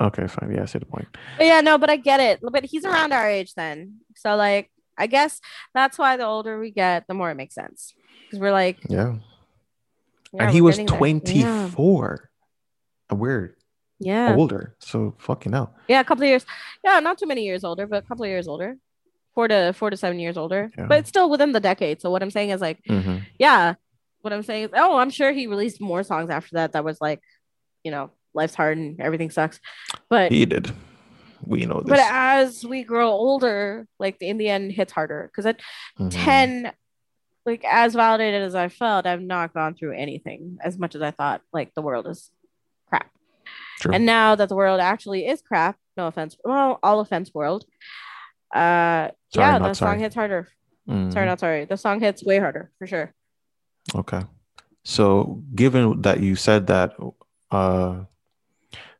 Okay, 0.00 0.26
fine. 0.26 0.52
Yeah, 0.54 0.62
I 0.62 0.64
see 0.64 0.78
the 0.78 0.86
point. 0.86 1.06
But 1.38 1.46
yeah, 1.46 1.60
no, 1.60 1.78
but 1.78 1.90
I 1.90 1.96
get 1.96 2.18
it. 2.18 2.40
But 2.42 2.64
he's 2.64 2.84
around 2.84 3.12
our 3.12 3.28
age 3.28 3.54
then. 3.54 4.00
So 4.16 4.34
like 4.36 4.70
I 4.96 5.06
guess 5.06 5.40
that's 5.74 5.98
why 5.98 6.16
the 6.16 6.24
older 6.24 6.58
we 6.58 6.70
get, 6.70 7.06
the 7.06 7.14
more 7.14 7.30
it 7.30 7.36
makes 7.36 7.54
sense. 7.54 7.94
Because 8.24 8.40
we're 8.40 8.52
like, 8.52 8.78
Yeah. 8.88 9.16
yeah, 10.32 10.44
and 10.44 10.50
he 10.50 10.60
was 10.60 10.78
24. 10.78 12.30
And 13.10 13.20
we're 13.20 13.54
Yeah. 14.04 14.34
older. 14.36 14.74
So 14.80 15.14
fucking 15.18 15.52
hell. 15.52 15.74
Yeah, 15.88 16.00
a 16.00 16.04
couple 16.04 16.24
of 16.24 16.28
years. 16.28 16.44
Yeah, 16.84 17.00
not 17.00 17.18
too 17.18 17.26
many 17.26 17.44
years 17.44 17.64
older, 17.64 17.86
but 17.86 18.02
a 18.04 18.06
couple 18.06 18.24
of 18.24 18.28
years 18.30 18.48
older. 18.48 18.76
Four 19.34 19.48
to 19.48 19.72
four 19.72 19.90
to 19.90 19.96
seven 19.96 20.18
years 20.18 20.36
older. 20.36 20.70
Yeah. 20.76 20.86
But 20.88 20.98
it's 21.00 21.08
still 21.08 21.30
within 21.30 21.52
the 21.52 21.60
decade. 21.60 22.00
So 22.00 22.10
what 22.10 22.22
I'm 22.22 22.30
saying 22.30 22.50
is 22.50 22.60
like, 22.60 22.80
hmm 22.86 23.18
yeah. 23.38 23.74
What 24.20 24.32
I'm 24.32 24.42
saying 24.42 24.64
is, 24.64 24.70
oh, 24.74 24.98
I'm 24.98 25.10
sure 25.10 25.32
he 25.32 25.46
released 25.48 25.80
more 25.80 26.02
songs 26.04 26.30
after 26.30 26.54
that. 26.56 26.72
That 26.72 26.84
was 26.84 27.00
like, 27.00 27.20
you 27.82 27.90
know, 27.90 28.10
life's 28.34 28.54
hard 28.54 28.78
and 28.78 29.00
everything 29.00 29.30
sucks. 29.30 29.58
But 30.08 30.30
He 30.30 30.44
did. 30.46 30.70
We 31.44 31.66
know 31.66 31.80
this. 31.80 31.88
but 31.90 31.98
as 31.98 32.64
we 32.64 32.84
grow 32.84 33.08
older, 33.10 33.86
like 33.98 34.16
in 34.20 34.38
the 34.38 34.48
end 34.48 34.70
hits 34.72 34.92
harder. 34.92 35.28
Because 35.30 35.46
at 35.46 35.60
Mhm. 35.98 36.10
10, 36.12 36.72
like 37.44 37.64
as 37.64 37.94
validated 37.94 38.42
as 38.42 38.54
I 38.54 38.68
felt, 38.68 39.06
I've 39.06 39.20
not 39.22 39.52
gone 39.54 39.74
through 39.74 39.94
anything 39.96 40.58
as 40.62 40.78
much 40.78 40.94
as 40.94 41.02
I 41.02 41.10
thought 41.10 41.40
like 41.52 41.74
the 41.74 41.82
world 41.82 42.06
is. 42.06 42.30
True. 43.82 43.92
And 43.92 44.06
now 44.06 44.36
that 44.36 44.48
the 44.48 44.54
world 44.54 44.78
actually 44.80 45.26
is 45.26 45.42
crap, 45.42 45.76
no 45.96 46.06
offense, 46.06 46.36
well, 46.44 46.78
all 46.84 47.00
offense 47.00 47.34
world. 47.34 47.64
Uh 48.54 49.10
Sorry, 49.34 49.52
yeah, 49.52 49.58
the 49.58 49.74
song 49.74 49.98
hits 49.98 50.14
harder. 50.14 50.46
Mhm. 50.88 51.12
Sorry, 51.12 51.26
not 51.26 51.40
sorry. 51.40 51.64
The 51.64 51.76
song 51.76 51.98
hits 51.98 52.24
way 52.24 52.38
harder 52.38 52.70
for 52.78 52.86
sure. 52.86 53.12
Okay. 53.94 54.20
So 54.84 55.42
given 55.54 56.02
that 56.02 56.20
you 56.20 56.36
said 56.36 56.68
that 56.68 56.92
uh 57.50 58.04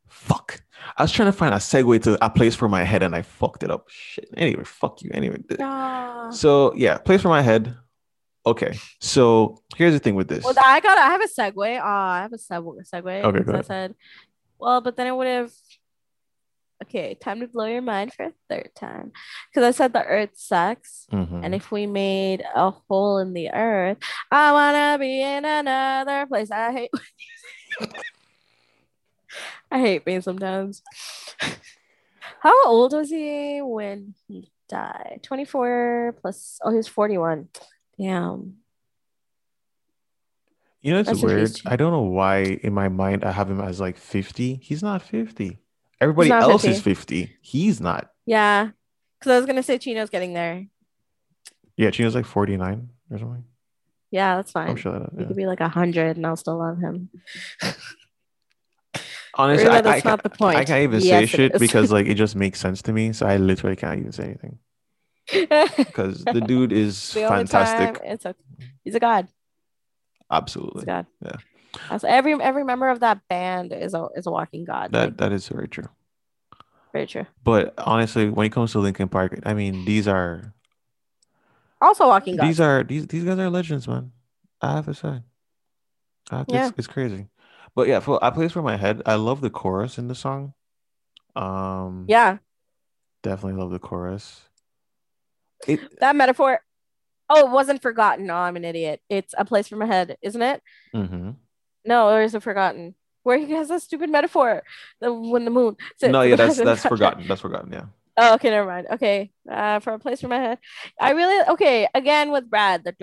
fuck. 0.08 0.62
I 0.96 1.04
was 1.04 1.12
trying 1.12 1.30
to 1.30 1.32
find 1.32 1.54
a 1.54 1.58
segue 1.58 2.02
to 2.02 2.18
a 2.24 2.28
place 2.28 2.56
for 2.56 2.68
my 2.68 2.82
head 2.82 3.04
and 3.04 3.14
I 3.14 3.22
fucked 3.22 3.62
it 3.62 3.70
up. 3.70 3.88
Shit. 3.88 4.28
Anyway, 4.36 4.64
fuck 4.64 5.00
you. 5.02 5.10
Anyway. 5.14 5.38
So 6.32 6.74
yeah, 6.74 6.98
place 6.98 7.22
for 7.22 7.28
my 7.28 7.42
head. 7.42 7.76
Okay. 8.44 8.76
So 9.00 9.62
here's 9.76 9.92
the 9.92 10.00
thing 10.00 10.16
with 10.16 10.28
this. 10.28 10.42
Well, 10.44 10.54
I 10.58 10.80
got. 10.80 10.98
I 10.98 11.10
have 11.10 11.22
a 11.22 11.28
segue. 11.28 11.78
Uh, 11.78 11.84
I 11.84 12.22
have 12.22 12.32
a 12.32 12.36
segue. 12.36 12.90
Segue. 12.92 13.22
Okay, 13.24 13.40
go 13.44 13.58
I 13.58 13.62
said, 13.62 13.94
well, 14.62 14.80
but 14.80 14.96
then 14.96 15.06
it 15.06 15.16
would 15.16 15.26
have. 15.26 15.52
Okay, 16.84 17.14
time 17.14 17.38
to 17.40 17.46
blow 17.46 17.66
your 17.66 17.80
mind 17.82 18.12
for 18.12 18.24
a 18.26 18.32
third 18.50 18.70
time, 18.74 19.12
because 19.48 19.62
I 19.62 19.70
said 19.70 19.92
the 19.92 20.02
Earth 20.04 20.30
sucks, 20.34 21.06
Mhm. 21.12 21.44
and 21.44 21.54
if 21.54 21.70
we 21.70 21.86
made 21.86 22.42
a 22.56 22.70
hole 22.72 23.18
in 23.18 23.34
the 23.34 23.50
Earth, 23.52 23.98
I 24.32 24.50
wanna 24.52 24.98
be 24.98 25.22
in 25.22 25.44
another 25.44 26.26
place. 26.26 26.50
I 26.50 26.72
hate. 26.72 26.90
I 29.70 29.78
hate 29.80 30.04
being 30.04 30.20
sometimes. 30.22 30.82
How 32.40 32.66
old 32.66 32.92
was 32.92 33.10
he 33.10 33.60
when 33.62 34.14
he 34.28 34.50
died? 34.68 35.20
Twenty 35.22 35.44
four 35.44 36.16
plus. 36.20 36.58
Oh, 36.62 36.70
he 36.70 36.76
was 36.76 36.88
forty 36.88 37.16
one. 37.16 37.48
Damn. 37.98 38.58
You 40.82 40.92
know, 40.92 40.98
it's 41.00 41.10
in 41.10 41.20
weird. 41.20 41.50
I 41.64 41.76
don't 41.76 41.92
know 41.92 42.02
why 42.02 42.38
in 42.42 42.72
my 42.74 42.88
mind 42.88 43.24
I 43.24 43.30
have 43.30 43.48
him 43.48 43.60
as 43.60 43.80
like 43.80 43.96
50. 43.96 44.56
He's 44.56 44.82
not 44.82 45.00
50. 45.02 45.58
Everybody 46.00 46.28
not 46.30 46.42
else 46.42 46.62
50. 46.62 46.76
is 46.76 46.82
50. 46.82 47.36
He's 47.40 47.80
not. 47.80 48.10
Yeah, 48.26 48.70
because 49.18 49.32
I 49.32 49.36
was 49.36 49.46
gonna 49.46 49.62
say 49.62 49.78
Chino's 49.78 50.10
getting 50.10 50.32
there. 50.34 50.66
Yeah, 51.76 51.90
Chino's 51.90 52.14
like 52.16 52.26
49 52.26 52.88
or 53.10 53.18
something. 53.18 53.44
Yeah, 54.10 54.36
that's 54.36 54.50
fine. 54.52 54.68
I'm 54.70 54.76
sure 54.76 54.98
that. 54.98 55.10
He 55.16 55.24
could 55.24 55.36
be 55.36 55.46
like 55.46 55.60
a 55.60 55.68
hundred, 55.68 56.16
and 56.16 56.26
I'll 56.26 56.36
still 56.36 56.58
love 56.58 56.78
him. 56.78 57.08
Honestly, 59.34 59.66
I, 59.66 59.80
that's 59.80 60.04
I, 60.04 60.08
not 60.08 60.22
the 60.22 60.28
point. 60.28 60.58
I 60.58 60.64
can't 60.64 60.82
even 60.82 61.00
Yes, 61.00 61.30
say 61.30 61.36
shit 61.36 61.54
is. 61.54 61.58
because 61.60 61.90
like 61.90 62.06
it 62.06 62.14
just 62.24 62.36
makes 62.36 62.60
sense 62.60 62.82
to 62.82 62.92
me. 62.92 63.12
So 63.14 63.24
I 63.26 63.38
literally 63.38 63.76
can't 63.76 63.98
even 64.00 64.12
say 64.12 64.24
anything 64.24 64.58
because 65.78 66.24
the 66.24 66.40
dude 66.42 66.72
is 66.72 67.14
The 67.14 67.20
fantastic. 67.28 67.94
time- 67.94 68.04
it's 68.12 68.24
a, 68.26 68.34
he's 68.84 68.94
a 68.94 69.00
god. 69.00 69.28
Absolutely. 70.32 70.84
god. 70.86 71.06
Yeah. 71.24 71.36
Also, 71.90 72.08
every 72.08 72.34
every 72.40 72.64
member 72.64 72.88
of 72.88 73.00
that 73.00 73.20
band 73.28 73.72
is 73.72 73.94
a 73.94 74.08
is 74.16 74.26
a 74.26 74.30
walking 74.30 74.64
god. 74.64 74.92
That 74.92 75.04
like, 75.04 75.16
that 75.18 75.32
is 75.32 75.48
very 75.48 75.68
true. 75.68 75.88
very 76.92 77.06
true. 77.06 77.26
But 77.44 77.74
honestly, 77.78 78.28
when 78.28 78.46
it 78.46 78.52
comes 78.52 78.72
to 78.72 78.78
Linkin 78.80 79.08
Park, 79.08 79.38
I 79.46 79.54
mean, 79.54 79.84
these 79.84 80.08
are 80.08 80.52
Also, 81.80 82.06
walking 82.08 82.36
these 82.36 82.60
are 82.60 82.82
these 82.84 83.06
these 83.06 83.24
guys 83.24 83.38
are 83.38 83.48
legends, 83.50 83.86
man. 83.88 84.12
I 84.60 84.72
have 84.76 84.84
to 84.86 84.94
say, 84.94 85.22
I 86.30 86.36
have 86.38 86.46
to- 86.46 86.54
Yeah. 86.54 86.68
it's, 86.68 86.78
it's 86.78 86.86
crazy. 86.86 87.28
But 87.74 87.88
yeah, 87.88 88.00
for 88.00 88.22
I 88.22 88.30
place 88.30 88.52
for 88.52 88.62
my 88.62 88.76
head. 88.76 89.02
I 89.06 89.14
love 89.16 89.40
the 89.40 89.50
chorus 89.50 89.96
in 89.98 90.08
the 90.08 90.14
song. 90.14 90.52
Um, 91.34 92.04
yeah, 92.08 92.36
definitely 93.22 93.60
love 93.60 93.70
the 93.72 93.78
chorus. 93.80 94.42
It 95.66 95.80
that 96.00 96.14
metaphor. 96.16 96.60
Oh, 97.28 97.46
it 97.46 97.50
wasn't 97.50 97.82
forgotten. 97.82 98.30
Oh, 98.30 98.36
I'm 98.36 98.56
an 98.56 98.64
idiot. 98.64 99.00
It's 99.08 99.34
a 99.36 99.44
place 99.44 99.68
for 99.68 99.76
my 99.76 99.86
head, 99.86 100.16
isn't 100.22 100.42
it? 100.42 100.62
mhm. 100.94 101.36
No, 101.84 102.10
or 102.10 102.22
is 102.22 102.34
it 102.34 102.42
forgotten? 102.42 102.94
Where 103.24 103.38
he 103.38 103.52
has 103.52 103.70
a 103.70 103.80
stupid 103.80 104.10
metaphor. 104.10 104.62
The 105.00 105.12
when 105.12 105.44
the 105.44 105.50
moon. 105.50 105.76
sits 105.98 106.12
no, 106.12 106.22
yeah, 106.22 106.36
that's 106.36 106.56
that's 106.68 106.82
forgotten. 106.84 107.26
That's 107.28 107.40
forgotten. 107.40 107.72
Yeah. 107.72 107.86
Oh, 108.16 108.34
okay, 108.34 108.50
never 108.50 108.68
mind. 108.68 108.88
Okay, 108.92 109.30
uh, 109.50 109.80
for 109.80 109.94
a 109.94 109.98
place 109.98 110.20
for 110.20 110.28
my 110.28 110.38
head, 110.38 110.58
I 111.00 111.12
really 111.12 111.48
okay. 111.52 111.88
Again 111.94 112.30
with 112.30 112.50
Brad, 112.50 112.84
the 112.84 112.94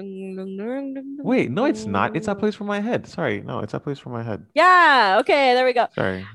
Wait, 1.24 1.50
no, 1.50 1.66
it's 1.66 1.86
not. 1.86 2.16
It's 2.16 2.28
a 2.28 2.36
place 2.36 2.54
for 2.54 2.66
my 2.66 2.80
head. 2.80 3.08
Sorry, 3.08 3.42
no, 3.42 3.60
it's 3.60 3.74
a 3.74 3.80
place 3.80 3.98
for 3.98 4.10
my 4.10 4.22
head. 4.22 4.46
Yeah. 4.54 5.18
Okay, 5.22 5.56
there 5.56 5.66
we 5.66 5.74
go. 5.74 5.88
Sorry. 5.96 6.28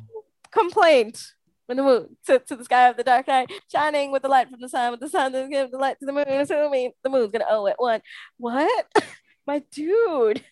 Complaint. 0.51 1.35
When 1.66 1.77
the 1.78 1.82
moon 1.82 2.16
sits 2.23 2.49
to 2.49 2.57
the 2.57 2.65
sky 2.65 2.89
of 2.89 2.97
the 2.97 3.05
dark 3.05 3.27
night, 3.27 3.51
shining 3.73 4.12
with 4.12 4.23
the 4.23 4.28
light 4.28 4.51
from 4.51 4.61
the 4.61 4.69
sun, 4.69 4.91
with 4.91 5.01
the 5.01 5.09
sun 5.09 5.32
to 5.32 5.49
give 5.49 5.70
the 5.70 5.78
light 5.78 5.99
to 6.01 6.07
the 6.07 6.12
moon, 6.12 6.24
assuming 6.28 6.93
the 7.03 7.09
moon's 7.11 7.31
gonna 7.32 7.47
owe 7.49 7.66
it 7.66 7.77
one. 7.78 8.03
What? 8.36 8.86
My 9.47 9.62
dude. 9.73 10.43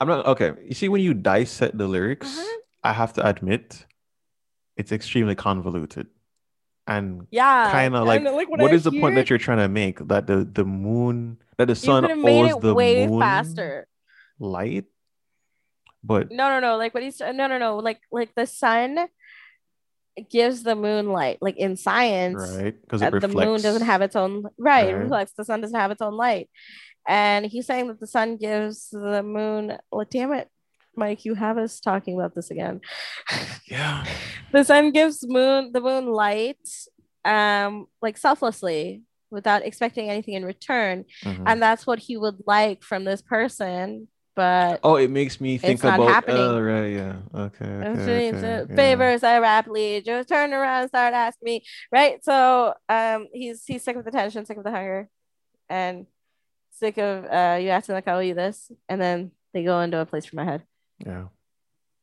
I'm 0.00 0.08
not 0.08 0.26
okay. 0.26 0.52
You 0.64 0.74
see, 0.74 0.88
when 0.88 1.00
you 1.00 1.14
dissect 1.14 1.78
the 1.78 1.86
lyrics, 1.86 2.26
Uh-huh. 2.38 2.60
I 2.82 2.92
have 2.92 3.12
to 3.14 3.26
admit, 3.26 3.86
it's 4.76 4.92
extremely 4.92 5.34
convoluted, 5.34 6.08
and 6.86 7.26
Yeah. 7.30 7.70
kind 7.72 7.94
of 7.96 8.06
like, 8.06 8.22
when 8.22 8.48
what 8.60 8.72
is 8.74 8.84
the 8.84 8.92
point 8.92 9.14
that 9.14 9.30
you're 9.30 9.38
trying 9.38 9.58
to 9.58 9.68
make? 9.68 9.98
That 10.08 10.26
the 10.26 10.44
the 10.44 10.64
moon, 10.64 11.38
that 11.56 11.66
the 11.68 11.74
sun 11.74 12.04
owes 12.04 12.60
the 12.60 12.74
way 12.74 13.06
moon 13.06 13.20
faster. 13.20 13.86
light, 14.38 14.84
but 16.04 16.30
No, 16.30 16.48
no, 16.48 16.60
no. 16.60 16.76
Like 16.76 16.94
what 16.94 17.02
he's 17.02 17.18
no, 17.20 17.32
no, 17.32 17.58
no. 17.58 17.78
Like 17.78 18.00
like 18.12 18.34
the 18.34 18.46
sun 18.46 19.08
gives 20.30 20.62
the 20.62 20.74
moon 20.74 21.10
light. 21.10 21.38
Like 21.40 21.56
in 21.56 21.76
science, 21.76 22.56
right 22.56 22.74
because 22.80 23.02
uh, 23.02 23.10
the 23.10 23.28
moon 23.28 23.60
doesn't 23.60 23.84
have 23.86 24.02
its 24.02 24.16
own 24.16 24.44
right. 24.58 24.88
It 24.88 24.94
Right. 24.94 25.02
reflects. 25.02 25.32
The 25.36 25.44
sun 25.44 25.60
doesn't 25.60 25.78
have 25.78 25.90
its 25.90 26.02
own 26.02 26.14
light, 26.14 26.48
and 27.06 27.46
he's 27.46 27.66
saying 27.66 27.88
that 27.88 28.00
the 28.00 28.06
sun 28.06 28.36
gives 28.36 28.88
the 28.90 29.22
moon. 29.22 29.76
Well, 29.90 30.06
damn 30.08 30.32
it, 30.32 30.48
Mike, 30.96 31.24
you 31.24 31.34
have 31.34 31.58
us 31.58 31.80
talking 31.80 32.14
about 32.14 32.34
this 32.34 32.50
again. 32.50 32.80
Yeah, 33.68 34.04
the 34.52 34.62
sun 34.62 34.92
gives 34.92 35.26
moon 35.26 35.72
the 35.72 35.80
moon 35.80 36.06
light, 36.06 36.58
um, 37.24 37.86
like 38.00 38.16
selflessly 38.16 39.02
without 39.28 39.66
expecting 39.66 40.08
anything 40.08 40.34
in 40.34 40.44
return, 40.44 41.04
mhm. 41.24 41.42
and 41.46 41.60
that's 41.60 41.84
what 41.84 41.98
he 41.98 42.16
would 42.16 42.36
like 42.46 42.84
from 42.84 43.04
this 43.04 43.22
person. 43.22 44.06
But 44.36 44.80
oh, 44.84 44.96
it 44.96 45.10
makes 45.10 45.40
me 45.40 45.56
think 45.56 45.82
about. 45.82 45.98
happening. 45.98 46.36
Oh, 46.36 46.60
right, 46.60 46.88
yeah, 46.88 47.16
okay, 47.34 47.64
okay, 47.64 48.28
it's 48.28 48.36
okay, 48.36 48.66
yeah. 48.68 48.76
favors 48.76 49.24
I 49.24 49.38
rapidly 49.38 50.02
just 50.02 50.28
turn 50.28 50.52
around 50.52 50.88
start 50.88 51.14
asking 51.14 51.46
me 51.46 51.64
right 51.90 52.22
so 52.22 52.74
um 52.90 53.28
he's 53.32 53.64
he's 53.64 53.82
sick 53.82 53.96
of 53.96 54.04
the 54.04 54.10
tension 54.10 54.44
sick 54.44 54.58
of 54.58 54.64
the 54.64 54.70
hunger 54.70 55.08
and 55.70 56.06
sick 56.70 56.98
of 56.98 57.24
uh 57.24 57.56
you 57.58 57.70
asking 57.70 57.94
like 57.94 58.06
I 58.06 58.12
owe 58.12 58.20
you 58.20 58.34
this 58.34 58.70
and 58.90 59.00
then 59.00 59.30
they 59.54 59.64
go 59.64 59.80
into 59.80 59.98
a 59.98 60.06
place 60.06 60.26
for 60.26 60.36
my 60.36 60.44
head 60.44 60.64
Yeah, 61.04 61.28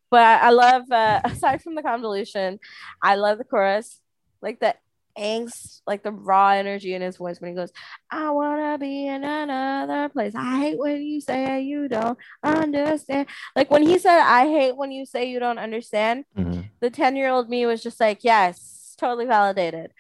but 0.10 0.22
I, 0.22 0.47
I 0.47 0.49
love 0.49 0.91
uh 0.91 1.22
aside 1.26 1.61
from 1.61 1.76
the 1.76 1.84
convolution 1.84 2.60
I 2.99 3.14
love 3.15 3.38
the 3.38 3.43
chorus 3.43 4.01
like 4.41 4.60
the 4.60 4.73
angst 5.18 5.81
like 5.85 6.03
the 6.03 6.11
raw 6.11 6.49
energy 6.49 6.94
in 6.94 7.02
his 7.02 7.18
voice 7.18 7.40
when 7.40 7.52
he 7.52 7.56
goes 7.56 7.72
I 8.10 8.31
wanna 8.31 8.77
be 8.77 9.07
in 9.07 9.23
another 9.23 10.10
place 10.10 10.34
I 10.35 10.57
hate 10.57 10.80
when 10.80 11.02
you 11.02 11.22
say 11.22 11.61
you 11.61 11.88
don't 11.88 12.18
understand 12.44 13.27
like 13.56 13.69
when 13.69 13.84
he 13.84 13.99
said 13.99 14.19
I 14.19 14.48
hate 14.48 14.76
when 14.76 14.91
you 14.91 15.06
say 15.06 15.30
you 15.30 15.40
don't 15.40 15.60
understand 15.60 16.26
mhm. 16.38 16.65
the 16.80 16.90
10 16.90 17.15
year 17.15 17.30
old 17.30 17.49
me 17.49 17.65
was 17.65 17.81
just 17.84 17.99
like, 17.99 18.23
yes, 18.23 18.95
totally 18.98 19.26
validated. 19.26 19.91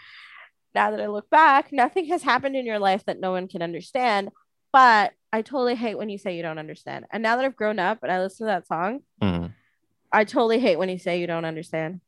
Now 0.75 0.91
that 0.91 1.01
I 1.01 1.07
look 1.07 1.29
back, 1.29 1.71
nothing 1.71 2.05
has 2.05 2.23
happened 2.23 2.55
in 2.55 2.65
your 2.65 2.79
life 2.79 3.05
that 3.05 3.19
no 3.19 3.31
one 3.31 3.47
can 3.47 3.61
understand. 3.61 4.29
But 4.71 5.13
I 5.31 5.41
totally 5.43 5.75
hate 5.75 5.97
when 5.97 6.09
you 6.09 6.17
say 6.17 6.35
you 6.35 6.41
don't 6.41 6.57
understand. 6.59 7.05
And 7.11 7.21
now 7.21 7.35
that 7.35 7.45
I've 7.45 7.55
grown 7.55 7.79
up 7.79 7.99
and 8.01 8.11
I 8.11 8.19
listen 8.21 8.47
to 8.47 8.51
that 8.53 8.67
song, 8.67 9.01
Mhm. 9.21 9.53
I 10.11 10.23
totally 10.23 10.59
hate 10.59 10.77
when 10.77 10.89
you 10.89 10.97
say 10.97 11.19
you 11.19 11.27
don't 11.27 11.45
understand. 11.45 12.01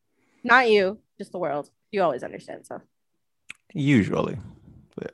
Not 0.43 0.69
you, 0.69 0.99
just 1.17 1.31
the 1.31 1.39
world. 1.39 1.69
You 1.91 2.01
always 2.03 2.23
understand. 2.23 2.65
So 2.65 2.81
Usually. 3.73 4.37
Yeah. 5.01 5.07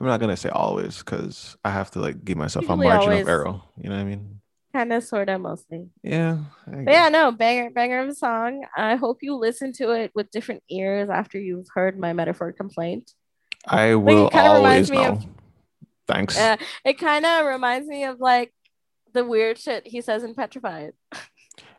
I'm 0.00 0.06
not 0.06 0.20
gonna 0.20 0.36
say 0.36 0.48
always 0.48 0.98
because 0.98 1.56
I 1.64 1.70
have 1.70 1.90
to 1.92 2.00
like 2.00 2.24
give 2.24 2.36
myself 2.38 2.64
Usually 2.64 2.86
a 2.86 2.90
margin 2.90 3.10
always. 3.10 3.22
of 3.22 3.28
error. 3.28 3.60
You 3.76 3.90
know 3.90 3.96
what 3.96 4.00
I 4.00 4.04
mean? 4.04 4.40
Kind 4.72 4.92
of, 4.92 5.02
sort 5.02 5.28
of, 5.28 5.40
mostly. 5.40 5.88
Yeah. 6.02 6.38
But 6.66 6.86
yeah, 6.92 7.08
no, 7.08 7.32
banger, 7.32 7.70
banger 7.70 7.98
of 8.00 8.08
a 8.08 8.14
song. 8.14 8.64
I 8.76 8.94
hope 8.94 9.18
you 9.20 9.34
listen 9.34 9.72
to 9.74 9.90
it 9.90 10.12
with 10.14 10.30
different 10.30 10.62
ears 10.70 11.10
after 11.10 11.38
you've 11.40 11.66
heard 11.74 11.98
my 11.98 12.12
metaphor 12.12 12.52
complaint. 12.52 13.12
I 13.66 13.96
will 13.96 14.28
reminds 14.28 14.36
always 14.36 14.90
me 14.90 14.96
know. 14.98 15.04
of- 15.12 15.26
Thanks. 16.06 16.38
Uh, 16.38 16.56
it 16.84 16.98
kind 16.98 17.26
of 17.26 17.46
reminds 17.46 17.86
me 17.88 18.04
of 18.04 18.20
like 18.20 18.52
the 19.12 19.24
weird 19.24 19.58
shit 19.58 19.86
he 19.86 20.00
says 20.00 20.22
in 20.24 20.34
Petrified. 20.34 20.92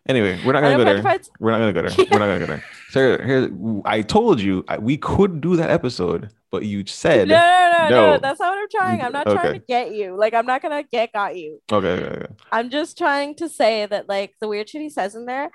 anyway, 0.07 0.39
we're 0.45 0.53
not 0.53 0.61
gonna 0.61 0.77
go 0.77 0.83
there. 0.83 1.19
We're 1.39 1.51
not 1.51 1.59
gonna 1.59 1.73
go 1.73 1.81
there. 1.87 2.05
We're 2.11 2.19
not 2.19 2.25
gonna 2.27 2.39
go 2.39 2.45
there. 2.47 2.63
So 2.89 3.17
here, 3.23 3.49
I 3.85 4.01
told 4.01 4.39
you 4.41 4.65
I, 4.67 4.77
we 4.77 4.97
could 4.97 5.41
do 5.41 5.55
that 5.55 5.69
episode, 5.69 6.29
but 6.51 6.63
you 6.65 6.85
said 6.85 7.27
no, 7.29 7.35
no, 7.35 7.89
no, 7.89 7.89
No. 8.13 8.17
That's 8.19 8.39
not 8.39 8.49
what 8.51 8.59
I'm 8.59 8.67
trying. 8.69 9.01
I'm 9.01 9.11
not 9.13 9.25
trying 9.27 9.53
to 9.53 9.59
get 9.59 9.93
you. 9.93 10.15
Like, 10.17 10.33
I'm 10.33 10.45
not 10.45 10.61
gonna 10.61 10.83
get 10.83 11.13
got 11.13 11.35
you. 11.37 11.61
okay, 11.71 11.87
okay, 11.87 12.05
okay. 12.23 12.33
I'm 12.51 12.69
just 12.69 12.97
trying 12.97 13.35
to 13.35 13.47
say 13.49 13.85
that 13.85 14.09
like 14.09 14.33
the 14.41 14.47
weird 14.47 14.69
shit 14.69 14.81
he 14.81 14.89
says 14.89 15.15
in 15.15 15.25
there. 15.25 15.49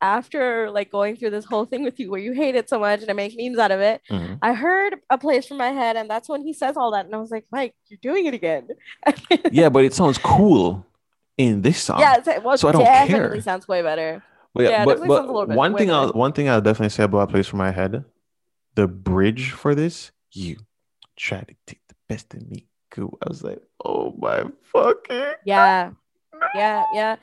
After 0.00 0.70
like 0.70 0.90
going 0.92 1.16
through 1.16 1.30
this 1.30 1.46
whole 1.46 1.64
thing 1.64 1.82
with 1.82 1.98
you 1.98 2.10
where 2.10 2.20
you 2.20 2.32
hate 2.32 2.54
it 2.56 2.68
so 2.68 2.78
much 2.78 3.00
and 3.00 3.08
I 3.10 3.14
make 3.14 3.34
memes 3.38 3.58
out 3.58 3.70
of 3.70 3.80
it, 3.80 4.02
Mhm. 4.10 4.38
I 4.42 4.52
heard 4.52 4.96
a 5.08 5.16
place 5.16 5.46
from 5.46 5.56
my 5.56 5.70
head, 5.70 5.96
and 5.96 6.10
that's 6.10 6.28
when 6.28 6.42
he 6.42 6.52
says 6.52 6.76
all 6.76 6.90
that, 6.92 7.06
and 7.06 7.14
I 7.14 7.18
was 7.18 7.30
like, 7.30 7.46
Mike, 7.50 7.74
you're 7.88 7.98
doing 8.02 8.26
it 8.26 8.34
again. 8.34 8.68
Yeah, 9.50 9.70
but 9.70 9.82
it 9.84 9.94
sounds 9.94 10.18
cool 10.18 10.84
in 11.36 11.62
this 11.62 11.82
song. 11.82 12.00
yeah, 12.00 12.16
it's, 12.18 12.28
well, 12.44 12.56
So 12.56 12.68
I 12.68 12.72
don't 12.72 12.84
definitely 12.84 13.36
care. 13.36 13.40
sounds 13.42 13.66
way 13.68 13.82
better. 13.82 14.22
But 14.54 14.64
yeah, 14.64 14.70
Yeah, 14.70 14.82
it 14.82 14.86
but, 14.86 15.06
but 15.08 15.48
one 15.48 15.72
way 15.72 15.78
thing 15.80 15.90
I'll 15.90 16.06
better. 16.06 16.18
one 16.18 16.32
thing 16.32 16.48
I'll 16.48 16.60
definitely 16.60 16.90
say 16.90 17.02
about 17.04 17.30
Place 17.30 17.48
from 17.48 17.58
My 17.58 17.72
Head, 17.72 18.04
the 18.74 18.86
bridge 18.86 19.50
for 19.50 19.74
this, 19.74 20.12
you 20.30 20.58
try 21.16 21.40
to 21.40 21.54
take 21.66 21.80
the 21.88 21.94
best 22.08 22.34
of 22.34 22.48
me. 22.48 22.66
Cool. 22.90 23.18
I 23.20 23.28
was 23.28 23.42
like, 23.42 23.60
oh 23.84 24.14
my 24.16 24.44
fucking 24.72 25.34
Yeah, 25.44 25.90
yeah, 26.54 26.84
yeah. 26.94 27.16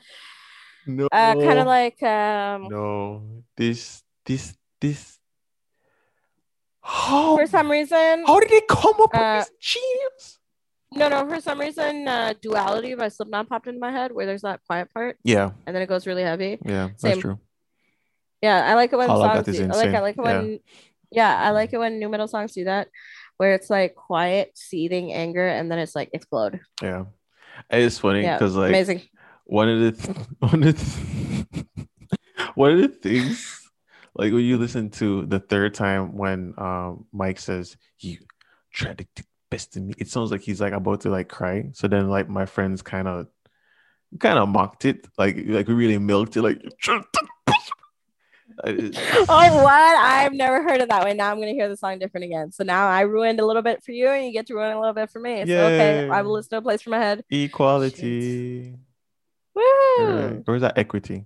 no. 0.86 1.08
Uh, 1.10 1.34
kind 1.34 1.58
of 1.58 1.66
like 1.66 2.02
um, 2.02 2.68
no. 2.68 3.22
This 3.56 4.02
this 4.26 4.54
this 4.80 5.18
how 6.82 7.36
for 7.36 7.46
some 7.46 7.70
reason, 7.70 8.24
how 8.26 8.40
did 8.40 8.50
they 8.50 8.60
come 8.68 8.94
up 9.00 9.14
uh, 9.14 9.18
with 9.38 9.46
this 9.46 9.50
genius? 9.60 10.38
No, 10.94 11.08
no, 11.08 11.28
for 11.28 11.40
some 11.40 11.60
reason, 11.60 12.06
uh, 12.06 12.34
duality 12.40 12.94
by 12.94 13.08
Slipknot 13.08 13.48
popped 13.48 13.66
into 13.66 13.80
my 13.80 13.90
head 13.90 14.12
where 14.12 14.26
there's 14.26 14.42
that 14.42 14.60
quiet 14.66 14.92
part 14.92 15.18
Yeah, 15.24 15.50
and 15.66 15.74
then 15.74 15.82
it 15.82 15.88
goes 15.88 16.06
really 16.06 16.22
heavy. 16.22 16.58
yeah, 16.64 16.88
that's 16.88 17.02
Same. 17.02 17.20
true. 17.20 17.38
Yeah, 18.42 18.64
I 18.66 18.74
like 18.74 18.92
it 18.92 18.96
when 18.96 19.08
All 19.08 19.20
songs 19.20 19.46
do. 19.46 19.64
I 19.64 19.76
like 19.76 19.94
I 19.94 20.00
like 20.00 20.18
it 20.18 20.22
when 20.22 20.60
yeah, 21.10 21.38
I 21.38 21.50
like 21.50 21.72
it 21.72 21.78
when 21.78 21.98
nu 22.00 22.08
metal 22.08 22.26
songs 22.28 22.52
do 22.52 22.64
that, 22.64 22.88
where 23.36 23.54
it's 23.54 23.70
like 23.70 23.94
quiet, 23.94 24.52
seething 24.54 25.12
anger, 25.12 25.46
and 25.46 25.70
then 25.70 25.78
it's 25.78 25.94
like 25.94 26.10
explode. 26.12 26.60
Yeah. 26.82 27.04
It's 27.70 27.98
funny 27.98 28.22
Yeah, 28.22 28.34
because 28.36 28.56
like 28.56 28.70
Amazing. 28.70 29.02
one 29.44 29.68
of 29.68 29.80
the 29.80 29.92
th- 29.92 30.16
one 30.38 30.62
of 30.64 30.76
the 30.76 31.66
one 32.54 32.72
of 32.72 32.78
the 32.80 32.88
things 32.88 33.70
like 34.14 34.32
when 34.32 34.42
you 34.42 34.58
listen 34.58 34.90
to 34.90 35.24
the 35.26 35.38
third 35.38 35.74
time 35.74 36.16
when 36.16 36.54
um 36.58 37.06
Mike 37.12 37.38
says 37.38 37.76
you 38.00 38.18
try 38.72 38.94
to 38.94 39.06
best 39.52 39.76
of 39.76 39.82
me 39.82 39.94
it 39.98 40.08
sounds 40.08 40.30
like 40.32 40.40
he's 40.40 40.60
like 40.60 40.72
about 40.72 41.00
to 41.02 41.10
like 41.10 41.28
cry 41.28 41.70
so 41.72 41.86
then 41.88 42.08
like 42.08 42.28
my 42.28 42.46
friends 42.46 42.82
kind 42.82 43.06
of 43.06 43.26
kind 44.18 44.38
of 44.38 44.48
mocked 44.48 44.84
it 44.84 45.06
like 45.18 45.36
like 45.46 45.66
we 45.68 45.74
really 45.74 45.98
milked 45.98 46.36
it 46.36 46.42
like 46.42 46.58
"You 46.62 46.70
try 46.80 46.96
to 46.98 47.04
take 47.16 47.28
the 47.46 47.52
best 47.52 47.70
of 47.70 47.76
me." 47.78 47.82
I- 48.64 49.24
Oh, 49.28 49.62
what? 49.64 49.96
I've 50.14 50.34
never 50.44 50.62
heard 50.62 50.80
it 50.82 50.88
that 50.90 51.02
way. 51.04 51.14
Now 51.14 51.30
I'm 51.30 51.38
gonna 51.40 51.52
hear 51.60 51.68
the 51.68 51.76
song 51.76 51.98
different 51.98 52.24
again. 52.26 52.52
So 52.52 52.64
now 52.64 52.86
I 52.86 53.00
ruined 53.02 53.40
a 53.40 53.46
little 53.46 53.62
bit 53.62 53.82
for 53.82 53.92
you, 53.92 54.08
and 54.08 54.26
you 54.26 54.32
get 54.32 54.46
to 54.48 54.54
ruin 54.54 54.72
a 54.76 54.78
little 54.78 54.92
bit 54.92 55.08
for 55.10 55.20
me. 55.20 55.46
So 55.46 55.64
okay, 55.68 56.08
I 56.10 56.20
will 56.22 56.34
listen 56.34 56.50
to 56.50 56.56
a 56.58 56.62
place 56.62 56.82
for 56.82 56.90
my 56.90 56.98
head. 56.98 57.24
equality 57.30 58.74
Woo! 59.54 59.62
Right. 59.98 60.42
or 60.46 60.56
is 60.56 60.62
that 60.62 60.76
equity 60.78 61.24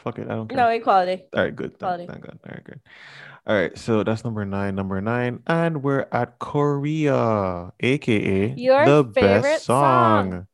fuck 0.00 0.18
it 0.18 0.26
I 0.28 0.34
don't 0.34 0.48
care 0.48 0.56
No 0.56 0.68
equality. 0.68 1.24
All 1.34 1.42
right, 1.44 1.54
good. 1.54 1.78
Thank, 1.78 2.08
thank 2.10 2.22
God. 2.22 2.38
All 2.44 2.52
right, 2.52 2.64
good. 2.64 2.80
All 3.46 3.56
right, 3.56 3.76
so 3.78 4.02
that's 4.02 4.24
number 4.24 4.44
nine, 4.44 4.74
number 4.74 5.00
nine, 5.00 5.42
and 5.46 5.82
we're 5.82 6.06
at 6.12 6.38
Korea, 6.38 7.72
aka 7.80 8.54
Your 8.56 8.84
the 8.86 9.04
favorite 9.12 9.42
best 9.42 9.64
song. 9.64 10.30
song, 10.30 10.46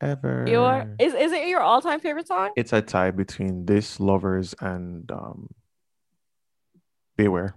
ever. 0.00 0.44
Your 0.48 0.96
is 0.98 1.14
is 1.14 1.32
it 1.32 1.48
your 1.48 1.60
all 1.60 1.80
time 1.82 2.00
favorite 2.00 2.26
song? 2.28 2.50
it's 2.56 2.72
a 2.72 2.80
tie 2.80 3.10
between 3.10 3.66
this 3.66 4.00
lovers 4.00 4.54
and 4.60 5.10
um 5.12 5.48
Beware. 7.16 7.54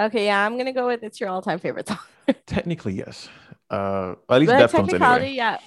Okay, 0.00 0.26
yeah, 0.26 0.44
I'm 0.44 0.56
gonna 0.56 0.72
go 0.72 0.86
with 0.86 1.02
it's 1.02 1.18
your 1.20 1.30
all 1.30 1.42
time 1.42 1.58
favorite 1.58 1.88
song. 1.88 1.98
Technically, 2.46 2.94
yes. 2.94 3.28
Uh, 3.70 4.14
at 4.28 4.40
least 4.40 4.52
But 4.52 4.70
Deftones 4.70 4.92
anyway. 4.94 5.32
yeah, 5.32 5.58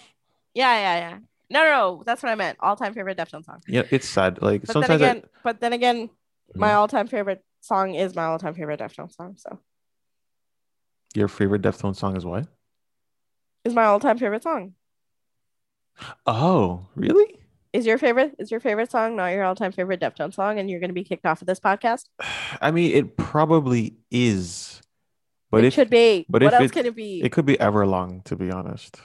yeah, 0.54 0.74
yeah, 0.80 0.96
yeah. 1.10 1.18
No, 1.52 1.64
no, 1.64 1.70
no, 1.70 2.04
that's 2.06 2.24
what 2.24 2.32
I 2.32 2.36
meant. 2.36 2.58
All 2.62 2.76
time 2.76 2.94
favorite 2.94 3.18
Deftones 3.18 3.46
song. 3.46 3.62
Yeah, 3.68 3.84
it's 3.92 4.08
sad. 4.08 4.42
Like 4.42 4.62
But 4.62 4.68
then 4.74 4.74
sometimes 4.84 5.02
again, 5.02 5.24
but 5.44 5.60
then 5.60 5.74
again, 5.74 6.10
my 6.56 6.70
Mhm. 6.70 6.76
all 6.76 6.88
time 6.88 7.08
favorite 7.08 7.44
song 7.60 7.94
is 7.96 8.16
my 8.16 8.24
all 8.26 8.40
time 8.40 8.54
favorite 8.54 8.80
Deftones 8.80 9.16
song. 9.16 9.36
So 9.38 9.60
your 11.14 11.28
favorite 11.28 11.62
Deftones 11.62 11.98
song 11.98 12.16
is 12.16 12.26
what? 12.26 12.48
is 13.64 13.74
my 13.76 13.84
all 13.86 14.00
time 14.00 14.18
favorite 14.18 14.42
song. 14.44 14.74
Oh, 16.26 16.88
really? 16.96 17.38
Is 17.74 17.86
your 17.86 17.98
favorite 17.98 18.36
is 18.40 18.50
your 18.52 18.60
favorite 18.60 18.90
song 18.92 19.16
not 19.16 19.28
your 19.28 19.44
all 19.44 19.56
time 19.56 19.72
favorite 19.72 20.00
Deftones 20.02 20.34
song, 20.34 20.58
and 20.60 20.70
you're 20.70 20.80
gonna 20.80 20.94
be 20.94 21.04
kicked 21.04 21.26
off 21.26 21.42
of 21.42 21.48
this 21.48 21.60
podcast? 21.60 22.06
I 22.62 22.72
mean, 22.72 22.92
it 22.96 23.18
probably 23.18 23.96
is, 24.10 24.82
but 25.52 25.64
it 25.64 25.68
if 25.68 25.74
should 25.74 25.90
be. 25.90 26.26
but 26.30 26.42
what 26.44 26.54
else 26.54 26.66
it- 26.66 26.72
can 26.74 26.86
it 26.86 26.96
be? 26.96 27.22
it 27.22 27.32
could 27.32 27.46
be 27.46 27.58
Everlong, 27.58 28.24
to 28.26 28.36
be 28.36 28.52
honest. 28.52 29.00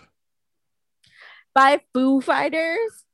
By 1.56 1.80
Foo 1.94 2.20
Fighters. 2.20 3.04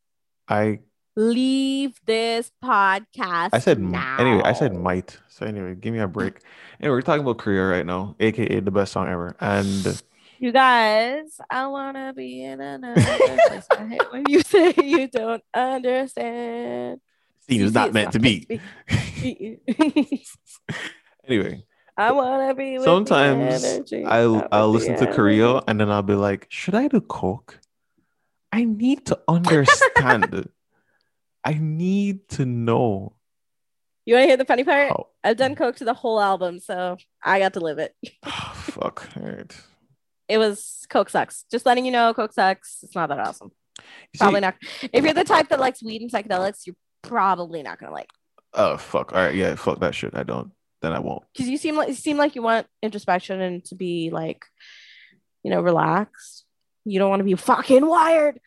I 0.48 0.80
Leave 1.14 2.00
this 2.06 2.50
podcast. 2.64 3.50
I 3.52 3.60
said 3.60 3.78
now. 3.78 4.16
anyway. 4.18 4.42
I 4.44 4.52
said 4.52 4.74
might. 4.74 5.16
So 5.28 5.46
anyway, 5.46 5.76
give 5.76 5.92
me 5.92 6.00
a 6.00 6.08
break. 6.08 6.40
Anyway, 6.80 6.96
we're 6.96 7.02
talking 7.02 7.22
about 7.22 7.38
Korea 7.38 7.64
right 7.64 7.86
now, 7.86 8.16
aka 8.18 8.58
the 8.58 8.70
best 8.72 8.90
song 8.94 9.06
ever. 9.06 9.36
And 9.38 10.02
You 10.40 10.50
guys, 10.50 11.38
I 11.50 11.68
wanna 11.68 12.14
be 12.16 12.42
in 12.42 12.60
another 12.60 13.00
place. 13.46 13.66
I 13.70 13.86
hate 13.86 14.10
when 14.12 14.24
you 14.28 14.40
say 14.40 14.74
you 14.76 15.06
don't 15.06 15.44
understand. 15.54 17.00
You 17.46 17.66
is 17.66 17.74
not 17.74 17.92
meant 17.92 18.10
to 18.10 18.18
be. 18.18 18.60
anyway, 21.28 21.62
I 21.96 22.10
wanna 22.10 22.56
be 22.56 22.80
Sometimes 22.80 23.64
I'll 24.04 24.48
I'll 24.50 24.70
listen 24.70 24.96
to 24.96 25.06
Korea 25.12 25.62
and 25.68 25.78
then 25.78 25.92
I'll 25.92 26.02
be 26.02 26.14
like, 26.14 26.48
should 26.48 26.74
I 26.74 26.88
do 26.88 27.00
coke? 27.00 27.60
I 28.52 28.64
need 28.64 29.06
to 29.06 29.18
understand. 29.28 30.48
I 31.44 31.54
need 31.54 32.28
to 32.30 32.44
know 32.46 33.14
You 34.06 34.14
wanna 34.14 34.26
hear 34.26 34.36
the 34.36 34.44
funny 34.44 34.62
part? 34.64 34.88
how. 34.90 35.08
I've 35.24 35.36
done 35.36 35.54
coke 35.54 35.76
to 35.76 35.84
the 35.84 35.94
whole 35.94 36.20
album, 36.20 36.58
so 36.60 36.96
I 37.24 37.38
got 37.38 37.54
to 37.54 37.60
live 37.60 37.78
it. 37.78 37.94
oh, 38.24 38.52
Fuck. 38.54 39.08
All 39.16 39.22
right. 39.24 39.60
It 40.28 40.38
was 40.38 40.86
coke 40.88 41.10
sucks. 41.10 41.44
Just 41.50 41.66
letting 41.66 41.84
you 41.84 41.92
know, 41.92 42.12
coke 42.14 42.32
sucks. 42.32 42.78
It's 42.82 42.94
not 42.94 43.08
that 43.08 43.18
awesome. 43.18 43.50
You 44.12 44.18
Probably 44.18 44.38
see- 44.38 44.40
not. 44.42 44.54
If 44.92 45.04
you're 45.04 45.14
the 45.14 45.24
type 45.24 45.48
that 45.48 45.60
likes 45.60 45.82
weed 45.82 46.02
and 46.02 46.10
psychedelics, 46.12 46.66
you're 46.66 46.76
probably 47.02 47.62
not 47.62 47.78
gonna 47.78 47.92
like. 47.92 48.10
Oh 48.54 48.76
fuck. 48.76 49.12
All 49.12 49.18
right. 49.22 49.34
Yeah. 49.34 49.54
Fuck 49.56 49.80
that 49.80 49.94
shit. 49.94 50.14
I 50.14 50.22
don't. 50.24 50.52
Then 50.82 50.92
I 50.92 50.98
won't. 50.98 51.22
Because 51.32 51.48
you 51.48 51.56
seem 51.56 51.76
like 51.76 51.88
you 51.88 51.94
seem 51.94 52.16
like 52.18 52.34
you 52.34 52.42
want 52.42 52.66
introspection 52.82 53.40
and 53.40 53.64
to 53.66 53.74
be 53.74 54.10
like, 54.12 54.44
you 55.42 55.50
know, 55.50 55.60
relaxed. 55.62 56.44
You 56.84 56.98
don't 56.98 57.10
want 57.10 57.20
to 57.20 57.24
be 57.24 57.34
fucking 57.34 57.86
wired. 57.86 58.40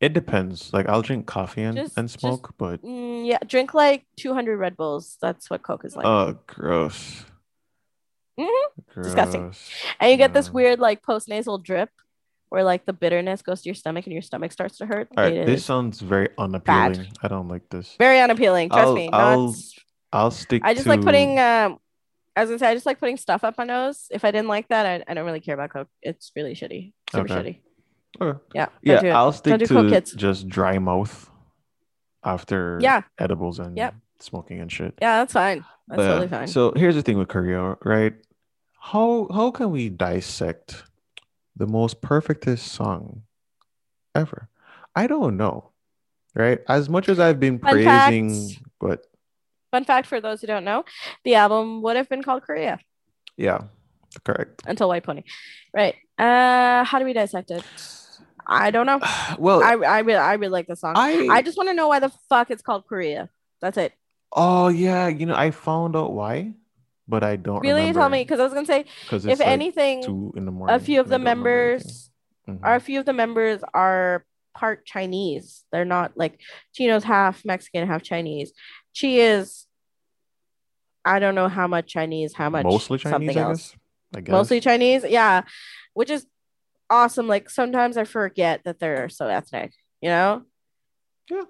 It 0.00 0.12
depends. 0.12 0.72
Like 0.72 0.88
I'll 0.88 1.02
drink 1.02 1.26
coffee 1.26 1.62
and, 1.62 1.76
Just- 1.76 1.96
and 1.96 2.10
smoke, 2.10 2.54
but 2.58 2.82
Mm, 2.82 3.24
yeah, 3.26 3.38
drink 3.46 3.72
like 3.72 4.04
200 4.16 4.56
Red 4.56 4.76
Bulls. 4.76 5.16
That's 5.22 5.48
what 5.48 5.62
Coke 5.62 5.84
is 5.84 5.94
like. 5.94 6.04
oh, 6.06 6.38
gross. 6.46 7.24
Mhm. 8.38 8.48
Gross. 8.92 9.06
Disgusting. 9.06 9.52
and 10.00 10.10
you 10.10 10.16
get 10.16 10.32
this 10.32 10.46
no. 10.48 10.52
weird 10.54 10.78
like 10.80 11.02
post 11.02 11.28
nasal 11.28 11.58
drip 11.58 11.90
where 12.48 12.64
like 12.64 12.84
the 12.86 12.92
bitterness 12.92 13.42
goes 13.42 13.62
to 13.62 13.68
your 13.68 13.74
stomach 13.74 14.06
and 14.06 14.12
your 14.12 14.22
stomach 14.22 14.50
starts 14.52 14.78
to 14.78 14.86
hurt. 14.86 15.08
All 15.16 15.24
right. 15.24 15.32
It 15.34 15.46
This 15.46 15.60
is 15.60 15.66
sounds 15.66 16.00
very 16.00 16.30
unappealing. 16.38 17.06
I 17.22 17.28
don't 17.28 17.48
like 17.48 17.68
this. 17.70 17.94
very 17.98 18.20
unappealing. 18.20 18.70
Trust 18.70 18.88
I'll- 18.88 18.94
me. 18.94 19.08
I'll 19.12 19.46
Not- 19.46 19.56
I'll 20.14 20.30
stick. 20.30 20.62
I 20.64 20.74
just 20.74 20.84
to... 20.84 20.90
like 20.90 21.02
putting 21.02 21.38
um 21.38 21.78
I 22.34 22.40
was 22.40 22.48
gonna 22.50 22.58
say 22.58 22.66
I 22.68 22.74
just 22.74 22.86
like 22.86 22.98
putting 22.98 23.18
stuff 23.18 23.44
up 23.44 23.56
my 23.58 23.64
nose. 23.64 24.06
If 24.10 24.24
I 24.24 24.30
didn't 24.30 24.48
like 24.48 24.66
that, 24.68 24.86
I, 24.86 25.10
I 25.10 25.14
don't 25.14 25.26
really 25.26 25.40
care 25.40 25.54
about 25.54 25.70
Coke. 25.70 25.88
It's 26.02 26.32
really 26.34 26.54
shitty. 26.54 26.92
Super 27.12 27.24
Okay. 27.32 27.60
shitty. 28.18 28.20
Okay. 28.20 28.38
Yeah. 28.54 28.66
Yeah, 28.82 29.00
do. 29.00 29.08
I'll 29.10 29.32
stick 29.32 29.58
do 29.58 29.66
to 29.66 30.00
just 30.16 30.48
dry 30.48 30.78
mouth 30.78 31.30
after 32.24 32.78
Yeah. 32.80 33.02
edibles 33.18 33.58
and 33.58 33.76
Yep. 33.76 33.94
smoking 34.20 34.60
and 34.60 34.70
shit. 34.70 34.94
Yeah, 35.00 35.18
that's 35.18 35.32
fine. 35.32 35.64
That's 35.88 35.96
But, 35.98 36.06
totally 36.08 36.28
fine. 36.28 36.46
So 36.46 36.72
here's 36.76 36.94
the 36.94 37.02
thing 37.02 37.18
with 37.18 37.28
Korea, 37.28 37.76
right? 37.84 38.14
How 38.80 39.28
how 39.32 39.50
can 39.50 39.70
we 39.70 39.88
dissect 39.88 40.84
the 41.56 41.66
most 41.66 42.00
perfectest 42.00 42.66
song 42.72 43.22
ever? 44.14 44.48
I 44.94 45.06
don't 45.06 45.36
know. 45.36 45.70
Right? 46.34 46.60
As 46.66 46.88
much 46.88 47.10
as 47.10 47.20
I've 47.20 47.38
been 47.38 47.58
Fun 47.58 47.72
praising 47.72 48.30
fact. 48.48 48.62
what 48.78 49.06
Fun 49.70 49.84
fact 49.84 50.06
for 50.06 50.18
those 50.20 50.40
who 50.40 50.46
don't 50.46 50.64
know, 50.64 50.84
the 51.24 51.34
album 51.34 51.82
would 51.82 51.96
have 51.96 52.08
been 52.08 52.22
called 52.22 52.42
Korea 52.42 52.78
Yeah, 53.36 53.64
correct. 54.24 54.62
until 54.66 54.88
White 54.88 55.04
Pony. 55.04 55.22
Right. 55.74 55.94
Uh 56.18 56.84
how 56.84 56.98
do 56.98 57.04
we 57.04 57.12
dissect 57.12 57.50
it? 57.50 57.64
I 58.46 58.70
don't 58.70 58.86
know. 58.86 59.00
Well, 59.38 59.62
I 59.62 59.74
I 59.74 59.98
really 60.00 60.18
I 60.18 60.34
really 60.34 60.52
like 60.52 60.66
the 60.66 60.76
song. 60.76 60.94
I, 60.96 61.28
I 61.30 61.42
just 61.42 61.56
want 61.56 61.68
to 61.70 61.74
know 61.74 61.88
why 61.88 62.00
the 62.00 62.10
fuck 62.28 62.50
it's 62.50 62.62
called 62.62 62.86
Korea. 62.86 63.30
That's 63.60 63.78
it. 63.78 63.92
oh 64.34 64.68
yeah, 64.68 65.08
you 65.08 65.26
know 65.26 65.34
I 65.36 65.50
found 65.52 65.94
out 65.96 66.12
why, 66.12 66.54
but 67.08 67.22
I 67.22 67.36
don't 67.36 67.60
Really 67.62 67.92
tell 67.92 68.08
me 68.08 68.22
because 68.24 68.40
I 68.40 68.44
was 68.44 68.52
gonna 68.52 68.66
say 68.66 68.84
because 69.02 69.24
if 69.26 69.40
anything 69.40 70.02
two 70.02 70.32
in 70.36 70.44
the 70.46 70.52
morning. 70.52 70.74
a 70.76 70.80
few 70.80 71.00
of 71.00 71.08
the 71.08 71.18
remember 71.18 71.76
members 71.78 72.10
Mhm. 72.48 72.58
are 72.64 72.74
a 72.74 72.80
few 72.80 72.98
of 72.98 73.06
the 73.06 73.12
members 73.12 73.62
are 73.72 74.24
part 74.54 74.84
Chinese. 74.84 75.64
They're 75.70 75.84
not 75.86 76.12
like 76.16 76.40
Chino's 76.74 77.04
half 77.04 77.44
Mexican, 77.44 77.86
half 77.86 78.02
Chinese. 78.02 78.52
Chi 78.98 79.08
is 79.32 79.66
I 81.04 81.18
don't 81.18 81.34
know 81.34 81.48
how 81.48 81.66
much 81.66 81.86
Chinese, 81.92 82.34
how 82.34 82.50
much 82.50 82.64
mostly 82.64 82.98
Chinese, 82.98 83.12
something 83.12 83.38
I 83.38 83.42
else. 83.42 83.74
I 84.14 84.20
guess. 84.20 84.32
Mostly 84.32 84.60
Chinese, 84.60 85.04
yeah. 85.08 85.42
Which 85.94 86.10
is 86.10 86.26
awesome. 86.90 87.28
Like 87.28 87.50
sometimes 87.50 87.96
I 87.96 88.04
forget 88.04 88.62
that 88.64 88.78
they're 88.78 89.08
so 89.08 89.26
ethnic, 89.26 89.72
you 90.00 90.08
know? 90.08 90.42
Yeah. 91.30 91.44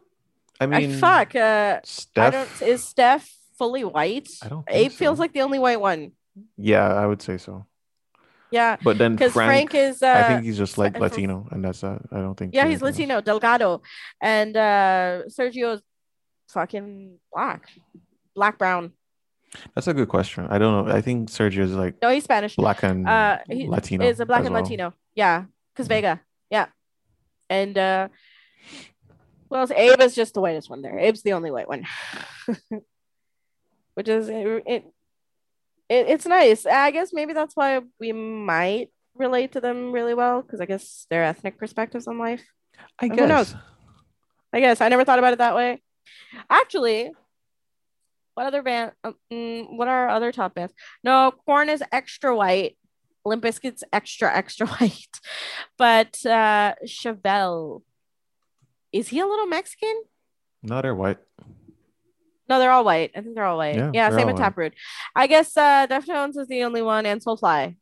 I 0.61 0.67
mean, 0.67 0.93
I 0.93 0.97
fuck. 0.97 1.35
Uh 1.35 1.81
Stef. 1.85 2.23
I 2.23 2.31
don't 2.31 2.63
is 2.63 2.83
Stef 2.83 3.29
fully 3.59 3.85
white? 3.85 4.29
I 4.43 4.49
don't 4.49 4.65
think 4.67 4.77
Abe 4.79 4.93
feels 4.93 5.19
like 5.19 5.33
the 5.33 5.43
only 5.43 5.59
white 5.59 5.81
one. 5.81 6.13
Yeah, 6.57 6.87
I 6.87 7.07
would 7.07 7.21
say 7.23 7.39
so. 7.39 7.67
Yeah. 8.51 8.77
But 8.83 8.99
then 8.99 9.17
Because 9.17 9.33
Frank, 9.33 9.73
Frank, 9.73 9.75
is 9.75 10.03
uh 10.03 10.15
I 10.15 10.23
think 10.29 10.45
he's 10.45 10.59
just 10.59 10.79
like 10.79 10.99
Latino, 10.99 11.49
and 11.51 11.65
that's 11.65 11.83
uh, 11.83 11.99
I 12.13 12.19
don't 12.19 12.37
think. 12.37 12.55
Yeah, 12.55 12.67
he's 12.67 12.83
else. 12.83 12.93
Latino, 12.93 13.21
Delgado, 13.21 13.83
and 14.21 14.57
uh 14.57 15.23
Sergio's 15.29 15.83
fucking 16.51 17.19
black, 17.33 17.69
black 18.35 18.59
brown. 18.59 18.93
That's 19.75 19.87
a 19.87 19.95
good 19.95 20.09
question. 20.09 20.47
I 20.49 20.59
don't 20.59 20.87
know. 20.87 20.93
I 20.93 21.01
think 21.03 21.29
Sergio 21.29 21.61
is 21.61 21.73
like 21.73 21.97
No, 22.03 22.09
he's 22.11 22.25
Spanish. 22.25 22.57
black 22.57 22.83
and 22.83 23.07
Uh, 23.09 23.39
he 23.51 23.67
Latino. 23.69 24.07
is 24.07 24.19
a 24.21 24.27
black 24.27 24.45
and 24.45 24.55
well. 24.55 24.63
Latino. 24.63 24.95
Yeah, 25.15 25.45
because 25.75 25.87
Yeah. 25.89 25.95
Vega. 25.95 26.21
Yeah, 26.51 26.67
and 27.51 27.77
uh, 27.79 28.09
well, 29.49 29.67
Abe 29.75 30.01
is 30.01 30.15
just 30.15 30.35
the 30.35 30.41
whitest 30.41 30.69
one 30.71 30.81
there. 30.83 30.99
Abe's 30.99 31.23
the 31.23 31.33
only 31.35 31.51
white 31.51 31.69
one, 31.69 31.85
which 33.95 34.09
is 34.09 34.29
it, 34.29 34.47
it, 34.67 34.85
it. 35.89 36.07
It's 36.09 36.27
nice. 36.27 36.65
I 36.67 36.91
guess 36.91 37.13
maybe 37.13 37.33
that's 37.33 37.55
why 37.57 37.81
we 38.01 38.13
might 38.13 38.89
relate 39.15 39.53
to 39.53 39.61
them 39.61 39.93
really 39.93 40.15
well 40.15 40.41
because 40.43 40.61
I 40.61 40.65
guess 40.67 41.07
their 41.11 41.25
ethnic 41.25 41.59
perspectives 41.59 42.07
on 42.07 42.19
life. 42.19 42.43
I 42.99 43.09
Who 43.09 43.17
guess. 43.17 43.29
knows? 43.29 43.55
I 44.53 44.61
guess 44.61 44.81
I 44.81 44.89
never 44.89 45.05
thought 45.05 45.19
about 45.19 45.33
it 45.35 45.39
that 45.39 45.55
way. 45.55 45.83
Actually, 46.51 47.11
what 48.35 48.47
other 48.47 48.63
band? 48.63 48.93
um, 49.05 49.15
mm, 49.33 49.77
what 49.77 49.89
are 49.89 50.09
other 50.09 50.33
top 50.33 50.55
bands? 50.55 50.73
No, 51.05 51.33
Korn 51.47 51.69
is 51.69 51.83
extra 51.93 52.35
white. 52.35 52.77
Limp 53.25 53.45
Bizkit's 53.45 53.85
extra 53.93 54.35
extra 54.37 54.67
white, 54.75 55.21
but 55.79 56.19
uh 56.27 56.75
Chevelle, 56.85 57.83
is 58.93 59.09
he 59.09 59.21
a 59.21 59.27
little 59.27 59.47
Mexican? 59.47 60.03
No, 60.63 60.83
they're 60.83 60.95
white. 60.95 61.19
No, 62.49 62.59
they're 62.59 62.73
all 62.73 62.85
white. 62.85 63.13
I 63.15 63.21
think 63.21 63.37
they're 63.37 63.45
all 63.45 63.57
white. 63.59 63.77
Yeah, 63.77 63.91
Yeah, 63.95 64.11
same 64.11 64.27
with. 64.27 64.37
Taproot. 64.37 64.75
I 65.15 65.29
guess 65.29 65.57
uh 65.57 65.87
Deftones 65.87 66.37
is 66.37 66.49
the 66.49 66.65
only 66.65 66.83
one, 66.83 67.07
and 67.07 67.23
Soulfly, 67.25 67.77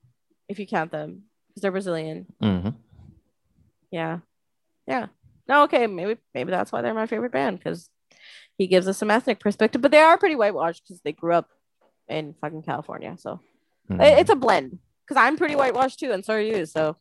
if 0.49 0.59
you 0.59 0.67
count 0.67 0.93
them, 0.93 1.23
because 1.49 1.63
they're 1.63 1.73
Brazilian. 1.73 2.27
hmm 2.41 2.69
Yeah. 3.91 4.19
Yeah. 4.87 5.07
No, 5.49 5.63
okay. 5.65 5.87
Maybe 5.87 6.19
maybe 6.35 6.51
that's 6.51 6.71
why 6.71 6.83
they're 6.83 6.93
my 6.95 7.07
favorite 7.07 7.33
band 7.33 7.59
because 7.59 7.89
he 8.61 8.67
gives 8.67 8.87
us 8.87 8.99
some 8.99 9.11
ethnic 9.11 9.41
perspective. 9.41 9.81
But 9.81 9.91
they 9.91 10.01
are 10.01 10.19
pretty 10.19 10.37
whitewashed 10.37 10.83
because 10.85 11.01
they 11.01 11.13
grew 11.13 11.33
up 11.33 11.49
in 12.09 12.35
fucking 12.43 12.63
California. 12.63 13.17
So 13.19 13.41
Mm-hmm. 13.91 14.03
it's 14.03 14.31
a 14.31 14.37
blend. 14.37 14.79
Because 15.09 15.21
I'm 15.21 15.37
pretty 15.39 15.57
whitewashed 15.57 15.99
too, 15.99 16.13
and 16.13 16.23
so 16.25 16.35
are 16.35 16.41
you. 16.41 16.67
So 16.67 16.95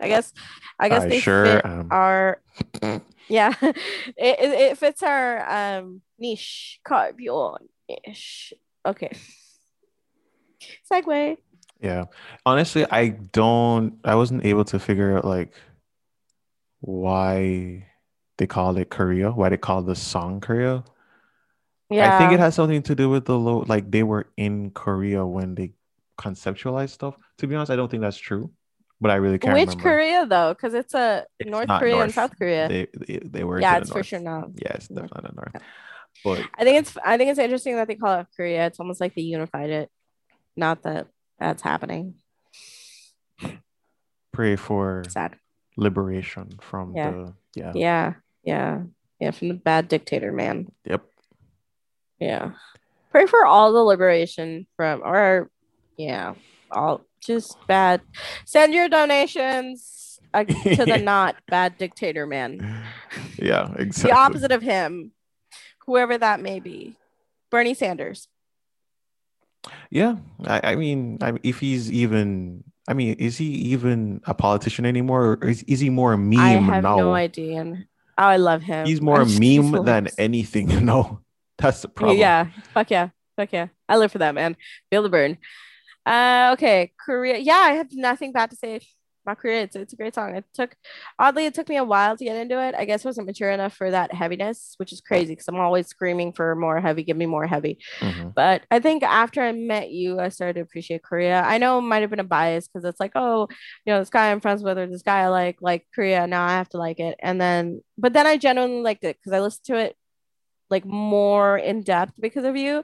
I 0.00 0.06
guess 0.08 0.32
I 0.78 0.88
guess 0.88 1.02
I 1.02 1.08
they 1.08 1.20
sure 1.20 1.44
fit 1.44 1.66
am. 1.66 1.88
our 1.90 2.40
yeah. 3.28 3.52
it, 3.62 3.76
it, 4.16 4.50
it 4.70 4.78
fits 4.78 5.02
our 5.02 5.76
um 5.78 6.00
niche 6.18 6.80
carbion 6.86 7.58
ish. 8.06 8.54
Okay. 8.86 9.10
Segue. 10.90 11.36
Yeah. 11.80 12.04
Honestly, 12.46 12.86
I 12.90 13.08
don't 13.08 13.98
I 14.04 14.14
wasn't 14.14 14.46
able 14.46 14.64
to 14.66 14.78
figure 14.78 15.18
out 15.18 15.24
like 15.26 15.52
why 16.80 17.86
they 18.38 18.46
call 18.46 18.76
it 18.76 18.90
Korea, 18.90 19.30
why 19.30 19.48
they 19.48 19.56
call 19.56 19.82
the 19.82 19.94
song 19.94 20.40
Korea. 20.40 20.84
Yeah. 21.90 22.14
I 22.14 22.18
think 22.18 22.32
it 22.32 22.40
has 22.40 22.54
something 22.54 22.82
to 22.84 22.94
do 22.94 23.10
with 23.10 23.26
the 23.26 23.38
low 23.38 23.64
like 23.68 23.90
they 23.90 24.02
were 24.02 24.26
in 24.36 24.70
Korea 24.70 25.26
when 25.26 25.54
they 25.54 25.72
conceptualized 26.18 26.90
stuff. 26.90 27.14
To 27.38 27.46
be 27.46 27.54
honest, 27.54 27.70
I 27.70 27.76
don't 27.76 27.90
think 27.90 28.02
that's 28.02 28.16
true. 28.16 28.50
But 29.00 29.10
I 29.10 29.16
really 29.16 29.38
can't 29.38 29.54
Which 29.54 29.68
remember. 29.68 29.82
Korea 29.82 30.26
though? 30.26 30.54
Because 30.54 30.74
it's 30.74 30.94
a 30.94 31.26
It's 31.38 31.50
North 31.50 31.68
Korea 31.68 32.00
and 32.00 32.12
South 32.12 32.38
Korea. 32.38 32.68
They, 32.68 32.86
they 32.94 33.18
they 33.18 33.44
were 33.44 33.60
yeah, 33.60 33.78
it's 33.78 33.90
for 33.90 34.02
sure 34.02 34.20
not. 34.20 34.50
Yeah, 34.56 34.72
it's 34.74 34.88
North. 34.90 35.10
definitely 35.10 35.30
not 35.34 35.52
north. 35.54 35.62
But 36.24 36.48
I 36.56 36.64
think 36.64 36.78
it's 36.78 36.96
I 37.04 37.18
think 37.18 37.30
it's 37.30 37.40
interesting 37.40 37.76
that 37.76 37.88
they 37.88 37.96
call 37.96 38.20
it 38.20 38.26
Korea. 38.36 38.66
It's 38.66 38.78
almost 38.78 39.00
like 39.00 39.14
they 39.14 39.22
unified 39.22 39.70
it. 39.70 39.90
Not 40.56 40.84
that 40.84 41.08
that's 41.38 41.62
happening. 41.62 42.14
pray 44.32 44.56
for 44.56 45.02
Sad. 45.08 45.36
Liberation 45.76 46.50
from 46.60 46.94
Yeah. 46.96 47.10
the 47.10 47.34
yeah. 47.54 47.72
Yeah. 47.74 48.12
Yeah. 48.44 48.82
Yeah. 49.20 49.30
From 49.30 49.48
the 49.48 49.54
bad 49.54 49.88
dictator 49.88 50.32
man. 50.32 50.72
Yep. 50.84 51.04
Yeah. 52.18 52.52
Pray 53.10 53.26
for 53.26 53.44
all 53.44 53.72
the 53.72 53.82
liberation 53.82 54.66
from 54.76 55.02
or 55.04 55.50
yeah, 55.96 56.34
all 56.70 57.04
just 57.20 57.56
bad. 57.66 58.00
Send 58.44 58.74
your 58.74 58.88
donations 58.88 60.18
uh, 60.34 60.44
to 60.44 60.84
the 60.84 60.98
not 61.02 61.36
bad 61.48 61.78
dictator 61.78 62.26
man. 62.26 62.82
Yeah, 63.38 63.72
exactly. 63.78 64.10
The 64.10 64.16
opposite 64.16 64.52
of 64.52 64.62
him, 64.62 65.12
whoever 65.86 66.16
that 66.18 66.40
may 66.40 66.60
be. 66.60 66.96
Bernie 67.50 67.74
Sanders. 67.74 68.28
Yeah, 69.90 70.16
I, 70.44 70.72
I 70.72 70.74
mean, 70.76 71.18
I, 71.20 71.34
if 71.42 71.60
he's 71.60 71.92
even, 71.92 72.64
I 72.88 72.94
mean, 72.94 73.14
is 73.14 73.38
he 73.38 73.46
even 73.46 74.20
a 74.26 74.34
politician 74.34 74.84
anymore, 74.86 75.38
or 75.40 75.48
is, 75.48 75.62
is 75.64 75.80
he 75.80 75.90
more 75.90 76.12
a 76.12 76.18
meme 76.18 76.62
now? 76.64 76.72
I 76.72 76.74
have 76.74 76.82
now? 76.82 76.96
no 76.96 77.14
idea. 77.14 77.86
Oh, 78.18 78.24
I 78.24 78.36
love 78.36 78.62
him. 78.62 78.86
He's 78.86 79.00
more 79.00 79.20
I 79.20 79.22
a 79.22 79.26
meme 79.26 79.84
than 79.84 80.06
hilarious. 80.06 80.14
anything. 80.18 80.84
No, 80.84 81.20
that's 81.58 81.82
the 81.82 81.88
problem. 81.88 82.18
Yeah, 82.18 82.48
fuck 82.74 82.90
yeah, 82.90 83.10
fuck 83.36 83.52
yeah. 83.52 83.68
I 83.88 83.96
live 83.96 84.12
for 84.12 84.18
that 84.18 84.34
man. 84.34 84.56
Feel 84.90 85.02
the 85.02 85.08
burn. 85.08 85.38
Uh, 86.04 86.50
okay, 86.54 86.92
Korea. 86.98 87.38
Yeah, 87.38 87.54
I 87.54 87.72
have 87.72 87.92
nothing 87.92 88.32
bad 88.32 88.50
to 88.50 88.56
say 88.56 88.80
Korea. 89.26 89.62
It's, 89.62 89.76
it's 89.76 89.92
a 89.92 89.96
great 89.96 90.14
song. 90.14 90.34
It 90.34 90.44
took, 90.52 90.74
oddly, 91.18 91.46
it 91.46 91.54
took 91.54 91.68
me 91.68 91.76
a 91.76 91.84
while 91.84 92.16
to 92.16 92.24
get 92.24 92.36
into 92.36 92.60
it. 92.62 92.74
I 92.76 92.84
guess 92.84 93.04
I 93.04 93.08
wasn't 93.08 93.26
mature 93.28 93.50
enough 93.50 93.74
for 93.74 93.90
that 93.90 94.12
heaviness, 94.12 94.74
which 94.78 94.92
is 94.92 95.00
crazy 95.00 95.32
because 95.32 95.48
I'm 95.48 95.60
always 95.60 95.86
screaming 95.86 96.32
for 96.32 96.54
more 96.56 96.80
heavy. 96.80 97.02
Give 97.02 97.16
me 97.16 97.26
more 97.26 97.46
heavy. 97.46 97.78
Mhm. 98.00 98.34
But 98.34 98.62
I 98.70 98.80
think 98.80 99.02
after 99.02 99.40
I 99.40 99.52
met 99.52 99.90
you, 99.90 100.18
I 100.20 100.28
started 100.28 100.54
to 100.54 100.60
appreciate 100.60 101.02
Korea. 101.02 101.42
I 101.42 101.58
know 101.58 101.78
it 101.78 101.82
might 101.82 102.02
have 102.02 102.10
been 102.10 102.20
a 102.20 102.24
bias 102.24 102.68
because 102.68 102.84
it's 102.84 103.00
like, 103.00 103.12
oh, 103.14 103.48
you 103.86 103.92
know, 103.92 103.98
this 104.00 104.10
guy 104.10 104.30
I'm 104.30 104.40
friends 104.40 104.62
with 104.62 104.78
or 104.78 104.86
this 104.86 105.02
guy 105.02 105.20
I 105.20 105.28
like, 105.28 105.58
like 105.60 105.86
Korea. 105.94 106.26
Now 106.26 106.44
I 106.44 106.52
have 106.52 106.68
to 106.70 106.78
like 106.78 106.98
it. 107.00 107.16
And 107.20 107.40
then, 107.40 107.82
but 107.96 108.12
then 108.12 108.26
I 108.26 108.36
genuinely 108.36 108.82
liked 108.82 109.04
it 109.04 109.16
because 109.18 109.32
I 109.32 109.40
listened 109.40 109.66
to 109.66 109.76
it 109.76 109.96
like 110.70 110.84
more 110.86 111.58
in 111.58 111.82
depth 111.82 112.14
because 112.18 112.44
of 112.44 112.56
you. 112.56 112.82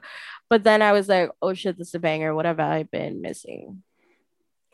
But 0.49 0.63
then 0.63 0.81
I 0.81 0.93
was 0.93 1.09
like, 1.09 1.31
oh 1.41 1.53
shit, 1.53 1.77
this 1.77 1.89
is 1.89 1.95
a 1.95 1.99
banger. 1.99 2.33
What 2.35 2.45
have 2.45 2.59
I 2.59 2.83
been 2.83 3.21
missing? 3.21 3.83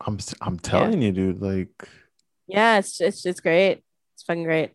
I'm, 0.02 0.18
I'm 0.42 0.60
telling 0.60 1.02
you, 1.02 1.12
dude. 1.12 1.42
Like, 1.42 1.88
Yeah, 2.48 2.78
it's 2.80 3.00
it's 3.02 3.26
it's 3.26 3.40
great. 3.40 3.84
It's 4.14 4.24
fucking 4.24 4.44
great. 4.44 4.72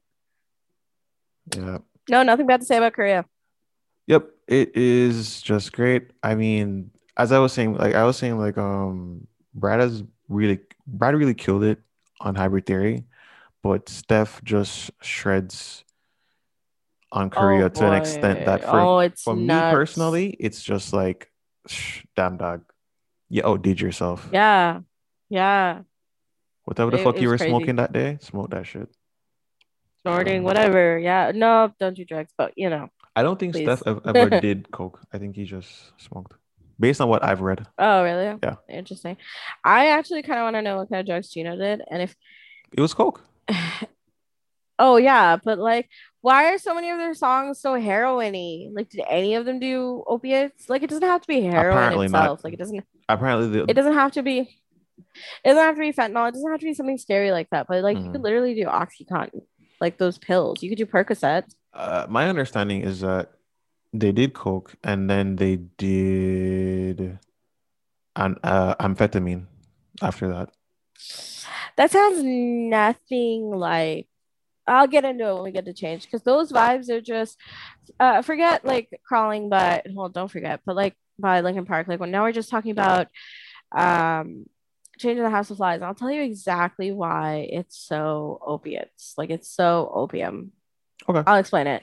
yeah, 1.55 1.79
No, 2.09 2.23
nothing 2.23 2.47
bad 2.47 2.61
to 2.61 2.67
say 2.67 2.77
about 2.77 2.93
Korea. 2.95 3.25
yep, 4.07 4.31
it 4.49 4.77
is 4.77 5.41
just 5.43 5.73
great. 5.73 6.11
I 6.23 6.35
mean, 6.35 6.91
as 7.17 7.33
I 7.33 7.39
was 7.39 7.53
saying, 7.53 7.77
like 7.77 7.95
I 7.95 8.05
was 8.05 8.17
saying, 8.17 8.39
like 8.39 8.59
um, 8.59 9.27
Brad 9.55 9.81
has 9.81 10.03
really, 10.29 10.61
Brad 10.87 11.15
really 11.15 11.35
killed 11.35 11.65
it 11.65 11.79
on 12.21 12.35
Hybrid 12.35 12.67
Theory, 12.67 13.05
but 13.63 13.87
Stef 13.87 14.43
just 14.45 14.91
shreds 15.03 15.85
on 17.13 17.31
Korea 17.31 17.67
Oh, 17.67 17.69
to 17.69 17.87
an 17.87 17.95
extent 17.95 18.45
that 18.47 18.63
for 18.63 18.81
oh, 18.81 18.99
it's 19.01 19.23
for 19.23 19.35
me 19.35 19.49
personally, 19.49 20.37
it's 20.39 20.63
just 20.63 20.93
like, 20.93 21.31
shh, 21.67 22.03
damn 22.17 22.37
dog, 22.37 22.63
you 23.29 23.43
outdid 23.45 23.81
yourself. 23.81 24.29
Yeah, 24.33 24.81
yeah. 25.31 25.83
Whatever 26.65 26.91
the 26.91 26.99
It- 26.99 27.05
fuck 27.05 27.19
you 27.21 27.29
were 27.29 27.39
crazy. 27.39 27.51
smoking 27.51 27.77
that 27.77 27.93
day, 27.93 28.19
smoke 28.21 28.51
that 28.51 28.67
shit. 28.67 28.89
Snorting, 30.03 30.39
um, 30.39 30.45
whatever. 30.45 30.99
Yeah, 30.99 31.33
no, 31.35 31.73
don't 31.81 31.95
do 31.97 32.05
drugs, 32.05 32.33
but 32.37 32.53
you 32.57 32.69
know. 32.71 32.91
I 33.17 33.23
don't 33.23 33.39
think 33.39 33.55
Please. 33.55 33.67
Stef 33.69 34.01
ever 34.07 34.41
did 34.41 34.71
coke. 34.71 35.01
I 35.13 35.19
think 35.19 35.37
he 35.37 35.45
just 35.45 35.93
smoked, 36.01 36.35
based 36.79 37.01
on 37.01 37.09
what 37.09 37.25
I've 37.25 37.41
read. 37.41 37.67
Oh, 37.79 38.03
really? 38.05 38.39
Yeah. 38.43 38.57
Interesting. 38.69 39.17
I 39.65 39.89
actually 39.89 40.23
kind 40.23 40.39
of 40.39 40.45
want 40.45 40.57
to 40.57 40.63
know 40.63 40.77
what 40.79 40.89
kind 40.91 41.01
of 41.01 41.07
drugs 41.07 41.31
Chino 41.31 41.57
did, 41.57 41.83
and 41.91 42.03
if 42.03 42.15
It 42.73 42.81
was 42.81 42.95
coke. 42.95 43.25
oh 44.79 44.97
yeah, 44.97 45.37
but 45.43 45.59
like 45.59 45.89
Why 46.23 46.53
are 46.53 46.59
so 46.59 46.75
many 46.75 46.91
of 46.91 46.99
their 46.99 47.15
songs 47.15 47.61
so 47.61 47.75
heroiny? 47.75 48.71
Like, 48.73 48.91
did 48.91 49.03
any 49.09 49.35
of 49.35 49.45
them 49.47 49.59
do 49.59 50.05
opiates? 50.07 50.69
Like, 50.69 50.83
it 50.83 50.91
doesn't 50.91 51.03
have 51.09 51.23
to 51.23 51.29
be 51.29 51.41
heroin 51.41 51.77
Apparently 51.77 52.09
not. 52.09 52.23
itself. 52.25 52.45
Like, 52.45 52.53
it 52.55 52.59
doesn't. 52.59 52.85
Apparently, 53.09 53.49
the, 53.49 53.65
It 53.69 53.75
doesn't 53.75 53.95
have 53.95 54.13
to 54.13 54.23
be. 54.23 54.60
It 55.45 55.49
doesn't 55.49 55.63
have 55.63 55.75
to 55.77 55.81
be 55.81 55.93
fentanyl. 55.93 56.29
It 56.29 56.35
doesn't 56.35 56.51
have 56.51 56.61
to 56.61 56.67
be 56.67 56.75
something 56.75 56.99
scary 56.99 57.31
like 57.33 57.49
that. 57.51 57.67
But 57.69 57.83
like, 57.83 57.97
you 57.99 58.11
could 58.11 58.21
Mhm. 58.21 58.25
literally 58.25 58.55
do 58.55 58.65
OxyContin, 58.67 59.43
like 59.81 59.99
those 59.99 60.19
pills. 60.19 60.63
You 60.63 60.69
could 60.71 60.79
do 60.79 60.87
Percocet. 60.87 61.45
uh, 61.73 62.07
my 62.09 62.29
understanding 62.29 62.83
is 62.83 63.01
that 63.01 63.31
they 63.93 64.11
did 64.13 64.35
coke 64.35 64.75
and 64.85 65.09
then 65.09 65.37
they 65.37 65.57
did 65.57 67.19
an 68.17 68.37
uh, 68.43 68.75
amphetamine 68.77 69.47
after 70.03 70.29
that. 70.29 70.51
That 71.77 71.91
sounds 71.91 72.23
nothing 72.23 73.51
like. 73.51 74.07
I'll 74.67 74.87
get 74.87 75.05
into 75.05 75.27
it 75.27 75.35
when 75.35 75.43
we 75.45 75.51
get 75.53 75.65
to 75.65 75.73
change 75.73 76.05
because 76.05 76.23
those 76.23 76.53
vibes 76.53 76.89
are 76.91 77.01
just. 77.01 77.39
Uh, 77.99 78.23
forget 78.23 78.65
like 78.65 78.89
crawling 79.05 79.49
but 79.49 79.85
Well, 79.93 80.09
don't 80.09 80.31
forget, 80.31 80.61
but 80.65 80.77
like 80.77 80.95
by 81.19 81.41
Linkin 81.41 81.67
Park. 81.67 81.89
Like 81.89 82.01
when 82.01 82.11
now 82.11 82.23
we're 82.23 82.33
just 82.33 82.51
talking 82.51 82.71
about, 82.71 83.09
um, 83.73 84.47
changing 85.01 85.25
the 85.25 85.31
House 85.31 85.51
of 85.51 85.57
Flies. 85.57 85.83
I'll 85.83 85.95
tell 85.95 86.11
you 86.11 86.23
exactly 86.23 86.93
why 86.93 87.49
it's 87.51 87.77
so 87.77 88.39
opiates. 88.47 89.15
Like 89.19 89.31
it's 89.31 89.49
so 89.49 89.91
opium. 89.93 90.53
Okay. 91.09 91.23
I'll 91.27 91.39
explain 91.39 91.67
it. 91.67 91.83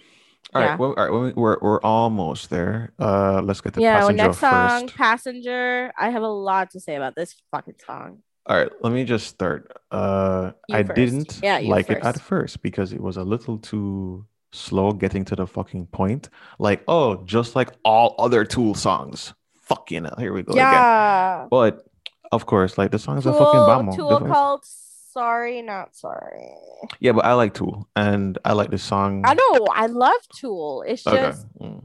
All 0.53 0.61
right, 0.61 0.67
Yeah. 0.69 0.75
well, 0.77 0.93
all 0.97 1.09
right, 1.25 1.35
we're 1.35 1.57
we're 1.61 1.81
almost 1.81 2.49
there. 2.49 2.93
Uh, 2.97 3.41
let's 3.41 3.59
get 3.59 3.73
to 3.73 3.81
yeah. 3.81 3.99
Well, 3.99 4.07
passenger 4.09 4.23
next 4.23 4.37
song, 4.39 4.81
first. 4.87 4.95
Passenger. 4.95 5.91
I 5.97 6.09
have 6.09 6.21
a 6.23 6.27
lot 6.27 6.71
to 6.71 6.79
say 6.79 6.95
about 6.95 7.15
this 7.15 7.35
fucking 7.51 7.75
song. 7.85 8.19
All 8.45 8.55
right, 8.55 8.71
let 8.81 8.93
me 8.93 9.03
just 9.03 9.27
start. 9.27 9.73
Uh, 9.91 10.51
You 10.69 10.77
I 10.77 10.83
first. 10.83 10.95
didn't 10.95 11.39
Yeah, 11.43 11.59
like 11.65 11.89
it 11.89 11.97
at 11.97 12.15
first. 12.15 12.23
first 12.23 12.61
because 12.61 12.93
it 12.93 13.01
was 13.01 13.17
a 13.17 13.23
little 13.23 13.57
too 13.57 14.25
slow 14.53 14.93
getting 14.93 15.25
to 15.25 15.35
the 15.35 15.45
fucking 15.45 15.87
point. 15.87 16.29
Like, 16.59 16.81
oh, 16.87 17.23
just 17.25 17.57
like 17.57 17.71
all 17.83 18.15
other 18.17 18.45
Tool 18.45 18.73
songs. 18.73 19.33
Fucking 19.63 20.05
hell, 20.05 20.15
here 20.17 20.31
we 20.31 20.43
go 20.43 20.53
again. 20.53 20.63
Yeah. 20.63 21.47
But 21.51 21.86
of 22.31 22.45
course, 22.45 22.77
like 22.77 22.91
the 22.91 22.99
songs 22.99 23.25
are 23.27 23.31
Tool, 23.31 23.45
fucking 23.45 23.59
bamo. 23.59 23.95
Tool 23.95 24.19
called 24.21 24.63
Sorry 24.65 25.61
Not 25.61 25.95
Sorry. 25.95 26.51
Yeah, 26.99 27.13
but 27.13 27.25
I 27.25 27.33
like 27.33 27.53
Tool 27.53 27.87
and 27.95 28.37
I 28.45 28.53
like 28.53 28.69
the 28.71 28.77
song. 28.77 29.23
I 29.25 29.33
know 29.33 29.65
I 29.73 29.87
love 29.87 30.21
Tool. 30.39 30.83
It's 30.87 31.05
Okay. 31.07 31.17
just 31.17 31.47
Mm, 31.59 31.83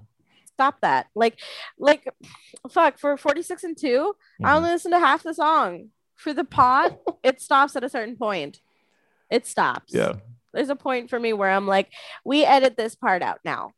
stop 0.55 0.81
that. 0.83 1.07
Like 1.15 1.39
like 1.79 2.07
fuck 2.71 2.99
for 2.99 3.17
46 3.17 3.65
and 3.65 3.77
2, 3.77 4.15
I 4.45 4.49
mhm. 4.49 4.57
only 4.57 4.71
listen 4.71 4.91
to 4.93 4.99
half 4.99 5.23
the 5.23 5.35
song. 5.35 5.89
For 6.15 6.33
the 6.35 6.45
pot, 6.45 6.99
it 7.25 7.41
stops 7.41 7.75
at 7.75 7.85
a 7.85 7.89
certain 7.89 8.17
point. 8.17 8.61
It 9.31 9.47
stops. 9.47 9.95
Yeah. 9.95 10.15
There's 10.53 10.69
a 10.69 10.77
point 10.77 11.09
for 11.09 11.19
me 11.19 11.33
where 11.33 11.51
I'm 11.51 11.67
like, 11.67 11.89
we 12.25 12.45
edit 12.45 12.77
this 12.77 12.95
part 12.95 13.23
out 13.23 13.41
now. 13.45 13.73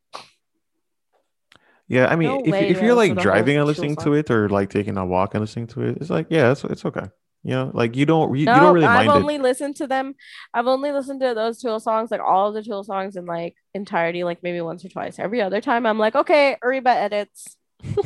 Yeah, 1.86 2.06
I 2.06 2.16
mean, 2.16 2.28
No 2.28 2.43
if, 2.44 2.55
if 2.55 2.82
you're 2.82 2.94
like 2.94 3.11
to 3.11 3.15
the 3.15 3.20
whole 3.20 3.31
driving 3.31 3.59
and 3.59 3.66
listening 3.66 3.97
to 3.97 4.15
it, 4.15 4.31
or 4.31 4.48
like 4.48 4.70
taking 4.70 4.97
a 4.97 5.05
walk 5.05 5.35
and 5.35 5.43
listening 5.43 5.66
to 5.69 5.82
it, 5.82 5.98
it's 6.01 6.11
like, 6.11 6.27
yeah, 6.31 6.52
it's 6.52 6.65
it's 6.65 6.85
okay. 6.85 7.09
You 7.43 7.51
know, 7.51 7.70
like 7.74 7.94
you 7.94 8.06
don't 8.06 8.35
you, 8.35 8.40
you 8.40 8.47
don't 8.47 8.74
really 8.74 8.86
I've 8.86 9.06
mind 9.06 9.11
only 9.11 9.36
listened 9.36 9.77
to 9.77 9.86
them. 9.86 10.15
I've 10.55 10.66
only 10.66 10.93
listened 10.93 11.20
to 11.20 11.35
those 11.35 11.61
Tool 11.61 11.78
songs, 11.78 12.11
like 12.11 12.23
all 12.23 12.48
of 12.48 12.55
the 12.55 12.62
Tool 12.62 12.85
songs 12.85 13.16
in 13.16 13.27
like 13.27 13.55
entirety, 13.74 14.24
like 14.24 14.43
maybe 14.43 14.62
once 14.62 14.82
or 14.82 14.89
twice. 14.89 15.19
Every 15.19 15.43
other 15.43 15.61
time, 15.61 15.85
I'm 15.85 15.98
like, 15.98 16.15
okay, 16.15 16.56
Ariba 16.65 16.94
edits. 16.94 17.56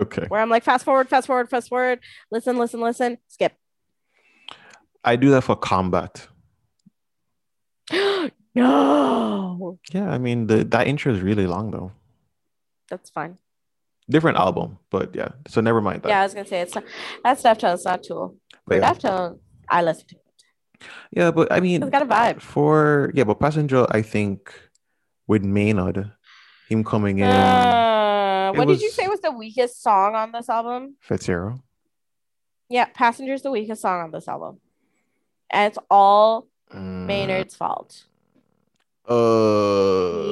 Okay, 0.00 0.24
Where 0.26 0.40
I'm 0.40 0.50
like, 0.50 0.64
fast 0.64 0.84
forward, 0.84 1.08
fast 1.08 1.28
forward, 1.28 1.48
fast 1.48 1.68
forward, 1.68 2.00
listen, 2.28 2.58
listen, 2.58 2.80
listen, 2.80 3.18
skip. 3.28 3.52
I 5.04 5.14
do 5.14 5.30
that 5.30 5.42
for 5.42 5.54
combat. 5.54 6.26
no, 7.92 9.78
Yeah, 9.92 10.10
I 10.10 10.18
mean 10.18 10.48
the 10.48 10.64
that 10.64 10.88
intro 10.88 11.12
is 11.14 11.20
really 11.20 11.46
long 11.46 11.70
though. 11.70 11.92
That's 12.88 13.10
fine. 13.10 13.38
Different 14.08 14.36
album, 14.36 14.78
but 14.90 15.14
yeah. 15.14 15.28
So 15.48 15.60
never 15.60 15.80
mind 15.80 16.02
that. 16.02 16.08
Yeah, 16.10 16.20
I 16.20 16.24
was 16.24 16.34
gonna 16.34 16.46
say 16.46 16.60
it's 16.60 16.74
not, 16.74 16.84
that's 17.24 17.42
Deftones, 17.42 17.84
not 17.84 18.02
Tool. 18.02 18.36
But 18.66 18.76
yeah. 18.80 18.92
Deftones, 18.92 19.38
I 19.68 19.82
listen 19.82 20.06
to 20.08 20.16
it. 20.16 20.86
yeah, 21.10 21.30
but 21.30 21.50
I 21.50 21.60
mean 21.60 21.82
It's 21.82 21.90
got 21.90 22.02
a 22.02 22.06
vibe. 22.06 22.40
for 22.42 23.10
yeah, 23.14 23.24
but 23.24 23.40
Passenger, 23.40 23.86
I 23.90 24.02
think 24.02 24.52
with 25.26 25.42
Maynard, 25.42 26.12
him 26.68 26.84
coming 26.84 27.18
in, 27.20 27.26
Uh, 27.30 28.52
what 28.54 28.68
did 28.68 28.82
you 28.82 28.90
say 28.90 29.08
was 29.08 29.20
the 29.20 29.32
weakest 29.32 29.82
song 29.82 30.14
on 30.14 30.32
this 30.32 30.48
album? 30.50 30.96
Fitzgerald. 31.00 31.60
Yeah, 32.68 32.86
Passenger's 32.86 33.42
the 33.42 33.50
weakest 33.50 33.80
song 33.82 34.00
on 34.02 34.10
this 34.10 34.28
album. 34.28 34.60
And 35.50 35.70
it's 35.70 35.78
all 35.90 36.48
Mm, 36.74 37.06
Maynard's 37.06 37.54
fault. 37.54 38.04
Uh. 39.06 40.24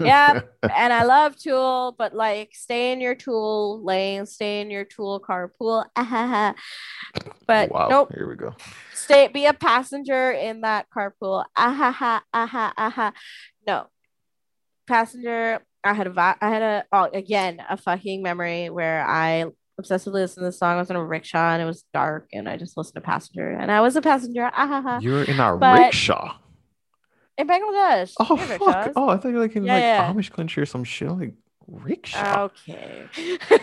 Yep. 0.00 0.54
and 0.76 0.92
I 0.92 1.04
love 1.04 1.36
Tool, 1.36 1.94
but 1.98 2.14
like 2.14 2.50
stay 2.54 2.92
in 2.92 3.00
your 3.00 3.14
Tool 3.14 3.82
lane, 3.84 4.26
stay 4.26 4.60
in 4.60 4.70
your 4.70 4.84
Tool 4.84 5.20
carpool. 5.20 5.84
But 7.46 7.70
wow. 7.72 7.88
nope, 7.88 8.12
Here 8.14 8.28
we 8.28 8.36
go. 8.36 8.54
stay 8.92 9.28
be 9.28 9.46
a 9.46 9.54
passenger 9.54 10.30
in 10.32 10.60
that 10.60 10.86
carpool. 10.94 11.44
Ahaha, 11.56 12.20
aha, 12.34 12.72
aha. 12.76 13.12
No. 13.66 13.86
Passenger, 14.86 15.60
I 15.82 15.94
had 15.94 16.06
a 16.06 16.10
vi- 16.10 16.36
I 16.40 16.48
had 16.50 16.62
a 16.62 16.84
oh, 16.92 17.08
again 17.12 17.62
a 17.68 17.78
fucking 17.78 18.22
memory 18.22 18.68
where 18.68 19.02
I 19.06 19.46
obsessively 19.80 20.12
listened 20.14 20.42
to 20.42 20.48
this 20.48 20.58
song. 20.58 20.76
I 20.76 20.80
was 20.80 20.90
in 20.90 20.96
a 20.96 21.04
rickshaw 21.04 21.52
and 21.54 21.62
it 21.62 21.64
was 21.64 21.84
dark 21.94 22.28
and 22.34 22.46
I 22.48 22.58
just 22.58 22.76
listened 22.76 22.96
to 22.96 23.00
Passenger 23.00 23.48
and 23.50 23.72
I 23.72 23.80
was 23.80 23.96
a 23.96 24.02
passenger. 24.02 24.50
Ahaha. 24.54 25.00
You're 25.02 25.22
in 25.24 25.40
a 25.40 25.56
But- 25.56 25.78
rickshaw. 25.78 26.36
In 27.38 27.46
Bangladesh. 27.46 28.12
Oh 28.20 28.36
fuck! 28.36 28.48
rickshaws. 28.50 28.92
Oh, 28.96 29.08
I 29.08 29.16
thought 29.16 29.28
you 29.28 29.34
were 29.36 29.40
like 29.42 29.54
in 29.56 29.64
Yeah, 29.64 29.74
like 29.74 29.82
yeah. 29.82 30.12
Amish 30.12 30.30
country 30.32 30.62
or 30.62 30.66
some 30.66 30.84
shit. 30.84 31.08
Like 31.10 31.34
rickshaw. 31.68 32.44
Okay. 32.44 33.06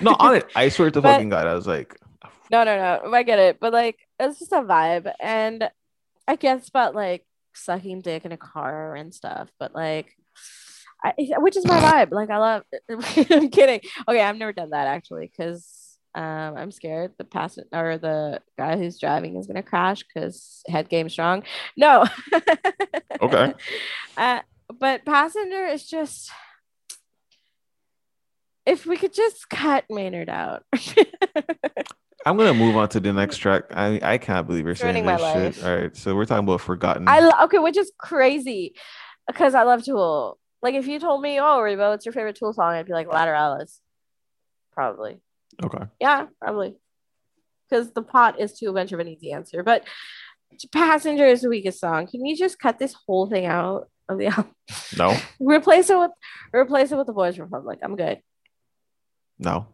no, 0.01 0.15
on 0.19 0.35
it. 0.35 0.45
I 0.55 0.69
swear 0.69 0.89
to 0.91 1.01
But- 1.01 1.13
fucking 1.13 1.29
God, 1.29 1.45
I 1.47 1.53
was 1.53 1.67
like, 1.67 1.97
No, 2.49 2.63
no, 2.63 2.75
no. 3.03 3.11
I 3.13 3.23
get 3.23 3.39
it. 3.39 3.59
But 3.59 3.73
like 3.73 3.97
it's 4.19 4.39
just 4.39 4.51
a 4.53 4.61
vibe. 4.61 5.11
And 5.19 5.69
I 6.27 6.35
guess 6.37 6.69
about 6.69 6.95
like 6.95 7.25
sucking 7.53 8.01
dick 8.01 8.23
in 8.25 8.31
a 8.31 8.37
car 8.37 8.95
and 8.95 9.13
stuff. 9.13 9.49
But 9.59 9.75
like 9.75 10.15
I, 11.03 11.13
which 11.37 11.57
is 11.57 11.65
my 11.67 11.79
vibe. 11.81 12.11
Like 12.11 12.29
I 12.29 12.37
love 12.37 12.63
I'm 12.89 13.49
kidding. 13.49 13.81
Okay, 14.07 14.21
I've 14.21 14.37
never 14.37 14.53
done 14.53 14.69
that 14.69 14.87
actually 14.87 15.27
because 15.27 15.84
um, 16.15 16.55
I'm 16.57 16.71
scared 16.71 17.11
the 17.17 17.25
passenger 17.25 17.67
or 17.73 17.97
the 17.97 18.41
guy 18.57 18.77
who's 18.77 18.97
driving 18.97 19.35
is 19.35 19.47
gonna 19.47 19.61
crash 19.61 20.01
because 20.03 20.63
head 20.67 20.87
game 20.89 21.09
strong. 21.09 21.43
No. 21.77 22.05
Okay. 23.21 23.53
Uh, 24.17 24.39
but 24.79 25.03
passenger 25.05 25.65
is 25.65 25.85
just 25.85 26.31
if 28.65 28.85
we 28.85 28.95
could 28.95 29.13
just 29.13 29.49
cut 29.49 29.83
Maynard 29.89 30.29
out. 30.29 30.63
I'm 32.25 32.37
gonna 32.37 32.53
move 32.53 32.77
on 32.77 32.87
to 32.89 33.01
the 33.01 33.11
next 33.11 33.37
track. 33.37 33.63
I 33.71 33.99
I 34.01 34.17
can't 34.17 34.47
believe 34.47 34.63
you're 34.63 34.71
It's 34.71 34.79
saying 34.79 35.05
this 35.05 35.55
shit. 35.55 35.65
All 35.65 35.77
right, 35.77 35.95
so 35.97 36.15
we're 36.15 36.25
talking 36.25 36.45
about 36.45 36.61
Forgotten. 36.61 37.09
I 37.09 37.19
lo- 37.19 37.43
okay, 37.43 37.59
which 37.59 37.77
is 37.77 37.91
crazy 37.99 38.73
because 39.27 39.53
I 39.53 39.63
love 39.63 39.83
Tool. 39.83 40.39
Like 40.63 40.75
if 40.75 40.87
you 40.87 40.97
told 40.99 41.21
me, 41.21 41.39
"Oh, 41.39 41.59
Rebo, 41.59 41.89
what's 41.89 42.05
your 42.05 42.13
favorite 42.13 42.37
Tool 42.37 42.53
song?" 42.53 42.73
I'd 42.73 42.87
be 42.87 42.93
like 42.93 43.07
Lateralus. 43.07 43.79
Probably. 44.71 45.19
Okay. 45.63 45.85
Yeah, 45.99 46.27
probably. 46.41 46.75
Because 47.69 47.91
the 47.91 48.01
pot 48.03 48.39
is 48.39 48.57
too 48.57 48.71
much 48.71 48.91
of 48.91 48.99
an 48.99 49.07
easy 49.07 49.31
answer. 49.31 49.63
But 49.63 49.85
Passenger 50.71 51.25
is 51.25 51.41
the 51.41 51.49
weakest 51.49 51.79
song. 51.79 52.07
Can 52.07 52.25
you 52.25 52.35
just 52.37 52.59
cut 52.59 52.79
this 52.79 52.93
whole 53.07 53.27
thing 53.27 53.45
out 53.45 53.89
of 54.07 54.17
the 54.19 54.27
album? 54.27 54.53
No, 54.97 55.17
replace 55.39 55.89
it 55.89 55.97
with 55.97 56.11
replace 56.53 56.91
it 56.91 56.97
with 56.97 57.07
the 57.07 57.13
Boys 57.13 57.37
Republic. 57.39 57.79
I'm 57.81 57.95
good. 57.95 58.19
no. 59.39 59.67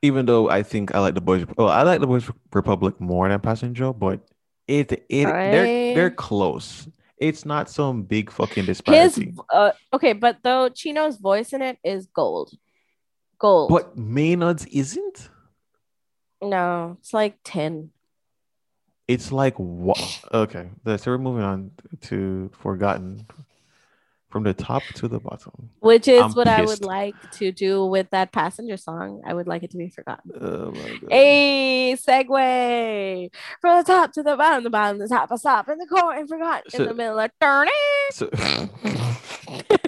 Even 0.00 0.26
though 0.26 0.48
I 0.48 0.62
think 0.62 0.94
I 0.94 1.00
like 1.00 1.14
the 1.14 1.20
Boys. 1.20 1.44
Well, 1.56 1.68
I 1.68 1.82
like 1.82 2.00
the 2.00 2.06
Boys 2.06 2.30
Republic 2.52 3.00
more 3.00 3.28
than 3.28 3.40
Passenger, 3.40 3.92
but 3.92 4.20
it 4.68 4.92
it 5.08 5.24
they're 5.24 5.94
they're 5.94 6.10
close. 6.12 6.86
It's 7.16 7.44
not 7.44 7.68
some 7.68 8.02
big 8.04 8.30
fucking 8.30 8.66
His 8.66 8.76
disparity. 8.78 9.34
uh 9.52 9.72
okay, 9.92 10.12
but 10.12 10.36
though 10.44 10.68
Chino's 10.68 11.16
voice 11.16 11.52
in 11.52 11.62
it 11.62 11.78
is 11.82 12.06
gold. 12.14 12.52
Gold. 13.38 13.70
But 13.70 13.96
Maynard's 13.96 14.66
isn't. 14.66 15.28
no, 16.42 16.96
it's 17.00 17.12
like 17.14 17.38
10. 17.44 17.90
It's 19.06 19.32
like 19.32 19.54
what? 19.56 20.20
Okay, 20.34 20.68
so 20.84 20.98
we're 21.06 21.18
moving 21.18 21.42
on 21.42 21.70
to 22.02 22.50
Forgotten, 22.60 23.26
from 24.28 24.42
the 24.42 24.52
top 24.52 24.82
to 24.96 25.08
the 25.08 25.18
bottom. 25.18 25.70
Which 25.80 26.06
is 26.08 26.20
I'm 26.22 26.32
what 26.32 26.46
I 26.46 26.62
would 26.62 26.84
like 26.84 27.14
to 27.38 27.50
do 27.50 27.86
with 27.86 28.10
that 28.10 28.32
passenger 28.32 28.76
song. 28.76 29.22
I 29.26 29.32
would 29.32 29.46
like 29.46 29.62
it 29.62 29.70
to 29.70 29.78
be 29.78 29.88
forgotten. 29.88 30.32
Oh 30.38 30.70
my 30.72 30.88
god. 31.00 31.10
A 31.10 31.96
segue 31.96 33.30
from 33.62 33.78
the 33.78 33.84
top 33.84 34.12
to 34.12 34.22
the 34.22 34.36
bottom, 34.36 34.64
the 34.64 34.68
bottom, 34.70 34.98
the 34.98 35.08
top, 35.08 35.30
a 35.30 35.38
stop 35.38 35.70
in 35.70 35.78
the 35.78 35.86
corner 35.86 36.18
and 36.18 36.28
forgotten 36.28 36.70
So- 36.70 36.82
in 36.82 36.88
the 36.90 36.94
middle. 36.94 37.18
of 37.18 37.30
turning. 37.40 37.72
So 38.10 38.28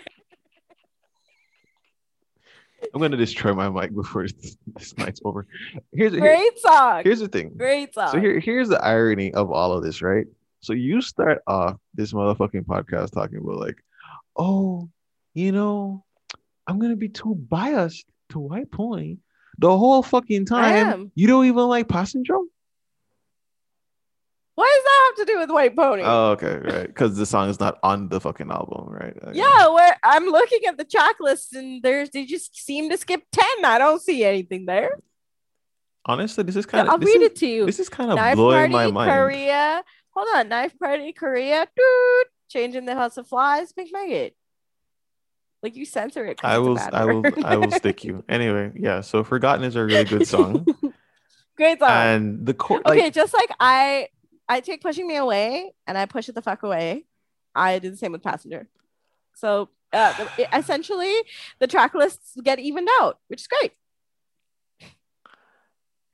I'm 2.95 3.01
gonna 3.01 3.17
destroy 3.17 3.55
my 3.55 3.69
mic 3.69 3.95
before 3.95 4.27
this, 4.27 4.57
this 4.77 4.97
night's 4.99 5.21
over. 5.25 5.47
Here's 5.93 6.13
here- 6.13 6.21
Great 6.21 6.59
song. 6.59 7.03
here's 7.05 7.21
the 7.21 7.29
thing. 7.29 7.53
Great 7.57 7.95
song. 7.95 8.09
So 8.13 8.19
here 8.21 8.41
here's 8.41 8.69
the 8.69 8.83
irony 8.85 9.33
of 9.35 9.51
all 9.51 9.73
of 9.73 9.83
this, 9.85 10.03
right? 10.03 10.27
So 10.61 10.73
you 10.73 11.01
start 11.01 11.43
off 11.47 11.77
this 11.95 12.13
motherfucking 12.13 12.67
podcast 12.67 13.13
talking 13.13 13.39
about 13.39 13.57
like, 13.59 13.77
oh, 14.37 14.89
you 15.35 15.53
know, 15.53 16.05
I'm 16.67 16.79
gonna 16.79 16.97
be 16.97 17.09
too 17.09 17.35
biased 17.35 18.07
to 18.31 18.39
White 18.39 18.71
Pony 18.71 19.19
the 19.59 19.77
whole 19.77 20.03
fucking 20.03 20.47
time. 20.47 20.87
am. 20.87 21.13
You 21.15 21.27
don't 21.27 21.47
even 21.47 21.65
like 21.65 21.89
Passenger? 21.89 22.37
What 24.55 24.67
does 24.69 24.85
that 24.85 25.00
to 25.21 25.33
do 25.33 25.39
with 25.39 25.51
White 25.51 25.77
Pony? 25.77 26.03
Oh, 26.05 26.31
okay, 26.33 26.57
right. 26.57 26.87
Because 26.87 27.17
the 27.17 27.27
song 27.27 27.49
is 27.49 27.61
not 27.61 27.79
on 27.83 28.09
the 28.09 28.21
fucking 28.21 28.51
album, 28.51 28.89
right? 28.89 29.17
Okay. 29.23 29.39
yeah, 29.39 29.69
where 29.69 29.97
I'm 30.03 30.25
looking 30.27 30.61
at 30.67 30.77
the 30.77 30.85
track 30.85 31.17
list 31.21 31.55
and 31.55 31.83
there's 31.83 32.11
they 32.11 32.25
just 32.25 32.57
seem 32.57 32.91
to 32.91 32.97
skip 32.97 33.23
10. 33.33 33.65
I 33.65 33.79
don't 33.79 34.03
see 34.03 34.25
anything 34.25 34.67
there. 34.67 34.99
Honestly, 36.07 36.45
this 36.45 36.57
is 36.57 36.67
kind 36.67 36.89
of 36.89 36.93
I'll 36.93 36.99
read 36.99 37.23
is, 37.23 37.31
it 37.31 37.37
to 37.37 37.47
you. 37.47 37.67
This 37.67 37.79
is 37.79 37.89
kind 37.89 38.11
of 38.11 38.17
Knife 38.17 38.37
blowing 38.37 38.73
Party, 38.73 38.73
my 38.73 38.91
mind. 38.91 39.11
Korea. 39.11 39.85
Hold 40.15 40.29
on. 40.35 40.49
Knife 40.49 40.79
Party, 40.79 41.13
Korea. 41.13 41.67
Dude. 41.77 42.27
Changing 42.49 42.87
the 42.87 42.95
House 42.95 43.17
of 43.17 43.29
Flies. 43.29 43.73
Pink 43.73 43.91
Maggot. 43.93 44.35
Like 45.63 45.77
you 45.77 45.85
censor 45.85 46.25
it. 46.25 46.41
I 46.43 46.59
will, 46.59 46.79
I 46.79 47.05
will. 47.05 47.23
I 47.45 47.57
will 47.57 47.71
stick 47.71 48.03
you. 48.03 48.25
Anyway, 48.31 48.73
yeah. 48.77 49.03
So 49.03 49.23
"Forgotten" 49.23 49.63
is 49.65 49.77
a 49.77 49.85
really 49.85 50.05
good 50.05 50.27
song, 50.27 50.65
Great 51.57 51.79
song. 51.81 51.91
and 51.91 52.47
the 52.47 52.55
core, 52.55 52.81
okay, 52.87 53.03
like, 53.03 53.13
just 53.13 53.35
like 53.35 53.51
I 53.61 54.09
I 54.51 54.61
take 54.61 54.83
pushing 54.83 55.07
me 55.07 55.17
away 55.17 55.73
and 55.87 55.97
I 55.97 56.07
push 56.07 56.29
it 56.29 56.35
the 56.35 56.43
fuck 56.43 56.65
away. 56.65 57.07
I 57.55 57.79
do 57.79 57.89
the 57.89 57.97
same 57.97 58.13
with 58.13 58.23
passenger. 58.23 58.69
So 59.37 59.71
uh, 59.93 60.27
essentially 60.53 61.15
the 61.61 61.69
track 61.69 61.95
lists 61.95 62.37
get 62.43 62.59
evened 62.59 62.89
out, 63.01 63.19
which 63.29 63.41
is 63.43 63.47
great. 63.47 63.73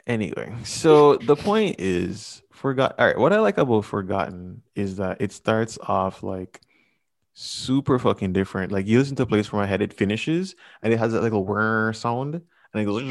anyway. 0.06 0.54
So 0.64 1.16
the 1.16 1.36
point 1.36 1.76
is, 1.78 2.42
forgot. 2.52 2.94
All 2.98 3.06
right, 3.06 3.18
what 3.18 3.32
I 3.32 3.40
like 3.40 3.58
about 3.58 3.84
"Forgotten" 3.84 4.62
is 4.74 4.96
that 4.96 5.20
it 5.20 5.32
starts 5.32 5.78
off 5.82 6.22
like 6.22 6.60
super 7.32 7.98
fucking 7.98 8.32
different. 8.32 8.72
Like 8.72 8.86
you 8.86 8.98
listen 8.98 9.16
to 9.16 9.24
a 9.24 9.26
place 9.26 9.52
where 9.52 9.62
my 9.62 9.66
head, 9.66 9.82
it 9.82 9.92
finishes, 9.92 10.54
and 10.82 10.92
it 10.92 10.98
has 10.98 11.12
that 11.12 11.22
like 11.22 11.32
a 11.32 11.40
whir 11.40 11.92
sound, 11.92 12.34
and 12.34 12.82
it 12.82 12.84
goes, 12.84 13.02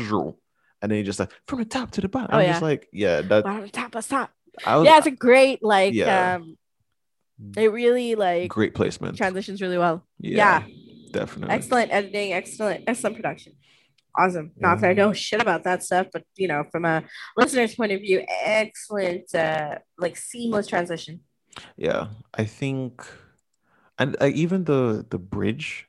and 0.82 0.92
then 0.92 0.98
you 0.98 1.04
just 1.04 1.20
like 1.20 1.32
from 1.48 1.60
the 1.60 1.66
top 1.66 1.92
to 1.92 2.02
the 2.02 2.10
bottom. 2.10 2.30
Oh, 2.32 2.38
I'm 2.38 2.44
yeah. 2.44 2.52
just 2.52 2.62
like, 2.62 2.88
yeah, 2.92 3.22
that. 3.22 3.44
Bottom, 3.44 3.70
top, 3.70 3.96
us 3.96 4.08
top. 4.08 4.32
Was 4.66 4.86
Yeah, 4.86 4.98
it's 4.98 5.08
a 5.08 5.12
great 5.12 5.64
like 5.64 5.94
Yeah. 5.94 6.36
um 6.36 6.58
it 7.58 7.72
really 7.72 8.16
like 8.16 8.50
great 8.50 8.74
placement. 8.74 9.18
transitions 9.18 9.62
really 9.62 9.78
well. 9.78 10.06
Yeah, 10.20 10.64
yeah. 10.66 10.76
definitely. 11.12 11.54
Excellent 11.54 11.92
editing, 11.92 12.32
excellent, 12.34 12.86
excellent 12.88 13.16
production. 13.18 13.54
Awesome. 14.18 14.52
Not 14.56 14.80
that 14.80 14.92
I 14.92 14.94
know 14.94 15.12
shit 15.12 15.42
about 15.42 15.66
that 15.66 15.84
stuff, 15.84 16.08
but 16.14 16.24
you 16.38 16.48
know, 16.48 16.64
from 16.72 16.86
a 16.86 17.04
listener's 17.36 17.76
point 17.76 17.92
of 17.92 18.00
view, 18.00 18.24
excellent 18.46 19.34
uh 19.36 19.80
like 19.98 20.16
seamless 20.16 20.68
transition. 20.68 21.20
Yeah, 21.78 22.08
I 22.34 22.44
think, 22.46 23.04
and 24.00 24.16
uh, 24.22 24.28
even 24.34 24.64
the 24.66 25.06
the 25.10 25.18
bridge, 25.20 25.88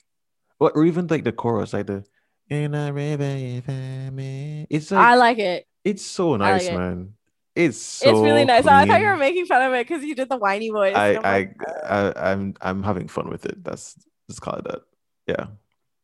or, 0.58 0.70
or 0.72 0.84
even 0.84 1.06
like 1.06 1.24
the 1.24 1.32
chorus, 1.32 1.72
like 1.72 1.86
the 1.86 2.04
in 2.50 2.74
a 2.74 2.92
river, 2.92 3.24
if 3.24 3.68
I'm 3.68 4.18
in-" 4.18 4.66
it's 4.70 4.90
like 4.90 5.04
I 5.04 5.14
like 5.16 5.38
it. 5.38 5.66
it's 5.84 6.04
so 6.06 6.30
like 6.30 6.38
nice, 6.40 6.66
it. 6.66 6.74
man. 6.74 7.14
It's 7.56 7.78
so 7.78 8.10
it's 8.10 8.20
really 8.20 8.44
nice. 8.44 8.66
Oh, 8.66 8.70
I 8.70 8.86
thought 8.86 9.00
you 9.00 9.06
were 9.06 9.16
making 9.16 9.46
fun 9.46 9.62
of 9.62 9.72
it 9.72 9.88
because 9.88 10.04
you 10.04 10.14
did 10.14 10.28
the 10.28 10.36
whiny 10.36 10.68
voice. 10.68 10.94
I 10.94 11.16
I'm 11.16 11.24
I, 11.24 11.32
like, 11.32 11.56
I 11.84 12.12
I'm 12.32 12.54
I'm 12.60 12.82
having 12.82 13.08
fun 13.08 13.30
with 13.30 13.46
it. 13.46 13.64
That's 13.64 13.96
let's 14.28 14.38
call 14.38 14.56
it 14.56 14.64
that. 14.64 14.80
Yeah, 15.26 15.46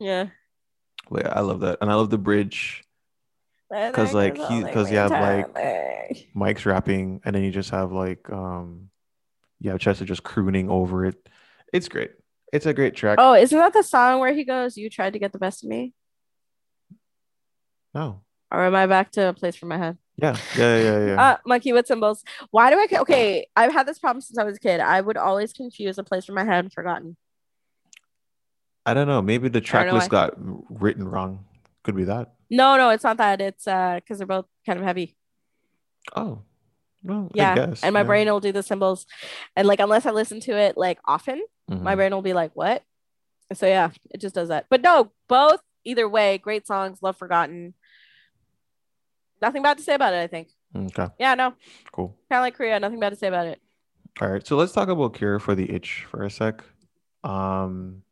yeah. 0.00 0.26
Well, 1.10 1.22
yeah, 1.24 1.32
I 1.34 1.40
love 1.40 1.60
that, 1.60 1.78
and 1.82 1.90
I 1.90 1.94
love 1.94 2.08
the 2.08 2.16
bridge 2.18 2.82
because 3.70 4.14
like, 4.14 4.36
he- 4.36 4.62
'cause 4.62 4.90
you 4.90 4.96
have, 4.98 5.10
like- 5.10 6.28
Mike's 6.34 6.64
rapping, 6.64 7.20
and 7.24 7.34
then 7.34 7.42
you 7.42 7.50
just 7.50 7.70
have 7.70 7.92
like 7.92 8.30
um, 8.32 8.88
yeah, 9.60 9.76
Chester 9.76 10.04
just 10.06 10.22
crooning 10.22 10.70
over 10.70 11.04
it. 11.06 11.28
It's 11.72 11.88
great. 11.88 12.12
It's 12.52 12.66
a 12.66 12.74
great 12.74 12.94
track. 12.94 13.16
Oh, 13.20 13.34
isn't 13.34 13.58
that 13.58 13.72
the 13.72 13.82
song 13.82 14.20
where 14.20 14.32
he 14.34 14.44
goes, 14.44 14.76
You 14.76 14.90
tried 14.90 15.14
to 15.14 15.18
get 15.18 15.32
the 15.32 15.38
best 15.38 15.64
of 15.64 15.70
me? 15.70 15.94
No, 17.94 18.22
Or 18.50 18.64
am 18.64 18.74
I 18.74 18.86
back 18.86 19.10
to 19.12 19.28
a 19.28 19.32
place 19.34 19.54
for 19.56 19.66
my 19.66 19.76
head? 19.78 19.98
Yeah, 20.16 20.36
yeah, 20.56 20.76
yeah, 20.78 21.06
yeah. 21.06 21.22
Uh, 21.22 21.36
monkey 21.46 21.72
with 21.72 21.86
cymbals. 21.86 22.22
Why 22.50 22.70
do 22.70 22.76
I? 22.78 22.86
Okay, 23.00 23.46
I've 23.56 23.72
had 23.72 23.86
this 23.86 23.98
problem 23.98 24.20
since 24.20 24.38
I 24.38 24.44
was 24.44 24.56
a 24.56 24.60
kid. 24.60 24.80
I 24.80 25.00
would 25.00 25.16
always 25.16 25.52
confuse 25.52 25.98
a 25.98 26.04
place 26.04 26.24
for 26.26 26.32
my 26.32 26.44
head 26.44 26.64
and 26.64 26.72
forgotten. 26.72 27.16
I 28.84 28.94
don't 28.94 29.06
know. 29.06 29.22
Maybe 29.22 29.48
the 29.48 29.60
track 29.60 29.92
list 29.92 30.10
got 30.10 30.34
written 30.36 31.06
wrong. 31.08 31.44
Could 31.84 31.96
be 31.96 32.04
that. 32.04 32.34
No, 32.50 32.76
no, 32.76 32.90
it's 32.90 33.04
not 33.04 33.16
that. 33.16 33.40
It's 33.40 33.66
uh, 33.66 33.94
because 33.96 34.18
they're 34.18 34.26
both 34.26 34.46
kind 34.66 34.78
of 34.78 34.84
heavy. 34.84 35.16
Oh, 36.14 36.42
well, 37.02 37.30
I 37.34 37.36
Yeah, 37.38 37.54
guess. 37.54 37.82
and 37.82 37.94
my 37.94 38.00
yeah. 38.00 38.04
brain 38.06 38.26
will 38.28 38.40
do 38.40 38.52
the 38.52 38.62
cymbals, 38.62 39.06
and 39.56 39.66
like 39.66 39.80
unless 39.80 40.04
I 40.06 40.10
listen 40.10 40.40
to 40.40 40.52
it 40.56 40.76
like 40.76 40.98
often, 41.06 41.42
my 41.68 41.94
Mhm. 41.94 41.96
brain 41.96 42.14
will 42.14 42.22
be 42.22 42.34
like, 42.34 42.50
"What?" 42.54 42.82
So 43.54 43.66
yeah, 43.66 43.90
it 44.10 44.20
just 44.20 44.34
does 44.34 44.48
that. 44.48 44.66
But 44.68 44.82
no, 44.82 45.12
both 45.28 45.60
either 45.84 46.08
way, 46.08 46.38
great 46.38 46.66
songs. 46.66 46.98
Love 47.02 47.16
Forgotten. 47.16 47.74
Nothing 49.42 49.62
bad 49.62 49.76
to 49.78 49.82
say 49.82 49.94
about 49.94 50.14
it. 50.14 50.18
I 50.22 50.26
think. 50.28 50.48
Okay, 50.74 51.08
Yeah, 51.18 51.34
no, 51.34 51.52
cool. 51.92 52.16
kind 52.30 52.38
of 52.38 52.42
like 52.44 52.54
Korea. 52.54 52.80
Nothing 52.80 53.00
bad 53.00 53.10
to 53.10 53.16
say 53.16 53.26
about 53.28 53.46
it. 53.46 53.60
All 54.20 54.28
right, 54.28 54.46
so 54.46 54.56
let's 54.56 54.72
talk 54.72 54.88
about 54.88 55.14
Cure 55.14 55.38
for 55.38 55.54
the 55.54 55.70
Itch 55.70 56.06
for 56.10 56.22
a 56.22 56.30
sec. 56.30 56.62
Um, 57.24 58.02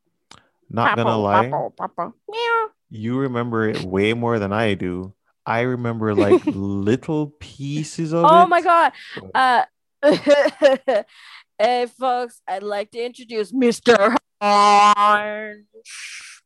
not 0.69 0.97
gonna 0.97 1.17
lie, 1.17 1.47
papo. 1.49 2.13
Meow. 2.29 2.67
you 2.91 3.19
remember 3.19 3.69
it 3.69 3.83
way 3.83 4.13
more 4.15 4.39
than 4.39 4.53
I 4.53 4.75
do. 4.75 5.15
I 5.47 5.61
remember 5.63 6.15
like 6.15 6.45
little 6.47 7.29
pieces 7.41 8.13
of 8.13 8.25
it. 8.25 8.31
Oh 8.31 8.47
my 8.47 8.61
god. 8.61 8.93
Uh 9.35 9.65
hey 11.59 11.87
folks, 11.99 12.41
I'd 12.47 12.63
like 12.63 12.91
to 12.93 13.05
introduce 13.05 13.53
Mr. 13.53 14.15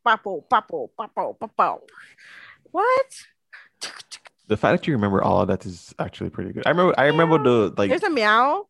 Papo, 0.07 0.45
papo, 0.49 0.89
papo, 0.99 1.37
papo. 1.39 1.79
What? 2.71 3.11
The 4.49 4.57
fact 4.57 4.81
that 4.83 4.87
you 4.87 4.95
remember 4.95 5.23
all 5.23 5.41
of 5.41 5.49
that 5.49 5.65
is 5.65 5.95
actually 5.99 6.31
pretty 6.31 6.53
good. 6.53 6.65
I 6.67 6.71
remember. 6.71 6.95
I 6.99 7.07
remember 7.07 7.43
the 7.43 7.75
like. 7.77 7.89
There's 7.91 8.03
a 8.03 8.11
meow. 8.11 8.67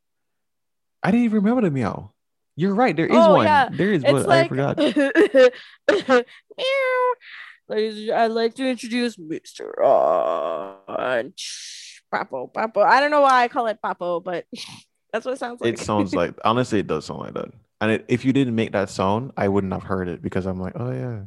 I 1.02 1.10
didn't 1.10 1.24
even 1.24 1.36
remember 1.42 1.62
the 1.62 1.70
meow. 1.70 2.12
You're 2.56 2.74
right. 2.74 2.94
There 2.96 3.06
is 3.06 3.16
Oh, 3.16 3.34
one. 3.34 3.46
yeah. 3.46 3.68
There 3.70 3.92
is, 3.92 4.04
It's 4.04 4.12
but 4.12 4.26
like 4.28 4.44
I 4.44 4.48
forgot. 4.48 4.78
meow. 6.58 7.12
Ladies, 7.68 8.10
I'd 8.10 8.30
like 8.30 8.54
to 8.56 8.68
introduce 8.68 9.16
Mr. 9.16 9.70
Orange. 9.78 12.02
Papo, 12.12 12.52
papo. 12.52 12.84
I 12.84 13.00
don't 13.00 13.10
know 13.10 13.22
why 13.22 13.42
I 13.42 13.48
call 13.48 13.66
it 13.66 13.78
papo, 13.84 14.22
but 14.22 14.44
that's 15.12 15.24
what 15.26 15.32
it 15.32 15.38
sounds 15.38 15.60
like. 15.60 15.72
It 15.74 15.78
sounds 15.80 16.14
like 16.16 16.34
honestly, 16.44 16.78
it 16.80 16.86
does 16.86 17.06
sound 17.06 17.20
like 17.20 17.34
that. 17.34 17.48
And 17.80 17.90
it, 17.90 18.04
if 18.08 18.24
you 18.24 18.32
didn't 18.32 18.54
make 18.54 18.72
that 18.72 18.88
sound, 18.90 19.32
I 19.36 19.48
wouldn't 19.48 19.72
have 19.72 19.82
heard 19.82 20.08
it 20.08 20.22
because 20.22 20.46
I'm 20.46 20.60
like, 20.60 20.74
oh 20.76 20.92
yeah, 20.92 21.22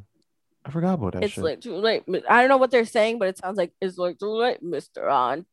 I 0.68 0.70
forgot 0.70 0.96
about 0.96 1.14
that 1.14 1.24
It's 1.24 1.34
shit. 1.34 1.44
like 1.46 1.62
too 1.62 1.78
late. 1.78 2.04
I 2.30 2.42
don't 2.42 2.50
know 2.50 2.58
what 2.58 2.72
they're 2.72 2.84
saying, 2.84 3.20
but 3.20 3.30
it 3.30 3.38
sounds 3.38 3.58
like 3.58 3.72
it's 3.80 3.98
like 3.98 4.20
too 4.20 4.30
late, 4.30 4.62
Mr. 4.62 5.10
On. 5.10 5.46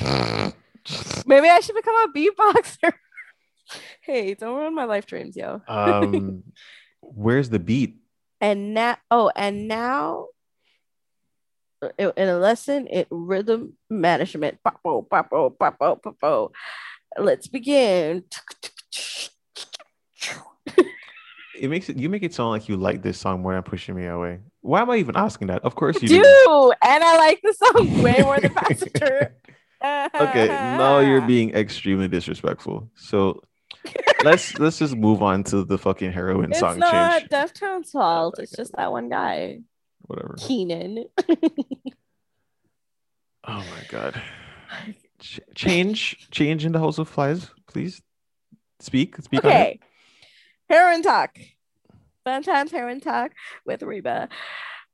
Maybe 1.26 1.48
I 1.48 1.60
should 1.60 1.74
become 1.76 1.94
a 1.96 2.08
beatboxer. 2.16 2.92
hey, 4.00 4.32
don't 4.34 4.56
ruin 4.56 4.74
my 4.74 4.84
life 4.84 5.04
dreams, 5.04 5.36
yo. 5.36 5.60
um, 5.68 6.44
where's 7.02 7.50
the 7.50 7.58
beat? 7.58 7.98
And 8.40 8.72
now, 8.72 8.96
oh, 9.10 9.30
and 9.36 9.68
now, 9.68 10.28
in 11.98 12.12
in 12.16 12.28
a 12.28 12.38
lesson 12.38 12.86
in 12.86 13.04
rhythm 13.10 13.74
management. 13.90 14.58
Let's 17.18 17.48
begin. 17.48 18.24
It 21.60 21.68
makes 21.68 21.88
it. 21.88 21.96
You 21.98 22.08
make 22.08 22.22
it 22.22 22.32
sound 22.32 22.50
like 22.50 22.68
you 22.68 22.76
like 22.76 23.02
this 23.02 23.18
song 23.18 23.42
more 23.42 23.52
than 23.54 23.62
pushing 23.62 23.94
me 23.94 24.06
away. 24.06 24.40
Why 24.62 24.80
am 24.80 24.90
I 24.90 24.96
even 24.96 25.14
asking 25.16 25.48
that? 25.48 25.62
Of 25.62 25.74
course 25.74 26.00
you 26.02 26.08
Do 26.08 26.22
do. 26.22 26.72
and 26.82 27.04
I 27.04 27.16
like 27.18 27.40
the 27.42 27.52
song 27.52 28.02
way 28.02 28.16
more 28.22 28.40
than 28.40 28.54
Passenger. 28.54 29.34
okay, 29.84 30.46
now 30.48 30.98
you're 31.00 31.20
being 31.20 31.54
extremely 31.54 32.08
disrespectful. 32.08 32.90
So 32.96 33.42
let's 34.24 34.58
let's 34.58 34.78
just 34.78 34.96
move 34.96 35.22
on 35.22 35.44
to 35.44 35.64
the 35.64 35.76
fucking 35.78 36.12
heroin 36.12 36.50
It's 36.50 36.60
song 36.60 36.72
It's 36.72 36.78
not 36.80 37.20
change. 37.20 37.30
Deftones' 37.30 37.90
fault. 37.92 38.38
It's 38.38 38.52
just 38.52 38.74
that 38.76 38.90
one 38.90 39.08
guy, 39.10 39.60
Whatever. 40.06 40.36
Keenan. 40.38 41.04
Oh 43.44 43.58
my 43.58 43.84
god. 43.88 44.20
Ch- 45.18 45.40
change 45.54 46.28
change 46.30 46.64
in 46.64 46.72
the 46.72 46.78
House 46.78 46.98
of 46.98 47.08
Flies, 47.08 47.50
please. 47.66 48.02
Speak. 48.80 49.16
Speak 49.16 49.44
okay, 49.44 49.80
heroin 50.70 51.02
talk. 51.02 51.36
Fun 52.24 52.42
times 52.42 52.70
heroin 52.70 53.00
talk 53.00 53.32
with 53.66 53.82
Reba. 53.82 54.28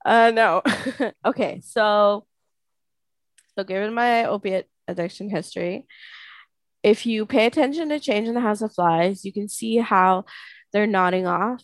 Uh, 0.05 0.33
no. 0.35 0.63
okay, 1.25 1.61
so 1.65 2.27
so 3.57 3.65
given 3.65 3.95
my 3.95 4.25
opiate 4.25 4.69
addiction 4.89 5.31
history, 5.31 5.87
if 6.83 7.07
you 7.07 7.27
pay 7.27 7.47
attention 7.47 7.89
to 7.89 8.01
Change 8.01 8.29
in 8.29 8.35
the 8.35 8.41
House 8.41 8.63
of 8.63 8.73
Flies, 8.73 9.25
you 9.25 9.33
can 9.33 9.49
see 9.49 9.79
how 9.79 10.25
they're 10.73 10.87
nodding 10.87 11.27
off. 11.27 11.63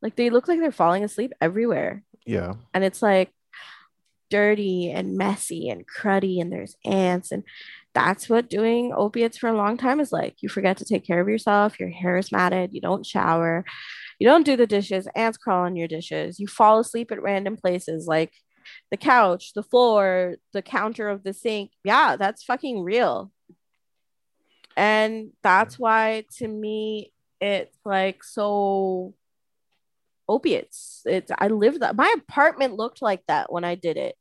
Like 0.00 0.16
they 0.16 0.30
look 0.30 0.48
like 0.48 0.60
they're 0.60 0.72
falling 0.72 1.04
asleep 1.04 1.32
everywhere. 1.40 2.02
Yeah. 2.24 2.54
and 2.72 2.84
it's 2.84 3.02
like 3.02 3.30
dirty 4.30 4.90
and 4.90 5.18
messy 5.18 5.68
and 5.68 5.84
cruddy 5.86 6.40
and 6.40 6.52
there's 6.52 6.76
ants 6.84 7.32
and 7.32 7.42
that's 7.94 8.28
what 8.28 8.48
doing 8.48 8.92
opiates 8.96 9.38
for 9.38 9.48
a 9.48 9.56
long 9.56 9.76
time 9.76 10.00
is 10.00 10.12
like. 10.12 10.36
You 10.40 10.48
forget 10.48 10.78
to 10.78 10.84
take 10.84 11.06
care 11.06 11.20
of 11.20 11.28
yourself, 11.28 11.78
your 11.78 11.90
hair 11.90 12.16
is 12.16 12.32
matted, 12.32 12.72
you 12.72 12.80
don't 12.80 13.06
shower, 13.06 13.64
you 14.18 14.26
don't 14.26 14.46
do 14.46 14.56
the 14.56 14.66
dishes, 14.66 15.08
ants 15.14 15.38
crawl 15.38 15.64
on 15.64 15.76
your 15.76 15.88
dishes, 15.88 16.40
you 16.40 16.46
fall 16.46 16.78
asleep 16.78 17.12
at 17.12 17.22
random 17.22 17.56
places 17.56 18.06
like 18.06 18.32
the 18.90 18.96
couch, 18.96 19.52
the 19.54 19.62
floor, 19.62 20.36
the 20.52 20.62
counter 20.62 21.08
of 21.08 21.24
the 21.24 21.32
sink. 21.32 21.72
Yeah, 21.84 22.16
that's 22.16 22.44
fucking 22.44 22.82
real. 22.82 23.32
And 24.76 25.30
that's 25.42 25.78
why 25.78 26.24
to 26.38 26.48
me 26.48 27.12
it's 27.40 27.76
like 27.84 28.24
so 28.24 29.14
opiates. 30.28 31.02
It's 31.04 31.30
I 31.36 31.48
lived 31.48 31.80
that 31.80 31.96
my 31.96 32.14
apartment 32.16 32.74
looked 32.74 33.02
like 33.02 33.22
that 33.28 33.52
when 33.52 33.64
I 33.64 33.74
did 33.74 33.96
it. 33.96 34.16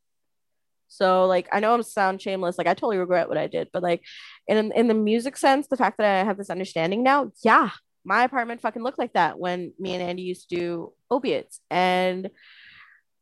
So 0.91 1.25
like 1.25 1.47
I 1.53 1.61
know 1.61 1.73
I'm 1.73 1.83
sound 1.83 2.21
shameless, 2.21 2.57
like 2.57 2.67
I 2.67 2.73
totally 2.73 2.97
regret 2.97 3.29
what 3.29 3.37
I 3.37 3.47
did, 3.47 3.69
but 3.71 3.81
like 3.81 4.03
in 4.45 4.73
in 4.73 4.87
the 4.89 4.93
music 4.93 5.37
sense, 5.37 5.67
the 5.67 5.77
fact 5.77 5.97
that 5.97 6.19
I 6.19 6.25
have 6.25 6.37
this 6.37 6.49
understanding 6.49 7.01
now, 7.01 7.31
yeah, 7.45 7.69
my 8.03 8.23
apartment 8.25 8.59
fucking 8.59 8.83
looked 8.83 8.99
like 8.99 9.13
that 9.13 9.39
when 9.39 9.71
me 9.79 9.93
and 9.93 10.03
Andy 10.03 10.23
used 10.23 10.49
to 10.49 10.55
do 10.55 10.93
opiates. 11.09 11.61
And 11.69 12.29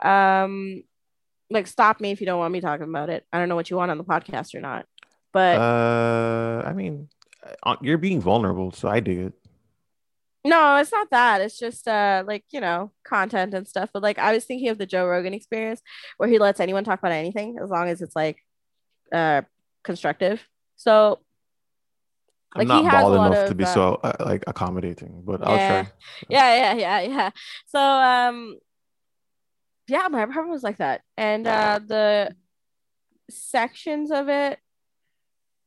um 0.04 0.84
like 1.52 1.68
stop 1.68 2.02
me 2.02 2.10
if 2.10 2.22
you 2.22 2.26
don't 2.26 2.40
want 2.40 2.54
me 2.54 2.60
talking 2.60 2.90
about 2.90 3.12
it. 3.12 3.24
I 3.32 3.38
don't 3.38 3.50
know 3.50 3.56
what 3.56 3.70
you 3.70 3.78
want 3.78 3.92
on 3.92 4.00
the 4.00 4.04
podcast 4.04 4.56
or 4.56 4.62
not. 4.62 4.88
But 5.32 5.60
uh 5.60 6.64
I 6.66 6.74
mean 6.74 7.08
uh, 7.64 7.76
you're 7.82 8.00
being 8.00 8.20
vulnerable, 8.20 8.72
so 8.72 8.90
I 8.90 9.00
dig 9.00 9.20
it. 9.20 9.34
No, 10.46 10.78
it's 10.78 10.92
not 10.92 11.10
that. 11.12 11.42
It's 11.42 11.60
just 11.60 11.88
uh 11.88 12.24
like, 12.26 12.46
you 12.52 12.62
know, 12.62 12.92
content 13.04 13.54
and 13.54 13.68
stuff. 13.68 13.90
But 13.94 14.04
like 14.04 14.18
I 14.18 14.34
was 14.34 14.46
thinking 14.46 14.70
of 14.70 14.78
the 14.78 14.86
Joe 14.86 15.06
Rogan 15.06 15.34
experience 15.34 15.82
where 16.18 16.30
he 16.30 16.40
lets 16.40 16.60
anyone 16.60 16.84
talk 16.84 17.00
about 17.00 17.12
anything 17.12 17.58
as 17.62 17.70
long 17.70 17.90
as 17.90 18.02
it's 18.02 18.16
like 18.16 18.38
uh 19.12 19.42
constructive. 19.84 20.42
So 20.78 21.20
like 22.56 22.70
I'm 22.70 22.84
not 22.86 22.92
bald 22.92 23.14
enough 23.16 23.38
of, 23.38 23.48
to 23.50 23.56
be 23.56 23.66
uh, 23.66 23.74
so 23.74 24.00
uh, 24.02 24.14
like 24.22 24.44
accommodating, 24.48 25.24
but 25.26 25.46
I'll 25.46 25.58
yeah. 25.58 25.68
try. 25.68 25.92
Yeah, 26.30 26.56
yeah, 26.56 26.74
yeah, 26.74 27.02
yeah. 27.02 27.30
So 27.68 27.80
um 27.80 28.58
yeah, 29.88 30.08
my 30.10 30.22
apartment 30.22 30.52
was 30.52 30.64
like 30.64 30.78
that. 30.78 31.02
And 31.18 31.48
uh 31.48 31.80
the 31.86 32.34
sections 33.30 34.10
of 34.12 34.30
it 34.30 34.58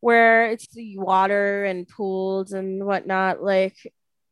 where 0.00 0.46
it's 0.46 0.66
the 0.68 0.98
water 0.98 1.64
and 1.64 1.86
pools 1.86 2.52
and 2.52 2.84
whatnot, 2.86 3.42
like 3.42 3.76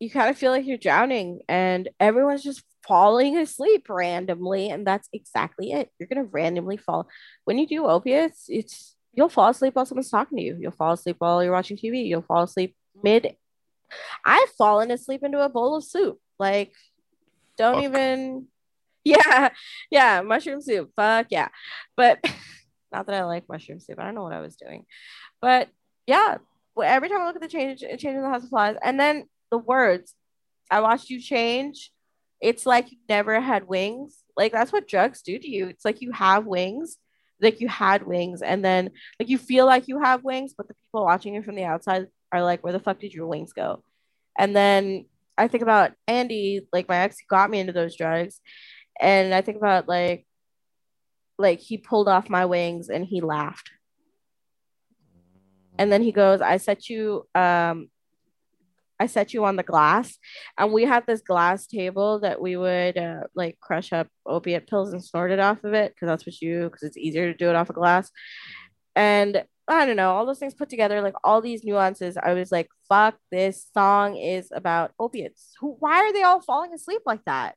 you 0.00 0.10
kind 0.10 0.30
of 0.30 0.38
feel 0.38 0.50
like 0.50 0.66
you're 0.66 0.78
drowning 0.78 1.40
and 1.46 1.90
everyone's 2.00 2.42
just 2.42 2.64
falling 2.88 3.36
asleep 3.36 3.86
randomly 3.88 4.70
and 4.70 4.86
that's 4.86 5.08
exactly 5.12 5.72
it. 5.72 5.90
You're 5.98 6.08
going 6.08 6.24
to 6.24 6.30
randomly 6.32 6.78
fall. 6.78 7.06
When 7.44 7.58
you 7.58 7.68
do 7.68 7.86
opiates 7.86 8.46
it's 8.48 8.96
you'll 9.12 9.28
fall 9.28 9.50
asleep 9.50 9.74
while 9.74 9.84
someone's 9.84 10.10
talking 10.10 10.38
to 10.38 10.42
you. 10.44 10.56
You'll 10.58 10.72
fall 10.72 10.94
asleep 10.94 11.16
while 11.18 11.44
you're 11.44 11.52
watching 11.52 11.76
tv 11.76 12.08
you'll 12.08 12.22
fall 12.22 12.42
asleep 12.42 12.74
mid 13.02 13.36
i've 14.24 14.48
fallen 14.50 14.90
asleep 14.90 15.22
into 15.22 15.44
a 15.44 15.50
bowl 15.50 15.76
of 15.76 15.84
soup. 15.84 16.18
Like 16.38 16.72
don't 17.58 17.76
fuck. 17.76 17.84
even 17.84 18.46
yeah 19.04 19.50
yeah 19.90 20.22
mushroom 20.22 20.62
soup. 20.62 20.90
Fuck 20.96 21.26
yeah. 21.30 21.48
But 21.96 22.24
not 22.92 23.06
that 23.06 23.14
i 23.14 23.24
like 23.24 23.48
mushroom 23.50 23.80
soup. 23.80 23.98
I 24.00 24.04
don't 24.04 24.14
know 24.14 24.22
what 24.22 24.32
i 24.32 24.40
was 24.40 24.56
doing. 24.56 24.86
But 25.42 25.68
yeah 26.06 26.38
every 26.82 27.10
time 27.10 27.20
i 27.20 27.26
look 27.26 27.36
at 27.36 27.42
the 27.42 27.48
change 27.48 27.80
change 27.80 28.04
in 28.04 28.22
the 28.22 28.28
house 28.28 28.42
of 28.42 28.48
flies 28.48 28.74
and 28.82 28.98
then 28.98 29.26
the 29.50 29.58
words. 29.58 30.14
I 30.70 30.80
watched 30.80 31.10
you 31.10 31.20
change. 31.20 31.92
It's 32.40 32.64
like 32.64 32.90
you 32.90 32.98
never 33.08 33.40
had 33.40 33.68
wings. 33.68 34.22
Like 34.36 34.52
that's 34.52 34.72
what 34.72 34.88
drugs 34.88 35.22
do 35.22 35.38
to 35.38 35.48
you. 35.48 35.68
It's 35.68 35.84
like 35.84 36.00
you 36.00 36.12
have 36.12 36.46
wings, 36.46 36.96
like 37.40 37.60
you 37.60 37.68
had 37.68 38.06
wings, 38.06 38.42
and 38.42 38.64
then 38.64 38.90
like 39.18 39.28
you 39.28 39.38
feel 39.38 39.66
like 39.66 39.88
you 39.88 40.00
have 40.00 40.24
wings, 40.24 40.54
but 40.56 40.68
the 40.68 40.74
people 40.74 41.04
watching 41.04 41.34
you 41.34 41.42
from 41.42 41.56
the 41.56 41.64
outside 41.64 42.06
are 42.32 42.42
like, 42.42 42.62
"Where 42.64 42.72
the 42.72 42.80
fuck 42.80 43.00
did 43.00 43.12
your 43.12 43.26
wings 43.26 43.52
go?" 43.52 43.82
And 44.38 44.56
then 44.56 45.06
I 45.36 45.48
think 45.48 45.62
about 45.62 45.92
Andy, 46.06 46.66
like 46.72 46.88
my 46.88 46.98
ex, 46.98 47.16
got 47.28 47.50
me 47.50 47.60
into 47.60 47.72
those 47.72 47.96
drugs, 47.96 48.40
and 49.00 49.34
I 49.34 49.42
think 49.42 49.58
about 49.58 49.88
like, 49.88 50.26
like 51.38 51.60
he 51.60 51.76
pulled 51.76 52.08
off 52.08 52.30
my 52.30 52.46
wings 52.46 52.88
and 52.88 53.04
he 53.04 53.20
laughed, 53.20 53.70
and 55.78 55.92
then 55.92 56.02
he 56.02 56.12
goes, 56.12 56.40
"I 56.40 56.56
set 56.58 56.88
you 56.88 57.26
um 57.34 57.90
I 59.00 59.06
set 59.06 59.32
you 59.32 59.46
on 59.46 59.56
the 59.56 59.62
glass, 59.62 60.18
and 60.58 60.72
we 60.72 60.84
had 60.84 61.06
this 61.06 61.22
glass 61.22 61.66
table 61.66 62.20
that 62.20 62.40
we 62.40 62.56
would 62.56 62.98
uh, 62.98 63.22
like 63.34 63.58
crush 63.58 63.92
up 63.92 64.08
opiate 64.26 64.66
pills 64.68 64.92
and 64.92 65.02
snort 65.02 65.32
it 65.32 65.40
off 65.40 65.64
of 65.64 65.72
it 65.72 65.94
because 65.94 66.06
that's 66.06 66.26
what 66.26 66.40
you 66.42 66.64
because 66.64 66.82
it's 66.82 66.98
easier 66.98 67.32
to 67.32 67.36
do 67.36 67.48
it 67.48 67.56
off 67.56 67.70
a 67.70 67.72
of 67.72 67.76
glass. 67.76 68.10
And 68.94 69.44
I 69.66 69.86
don't 69.86 69.96
know, 69.96 70.10
all 70.10 70.26
those 70.26 70.38
things 70.38 70.52
put 70.52 70.68
together, 70.68 71.00
like 71.00 71.14
all 71.24 71.40
these 71.40 71.64
nuances. 71.64 72.18
I 72.22 72.34
was 72.34 72.52
like, 72.52 72.68
fuck, 72.88 73.16
this 73.30 73.68
song 73.72 74.16
is 74.16 74.50
about 74.52 74.92
opiates. 74.98 75.54
Who, 75.60 75.76
why 75.78 76.00
are 76.00 76.12
they 76.12 76.22
all 76.22 76.40
falling 76.40 76.74
asleep 76.74 77.02
like 77.06 77.24
that? 77.24 77.54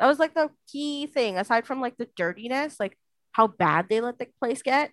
That 0.00 0.06
was 0.06 0.18
like 0.18 0.34
the 0.34 0.50
key 0.66 1.06
thing, 1.06 1.38
aside 1.38 1.66
from 1.66 1.80
like 1.80 1.96
the 1.96 2.08
dirtiness, 2.16 2.80
like 2.80 2.98
how 3.32 3.46
bad 3.46 3.86
they 3.88 4.00
let 4.00 4.18
the 4.18 4.26
place 4.40 4.62
get. 4.62 4.90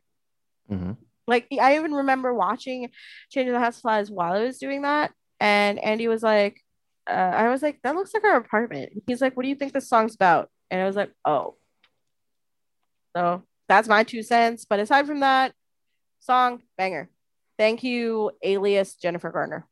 Mm-hmm. 0.70 0.92
Like, 1.28 1.48
I 1.60 1.78
even 1.78 1.94
remember 1.94 2.34
watching 2.34 2.90
Change 3.30 3.48
of 3.48 3.54
the 3.54 3.60
House 3.60 3.80
Flies 3.80 4.12
while 4.12 4.34
I 4.34 4.44
was 4.44 4.58
doing 4.58 4.82
that. 4.82 5.12
And 5.42 5.80
Andy 5.80 6.08
was 6.08 6.22
like, 6.22 6.64
uh, 7.10 7.14
I 7.14 7.50
was 7.50 7.64
like, 7.64 7.80
that 7.82 7.96
looks 7.96 8.14
like 8.14 8.24
our 8.24 8.38
apartment. 8.38 8.92
He's 9.08 9.22
like, 9.22 9.36
what 9.36 9.42
do 9.42 9.50
you 9.50 9.56
think 9.56 9.74
this 9.74 9.90
song's 9.90 10.14
about? 10.14 10.52
And 10.70 10.80
I 10.80 10.86
was 10.86 10.96
like, 10.96 11.12
oh. 11.26 11.56
So 13.18 13.42
that's 13.68 13.88
my 13.88 14.04
two 14.04 14.22
cents. 14.22 14.66
But 14.70 14.80
aside 14.80 15.08
from 15.08 15.22
that, 15.22 15.54
song 16.20 16.62
banger. 16.78 17.10
Thank 17.58 17.84
you, 17.84 18.32
alias 18.44 18.94
Jennifer 18.94 19.32
Garner. 19.32 19.66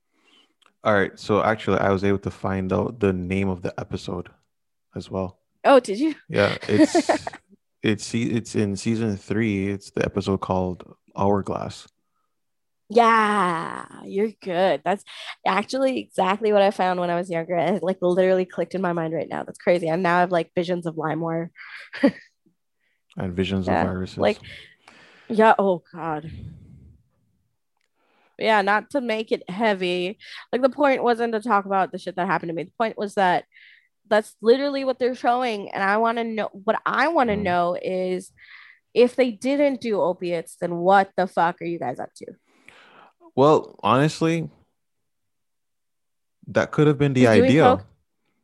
All 0.83 0.93
right. 0.93 1.17
So 1.19 1.43
actually, 1.43 1.77
I 1.77 1.91
was 1.91 2.03
able 2.03 2.19
to 2.19 2.31
find 2.31 2.73
out 2.73 2.99
the 2.99 3.13
name 3.13 3.47
of 3.47 3.61
the 3.61 3.79
episode 3.79 4.29
as 4.95 5.11
well. 5.11 5.37
Oh, 5.63 5.79
did 5.79 5.99
you? 5.99 6.15
Yeah, 6.29 6.57
it's 6.67 6.95
it's 7.83 8.13
it's 8.15 8.55
in 8.55 8.75
season 8.75 9.17
three. 9.17 9.69
It's 9.69 9.91
the 9.91 10.03
episode 10.03 10.39
called 10.41 10.95
Hourglass. 11.15 11.87
Yeah, 12.91 13.85
you're 14.03 14.31
good. 14.41 14.81
That's 14.83 15.03
actually 15.45 15.99
exactly 15.99 16.51
what 16.51 16.63
I 16.63 16.71
found 16.71 16.99
when 16.99 17.11
I 17.11 17.15
was 17.15 17.29
younger. 17.29 17.55
It 17.55 17.83
like 17.83 17.97
literally 18.01 18.45
clicked 18.45 18.73
in 18.73 18.81
my 18.81 18.93
mind 18.93 19.13
right 19.13 19.29
now. 19.29 19.43
That's 19.43 19.59
crazy. 19.59 19.87
And 19.87 20.01
now 20.01 20.17
I 20.17 20.19
have 20.21 20.31
like 20.31 20.51
visions 20.55 20.87
of 20.87 20.95
LimeWire. 20.95 21.49
and 23.17 23.33
visions 23.33 23.67
yeah. 23.67 23.81
of 23.81 23.87
viruses. 23.87 24.17
Like, 24.17 24.39
yeah. 25.27 25.53
Oh 25.59 25.83
God. 25.93 26.31
Yeah, 28.39 28.61
not 28.63 28.89
to 28.91 29.01
make 29.01 29.31
it 29.31 29.47
heavy. 29.49 30.17
Like 30.51 30.63
the 30.63 30.69
point 30.69 31.03
wasn't 31.03 31.33
to 31.33 31.41
talk 31.41 31.65
about 31.65 31.91
the 31.91 31.99
shit 31.99 32.15
that 32.15 32.25
happened 32.25 32.49
to 32.49 32.55
me. 32.55 32.63
The 32.63 32.71
point 32.77 32.97
was 32.97 33.15
that 33.15 33.45
that's 34.09 34.35
literally 34.41 34.83
what 34.83 34.97
they're 34.97 35.13
showing. 35.13 35.69
And 35.69 35.83
I 35.83 35.97
want 35.97 36.17
to 36.17 36.23
know 36.23 36.49
what 36.51 36.81
I 36.87 37.09
want 37.09 37.29
to 37.29 37.35
mm. 37.35 37.43
know 37.43 37.77
is 37.79 38.31
if 38.95 39.15
they 39.15 39.29
didn't 39.29 39.81
do 39.81 40.01
opiates, 40.01 40.55
then 40.59 40.77
what 40.77 41.11
the 41.15 41.27
fuck 41.27 41.61
are 41.61 41.65
you 41.65 41.77
guys 41.77 41.99
up 41.99 42.09
to? 42.15 42.25
Well, 43.39 43.79
honestly, 43.81 44.49
that 46.47 46.71
could 46.71 46.87
have 46.87 46.97
been 46.97 47.13
the 47.13 47.27
idea. 47.27 47.85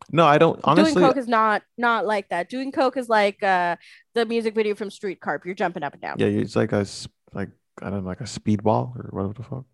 No, 0.10 0.26
I 0.26 0.38
don't. 0.38 0.58
Honestly, 0.64 0.94
doing 0.94 1.06
coke 1.06 1.18
is 1.18 1.28
not 1.28 1.64
not 1.78 2.06
like 2.06 2.30
that. 2.30 2.48
Doing 2.48 2.72
coke 2.72 2.96
is 2.96 3.10
like 3.10 3.44
uh 3.44 3.76
the 4.14 4.26
music 4.26 4.56
video 4.56 4.74
from 4.74 4.90
Street 4.90 5.20
Carp. 5.20 5.46
You're 5.46 5.54
jumping 5.54 5.84
up 5.84 5.92
and 5.92 6.02
down. 6.02 6.16
Yeah, 6.18 6.28
it's 6.28 6.56
like 6.56 6.72
a 6.72 6.86
like 7.34 7.50
I 7.82 7.90
don't 7.90 8.04
know, 8.04 8.08
like 8.08 8.22
a 8.22 8.24
speedball 8.24 8.96
or 8.96 9.10
whatever 9.12 9.34
the 9.34 9.44
fuck. 9.44 9.66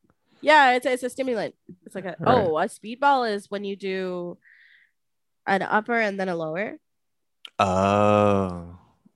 Yeah, 0.42 0.72
it's 0.72 0.88
it's 0.88 1.04
a 1.04 1.10
stimulant. 1.12 1.54
It's 1.86 1.94
like 1.94 2.06
a 2.06 2.16
oh, 2.26 2.58
a 2.58 2.66
speedball 2.66 3.32
is 3.32 3.46
when 3.52 3.64
you 3.64 3.76
do 3.76 4.40
an 5.46 5.62
upper 5.62 6.00
and 6.00 6.20
then 6.20 6.30
a 6.30 6.36
lower. 6.36 6.78
Oh. 7.60 7.66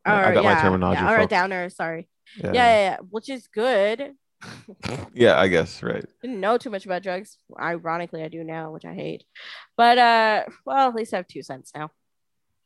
Uh, 0.06 0.12
or, 0.12 0.12
I 0.12 0.34
got 0.36 0.44
yeah, 0.44 0.54
my 0.54 0.62
terminology. 0.62 1.02
Yeah, 1.02 1.12
or 1.12 1.18
a 1.18 1.26
downer. 1.26 1.68
Sorry. 1.72 2.08
Yeah. 2.38 2.52
yeah, 2.54 2.54
yeah, 2.54 2.90
yeah, 2.90 2.98
which 3.10 3.28
is 3.28 3.48
good 3.48 4.14
yeah, 5.14 5.40
I 5.40 5.48
guess 5.48 5.82
right. 5.82 6.06
Didn't 6.22 6.40
know 6.40 6.58
too 6.58 6.70
much 6.70 6.86
about 6.86 7.04
drugs. 7.04 7.38
Ironically, 7.60 8.24
I 8.24 8.28
do 8.28 8.44
now, 8.44 8.72
which 8.72 8.86
I 8.86 8.94
hate. 8.94 9.24
But 9.78 9.98
uh, 9.98 10.44
well, 10.66 10.90
at 10.90 10.96
least 10.96 11.14
I 11.14 11.18
have 11.18 11.28
two 11.28 11.42
cents 11.42 11.72
now. 11.76 11.92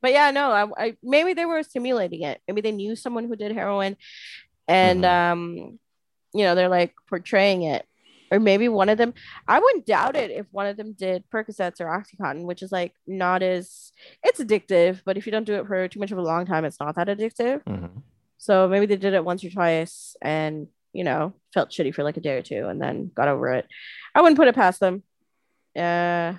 But 0.01 0.11
yeah, 0.11 0.31
no, 0.31 0.51
I, 0.51 0.85
I 0.85 0.97
maybe 1.03 1.33
they 1.33 1.45
were 1.45 1.63
simulating 1.63 2.23
it. 2.23 2.41
Maybe 2.47 2.61
they 2.61 2.71
knew 2.71 2.95
someone 2.95 3.27
who 3.27 3.35
did 3.35 3.51
heroin, 3.51 3.97
and 4.67 5.03
mm-hmm. 5.03 5.31
um, 5.31 5.79
you 6.33 6.43
know, 6.43 6.55
they're 6.55 6.69
like 6.69 6.93
portraying 7.07 7.63
it. 7.63 7.85
Or 8.31 8.39
maybe 8.39 8.69
one 8.69 8.89
of 8.89 8.99
them, 8.99 9.15
I 9.47 9.59
wouldn't 9.59 9.87
doubt 9.87 10.15
it 10.15 10.29
if 10.29 10.45
one 10.51 10.67
of 10.67 10.77
them 10.77 10.93
did 10.93 11.23
Percocets 11.33 11.81
or 11.81 11.85
Oxycontin, 11.85 12.43
which 12.43 12.61
is 12.61 12.71
like 12.71 12.93
not 13.07 13.41
as, 13.41 13.91
it's 14.23 14.39
addictive, 14.39 15.01
but 15.03 15.17
if 15.17 15.25
you 15.25 15.31
don't 15.31 15.45
do 15.45 15.55
it 15.55 15.65
for 15.65 15.87
too 15.87 15.99
much 15.99 16.11
of 16.11 16.19
a 16.19 16.21
long 16.21 16.45
time, 16.45 16.63
it's 16.63 16.79
not 16.79 16.95
that 16.95 17.07
addictive. 17.07 17.63
Mm-hmm. 17.63 17.99
So 18.37 18.67
maybe 18.67 18.85
they 18.85 18.97
did 18.97 19.15
it 19.15 19.25
once 19.25 19.43
or 19.43 19.49
twice 19.49 20.15
and 20.21 20.67
you 20.93 21.03
know, 21.03 21.33
felt 21.53 21.69
shitty 21.69 21.93
for 21.93 22.03
like 22.03 22.17
a 22.17 22.21
day 22.21 22.37
or 22.37 22.41
two 22.41 22.67
and 22.67 22.81
then 22.81 23.11
got 23.13 23.27
over 23.27 23.53
it. 23.53 23.67
I 24.15 24.21
wouldn't 24.21 24.37
put 24.37 24.47
it 24.47 24.55
past 24.55 24.79
them. 24.79 25.03
Uh, 25.75 26.33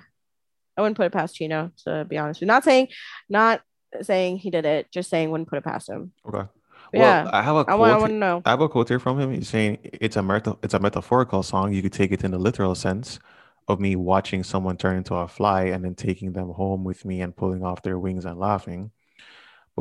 I 0.77 0.81
wouldn't 0.81 0.97
put 0.97 1.05
it 1.05 1.13
past 1.13 1.35
Chino, 1.35 1.71
to 1.85 2.05
be 2.05 2.17
honest. 2.17 2.41
Not 2.41 2.63
saying, 2.63 2.89
not 3.29 3.61
saying 4.01 4.37
he 4.37 4.49
did 4.49 4.65
it, 4.65 4.91
just 4.91 5.09
saying 5.09 5.31
wouldn't 5.31 5.49
put 5.49 5.57
it 5.57 5.63
past 5.63 5.89
him. 5.89 6.11
Okay. 6.27 6.47
Well, 6.93 7.25
yeah, 7.25 7.29
I 7.31 7.41
have 7.41 7.55
a 7.55 7.59
I 7.59 7.63
quote. 7.63 7.79
want, 7.79 7.91
I 7.93 7.97
want 7.97 8.09
to 8.11 8.17
know. 8.17 8.41
I 8.45 8.49
have 8.49 8.61
a 8.61 8.67
quote 8.67 8.89
here 8.89 8.99
from 8.99 9.19
him. 9.19 9.33
He's 9.33 9.47
saying 9.47 9.77
it's 9.83 10.17
a 10.17 10.23
meta- 10.23 10.57
it's 10.61 10.73
a 10.73 10.79
metaphorical 10.79 11.43
song. 11.43 11.73
You 11.73 11.81
could 11.81 11.93
take 11.93 12.11
it 12.11 12.23
in 12.23 12.31
the 12.31 12.37
literal 12.37 12.75
sense 12.75 13.19
of 13.67 13.79
me 13.79 13.95
watching 13.95 14.43
someone 14.43 14.75
turn 14.75 14.97
into 14.97 15.15
a 15.15 15.27
fly 15.27 15.65
and 15.65 15.85
then 15.85 15.95
taking 15.95 16.33
them 16.33 16.49
home 16.49 16.83
with 16.83 17.05
me 17.05 17.21
and 17.21 17.35
pulling 17.35 17.63
off 17.63 17.81
their 17.81 17.97
wings 17.97 18.25
and 18.25 18.37
laughing. 18.37 18.91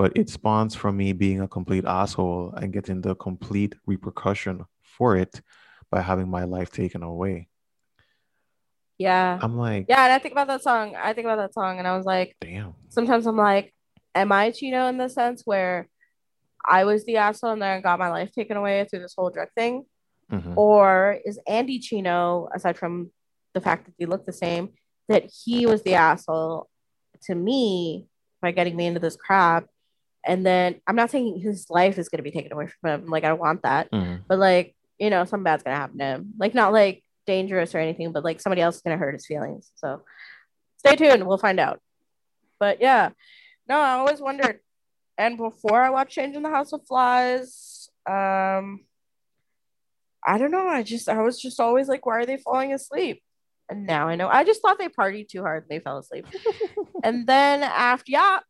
But 0.00 0.16
it 0.16 0.30
spawns 0.30 0.74
from 0.74 0.96
me 0.96 1.12
being 1.12 1.42
a 1.42 1.46
complete 1.46 1.84
asshole 1.84 2.54
and 2.56 2.72
getting 2.72 3.02
the 3.02 3.14
complete 3.14 3.74
repercussion 3.84 4.64
for 4.82 5.14
it 5.14 5.42
by 5.90 6.00
having 6.00 6.30
my 6.30 6.44
life 6.44 6.70
taken 6.70 7.02
away. 7.02 7.48
Yeah, 8.96 9.38
I'm 9.42 9.58
like, 9.58 9.84
yeah, 9.90 10.04
and 10.04 10.10
I 10.14 10.18
think 10.18 10.32
about 10.32 10.46
that 10.46 10.62
song. 10.62 10.96
I 10.96 11.12
think 11.12 11.26
about 11.26 11.36
that 11.36 11.52
song, 11.52 11.78
and 11.78 11.86
I 11.86 11.98
was 11.98 12.06
like, 12.06 12.34
damn. 12.40 12.76
sometimes 12.88 13.26
I'm 13.26 13.36
like, 13.36 13.74
am 14.14 14.32
I 14.32 14.52
Chino 14.52 14.86
in 14.86 14.96
the 14.96 15.10
sense 15.10 15.42
where 15.44 15.86
I 16.66 16.84
was 16.84 17.04
the 17.04 17.18
asshole 17.18 17.50
and 17.50 17.60
then 17.60 17.76
I 17.76 17.80
got 17.82 17.98
my 17.98 18.08
life 18.08 18.32
taken 18.32 18.56
away 18.56 18.86
through 18.88 19.00
this 19.00 19.14
whole 19.14 19.28
drug 19.28 19.48
thing? 19.54 19.84
Mhm. 20.32 20.56
Or 20.56 21.18
is 21.26 21.38
Andy 21.46 21.78
Chino, 21.78 22.48
aside 22.54 22.78
from 22.78 23.10
the 23.52 23.60
fact 23.60 23.84
that 23.84 23.92
they 23.98 24.06
look 24.06 24.24
the 24.24 24.32
same, 24.32 24.70
that 25.10 25.30
he 25.44 25.66
was 25.66 25.82
the 25.82 25.96
asshole 25.96 26.70
to 27.24 27.34
me 27.34 28.06
by 28.40 28.50
getting 28.50 28.76
me 28.76 28.86
into 28.86 29.00
this 29.00 29.16
crap? 29.16 29.66
And 30.24 30.44
then 30.44 30.80
I'm 30.86 30.96
not 30.96 31.10
saying 31.10 31.40
his 31.40 31.70
life 31.70 31.98
is 31.98 32.08
going 32.08 32.18
to 32.18 32.22
be 32.22 32.30
taken 32.30 32.52
away 32.52 32.68
from 32.80 32.90
him. 32.90 33.06
Like, 33.06 33.24
I 33.24 33.28
don't 33.28 33.40
want 33.40 33.62
that. 33.62 33.90
Mhm. 33.90 34.22
But, 34.28 34.38
like, 34.38 34.74
you 34.98 35.10
know, 35.10 35.24
something 35.24 35.44
bad's 35.44 35.62
going 35.62 35.74
to 35.74 35.80
happen 35.80 35.98
to 35.98 36.04
him. 36.04 36.34
Like, 36.38 36.54
not 36.54 36.72
like 36.72 37.02
dangerous 37.30 37.74
or 37.74 37.78
anything, 37.78 38.12
but 38.12 38.24
like 38.24 38.40
somebody 38.40 38.60
else 38.60 38.76
is 38.76 38.82
going 38.82 38.96
to 38.98 39.02
hurt 39.02 39.14
his 39.14 39.26
feelings. 39.26 39.70
So 39.76 40.02
stay 40.78 40.96
tuned. 40.96 41.26
We'll 41.26 41.38
find 41.38 41.60
out. 41.60 41.80
But 42.58 42.80
yeah, 42.80 43.10
no, 43.68 43.78
I 43.78 43.92
always 43.94 44.20
wondered. 44.20 44.60
And 45.16 45.36
before 45.36 45.80
I 45.80 45.90
watched 45.90 46.12
Change 46.12 46.34
in 46.34 46.42
the 46.42 46.50
House 46.50 46.72
of 46.72 46.86
Flies, 46.86 47.88
um, 48.06 48.80
I 50.26 50.38
don't 50.38 50.50
know. 50.50 50.66
I 50.66 50.82
just 50.82 51.08
I 51.08 51.22
was 51.22 51.40
just 51.40 51.60
always 51.60 51.88
like, 51.88 52.04
why 52.04 52.18
are 52.18 52.26
they 52.26 52.36
falling 52.36 52.72
asleep? 52.72 53.22
And 53.68 53.86
now 53.86 54.08
I 54.08 54.16
know. 54.16 54.28
I 54.28 54.44
just 54.44 54.60
thought 54.60 54.78
they 54.78 54.88
partied 54.88 55.28
too 55.28 55.42
hard 55.42 55.62
and 55.62 55.70
they 55.70 55.78
fell 55.78 55.98
asleep. 55.98 56.26
and 57.04 57.26
then 57.26 57.62
after, 57.62 58.10
yeah, 58.10 58.40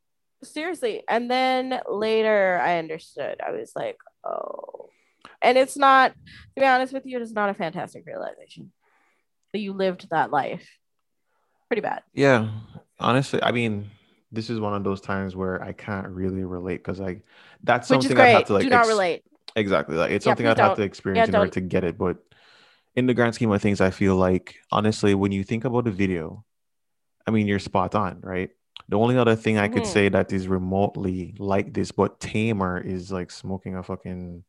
seriously. 0.42 1.02
And 1.08 1.30
then 1.30 1.80
later 1.88 2.60
I 2.62 2.78
understood. 2.78 3.40
I 3.46 3.52
was 3.52 3.72
like, 3.74 3.98
oh. 4.24 4.88
And 5.42 5.56
it's 5.56 5.76
not, 5.76 6.12
to 6.54 6.60
be 6.60 6.66
honest 6.66 6.92
with 6.92 7.06
you, 7.06 7.16
it 7.16 7.22
is 7.22 7.32
not 7.32 7.50
a 7.50 7.54
fantastic 7.54 8.04
realization 8.06 8.72
that 9.52 9.60
you 9.60 9.72
lived 9.72 10.08
that 10.10 10.30
life. 10.30 10.68
Pretty 11.68 11.80
bad. 11.80 12.02
Yeah, 12.12 12.50
honestly, 12.98 13.42
I 13.42 13.52
mean, 13.52 13.90
this 14.32 14.50
is 14.50 14.60
one 14.60 14.74
of 14.74 14.84
those 14.84 15.00
times 15.00 15.34
where 15.34 15.62
I 15.62 15.72
can't 15.72 16.08
really 16.08 16.44
relate 16.44 16.78
because 16.78 17.00
like 17.00 17.24
that's 17.62 17.88
Which 17.88 18.02
something 18.02 18.18
I 18.18 18.26
have 18.26 18.46
to 18.46 18.54
like 18.54 18.64
Do 18.64 18.70
not 18.70 18.80
ex- 18.80 18.88
relate. 18.88 19.22
exactly 19.56 19.96
like 19.96 20.10
it's 20.10 20.24
Yeah, 20.26 20.30
something 20.32 20.46
I'd 20.46 20.58
have 20.58 20.76
to 20.76 20.82
experience 20.82 21.28
Yeah, 21.28 21.34
in 21.34 21.38
order 21.38 21.50
to 21.52 21.60
get 21.60 21.84
it. 21.84 21.96
But 21.98 22.18
in 22.96 23.06
the 23.06 23.14
grand 23.14 23.34
scheme 23.34 23.50
of 23.50 23.62
things, 23.62 23.80
I 23.80 23.90
feel 23.90 24.16
like 24.16 24.56
honestly, 24.70 25.14
when 25.14 25.32
you 25.32 25.44
think 25.44 25.64
about 25.64 25.84
the 25.84 25.90
video, 25.90 26.44
I 27.26 27.30
mean, 27.30 27.46
you're 27.46 27.58
spot 27.58 27.94
on, 27.94 28.20
right? 28.22 28.50
The 28.90 28.98
only 28.98 29.16
other 29.16 29.36
thing 29.36 29.56
I 29.56 29.68
could 29.68 29.84
Mhm. 29.84 29.92
say 29.92 30.08
that 30.10 30.32
is 30.32 30.48
remotely 30.48 31.34
like 31.38 31.72
this, 31.72 31.92
but 31.92 32.18
tamer, 32.18 32.78
is 32.80 33.12
like 33.12 33.30
smoking 33.30 33.76
a 33.76 33.82
fucking 33.82 34.44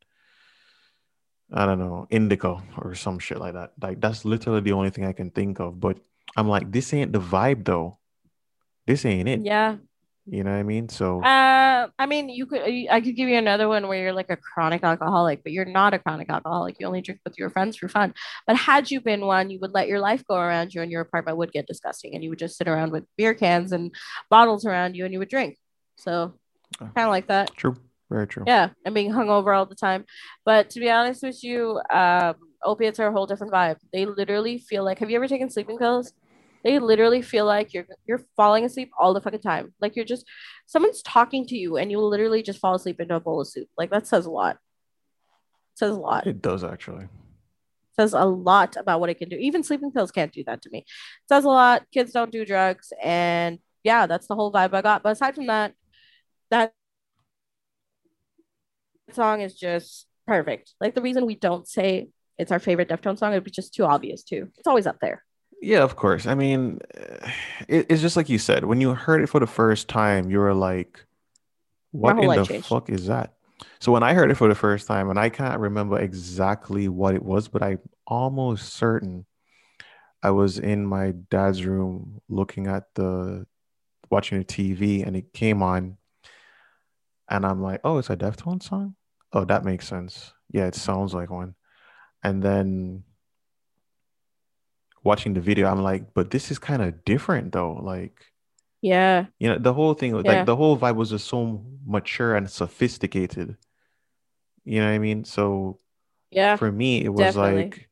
I 1.54 1.66
don't 1.66 1.80
know, 1.80 2.08
indica 2.10 2.64
or 2.78 2.96
some 2.96 3.20
shit 3.20 3.38
like 3.38 3.54
that. 3.54 3.74
Like 3.82 4.00
that's 4.02 4.24
literally 4.26 4.62
the 4.62 4.72
only 4.72 4.90
thing 4.90 5.06
I 5.06 5.12
can 5.14 5.30
think 5.30 5.60
of. 5.60 5.80
But 5.80 6.00
I'm 6.36 6.48
like, 6.48 6.72
this 6.72 6.94
ain't 6.94 7.12
the 7.12 7.20
vibe 7.20 7.66
though. 7.66 8.00
This 8.88 9.06
ain't 9.06 9.28
it. 9.30 9.42
Yeah. 9.42 9.78
You 10.28 10.44
know 10.44 10.52
what 10.52 10.58
I 10.58 10.64
mean? 10.64 10.88
So 10.88 11.22
Uh, 11.24 11.88
I 11.98 12.06
mean, 12.06 12.30
you 12.30 12.46
could. 12.46 12.62
I 12.62 13.02
could 13.02 13.16
give 13.16 13.28
you 13.28 13.38
another 13.38 13.68
one 13.68 13.88
where 13.88 14.00
you're 14.02 14.14
like 14.14 14.30
a 14.30 14.38
chronic 14.38 14.84
alcoholic, 14.84 15.42
but 15.44 15.52
you're 15.52 15.66
not 15.66 15.94
a 15.96 16.00
chronic 16.00 16.30
alcoholic. 16.30 16.76
You 16.80 16.86
only 16.88 17.02
drink 17.02 17.22
with 17.26 17.38
your 17.40 17.50
friends 17.50 17.76
for 17.78 17.88
fun. 17.90 18.14
But 18.46 18.56
had 18.56 18.92
you 18.92 19.02
been 19.02 19.26
one, 19.26 19.50
you 19.50 19.60
would 19.62 19.74
let 19.74 19.88
your 19.88 20.00
life 20.00 20.24
go 20.28 20.36
around 20.36 20.74
you, 20.74 20.82
and 20.82 20.92
your 20.92 21.02
apartment 21.02 21.38
would 21.38 21.52
get 21.52 21.66
disgusting, 21.68 22.14
and 22.14 22.24
you 22.24 22.30
would 22.30 22.40
just 22.40 22.56
sit 22.56 22.68
around 22.68 22.92
with 22.92 23.06
beer 23.18 23.34
cans 23.34 23.72
and 23.72 23.92
bottles 24.30 24.64
around 24.66 24.96
you, 24.96 25.06
and 25.06 25.14
you 25.14 25.20
would 25.20 25.30
drink. 25.30 25.58
So, 25.98 26.36
Oh. 26.80 26.86
kind 26.96 27.08
of 27.08 27.10
like 27.10 27.28
that. 27.28 27.52
true, 27.56 27.76
very 28.10 28.28
true. 28.28 28.44
Yeah, 28.48 28.70
and 28.86 28.94
being 28.96 29.12
hungover 29.12 29.58
all 29.58 29.66
the 29.66 29.76
time. 29.76 30.06
But 30.46 30.70
to 30.72 30.80
be 30.80 30.90
honest 30.90 31.24
with 31.24 31.44
you, 31.44 31.82
um, 31.90 32.36
opiates 32.64 33.00
are 33.00 33.08
a 33.08 33.12
whole 33.12 33.26
different 33.26 33.52
vibe. 33.54 33.78
They 33.92 34.06
literally 34.06 34.60
feel 34.60 34.84
like. 34.86 35.00
Have 35.00 35.10
you 35.10 35.16
ever 35.18 35.28
taken 35.28 35.50
sleeping 35.50 35.78
pills? 35.80 36.14
They 36.64 36.80
literally 36.80 37.22
feel 37.22 37.46
like 37.46 37.74
you're 37.74 37.88
you're 38.06 38.24
falling 38.36 38.66
asleep 38.66 38.92
all 39.00 39.14
the 39.14 39.22
fucking 39.22 39.42
time. 39.42 39.74
Like 39.82 39.96
you're 39.96 40.06
just 40.06 40.26
someone's 40.66 41.02
talking 41.02 41.46
to 41.48 41.56
you, 41.56 41.78
and 41.78 41.92
you 41.92 42.00
literally 42.00 42.44
just 42.44 42.60
fall 42.60 42.76
asleep 42.76 43.00
into 43.00 43.16
a 43.16 43.20
bowl 43.20 43.42
of 43.42 43.48
soup. 43.48 43.68
Like 43.78 43.90
that 43.92 44.08
says 44.08 44.26
a 44.26 44.32
lot. 44.32 44.56
It 44.56 45.80
says 45.80 45.92
a 45.92 46.00
lot. 46.00 46.28
It 46.28 46.42
does 46.42 46.64
actually. 46.64 47.06
It 47.06 47.96
says 48.00 48.14
a 48.14 48.26
lot 48.26 48.78
about 48.78 49.00
what 49.00 49.10
it 49.10 49.18
can 49.18 49.30
do. 49.30 49.38
Even 49.38 49.64
sleeping 49.64 49.92
pills 49.92 50.12
can't 50.12 50.32
do 50.32 50.44
that 50.46 50.62
to 50.64 50.70
me. 50.70 50.80
It 50.80 50.86
says 51.30 51.44
a 51.44 51.50
lot. 51.50 51.84
Kids 51.94 52.12
don't 52.12 52.32
do 52.32 52.46
drugs, 52.46 52.94
and 53.02 53.60
yeah, 53.84 54.06
that's 54.06 54.28
the 54.28 54.36
whole 54.36 54.52
vibe 54.52 54.74
I 54.74 54.82
got. 54.82 55.04
But 55.04 55.14
aside 55.14 55.36
from 55.36 55.48
that, 55.48 55.74
that 56.52 56.74
song 59.14 59.42
is 59.42 59.56
just 59.56 60.08
perfect. 60.28 60.74
Like 60.80 60.96
the 60.96 61.02
reason 61.02 61.26
we 61.26 61.36
don't 61.36 61.68
say 61.68 62.10
it's 62.38 62.52
our 62.52 62.60
favorite 62.60 62.90
Deftones 62.90 63.20
song, 63.20 63.32
it'd 63.32 63.44
be 63.44 63.52
just 63.52 63.74
too 63.74 63.86
obvious 63.86 64.24
too. 64.24 64.50
It's 64.58 64.68
always 64.68 64.88
up 64.88 65.00
there. 65.02 65.24
Yeah, 65.62 65.84
of 65.84 65.96
course. 65.96 66.26
I 66.26 66.34
mean, 66.36 66.80
uh, 66.98 67.30
it, 67.68 67.86
it's 67.90 68.02
just 68.02 68.18
like 68.18 68.30
you 68.30 68.40
said. 68.40 68.66
When 68.66 68.82
you 68.82 68.94
heard 68.96 69.22
it 69.22 69.28
for 69.28 69.40
the 69.40 69.48
first 69.48 69.88
time, 69.88 70.30
you 70.32 70.40
were 70.40 70.54
like, 70.56 71.06
"What 71.92 72.20
in 72.20 72.34
the 72.36 72.48
changed. 72.48 72.68
fuck 72.68 72.90
is 72.90 73.08
that?" 73.08 73.34
So 73.80 73.92
when 73.92 74.04
I 74.04 74.14
heard 74.16 74.32
it 74.32 74.36
for 74.36 74.48
the 74.50 74.56
first 74.56 74.88
time, 74.88 75.10
and 75.10 75.20
I 75.20 75.30
can't 75.30 75.60
remember 75.60 76.00
exactly 76.00 76.90
what 76.90 77.16
it 77.16 77.24
was, 77.24 77.48
but 77.50 77.64
I'm 77.64 77.80
almost 78.08 78.74
certain 78.76 79.26
I 80.24 80.32
was 80.32 80.60
in 80.60 80.86
my 80.86 81.12
dad's 81.30 81.66
room 81.66 82.22
looking 82.30 82.68
at 82.68 82.94
the 82.96 83.48
watching 84.12 84.40
the 84.40 84.46
TV, 84.46 85.04
and 85.04 85.16
it 85.18 85.34
came 85.34 85.64
on, 85.64 85.98
and 87.30 87.46
I'm 87.46 87.62
like, 87.62 87.82
"Oh, 87.84 87.98
it's 87.98 88.10
a 88.10 88.18
Deftones 88.18 88.64
song." 88.64 88.96
Oh, 89.34 89.46
that 89.46 89.64
makes 89.64 89.88
sense. 89.88 90.34
Yeah, 90.52 90.68
it 90.68 90.76
sounds 90.76 91.14
like 91.14 91.30
one. 91.30 91.56
And 92.24 92.44
then 92.44 93.04
watching 95.04 95.34
the 95.34 95.42
video, 95.42 95.68
I'm 95.68 95.82
like, 95.82 96.14
but 96.14 96.32
this 96.32 96.52
is 96.52 96.60
kind 96.60 96.82
of 96.82 97.04
different 97.06 97.52
though. 97.52 97.74
Like, 97.74 98.26
Yeah. 98.82 99.26
you 99.40 99.50
know, 99.50 99.58
the 99.58 99.74
whole 99.74 99.94
thing, 99.94 100.14
like 100.14 100.26
Yeah. 100.26 100.44
the 100.44 100.56
whole 100.56 100.78
vibe 100.78 100.96
was 100.96 101.10
just 101.10 101.28
so 101.28 101.64
mature 101.86 102.36
and 102.36 102.50
sophisticated. 102.50 103.58
You 104.64 104.80
know 104.80 104.88
what 104.88 104.94
I 104.94 105.00
mean? 105.00 105.24
So 105.24 105.80
Yeah. 106.30 106.56
for 106.56 106.72
me, 106.72 107.04
it 107.04 107.10
was 107.10 107.36
definitely. 107.36 107.64
like, 107.64 107.90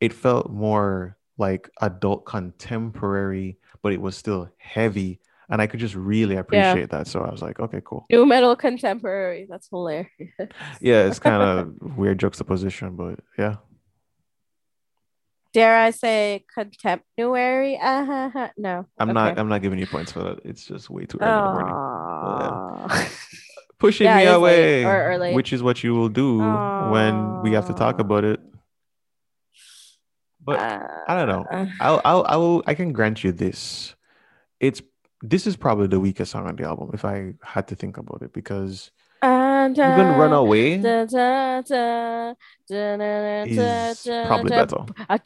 it 0.00 0.12
felt 0.12 0.50
more 0.50 1.16
like 1.38 1.70
adult 1.80 2.24
contemporary, 2.26 3.58
but 3.82 3.92
it 3.92 4.00
was 4.00 4.16
still 4.16 4.48
heavy. 4.58 5.20
And 5.48 5.60
I 5.60 5.66
could 5.66 5.80
just 5.80 5.94
really 5.94 6.36
appreciate 6.36 6.90
that. 6.90 7.06
So 7.08 7.20
I 7.20 7.30
was 7.30 7.42
like, 7.42 7.60
okay, 7.60 7.82
cool. 7.84 8.06
Nu 8.10 8.24
metal 8.24 8.56
contemporary. 8.56 9.46
That's 9.50 9.68
hilarious. 9.68 10.08
Yeah, 10.80 11.06
it's 11.06 11.18
kind 11.18 11.42
of 11.42 11.96
weird 11.96 12.18
juxtaposition, 12.20 12.96
but 12.96 13.18
yeah. 13.36 13.56
Dare 15.52 15.76
I 15.76 15.90
say 15.90 16.44
contemporary? 16.52 17.78
Uh-huh. 17.78 18.48
No. 18.56 18.86
I'm 18.98 19.12
not 19.12 19.38
I'm 19.38 19.48
not 19.48 19.62
giving 19.62 19.78
you 19.78 19.86
points 19.86 20.12
for 20.12 20.20
that. 20.22 20.40
It's 20.44 20.64
just 20.66 20.88
way 20.90 21.04
too 21.04 21.18
early 21.20 21.38
in 21.38 21.44
the 21.44 21.50
morning. 21.50 21.74
Aw. 21.74 23.10
Pushing 23.78 24.06
Yeah, 24.06 24.16
me 24.16 24.22
it 24.22 24.26
is 24.26 24.30
late 24.30 24.36
away, 24.36 24.84
or 24.84 25.02
early. 25.04 25.34
which 25.34 25.52
is 25.52 25.62
what 25.62 25.82
you 25.82 25.94
will 25.94 26.08
do 26.08 26.38
when 26.92 27.42
we 27.42 27.52
have 27.52 27.66
to 27.66 27.74
talk 27.74 27.98
about 27.98 28.24
it. 28.24 28.40
But 30.44 30.58
Uh, 30.60 30.86
I 31.08 31.14
don't 31.16 31.28
know. 31.28 31.44
I'll 31.80 32.00
I'll 32.04 32.24
I 32.28 32.36
will 32.36 32.62
I 32.66 32.74
can 32.74 32.92
grant 32.92 33.22
you 33.24 33.32
this. 33.32 33.94
It's 34.60 34.80
this 35.20 35.46
is 35.46 35.56
probably 35.56 35.86
the 35.88 36.00
weakest 36.00 36.30
song 36.32 36.46
on 36.46 36.56
the 36.56 36.64
album 36.64 36.90
if 36.94 37.04
I 37.04 37.34
had 37.42 37.68
to 37.68 37.74
think 37.74 37.96
about 37.96 38.22
it 38.22 38.32
because 38.32 38.90
And, 39.64 39.78
even 39.78 40.08
Run 40.18 40.32
Away 40.32 40.74
is 40.74 40.82
probably 44.26 44.50
better. 44.50 44.76
Ah. 44.98 45.16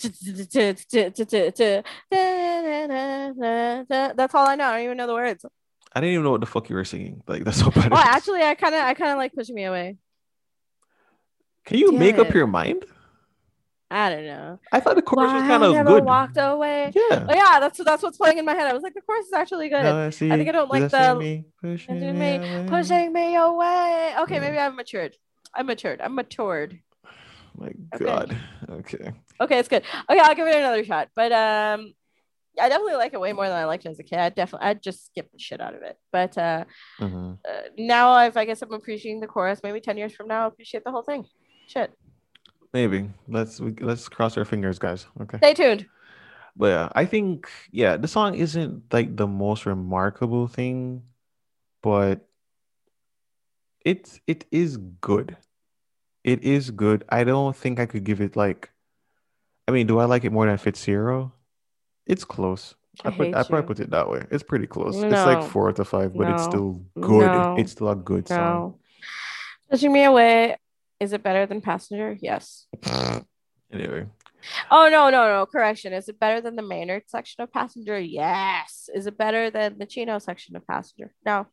That's 4.15 4.35
all 4.35 4.47
I 4.47 4.55
know. 4.57 4.65
I 4.65 4.73
don't 4.73 4.85
even 4.85 4.97
know 4.97 5.07
the 5.07 5.15
words. 5.15 5.45
I 5.93 6.01
didn't 6.01 6.13
even 6.13 6.25
know 6.25 6.33
what 6.33 6.41
the 6.41 6.47
fuck 6.47 6.69
you 6.69 6.77
were 6.77 6.85
singing. 6.85 7.23
Like 7.27 7.45
that's 7.45 7.59
so 7.59 7.71
bad. 7.71 7.93
Oh, 7.93 7.97
actually, 7.97 8.43
I 8.43 8.55
kind 8.55 8.75
of, 8.75 8.83
I 8.83 8.93
kind 8.95 9.13
of 9.13 9.19
like 9.19 9.33
pushing 9.33 9.55
me 9.55 9.65
away. 9.65 9.97
Can 11.65 11.79
you 11.79 11.91
damn 11.91 11.99
make 11.99 12.19
up 12.19 12.35
your 12.35 12.47
mind? 12.47 12.85
I 13.91 14.11
don't 14.11 14.25
know. 14.27 14.59
I 14.73 14.81
thought 14.81 14.97
the 14.97 15.03
chorus 15.03 15.33
was 15.33 15.43
kind 15.43 15.63
of 15.63 15.87
good. 15.87 16.05
walked 16.05 16.37
away. 16.39 16.91
Yeah. 16.95 17.27
Oh 17.29 17.35
yeah, 17.35 17.61
that's 17.61 17.79
that's 17.85 18.03
what's 18.03 18.19
playing 18.19 18.39
in 18.39 18.45
my 18.45 18.55
head. 18.55 18.67
I 18.67 18.73
was 18.73 18.83
like, 18.83 18.95
the 18.95 19.01
chorus 19.01 19.27
is 19.27 19.33
actually 19.33 19.69
good. 19.69 19.83
Now 19.85 19.99
I 20.07 20.11
see. 20.11 20.29
think 20.29 20.49
I 20.49 20.53
don't 20.53 20.71
like 20.71 20.91
the- 20.91 21.15
me 21.15 21.45
pushing 21.61 21.95
Pushing 22.01 22.19
me 22.19 22.37
away? 22.37 22.67
pushing 22.69 23.13
me 23.13 23.37
away. 23.37 24.15
Okay, 24.21 24.35
Yeah. 24.35 24.41
maybe 24.41 24.59
I've 24.59 24.75
matured. 24.75 25.17
I'm 25.55 25.67
matured. 25.67 26.01
I'm 26.01 26.15
matured. 26.17 26.81
My 27.57 27.69
Okay. 27.95 28.05
God. 28.05 28.37
Okay. 28.69 29.13
Okay, 29.41 29.59
it's 29.61 29.69
good. 29.69 29.85
Okay, 30.11 30.21
I'll 30.21 30.35
give 30.35 30.49
it 30.49 30.57
another 30.57 30.85
shot. 30.85 31.09
But 31.15 31.31
um, 31.33 31.93
I 32.61 32.69
definitely 32.69 32.97
like 32.97 33.13
it 33.15 33.21
way 33.21 33.33
more 33.35 33.47
than 33.47 33.57
I 33.57 33.67
liked 33.67 33.87
it 33.87 33.91
as 33.91 33.99
a 34.01 34.03
kid. 34.03 34.19
I 34.19 34.31
definitely 34.31 34.67
I'd 34.69 34.83
just 34.83 35.07
skip 35.07 35.31
the 35.31 35.39
shit 35.39 35.61
out 35.61 35.75
of 35.75 35.83
it. 35.83 35.97
But 36.11 36.37
uh, 36.37 36.65
Mhm. 37.01 37.39
uh 37.49 37.63
now 37.79 38.11
I've 38.11 38.37
I 38.37 38.47
guess 38.47 38.63
I'm 38.63 38.73
appreciating 38.73 39.21
the 39.21 39.27
chorus. 39.29 39.61
Maybe 39.63 39.81
10 39.81 39.97
years 39.97 40.13
from 40.13 40.27
now 40.27 40.43
I'll 40.43 40.49
appreciate 40.49 40.83
the 40.85 40.91
whole 40.91 41.03
thing. 41.03 41.25
Shit. 41.69 41.93
Maybe 42.77 43.09
let's 43.27 43.59
we, 43.59 43.73
let's 43.81 44.07
cross 44.07 44.37
our 44.37 44.45
fingers, 44.45 44.79
guys. 44.79 45.07
Okay. 45.23 45.39
Stay 45.39 45.55
tuned. 45.55 45.87
But 46.55 46.67
yeah, 46.67 46.89
I 46.95 47.07
think 47.07 47.49
yeah, 47.71 47.97
the 47.97 48.07
song 48.07 48.35
isn't 48.35 48.93
like 48.93 49.17
the 49.17 49.27
most 49.27 49.65
remarkable 49.65 50.47
thing, 50.47 51.01
but 51.83 52.29
it's 53.81 54.21
it 54.27 54.45
is 54.51 54.77
good. 55.01 55.39
It 56.23 56.45
is 56.45 56.71
good. 56.71 57.03
I 57.09 57.25
don't 57.25 57.57
think 57.57 57.81
I 57.81 57.87
could 57.87 58.05
give 58.05 58.21
it 58.21 58.37
like 58.37 58.69
I 59.67 59.73
mean, 59.73 59.87
do 59.87 59.99
I 59.99 60.05
like 60.05 60.25
it 60.25 60.33
more 60.33 60.45
than 60.45 60.59
Fit 60.59 60.77
Zero? 60.77 61.33
It's 62.05 62.27
close. 62.27 62.75
I 63.05 63.09
I 63.09 63.11
put 63.11 63.35
I 63.35 63.43
probably 63.45 63.67
put 63.69 63.81
it 63.81 63.91
that 63.93 64.11
way. 64.11 64.27
It's 64.31 64.43
pretty 64.43 64.67
close. 64.67 64.97
It's 64.97 65.25
like 65.25 65.49
four 65.49 65.73
to 65.73 65.83
five, 65.83 66.13
but 66.13 66.29
it's 66.29 66.45
still 66.45 66.85
good. 67.01 67.25
No. 67.25 67.57
It's 67.57 67.73
still 67.73 67.89
a 67.89 67.97
good 67.97 68.29
song. 68.29 68.37
No. 68.37 68.79
Pushing 69.71 69.95
me 69.95 70.05
away. 70.05 70.57
Is 71.01 71.13
it 71.13 71.23
better 71.23 71.47
than 71.47 71.61
Passenger? 71.61 72.17
Yes. 72.21 72.67
Uh, 72.85 73.21
anyway. 73.73 74.07
Oh 74.71 74.89
no, 74.91 75.11
no, 75.11 75.29
no. 75.29 75.47
Correction. 75.47 75.93
Is 75.93 76.09
it 76.09 76.19
better 76.19 76.41
than 76.41 76.57
the 76.57 76.63
Maynard 76.63 77.05
section 77.09 77.43
of 77.43 77.53
Passenger? 77.53 77.99
Yes. 77.99 78.89
Is 78.95 79.07
it 79.07 79.19
better 79.19 79.51
than 79.51 79.79
the 79.79 79.87
Chino 79.87 80.19
section 80.19 80.57
of 80.57 80.67
Passenger? 80.67 81.13
No. 81.25 81.47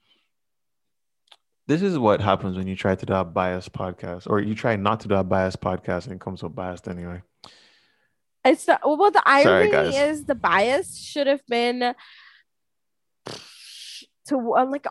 This 1.66 1.82
is 1.82 1.98
what 1.98 2.22
happens 2.22 2.58
when 2.58 2.68
you 2.68 2.76
try 2.76 2.96
to 2.96 3.06
do 3.06 3.14
a 3.14 3.24
biased 3.24 3.72
podcast, 3.72 4.30
or 4.30 4.42
you 4.42 4.54
try 4.54 4.76
not 4.76 5.00
to 5.02 5.08
do 5.08 5.16
a 5.16 5.24
biased 5.24 5.62
podcast 5.62 6.06
and 6.06 6.16
it 6.16 6.20
comes 6.20 6.42
so 6.42 6.50
biased 6.50 6.88
anyway. 6.88 7.22
It's 8.44 8.68
not, 8.68 8.82
well, 8.84 9.12
the 9.12 9.24
irony 9.26 9.72
guys. 9.72 9.96
is 9.96 10.26
the 10.26 10.36
bias 10.36 10.98
should 11.00 11.28
have 11.28 11.46
been 11.48 11.96
to 14.28 14.54
uh, 14.56 14.66
like 14.66 14.86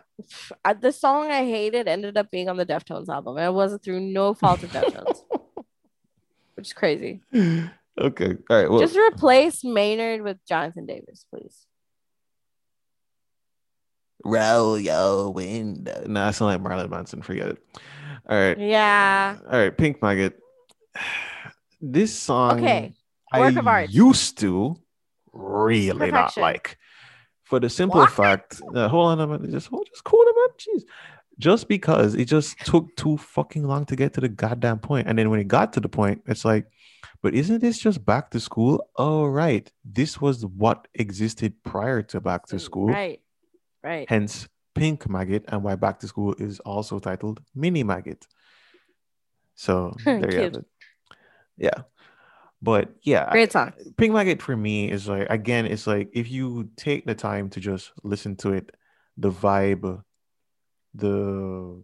uh, 0.65 0.73
the 0.73 0.91
song 0.91 1.31
I 1.31 1.45
hated 1.45 1.87
ended 1.87 2.17
up 2.17 2.29
being 2.31 2.49
on 2.49 2.57
the 2.57 2.65
Deftones 2.65 3.09
album, 3.09 3.37
and 3.37 3.45
it 3.45 3.53
wasn't 3.53 3.83
through 3.83 3.99
no 4.01 4.33
fault 4.33 4.63
of 4.63 4.71
Deftones, 4.71 5.21
which 6.55 6.67
is 6.67 6.73
crazy. 6.73 7.21
okay. 7.35 8.37
All 8.49 8.57
right. 8.57 8.69
Well, 8.69 8.79
Just 8.79 8.97
replace 8.97 9.63
Maynard 9.63 10.21
with 10.21 10.37
Jonathan 10.47 10.85
Davis, 10.85 11.25
please. 11.33 11.65
roll 14.23 14.79
your 14.79 15.31
window. 15.31 16.03
Nah, 16.07 16.27
I 16.27 16.31
sound 16.31 16.51
like 16.51 16.61
Marilyn 16.61 16.89
Manson. 16.89 17.21
Forget 17.21 17.47
it. 17.49 17.57
All 18.29 18.37
right. 18.37 18.57
Yeah. 18.57 19.37
All 19.51 19.59
right. 19.59 19.75
Pink 19.77 20.01
Maggot. 20.01 20.39
This 21.81 22.17
song. 22.17 22.59
Okay. 22.59 22.93
Work 23.35 23.55
I 23.55 23.59
of 23.59 23.67
art. 23.67 23.89
used 23.89 24.37
to 24.39 24.75
really 25.33 26.11
not 26.11 26.37
like. 26.37 26.77
For 27.43 27.59
the 27.59 27.69
simple 27.69 27.99
What? 27.99 28.11
fact, 28.11 28.61
uh, 28.73 28.87
hold 28.87 29.11
on 29.11 29.19
a 29.21 29.27
minute, 29.27 29.51
just 29.51 29.67
hold, 29.67 29.87
just 29.89 30.03
cool 30.03 30.21
a 30.21 30.33
minute, 30.33 30.57
jeez. 30.57 30.83
Just 31.39 31.67
because 31.67 32.15
it 32.15 32.25
just 32.25 32.57
took 32.59 32.95
too 32.95 33.17
fucking 33.17 33.63
long 33.63 33.85
to 33.85 33.95
get 33.95 34.13
to 34.13 34.21
the 34.21 34.29
goddamn 34.29 34.79
point, 34.79 35.07
and 35.07 35.17
then 35.17 35.29
when 35.29 35.39
it 35.39 35.47
got 35.47 35.73
to 35.73 35.79
the 35.79 35.89
point, 35.89 36.21
it's 36.27 36.45
like, 36.45 36.67
but 37.21 37.33
isn't 37.33 37.59
this 37.59 37.79
just 37.79 38.05
back 38.05 38.29
to 38.31 38.39
school? 38.39 38.87
Oh 38.97 39.25
right, 39.25 39.69
this 39.83 40.21
was 40.21 40.45
what 40.45 40.87
existed 40.93 41.53
prior 41.63 42.01
to 42.03 42.21
back 42.21 42.45
to 42.47 42.59
school. 42.59 42.87
Right. 42.87 43.19
Right. 43.83 44.07
Hence, 44.07 44.47
Pink 44.73 45.09
Maggot, 45.09 45.45
and 45.49 45.63
why 45.63 45.75
Back 45.75 45.99
to 45.99 46.07
School 46.07 46.33
is 46.39 46.59
also 46.61 46.99
titled 46.99 47.41
Mini 47.53 47.83
Maggot. 47.83 48.25
So 49.55 49.95
there 50.05 50.31
you 50.31 50.39
have 50.39 50.53
it. 50.55 50.65
Yeah, 51.57 51.81
but 52.63 52.89
yeah, 53.03 53.29
Great 53.31 53.51
song. 53.51 53.73
Pink 53.97 54.13
Maggot 54.13 54.41
for 54.41 54.55
me 54.55 54.89
is 54.89 55.07
like 55.07 55.27
again, 55.29 55.65
it's 55.67 55.85
like 55.85 56.09
if 56.13 56.31
you 56.31 56.69
take 56.77 57.05
the 57.05 57.13
time 57.15 57.49
to 57.51 57.59
just 57.59 57.91
listen 58.03 58.35
to 58.37 58.53
it, 58.53 58.71
the 59.17 59.29
vibe, 59.29 60.01
the 60.95 61.83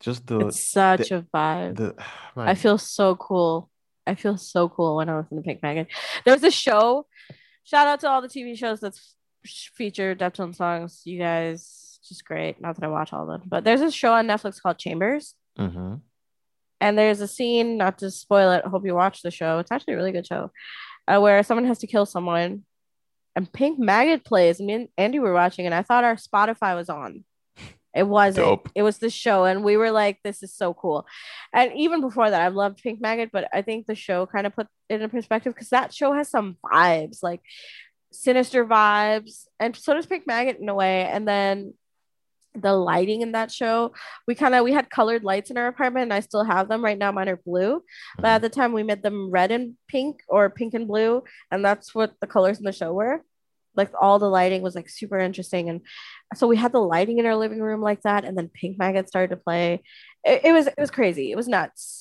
just 0.00 0.26
the 0.26 0.48
It's 0.48 0.64
such 0.64 1.10
a 1.10 1.24
vibe. 1.34 1.76
the 1.76 1.94
man, 2.36 2.48
I 2.48 2.54
feel 2.54 2.78
so 2.78 3.14
cool. 3.16 3.70
I 4.06 4.14
feel 4.14 4.36
so 4.36 4.68
cool 4.68 4.96
when 4.96 5.08
I 5.08 5.18
listen 5.18 5.36
to 5.38 5.42
Pink 5.42 5.62
Maggot. 5.62 5.88
There 6.24 6.34
was 6.34 6.42
a 6.44 6.50
show. 6.50 7.06
Shout 7.64 7.86
out 7.86 8.00
to 8.00 8.08
all 8.08 8.20
the 8.22 8.28
TV 8.28 8.56
shows 8.56 8.80
that's 8.80 9.14
feature 9.46 10.14
Deftones 10.14 10.56
songs. 10.56 11.02
You 11.04 11.18
guys, 11.18 11.98
just 12.06 12.24
great. 12.24 12.60
Not 12.60 12.76
that 12.76 12.84
I 12.84 12.88
watch 12.88 13.12
all 13.12 13.22
of 13.22 13.28
them, 13.40 13.48
but 13.48 13.64
there's 13.64 13.80
a 13.80 13.90
show 13.90 14.12
on 14.12 14.26
Netflix 14.26 14.60
called 14.60 14.78
Chambers, 14.78 15.34
Mhm. 15.58 16.00
And 16.84 16.98
there's 16.98 17.22
a 17.22 17.26
scene. 17.26 17.78
Not 17.78 17.98
to 17.98 18.10
spoil 18.10 18.52
it. 18.52 18.66
Hope 18.66 18.84
you 18.84 18.94
watch 18.94 19.22
the 19.22 19.30
show. 19.30 19.58
It's 19.58 19.72
actually 19.72 19.94
a 19.94 19.96
really 19.96 20.12
good 20.12 20.26
show, 20.26 20.50
uh, 21.08 21.18
where 21.18 21.42
someone 21.42 21.64
has 21.64 21.78
to 21.78 21.86
kill 21.86 22.04
someone, 22.04 22.64
and 23.34 23.50
Pink 23.50 23.78
Maggot 23.78 24.22
plays. 24.22 24.60
And 24.60 24.66
me 24.66 24.74
and 24.74 24.88
Andy 24.98 25.18
were 25.18 25.32
watching, 25.32 25.64
and 25.64 25.74
I 25.74 25.82
thought 25.82 26.04
our 26.04 26.16
Spotify 26.16 26.76
was 26.76 26.90
on. 26.90 27.24
It 27.94 28.02
wasn't. 28.02 28.46
Dope. 28.46 28.68
It 28.74 28.82
was 28.82 28.98
the 28.98 29.08
show, 29.08 29.44
and 29.44 29.64
we 29.64 29.78
were 29.78 29.90
like, 29.90 30.18
"This 30.22 30.42
is 30.42 30.54
so 30.54 30.74
cool." 30.74 31.06
And 31.54 31.72
even 31.74 32.02
before 32.02 32.28
that, 32.28 32.42
I've 32.42 32.54
loved 32.54 32.82
Pink 32.82 33.00
Maggot, 33.00 33.30
but 33.32 33.48
I 33.52 33.62
think 33.62 33.86
the 33.86 33.94
show 33.94 34.26
kind 34.26 34.46
of 34.46 34.54
put 34.54 34.66
it 34.90 35.00
in 35.00 35.08
perspective 35.08 35.54
because 35.54 35.70
that 35.70 35.94
show 35.94 36.12
has 36.12 36.28
some 36.28 36.58
vibes, 36.62 37.22
like 37.22 37.40
sinister 38.12 38.66
vibes, 38.66 39.46
and 39.58 39.74
so 39.74 39.94
does 39.94 40.06
Pink 40.06 40.26
Maggot 40.26 40.58
in 40.60 40.68
a 40.68 40.74
way. 40.74 41.06
And 41.06 41.26
then 41.26 41.74
the 42.54 42.72
lighting 42.72 43.22
in 43.22 43.32
that 43.32 43.50
show, 43.50 43.92
we 44.26 44.34
kind 44.34 44.54
of 44.54 44.64
we 44.64 44.72
had 44.72 44.90
colored 44.90 45.24
lights 45.24 45.50
in 45.50 45.56
our 45.56 45.66
apartment, 45.66 46.04
and 46.04 46.12
I 46.12 46.20
still 46.20 46.44
have 46.44 46.68
them 46.68 46.84
right 46.84 46.98
now. 46.98 47.12
Mine 47.12 47.28
are 47.28 47.40
blue, 47.44 47.82
but 48.16 48.26
at 48.26 48.36
mm-hmm. 48.36 48.42
the 48.42 48.48
time 48.48 48.72
we 48.72 48.82
made 48.82 49.02
them 49.02 49.30
red 49.30 49.50
and 49.50 49.74
pink 49.88 50.20
or 50.28 50.50
pink 50.50 50.74
and 50.74 50.86
blue, 50.86 51.24
and 51.50 51.64
that's 51.64 51.94
what 51.94 52.14
the 52.20 52.26
colors 52.26 52.58
in 52.58 52.64
the 52.64 52.72
show 52.72 52.92
were. 52.92 53.22
Like 53.76 53.90
all 54.00 54.18
the 54.18 54.28
lighting 54.28 54.62
was 54.62 54.74
like 54.74 54.88
super 54.88 55.18
interesting, 55.18 55.68
and 55.68 55.80
so 56.34 56.46
we 56.46 56.56
had 56.56 56.72
the 56.72 56.80
lighting 56.80 57.18
in 57.18 57.26
our 57.26 57.36
living 57.36 57.60
room 57.60 57.80
like 57.80 58.02
that, 58.02 58.24
and 58.24 58.38
then 58.38 58.48
Pink 58.48 58.78
Maggot 58.78 59.08
started 59.08 59.34
to 59.34 59.42
play. 59.42 59.82
It, 60.24 60.42
it 60.44 60.52
was 60.52 60.68
it 60.68 60.78
was 60.78 60.90
crazy. 60.90 61.32
It 61.32 61.36
was 61.36 61.48
nuts. 61.48 62.00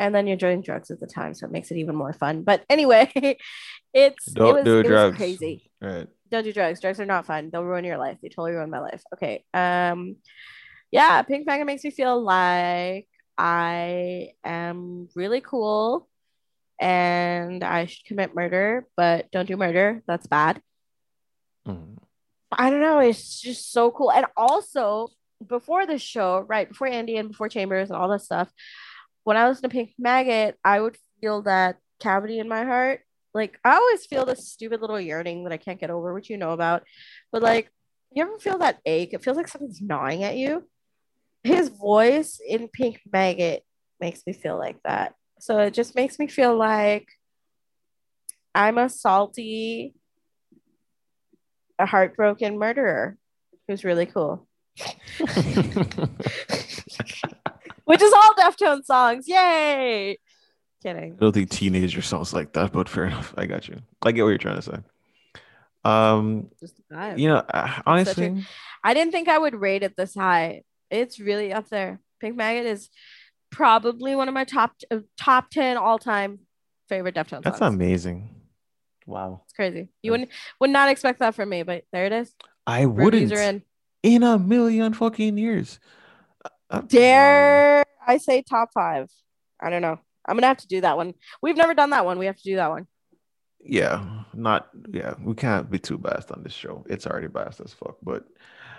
And 0.00 0.12
then 0.12 0.26
you're 0.26 0.36
doing 0.36 0.60
drugs 0.60 0.90
at 0.90 0.98
the 0.98 1.06
time, 1.06 1.34
so 1.34 1.46
it 1.46 1.52
makes 1.52 1.70
it 1.70 1.76
even 1.76 1.94
more 1.94 2.12
fun. 2.12 2.42
But 2.42 2.64
anyway, 2.68 3.12
it's 3.94 4.24
Don't 4.26 4.48
it 4.48 4.52
was, 4.54 4.64
do 4.64 4.78
it 4.80 4.82
was 4.82 4.86
drugs. 4.88 5.16
crazy 5.16 5.70
right. 5.80 6.08
Don't 6.34 6.44
do 6.44 6.52
drugs. 6.52 6.80
Drugs 6.80 7.00
are 7.00 7.06
not 7.06 7.26
fun. 7.26 7.50
They'll 7.50 7.64
ruin 7.64 7.84
your 7.84 7.98
life. 7.98 8.18
They 8.20 8.28
totally 8.28 8.52
ruined 8.52 8.70
my 8.70 8.80
life. 8.80 9.02
Okay. 9.14 9.44
Um, 9.54 10.16
yeah, 10.90 11.22
Pink 11.22 11.46
Maggot 11.46 11.66
makes 11.66 11.84
me 11.84 11.90
feel 11.90 12.20
like 12.22 13.08
I 13.38 14.30
am 14.44 15.08
really 15.14 15.40
cool 15.40 16.08
and 16.80 17.62
I 17.64 17.86
should 17.86 18.04
commit 18.04 18.34
murder, 18.34 18.86
but 18.96 19.30
don't 19.30 19.46
do 19.46 19.56
murder. 19.56 20.02
That's 20.06 20.26
bad. 20.26 20.60
Mhm. 21.66 21.98
I 22.52 22.70
don't 22.70 22.80
know. 22.80 22.98
It's 23.00 23.40
just 23.40 23.72
so 23.72 23.90
cool. 23.90 24.12
And 24.12 24.26
also, 24.36 25.08
before 25.44 25.86
the 25.86 25.98
show, 25.98 26.40
right 26.40 26.68
before 26.68 26.86
Andy 26.86 27.16
and 27.16 27.28
before 27.28 27.48
Chambers 27.48 27.90
and 27.90 27.98
all 27.98 28.08
that 28.08 28.22
stuff, 28.22 28.52
when 29.24 29.36
I 29.36 29.48
listen 29.48 29.62
to 29.62 29.68
Pink 29.68 29.94
Maggot, 29.98 30.58
I 30.64 30.80
would 30.80 30.96
feel 31.20 31.42
that 31.42 31.76
cavity 32.00 32.38
in 32.38 32.48
my 32.48 32.64
heart. 32.64 33.00
Like 33.34 33.58
I 33.64 33.74
always 33.74 34.06
feel 34.06 34.24
this 34.24 34.48
stupid 34.48 34.80
little 34.80 35.00
yearning 35.00 35.44
that 35.44 35.52
I 35.52 35.56
can't 35.56 35.80
get 35.80 35.90
over, 35.90 36.14
which 36.14 36.30
you 36.30 36.36
know 36.36 36.52
about. 36.52 36.84
But 37.32 37.42
like, 37.42 37.70
you 38.12 38.22
ever 38.22 38.38
feel 38.38 38.58
that 38.58 38.78
ache? 38.86 39.12
It 39.12 39.24
feels 39.24 39.36
like 39.36 39.48
something's 39.48 39.82
gnawing 39.82 40.22
at 40.22 40.36
you. 40.36 40.68
His 41.42 41.68
voice 41.68 42.40
in 42.46 42.68
Pink 42.68 43.00
Maggot 43.12 43.64
makes 44.00 44.22
me 44.26 44.32
feel 44.32 44.56
like 44.56 44.78
that. 44.84 45.14
So 45.40 45.58
it 45.58 45.74
just 45.74 45.96
makes 45.96 46.18
me 46.18 46.28
feel 46.28 46.56
like 46.56 47.08
I'm 48.54 48.78
a 48.78 48.88
salty, 48.88 49.94
a 51.78 51.86
heartbroken 51.86 52.58
murderer 52.58 53.18
who's 53.66 53.84
really 53.84 54.06
cool. 54.06 54.46
Which 57.84 58.00
is 58.00 58.12
all 58.12 58.34
Deftones 58.34 58.84
songs. 58.84 59.28
Yay! 59.28 60.18
Kidding. 60.84 61.14
I 61.14 61.16
don't 61.16 61.32
think 61.32 61.48
teenager 61.48 62.02
sounds 62.02 62.34
like 62.34 62.52
that, 62.52 62.72
but 62.72 62.88
fair 62.90 63.06
enough. 63.06 63.32
I 63.38 63.46
got 63.46 63.66
you. 63.68 63.78
I 64.02 64.12
get 64.12 64.22
what 64.22 64.28
you're 64.28 64.38
trying 64.38 64.56
to 64.56 64.62
say. 64.62 64.76
Um, 65.82 66.50
Just 66.60 66.78
a 66.92 67.16
you 67.16 67.28
know, 67.28 67.36
uh, 67.36 67.80
honestly, 67.86 68.44
I 68.82 68.92
didn't 68.94 69.12
think 69.12 69.28
I 69.28 69.38
would 69.38 69.54
rate 69.54 69.82
it 69.82 69.96
this 69.96 70.14
high. 70.14 70.62
It's 70.90 71.18
really 71.18 71.52
up 71.52 71.68
there. 71.70 72.00
Pink 72.20 72.36
Maggot 72.36 72.66
is 72.66 72.90
probably 73.50 74.14
one 74.14 74.28
of 74.28 74.34
my 74.34 74.44
top 74.44 74.72
uh, 74.90 74.98
top 75.18 75.48
10 75.50 75.76
all-time 75.76 76.40
favorite 76.88 77.14
Deftones 77.14 77.42
that's 77.44 77.58
songs. 77.60 77.74
amazing. 77.74 78.34
Wow. 79.06 79.40
It's 79.44 79.52
crazy. 79.54 79.88
You 80.02 80.10
wouldn't 80.10 80.30
would 80.60 80.70
not 80.70 80.90
expect 80.90 81.18
that 81.20 81.34
from 81.34 81.48
me, 81.48 81.62
but 81.62 81.84
there 81.92 82.06
it 82.06 82.12
is. 82.12 82.34
I 82.66 82.82
Reviews 82.82 83.30
wouldn't 83.30 83.62
in. 84.02 84.14
in 84.16 84.22
a 84.22 84.38
million 84.38 84.92
fucking 84.94 85.38
years. 85.38 85.78
Uh, 86.44 86.48
uh, 86.70 86.80
Dare 86.82 87.84
I 88.06 88.18
say 88.18 88.42
top 88.42 88.70
five? 88.74 89.10
I 89.60 89.70
don't 89.70 89.82
know. 89.82 89.98
I'm 90.26 90.36
gonna 90.36 90.46
have 90.46 90.58
to 90.58 90.66
do 90.68 90.80
that 90.82 90.96
one. 90.96 91.14
We've 91.42 91.56
never 91.56 91.74
done 91.74 91.90
that 91.90 92.04
one. 92.04 92.18
We 92.18 92.26
have 92.26 92.36
to 92.36 92.42
do 92.42 92.56
that 92.56 92.70
one. 92.70 92.86
Yeah, 93.60 94.04
not 94.34 94.68
yeah. 94.92 95.14
We 95.22 95.34
can't 95.34 95.70
be 95.70 95.78
too 95.78 95.98
biased 95.98 96.30
on 96.30 96.42
this 96.42 96.52
show. 96.52 96.84
It's 96.88 97.06
already 97.06 97.28
biased 97.28 97.60
as 97.60 97.72
fuck. 97.72 97.96
But 98.02 98.24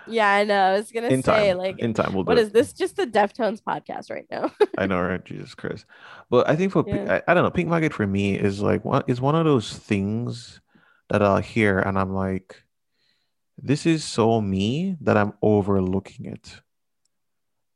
Yeah, 0.06 0.30
I 0.30 0.44
know. 0.44 0.60
I 0.60 0.72
was 0.74 0.92
gonna 0.92 1.08
in 1.08 1.22
say 1.22 1.48
time, 1.48 1.58
like 1.58 1.78
in 1.80 1.92
time, 1.92 2.14
we'll 2.14 2.22
do 2.22 2.28
what 2.28 2.38
it. 2.38 2.42
is 2.42 2.52
this? 2.52 2.72
Just 2.72 2.96
the 2.96 3.06
Deftones 3.06 3.60
podcast 3.60 4.10
right 4.10 4.26
now. 4.30 4.52
I 4.78 4.86
know, 4.86 5.00
right? 5.00 5.24
Jesus 5.24 5.54
Christ. 5.54 5.86
But 6.30 6.48
I 6.48 6.54
think 6.54 6.72
for 6.72 6.84
Yeah. 6.86 7.20
I, 7.26 7.30
I 7.30 7.34
don't 7.34 7.42
know, 7.42 7.50
Pink 7.50 7.68
Maggot 7.68 7.92
for 7.92 8.06
me 8.06 8.36
is 8.38 8.62
like 8.62 8.84
one 8.84 9.02
is 9.08 9.20
one 9.20 9.34
of 9.34 9.44
those 9.44 9.72
things 9.72 10.60
that 11.08 11.22
I'll 11.22 11.38
hear 11.38 11.78
and 11.80 11.98
I'm 11.98 12.12
like, 12.14 12.62
this 13.58 13.86
is 13.86 14.04
so 14.04 14.40
me 14.40 14.96
that 15.00 15.16
I'm 15.16 15.32
overlooking 15.42 16.26
it. 16.26 16.60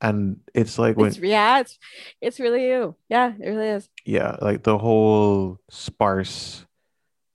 And 0.03 0.41
it's 0.55 0.79
like 0.79 0.97
when 0.97 1.09
It's, 1.09 1.19
yeah, 1.19 1.61
it's 1.61 1.79
it's 2.21 2.41
really 2.41 2.69
you. 2.69 2.97
Yeah, 3.09 3.33
it 3.39 3.49
really 3.49 3.69
is. 3.69 3.89
yeah, 4.05 4.37
like 4.41 4.63
the 4.63 4.79
whole 4.79 5.59
sparse 5.69 6.65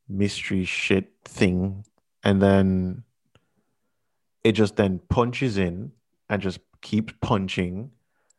mystery 0.10 0.66
shit 0.66 1.12
thing, 1.26 1.86
and 2.24 2.42
then 2.42 3.04
it 4.44 4.54
just 4.54 4.76
then 4.76 5.00
punches 5.10 5.58
in 5.58 5.92
and 6.30 6.42
just 6.42 6.60
keeps 6.82 7.14
punching 7.22 7.92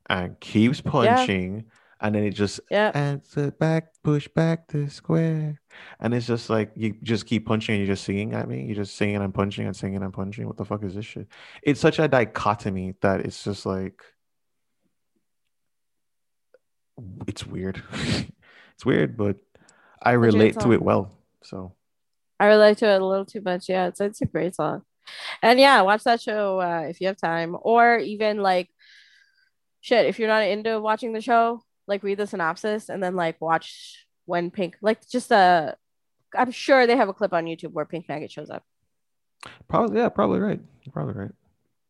and 0.09 0.39
keeps 0.41 0.81
punching, 0.81 1.65
and 2.01 2.15
then 2.15 2.25
it 2.25 2.31
just 2.31 2.61
Yeah. 2.71 2.91
answer 2.95 3.51
back, 3.51 3.89
push 4.05 4.29
back 4.29 4.69
to 4.69 4.89
square, 4.89 5.61
and 6.01 6.15
it's 6.15 6.27
just 6.27 6.49
like 6.51 6.71
you 6.77 6.95
just 7.03 7.27
keep 7.27 7.47
punching 7.47 7.75
and 7.77 7.85
you're 7.87 7.95
just 7.95 8.05
singing 8.05 8.35
at 8.35 8.49
me. 8.49 8.65
You're 8.67 8.77
just 8.85 8.97
singing 8.97 9.17
and 9.17 9.35
punching 9.35 9.67
and 9.67 9.75
singing 9.77 10.03
and 10.03 10.13
punching. 10.13 10.47
What 10.47 10.57
the 10.57 10.65
fuck 10.65 10.83
is 10.85 10.95
this 10.95 11.07
shit? 11.07 11.27
It's 11.63 11.81
such 11.81 11.99
a 11.99 12.09
dichotomy 12.09 12.95
that 13.03 13.21
it's 13.21 13.43
just 13.43 13.67
like 13.67 14.03
it's 17.27 17.47
weird. 17.47 17.83
it's 17.93 18.85
weird, 18.85 19.17
but 19.17 19.37
I 20.03 20.13
relate 20.13 20.59
to 20.61 20.73
it 20.73 20.83
well. 20.83 21.13
So 21.43 21.73
I 22.39 22.47
relate 22.47 22.79
to 22.79 22.87
it 22.87 23.01
a 23.01 23.07
little 23.07 23.25
too 23.25 23.41
much. 23.41 23.69
Yeah, 23.69 23.89
it's 23.89 24.01
it's 24.01 24.21
a 24.21 24.27
great 24.27 24.55
song. 24.55 24.83
And 25.43 25.59
yeah, 25.61 25.83
watch 25.83 26.05
that 26.05 26.21
show 26.21 26.61
uh, 26.61 26.87
if 26.89 27.01
you 27.01 27.07
have 27.07 27.17
time, 27.17 27.57
or 27.61 27.99
even 27.99 28.39
like 28.39 28.71
shit. 29.81 30.07
If 30.07 30.19
you're 30.19 30.29
not 30.29 30.43
into 30.43 30.81
watching 30.81 31.13
the 31.13 31.21
show, 31.21 31.63
like 31.87 32.03
read 32.03 32.19
the 32.19 32.27
synopsis 32.27 32.89
and 32.89 33.03
then 33.03 33.17
like 33.17 33.41
watch 33.41 34.07
when 34.25 34.51
Pink, 34.51 34.77
like 34.83 35.09
just 35.09 35.31
uh 35.31 35.73
I'm 36.35 36.51
sure 36.51 36.87
they 36.87 36.97
have 36.97 37.09
a 37.09 37.15
clip 37.15 37.33
on 37.33 37.45
YouTube 37.45 37.73
where 37.73 37.85
Pink 37.85 38.09
Maggot 38.09 38.31
shows 38.31 38.51
up. 38.51 38.65
probably 39.69 39.99
yeah, 39.99 40.09
probably 40.09 40.41
right. 40.41 40.61
You're 40.83 40.93
probably 40.93 41.15
right. 41.15 41.33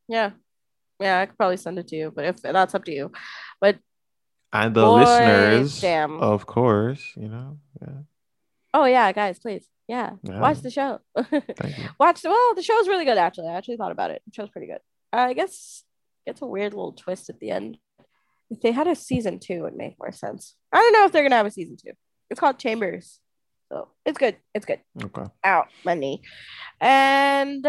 Yeah, 0.09 0.31
yeah, 1.01 1.21
I 1.21 1.27
could 1.27 1.37
probably 1.37 1.57
send 1.57 1.79
it 1.79 1.89
to 1.89 1.97
you, 1.97 2.13
but 2.15 2.25
if 2.25 2.43
that's 2.43 2.75
up 2.75 2.85
to 2.85 2.93
you. 2.93 3.13
But 3.61 3.79
And 4.53 4.75
the 4.75 4.83
Boy, 4.83 5.01
listeners, 5.01 5.81
damn. 5.81 6.21
of 6.21 6.47
course, 6.47 7.13
you 7.17 7.29
know. 7.29 7.59
Yeah, 7.81 7.89
oh 8.75 8.85
yeah, 8.85 9.13
guys, 9.13 9.39
please, 9.39 9.67
yeah, 9.89 10.13
Yeah. 10.23 10.41
watch 10.41 10.61
the 10.61 10.71
show. 10.71 11.01
Watch 11.99 12.23
well, 12.25 12.55
the 12.55 12.63
show's 12.63 12.89
really 12.89 13.05
good 13.05 13.19
actually. 13.19 13.49
I 13.49 13.55
actually 13.55 13.77
thought 13.77 13.93
about 13.93 14.11
it. 14.13 14.23
The 14.27 14.33
show's 14.35 14.51
pretty 14.51 14.69
good. 14.69 14.81
Uh, 15.13 15.27
I 15.29 15.33
guess 15.35 15.83
it's 16.27 16.43
a 16.43 16.47
weird 16.47 16.73
little 16.75 16.93
twist 16.93 17.29
at 17.29 17.39
the 17.41 17.51
end. 17.51 17.79
If 18.51 18.61
they 18.61 18.71
had 18.73 18.87
a 18.87 18.95
season 18.95 19.41
two, 19.41 19.67
it'd 19.67 19.77
make 19.77 19.99
more 19.99 20.13
sense. 20.13 20.55
I 20.73 20.79
don't 20.79 20.93
know 20.93 21.05
if 21.05 21.13
they're 21.13 21.23
gonna 21.25 21.37
have 21.37 21.47
a 21.47 21.51
season 21.51 21.77
two. 21.77 21.93
It's 22.31 22.41
called 22.41 22.59
Chambers. 22.59 23.19
So 23.71 23.89
it's 24.05 24.17
good. 24.19 24.37
It's 24.55 24.65
good. 24.65 24.81
Okay. 25.03 25.25
Out 25.43 25.69
money. 25.85 26.23
And 26.81 27.67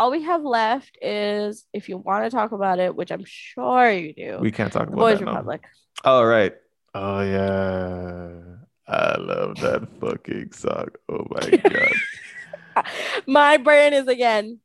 all 0.00 0.10
we 0.10 0.22
have 0.22 0.42
left 0.42 0.96
is 1.02 1.66
if 1.74 1.88
you 1.88 1.98
want 1.98 2.24
to 2.24 2.30
talk 2.30 2.52
about 2.52 2.78
it, 2.78 2.96
which 2.96 3.10
I'm 3.12 3.24
sure 3.26 3.90
you 3.90 4.14
do, 4.14 4.38
We 4.40 4.50
can't 4.50 4.72
talk 4.72 4.86
the 4.86 4.94
about 4.94 5.00
Boys 5.02 5.18
that 5.18 5.24
now. 5.26 5.32
Republic. 5.32 5.62
All 6.04 6.24
right. 6.26 6.54
Oh 6.94 7.20
yeah. 7.20 8.40
I 8.88 9.16
love 9.18 9.56
that 9.60 9.86
fucking 10.00 10.52
song. 10.52 10.88
Oh 11.08 11.26
my 11.30 11.50
god. 12.76 12.84
My 13.26 13.56
brain 13.58 13.92
is 13.92 14.08
again 14.08 14.60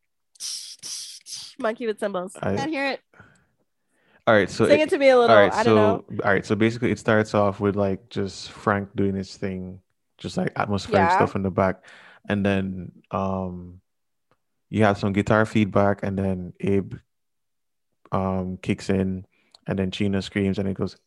monkey 1.60 1.86
with 1.88 2.00
cymbals. 2.00 2.36
I- 2.42 2.56
Can't 2.56 2.72
hear 2.72 2.86
it. 2.88 3.02
All 4.28 4.34
right. 4.34 4.50
So 4.50 4.68
Sing 4.68 4.80
it 4.80 4.90
to 4.90 4.98
me 4.98 5.10
a 5.10 5.18
little. 5.20 5.36
all 5.36 5.42
right. 5.42 5.54
I 5.54 5.64
so 5.64 5.76
don't 5.76 6.10
know. 6.12 6.24
all 6.26 6.32
right. 6.32 6.46
So 6.46 6.56
basically, 6.56 6.92
it 6.92 7.00
starts 7.00 7.36
off 7.36 7.60
with 7.60 7.76
like 7.76 8.10
just 8.10 8.52
Frank 8.52 8.90
doing 8.96 9.16
his 9.16 9.36
thing, 9.38 9.82
just 10.18 10.38
like 10.38 10.52
atmospheric 10.56 11.10
Yeah. 11.10 11.16
stuff 11.16 11.36
in 11.36 11.44
the 11.44 11.52
back, 11.52 11.84
and 12.28 12.44
then 12.44 12.92
um, 13.12 13.82
you 14.76 14.84
have 14.84 14.98
some 14.98 15.14
guitar 15.14 15.46
feedback, 15.46 16.04
and 16.04 16.20
then 16.20 16.52
Abe 16.60 16.96
um 18.12 18.58
kicks 18.62 18.90
in, 18.90 19.26
and 19.66 19.80
then 19.80 19.90
Chino 19.90 20.20
screams, 20.20 20.60
and 20.60 20.68
it 20.68 20.74
goes. 20.74 20.98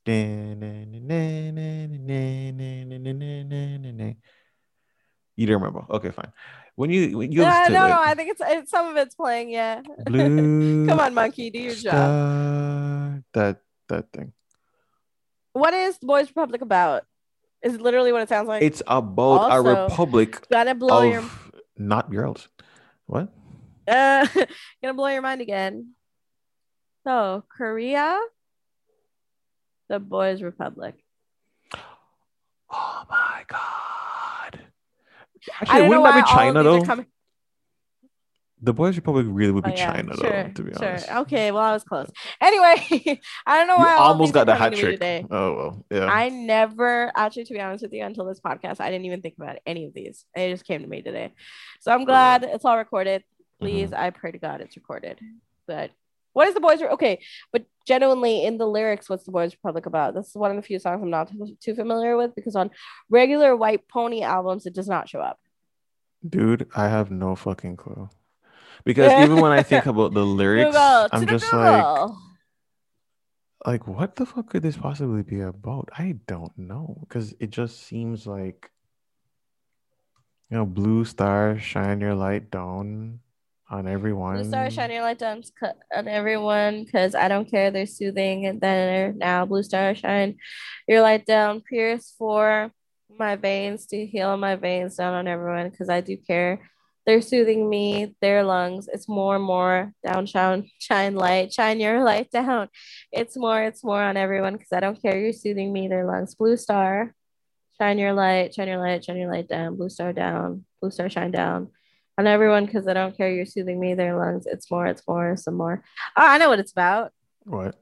You 5.37 5.47
don't 5.47 5.61
remember? 5.61 5.85
Okay, 5.91 6.11
fine. 6.11 6.33
When 6.77 6.89
you 6.89 7.19
when 7.19 7.31
you 7.31 7.43
Yeah, 7.43 7.67
no, 7.69 7.89
no, 7.89 8.01
I 8.01 8.15
think 8.15 8.31
it's, 8.31 8.41
it's 8.43 8.71
some 8.71 8.89
of 8.89 8.97
it's 8.97 9.15
playing. 9.15 9.51
Yeah. 9.51 9.83
blue 10.07 10.87
Come 10.89 10.99
on, 10.99 11.13
monkey, 11.13 11.51
do 11.51 11.59
your 11.59 11.75
job. 11.75 13.23
that 13.35 13.61
that 13.91 14.11
thing. 14.15 14.33
What 15.53 15.75
is 15.75 15.99
Boys 15.99 16.29
Republic 16.29 16.63
about? 16.63 17.05
Is 17.61 17.79
literally 17.79 18.13
what 18.13 18.23
it 18.23 18.31
sounds 18.31 18.49
like? 18.49 18.63
It's 18.63 18.81
about 18.87 19.53
a 19.53 19.61
republic 19.61 20.47
gonna 20.51 20.75
blow 20.75 21.09
of 21.09 21.13
your 21.13 21.25
not 21.77 22.11
girls. 22.11 22.49
What? 23.05 23.29
Uh, 23.89 24.27
gonna 24.83 24.95
blow 24.95 25.09
your 25.09 25.23
mind 25.23 25.41
again. 25.41 25.93
So 27.05 27.45
Korea, 27.57 28.19
the 29.89 29.99
Boys 29.99 30.43
Republic. 30.43 30.95
Oh 32.71 33.05
my 33.09 33.45
god! 33.49 34.61
Actually, 35.61 35.89
wouldn't 35.89 36.05
that 36.05 36.25
be 36.25 36.31
China 36.31 36.63
though? 36.63 37.05
The 38.61 38.73
Boys 38.73 38.97
Republic 38.97 39.25
really 39.29 39.53
would 39.53 39.63
be 39.63 39.71
Oh, 39.71 39.75
yeah, 39.75 39.93
China 39.93 40.17
sure, 40.17 40.31
though, 40.31 40.51
to 40.51 40.63
be 40.65 40.73
sure. 40.75 40.89
honest. 40.89 41.11
Okay, 41.11 41.53
well 41.53 41.63
I 41.63 41.73
was 41.73 41.85
close. 41.85 42.11
Anyway, 42.41 43.21
I 43.47 43.57
don't 43.59 43.69
know 43.69 43.77
why 43.77 43.95
of 43.95 44.01
almost 44.01 44.35
got 44.35 44.47
the 44.49 44.57
hat 44.57 44.75
trick. 44.75 44.97
today. 44.97 45.25
Oh 45.31 45.55
well, 45.55 45.87
yeah. 45.93 46.07
I 46.07 46.29
never 46.29 47.13
actually, 47.17 47.45
to 47.45 47.55
be 47.55 47.61
honest 47.61 47.85
with 47.85 47.93
you, 47.93 48.05
until 48.05 48.25
this 48.25 48.41
podcast, 48.41 48.81
I 48.81 48.91
didn't 48.91 49.07
even 49.07 49.23
think 49.23 49.37
about 49.39 49.59
any 49.65 49.87
of 49.87 49.95
these. 49.95 50.25
It 50.35 50.51
just 50.51 50.65
came 50.67 50.83
to 50.83 50.89
me 50.89 51.03
today. 51.03 51.33
So 51.81 51.93
I'm 51.93 52.05
glad 52.05 52.43
it's 52.43 52.65
all 52.65 52.77
recorded. 52.77 53.23
Please, 53.61 53.91
Mm-hmm. 53.91 54.01
I 54.01 54.11
pray 54.11 54.31
to 54.33 54.39
God 54.39 54.61
it's 54.61 54.77
recorded. 54.77 55.19
But 55.67 55.91
what 56.33 56.49
is 56.49 56.55
the 56.55 56.61
Boys? 56.61 56.81
Re- 56.81 56.89
okay, 56.89 57.21
but 57.53 57.65
genuinely 57.87 58.45
in 58.45 58.59
the 58.59 58.67
lyrics, 58.67 59.09
what's 59.11 59.25
the 59.25 59.33
Boys 59.33 59.53
Republic 59.53 59.87
about? 59.87 60.15
This 60.15 60.29
is 60.29 60.35
one 60.37 60.51
of 60.51 60.57
the 60.57 60.63
few 60.63 60.79
songs 60.79 61.03
I'm 61.03 61.11
not 61.11 61.31
too, 61.31 61.57
too 61.61 61.75
familiar 61.75 62.17
with 62.17 62.35
because 62.35 62.55
on 62.55 62.71
regular 63.11 63.57
White 63.57 63.89
Pony 63.89 64.23
albums, 64.23 64.67
it 64.67 64.75
does 64.75 64.89
not 64.89 65.09
show 65.09 65.21
up. 65.21 65.39
Dude, 66.29 66.69
I 66.75 66.89
have 66.89 67.11
no 67.11 67.35
fucking 67.35 67.77
clue. 67.77 68.09
Because 68.85 69.13
even 69.23 69.41
when 69.41 69.53
I 69.53 69.63
think 69.63 69.87
about 69.87 70.15
the 70.15 70.25
lyrics, 70.41 70.69
Google, 70.69 71.09
I'm 71.13 71.27
just 71.27 71.53
like, 71.53 72.11
like, 73.67 73.87
what 73.89 74.17
the 74.17 74.25
fuck 74.25 74.51
could 74.51 74.63
this 74.63 74.77
possibly 74.77 75.23
be 75.23 75.41
about? 75.41 75.91
I 75.99 76.17
don't 76.27 76.57
know. 76.57 76.99
Because 77.01 77.35
it 77.41 77.51
just 77.51 77.83
seems 77.83 78.27
like, 78.27 78.71
you 80.51 80.57
know, 80.57 80.65
blue 80.65 81.05
star, 81.05 81.59
shine 81.59 82.01
your 82.01 82.15
light 82.15 82.51
down 82.51 83.21
on 83.71 83.87
everyone. 83.87 84.37
Blue 84.37 84.49
star 84.49 84.71
shine 84.71 84.91
your 84.91 85.03
light 85.03 85.19
down 85.19 85.43
on 85.95 86.09
everyone 86.09 86.85
because 86.85 87.15
I 87.15 87.29
don't 87.29 87.51
care. 87.51 87.71
They're 87.71 87.87
soothing 87.87 88.47
and 88.47 88.61
then 88.61 89.19
now 89.19 89.45
blue 89.45 89.63
star 89.63 89.95
shine 89.95 90.37
your 90.87 91.03
light 91.03 91.27
down, 91.27 91.61
pierce 91.61 92.15
for 92.19 92.73
my 93.19 93.37
veins 93.37 93.87
to 93.87 94.07
heal 94.07 94.37
my 94.37 94.57
veins 94.57 94.97
down 94.97 95.15
on 95.15 95.29
everyone 95.29 95.71
because 95.71 95.89
I 95.89 96.01
do 96.01 96.17
care. 96.17 96.61
They're 97.05 97.23
soothing 97.23 97.71
me, 97.71 98.15
their 98.21 98.45
lungs. 98.45 98.87
It's 98.93 99.09
more 99.09 99.37
and 99.37 99.45
more 99.45 99.93
down, 100.07 100.27
shine, 100.27 100.71
shine 100.79 101.15
light, 101.15 101.53
shine 101.53 101.81
your 101.81 102.05
light 102.05 102.31
down. 102.31 102.69
It's 103.11 103.35
more, 103.37 103.63
it's 103.63 103.83
more 103.83 104.03
on 104.03 104.19
everyone 104.19 104.55
because 104.55 104.73
I 104.73 104.81
don't 104.81 105.01
care. 105.01 105.19
You're 105.19 105.33
soothing 105.33 105.73
me, 105.73 105.89
their 105.89 106.05
lungs. 106.05 106.35
Blue 106.35 106.59
star, 106.59 107.15
shine 107.81 107.99
your 107.99 108.13
light, 108.13 108.55
shine 108.55 108.69
your 108.69 108.79
light, 108.79 109.05
shine 109.05 109.17
your 109.17 109.33
light 109.33 109.49
down. 109.49 109.77
Blue 109.77 109.89
star 109.89 110.13
down, 110.13 110.67
blue 110.83 110.91
star 110.91 111.09
shine 111.09 111.31
down 111.31 111.71
on 112.19 112.27
everyone 112.27 112.67
because 112.67 112.89
I 112.89 112.93
don't 112.93 113.17
care. 113.17 113.31
You're 113.31 113.47
soothing 113.47 113.79
me, 113.79 113.95
their 113.95 114.19
lungs. 114.19 114.47
It's 114.47 114.71
more, 114.71 114.87
it's 114.87 115.07
more, 115.07 115.37
some 115.37 115.55
more. 115.55 115.83
Oh, 116.17 116.27
I 116.27 116.37
know 116.39 116.49
what 116.49 116.59
it's 116.59 116.73
about. 116.73 117.13
What? 117.45 117.77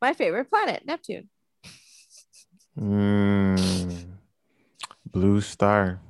My 0.00 0.14
favorite 0.14 0.48
planet, 0.48 0.84
Neptune. 0.86 1.28
Mm, 2.78 4.04
blue 5.10 5.40
star. 5.40 6.00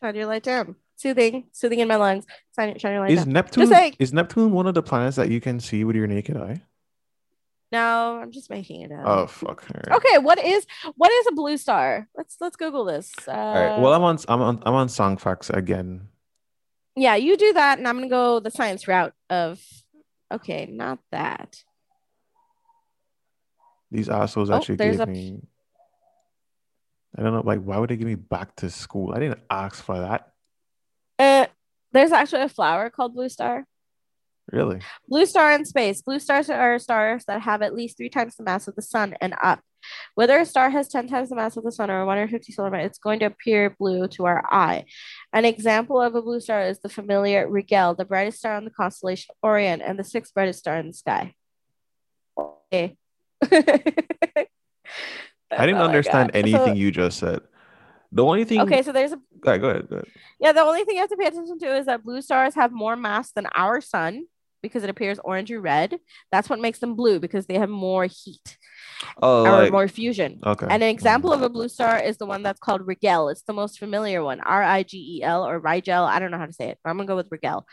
Shine 0.00 0.14
your 0.14 0.26
light 0.26 0.42
down. 0.42 0.76
Soothing, 0.96 1.44
soothing 1.52 1.78
in 1.78 1.88
my 1.88 1.96
lungs. 1.96 2.26
Shine, 2.56 2.78
shine 2.78 2.92
your 2.92 3.00
light 3.00 3.12
Is 3.12 3.24
down. 3.24 3.32
Neptune 3.32 3.72
is 3.98 4.12
Neptune 4.12 4.52
one 4.52 4.66
of 4.66 4.74
the 4.74 4.82
planets 4.82 5.16
that 5.16 5.30
you 5.30 5.40
can 5.40 5.60
see 5.60 5.84
with 5.84 5.96
your 5.96 6.06
naked 6.06 6.36
eye? 6.36 6.60
No, 7.70 8.18
I'm 8.20 8.32
just 8.32 8.50
making 8.50 8.82
it 8.82 8.92
up. 8.92 9.04
Oh 9.04 9.26
fuck. 9.26 9.64
Right. 9.68 9.96
Okay, 9.96 10.18
what 10.18 10.42
is 10.42 10.66
what 10.96 11.10
is 11.12 11.26
a 11.28 11.32
blue 11.32 11.58
star? 11.58 12.08
Let's 12.16 12.36
let's 12.40 12.56
Google 12.56 12.84
this. 12.84 13.12
Uh, 13.26 13.32
All 13.32 13.54
right. 13.54 13.80
Well, 13.80 13.92
I'm 13.92 14.02
on 14.02 14.18
I'm 14.26 14.40
on 14.40 14.62
I'm 14.64 14.74
on 14.74 14.88
Songfacts 14.88 15.54
again. 15.54 16.08
Yeah, 17.00 17.14
you 17.16 17.36
do 17.36 17.52
that, 17.54 17.78
and 17.78 17.86
I'm 17.88 17.96
gonna 17.96 18.08
go 18.08 18.40
the 18.40 18.50
science 18.50 18.86
route 18.88 19.14
of. 19.30 19.60
Okay, 20.32 20.66
not 20.70 20.98
that. 21.10 21.56
These 23.90 24.08
assholes 24.08 24.50
Oh, 24.50 24.56
actually 24.56 24.76
gave 24.76 25.00
a- 25.00 25.06
me. 25.06 25.40
I 27.16 27.22
don't 27.22 27.32
know. 27.32 27.40
Like, 27.40 27.60
why 27.62 27.78
would 27.78 27.88
they 27.90 27.96
give 27.96 28.06
me 28.06 28.14
back 28.14 28.54
to 28.56 28.68
school? 28.70 29.12
I 29.14 29.18
didn't 29.20 29.40
ask 29.50 29.82
for 29.82 29.98
that. 29.98 30.32
Uh, 31.18 31.46
there's 31.92 32.12
actually 32.12 32.42
a 32.42 32.48
flower 32.48 32.90
called 32.90 33.14
blue 33.14 33.28
star. 33.30 33.66
Really? 34.52 34.80
Blue 35.08 35.26
star 35.26 35.52
in 35.52 35.64
space. 35.64 36.02
Blue 36.02 36.18
stars 36.18 36.48
are 36.50 36.78
stars 36.78 37.24
that 37.26 37.40
have 37.42 37.62
at 37.62 37.74
least 37.74 37.96
three 37.96 38.08
times 38.10 38.36
the 38.36 38.44
mass 38.44 38.68
of 38.68 38.76
the 38.76 38.82
sun 38.82 39.14
and 39.20 39.34
up. 39.42 39.60
Whether 40.14 40.38
a 40.38 40.46
star 40.46 40.70
has 40.70 40.88
10 40.88 41.08
times 41.08 41.28
the 41.28 41.36
mass 41.36 41.56
of 41.56 41.64
the 41.64 41.72
sun 41.72 41.90
or 41.90 42.04
150 42.04 42.52
solar 42.52 42.70
mass, 42.70 42.86
it's 42.86 42.98
going 42.98 43.20
to 43.20 43.26
appear 43.26 43.74
blue 43.78 44.08
to 44.08 44.26
our 44.26 44.44
eye. 44.50 44.84
An 45.32 45.44
example 45.44 46.00
of 46.00 46.14
a 46.14 46.22
blue 46.22 46.40
star 46.40 46.62
is 46.62 46.80
the 46.80 46.88
familiar 46.88 47.48
Rigel, 47.48 47.94
the 47.94 48.04
brightest 48.04 48.38
star 48.38 48.56
in 48.56 48.64
the 48.64 48.70
constellation 48.70 49.34
Orion, 49.44 49.80
and 49.80 49.98
the 49.98 50.04
sixth 50.04 50.34
brightest 50.34 50.60
star 50.60 50.76
in 50.76 50.88
the 50.88 50.94
sky. 50.94 51.34
Okay. 52.38 52.96
I 55.50 55.66
didn't 55.66 55.80
oh 55.80 55.84
understand 55.84 56.32
anything 56.34 56.66
so, 56.66 56.72
you 56.72 56.90
just 56.90 57.18
said. 57.18 57.40
The 58.12 58.24
only 58.24 58.44
thing. 58.44 58.60
Okay, 58.60 58.82
so 58.82 58.92
there's 58.92 59.12
a. 59.12 59.20
Right, 59.44 59.60
go 59.60 59.68
ahead. 59.70 59.88
Go 59.88 59.96
ahead. 59.96 60.08
Yeah, 60.40 60.52
the 60.52 60.60
only 60.60 60.84
thing 60.84 60.96
you 60.96 61.00
have 61.00 61.10
to 61.10 61.16
pay 61.16 61.26
attention 61.26 61.58
to 61.60 61.76
is 61.76 61.86
that 61.86 62.04
blue 62.04 62.22
stars 62.22 62.54
have 62.54 62.72
more 62.72 62.96
mass 62.96 63.32
than 63.32 63.46
our 63.54 63.80
sun 63.80 64.24
because 64.62 64.82
it 64.82 64.90
appears 64.90 65.18
orange 65.18 65.50
or 65.50 65.60
red. 65.60 65.98
That's 66.32 66.48
what 66.48 66.60
makes 66.60 66.78
them 66.78 66.94
blue 66.94 67.20
because 67.20 67.46
they 67.46 67.58
have 67.58 67.68
more 67.68 68.06
heat. 68.06 68.58
Oh, 69.22 69.44
or 69.44 69.50
like, 69.50 69.72
more 69.72 69.88
fusion. 69.88 70.40
Okay. 70.44 70.66
And 70.68 70.82
an 70.82 70.88
example 70.88 71.32
of 71.32 71.42
a 71.42 71.48
blue 71.48 71.68
star 71.68 71.98
is 71.98 72.16
the 72.16 72.26
one 72.26 72.42
that's 72.42 72.60
called 72.60 72.86
Rigel. 72.86 73.28
It's 73.28 73.42
the 73.42 73.52
most 73.52 73.78
familiar 73.78 74.22
one, 74.22 74.40
R 74.40 74.62
I 74.62 74.82
G 74.82 75.18
E 75.18 75.22
L 75.22 75.46
or 75.46 75.58
Rigel. 75.58 76.04
I 76.04 76.18
don't 76.18 76.30
know 76.30 76.38
how 76.38 76.46
to 76.46 76.52
say 76.52 76.70
it, 76.70 76.78
but 76.82 76.90
I'm 76.90 76.96
gonna 76.96 77.06
go 77.06 77.16
with 77.16 77.28
Rigel. 77.30 77.66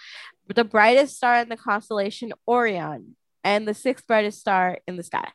The 0.54 0.64
brightest 0.64 1.18
star 1.18 1.40
in 1.40 1.50
the 1.50 1.58
constellation 1.58 2.34
Orion, 2.48 3.16
and 3.44 3.68
the 3.68 3.74
sixth 3.74 4.06
brightest 4.08 4.40
star 4.40 4.80
in 4.88 4.98
the 4.98 5.04
sky. 5.04 5.32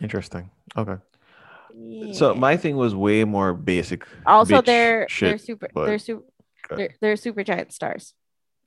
Interesting. 0.00 0.50
Okay. 0.76 0.96
Yeah. 1.76 2.12
So 2.12 2.34
my 2.34 2.56
thing 2.56 2.76
was 2.76 2.94
way 2.94 3.24
more 3.24 3.52
basic. 3.52 4.06
Also, 4.26 4.62
they're 4.62 5.08
shit, 5.08 5.30
they're 5.30 5.38
super 5.38 5.68
they're 5.74 5.98
super 5.98 6.24
they're, 6.70 6.94
they're 7.00 7.16
super 7.16 7.42
giant 7.42 7.72
stars. 7.72 8.14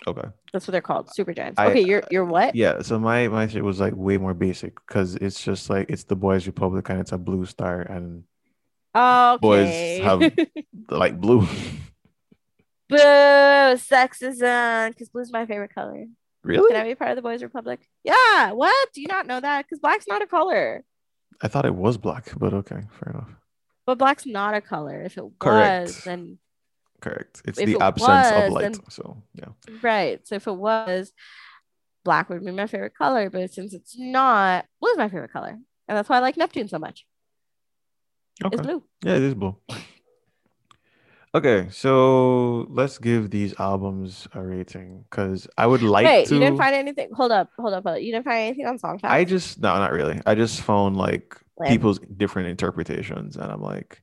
Okay. 0.05 0.27
That's 0.53 0.67
what 0.67 0.71
they're 0.71 0.81
called, 0.81 1.13
super 1.13 1.33
giants. 1.33 1.59
I, 1.59 1.67
okay, 1.67 1.81
you're 1.81 2.03
you're 2.11 2.25
what? 2.25 2.55
Yeah. 2.55 2.81
So 2.81 2.99
my 2.99 3.27
my 3.27 3.47
shit 3.47 3.63
was 3.63 3.79
like 3.79 3.95
way 3.95 4.17
more 4.17 4.33
basic 4.33 4.75
because 4.87 5.15
it's 5.15 5.43
just 5.43 5.69
like 5.69 5.89
it's 5.89 6.03
the 6.03 6.15
Boys 6.15 6.45
Republic 6.45 6.89
and 6.89 6.99
it's 6.99 7.11
a 7.11 7.17
blue 7.17 7.45
star 7.45 7.81
and 7.81 8.23
okay. 8.95 9.39
boys 9.41 10.03
have 10.03 10.21
like 10.89 11.19
blue. 11.19 11.47
Boo! 12.89 12.95
Sexism, 12.97 14.89
because 14.89 15.09
blue's 15.09 15.31
my 15.31 15.45
favorite 15.45 15.73
color. 15.73 16.05
Really? 16.43 16.71
Can 16.71 16.81
I 16.81 16.87
be 16.87 16.95
part 16.95 17.11
of 17.11 17.15
the 17.17 17.21
Boys 17.21 17.43
Republic? 17.43 17.81
Yeah. 18.03 18.51
What? 18.51 18.93
Do 18.93 19.01
you 19.01 19.07
not 19.07 19.27
know 19.27 19.41
that? 19.41 19.65
Because 19.65 19.79
black's 19.79 20.07
not 20.07 20.21
a 20.21 20.27
color. 20.27 20.83
I 21.41 21.47
thought 21.49 21.65
it 21.65 21.75
was 21.75 21.97
black, 21.97 22.31
but 22.37 22.53
okay, 22.53 22.81
fair 22.99 23.13
enough. 23.13 23.29
But 23.85 23.97
black's 23.97 24.25
not 24.25 24.53
a 24.53 24.61
color. 24.61 25.01
If 25.01 25.17
it 25.17 25.23
Correct. 25.39 25.87
was, 25.87 26.03
then 26.03 26.39
correct. 27.01 27.41
It's 27.45 27.57
the 27.57 27.73
it 27.73 27.81
absence 27.81 28.07
was, 28.07 28.43
of 28.43 28.51
light. 28.51 28.61
Then... 28.73 28.89
So 28.89 29.23
yeah. 29.33 29.49
Right. 29.81 30.25
So 30.27 30.35
if 30.35 30.47
it 30.47 30.55
was, 30.55 31.11
black 32.03 32.29
would 32.29 32.43
be 32.43 32.51
my 32.51 32.67
favorite 32.67 32.95
color. 32.95 33.29
But 33.29 33.53
since 33.53 33.73
it's 33.73 33.97
not, 33.97 34.65
blue 34.79 34.91
is 34.91 34.97
my 34.97 35.09
favorite 35.09 35.33
color, 35.33 35.57
and 35.87 35.97
that's 35.97 36.09
why 36.09 36.17
I 36.17 36.19
like 36.19 36.37
Neptune 36.37 36.67
so 36.67 36.79
much. 36.79 37.05
Okay. 38.43 38.55
It's 38.55 38.65
blue. 38.65 38.83
Yeah, 39.03 39.15
it 39.15 39.23
is 39.23 39.33
blue. 39.33 39.57
Okay, 41.35 41.67
so 41.69 42.65
let's 42.69 42.97
give 42.97 43.29
these 43.29 43.53
albums 43.59 44.27
a 44.33 44.41
rating 44.41 45.05
because 45.09 45.47
I 45.57 45.67
would 45.67 45.83
like 45.83 46.05
Wait, 46.05 46.27
to. 46.27 46.33
you 46.33 46.39
didn't 46.39 46.57
find 46.57 46.73
anything. 46.73 47.09
Hold 47.13 47.31
up, 47.31 47.51
hold 47.59 47.73
up, 47.73 47.83
hold 47.83 47.97
up. 47.97 48.01
You 48.01 48.11
didn't 48.13 48.25
find 48.25 48.47
anything 48.47 48.65
on 48.65 48.79
Songfacts. 48.79 49.09
I 49.09 49.23
just 49.23 49.59
no, 49.59 49.77
not 49.77 49.91
really. 49.91 50.19
I 50.25 50.35
just 50.35 50.61
found 50.61 50.97
like 50.97 51.37
people's 51.67 51.99
different 51.99 52.47
interpretations, 52.47 53.35
and 53.35 53.51
I'm 53.51 53.61
like, 53.61 54.01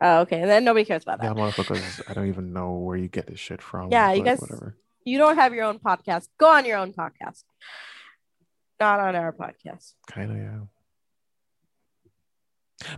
oh, 0.00 0.20
okay. 0.20 0.40
And 0.40 0.50
then 0.50 0.64
nobody 0.64 0.84
cares 0.84 1.02
about 1.02 1.20
that. 1.20 1.36
Yeah, 1.36 1.42
motherfuckers. 1.42 2.02
I 2.08 2.14
don't 2.14 2.28
even 2.28 2.52
know 2.52 2.72
where 2.72 2.96
you 2.96 3.08
get 3.08 3.26
this 3.26 3.40
shit 3.40 3.62
from. 3.62 3.90
Yeah, 3.90 4.12
you 4.12 4.22
guys. 4.22 4.40
Whatever. 4.40 4.76
You 5.04 5.18
don't 5.18 5.36
have 5.36 5.54
your 5.54 5.64
own 5.64 5.78
podcast. 5.78 6.28
Go 6.38 6.48
on 6.48 6.64
your 6.64 6.78
own 6.78 6.92
podcast. 6.92 7.44
Not 8.80 9.00
on 9.00 9.14
our 9.14 9.32
podcast. 9.32 9.94
Kind 10.08 10.30
of, 10.32 10.36
yeah. 10.36 10.58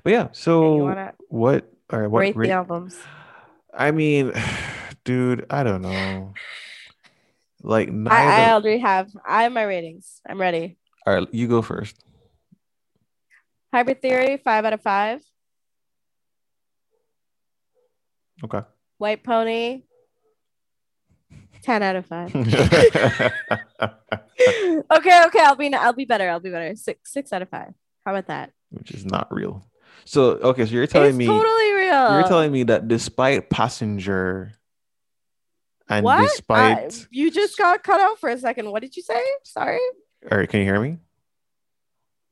But 0.03 0.13
yeah, 0.13 0.29
so 0.33 1.15
what? 1.29 1.71
All 1.91 2.01
right, 2.01 2.07
what 2.11 2.21
rate 2.21 2.37
the 2.37 2.51
albums? 2.51 2.99
I 3.73 3.91
mean, 3.91 4.33
dude, 5.05 5.47
I 5.51 5.63
don't 5.63 5.83
know. 5.83 6.35
Like 7.63 7.91
neither... 7.91 8.15
I, 8.15 8.47
I 8.47 8.53
already 8.53 8.79
have 8.79 9.11
I 9.27 9.45
have 9.45 9.53
my 9.53 9.63
ratings. 9.63 10.21
I'm 10.29 10.41
ready. 10.41 10.79
All 11.07 11.15
right, 11.15 11.29
you 11.33 11.49
go 11.49 11.63
first. 11.63 11.97
Hybrid 13.73 14.01
Theory, 14.03 14.39
five 14.39 14.65
out 14.65 14.73
of 14.73 14.83
five. 14.83 15.21
Okay. 18.45 18.61
White 18.99 19.23
Pony, 19.23 19.83
10 21.63 21.83
out 21.83 21.97
of 21.97 22.07
5. 22.07 22.35
okay, 22.37 23.33
okay, 24.91 25.41
I'll 25.41 25.57
be 25.57 25.73
I'll 25.75 25.93
be 25.93 26.05
better. 26.05 26.29
I'll 26.29 26.41
be 26.41 26.51
better. 26.51 26.75
6 26.75 27.13
6 27.13 27.33
out 27.33 27.43
of 27.43 27.49
5. 27.49 27.75
How 28.05 28.13
about 28.13 28.27
that? 28.29 28.53
Which 28.71 28.91
is 28.93 29.05
not 29.05 29.33
real. 29.33 29.65
So, 30.05 30.31
okay, 30.39 30.65
so 30.67 30.73
you're 30.73 30.87
telling 30.87 31.11
it's 31.11 31.19
me 31.19 31.27
totally 31.27 31.73
real. 31.73 32.15
You're 32.15 32.29
telling 32.29 32.53
me 32.53 32.63
that 32.65 32.89
despite 32.89 33.51
Passenger 33.51 34.55
and 35.89 36.05
what? 36.05 36.23
despite 36.23 36.95
uh, 36.95 37.05
you 37.11 37.31
just 37.31 37.59
got 37.59 37.83
cut 37.83 38.01
out 38.01 38.19
for 38.19 38.29
a 38.29 38.39
second. 38.39 38.71
What 38.71 38.83
did 38.83 38.97
you 38.97 39.03
say? 39.03 39.23
Sorry. 39.45 39.81
All 40.31 40.39
right, 40.39 40.49
can 40.49 40.61
you 40.61 40.67
hear 40.67 40.81
me? 40.81 40.99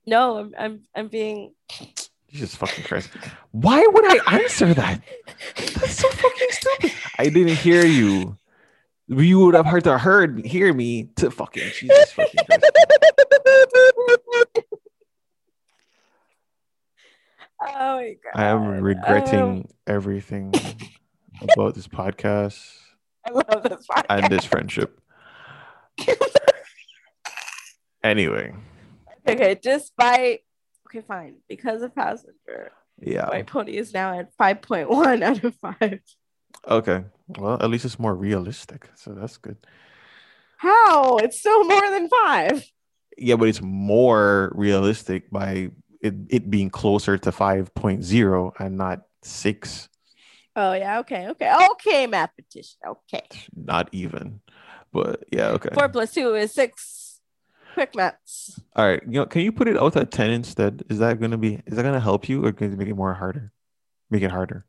No, 0.06 0.38
I'm 0.38 0.54
I'm, 0.58 0.82
I'm 0.94 1.08
being 1.08 1.54
Jesus 2.30 2.54
fucking 2.56 2.84
Christ. 2.84 3.10
Why 3.52 3.86
would 3.86 4.04
I 4.04 4.40
answer 4.40 4.74
that? 4.74 5.00
That's 5.56 5.92
so 5.92 6.08
fucking 6.08 6.48
stupid. 6.50 6.92
I 7.18 7.28
didn't 7.28 7.56
hear 7.56 7.84
you. 7.84 8.36
You 9.08 9.40
would 9.40 9.54
have 9.54 9.66
heard 9.66 9.84
to 9.84 9.98
heard 9.98 10.44
hear 10.44 10.72
me 10.72 11.10
to 11.16 11.30
fucking 11.30 11.70
Jesus 11.72 12.12
fucking 12.12 12.44
Christ. 12.44 12.72
Oh 17.60 17.96
my 17.96 18.16
god. 18.22 18.40
I 18.40 18.44
am 18.46 18.66
regretting 18.82 19.68
oh. 19.68 19.74
everything 19.86 20.52
about 21.40 21.74
this 21.74 21.88
podcast. 21.88 22.60
I 23.26 23.30
love 23.30 23.62
this 23.62 23.86
podcast. 23.86 24.06
And 24.10 24.30
this 24.30 24.44
friendship. 24.44 25.00
anyway. 28.04 28.54
Okay, 29.26 29.58
just 29.62 29.96
by 29.96 30.40
okay, 30.98 31.06
fine. 31.06 31.36
Because 31.48 31.82
of 31.82 31.94
passenger. 31.94 32.72
Yeah. 33.00 33.28
My 33.30 33.42
pony 33.42 33.76
is 33.76 33.92
now 33.92 34.18
at 34.18 34.36
5.1 34.36 35.22
out 35.22 35.44
of 35.44 35.54
5. 35.56 36.00
Okay. 36.68 37.04
Well, 37.28 37.54
at 37.60 37.70
least 37.70 37.84
it's 37.84 37.98
more 37.98 38.14
realistic. 38.14 38.88
So 38.94 39.12
that's 39.12 39.36
good. 39.36 39.58
How? 40.58 41.18
It's 41.18 41.38
still 41.38 41.64
more 41.64 41.90
than 41.90 42.08
five. 42.08 42.64
Yeah, 43.18 43.36
but 43.36 43.48
it's 43.48 43.62
more 43.62 44.52
realistic 44.54 45.30
by 45.30 45.70
it, 46.00 46.14
it 46.28 46.50
being 46.50 46.70
closer 46.70 47.18
to 47.18 47.30
5.0 47.30 48.52
and 48.58 48.76
not 48.76 49.02
6 49.22 49.88
oh 50.54 50.72
yeah 50.72 51.00
okay 51.00 51.28
okay 51.28 51.52
okay 51.72 52.06
mathematician 52.06 52.78
okay 52.86 53.26
not 53.54 53.88
even 53.92 54.40
but 54.92 55.24
yeah 55.32 55.48
okay 55.48 55.70
4 55.74 55.88
plus 55.88 56.12
2 56.12 56.34
is 56.34 56.52
6 56.52 57.05
quick 57.76 57.94
maths 57.94 58.58
all 58.74 58.86
right 58.86 59.02
you 59.06 59.18
know 59.18 59.26
can 59.26 59.42
you 59.42 59.52
put 59.52 59.68
it 59.68 59.76
out 59.76 59.96
at 59.96 60.10
10 60.10 60.30
instead 60.30 60.82
is 60.88 60.98
that 60.98 61.20
going 61.20 61.30
to 61.30 61.36
be 61.36 61.60
is 61.66 61.76
that 61.76 61.82
going 61.82 61.94
to 61.94 62.00
help 62.00 62.28
you 62.28 62.44
or 62.44 62.52
can 62.52 62.72
it 62.72 62.78
make 62.78 62.88
it 62.88 62.94
more 62.94 63.12
harder 63.12 63.52
make 64.10 64.22
it 64.22 64.30
harder 64.30 64.64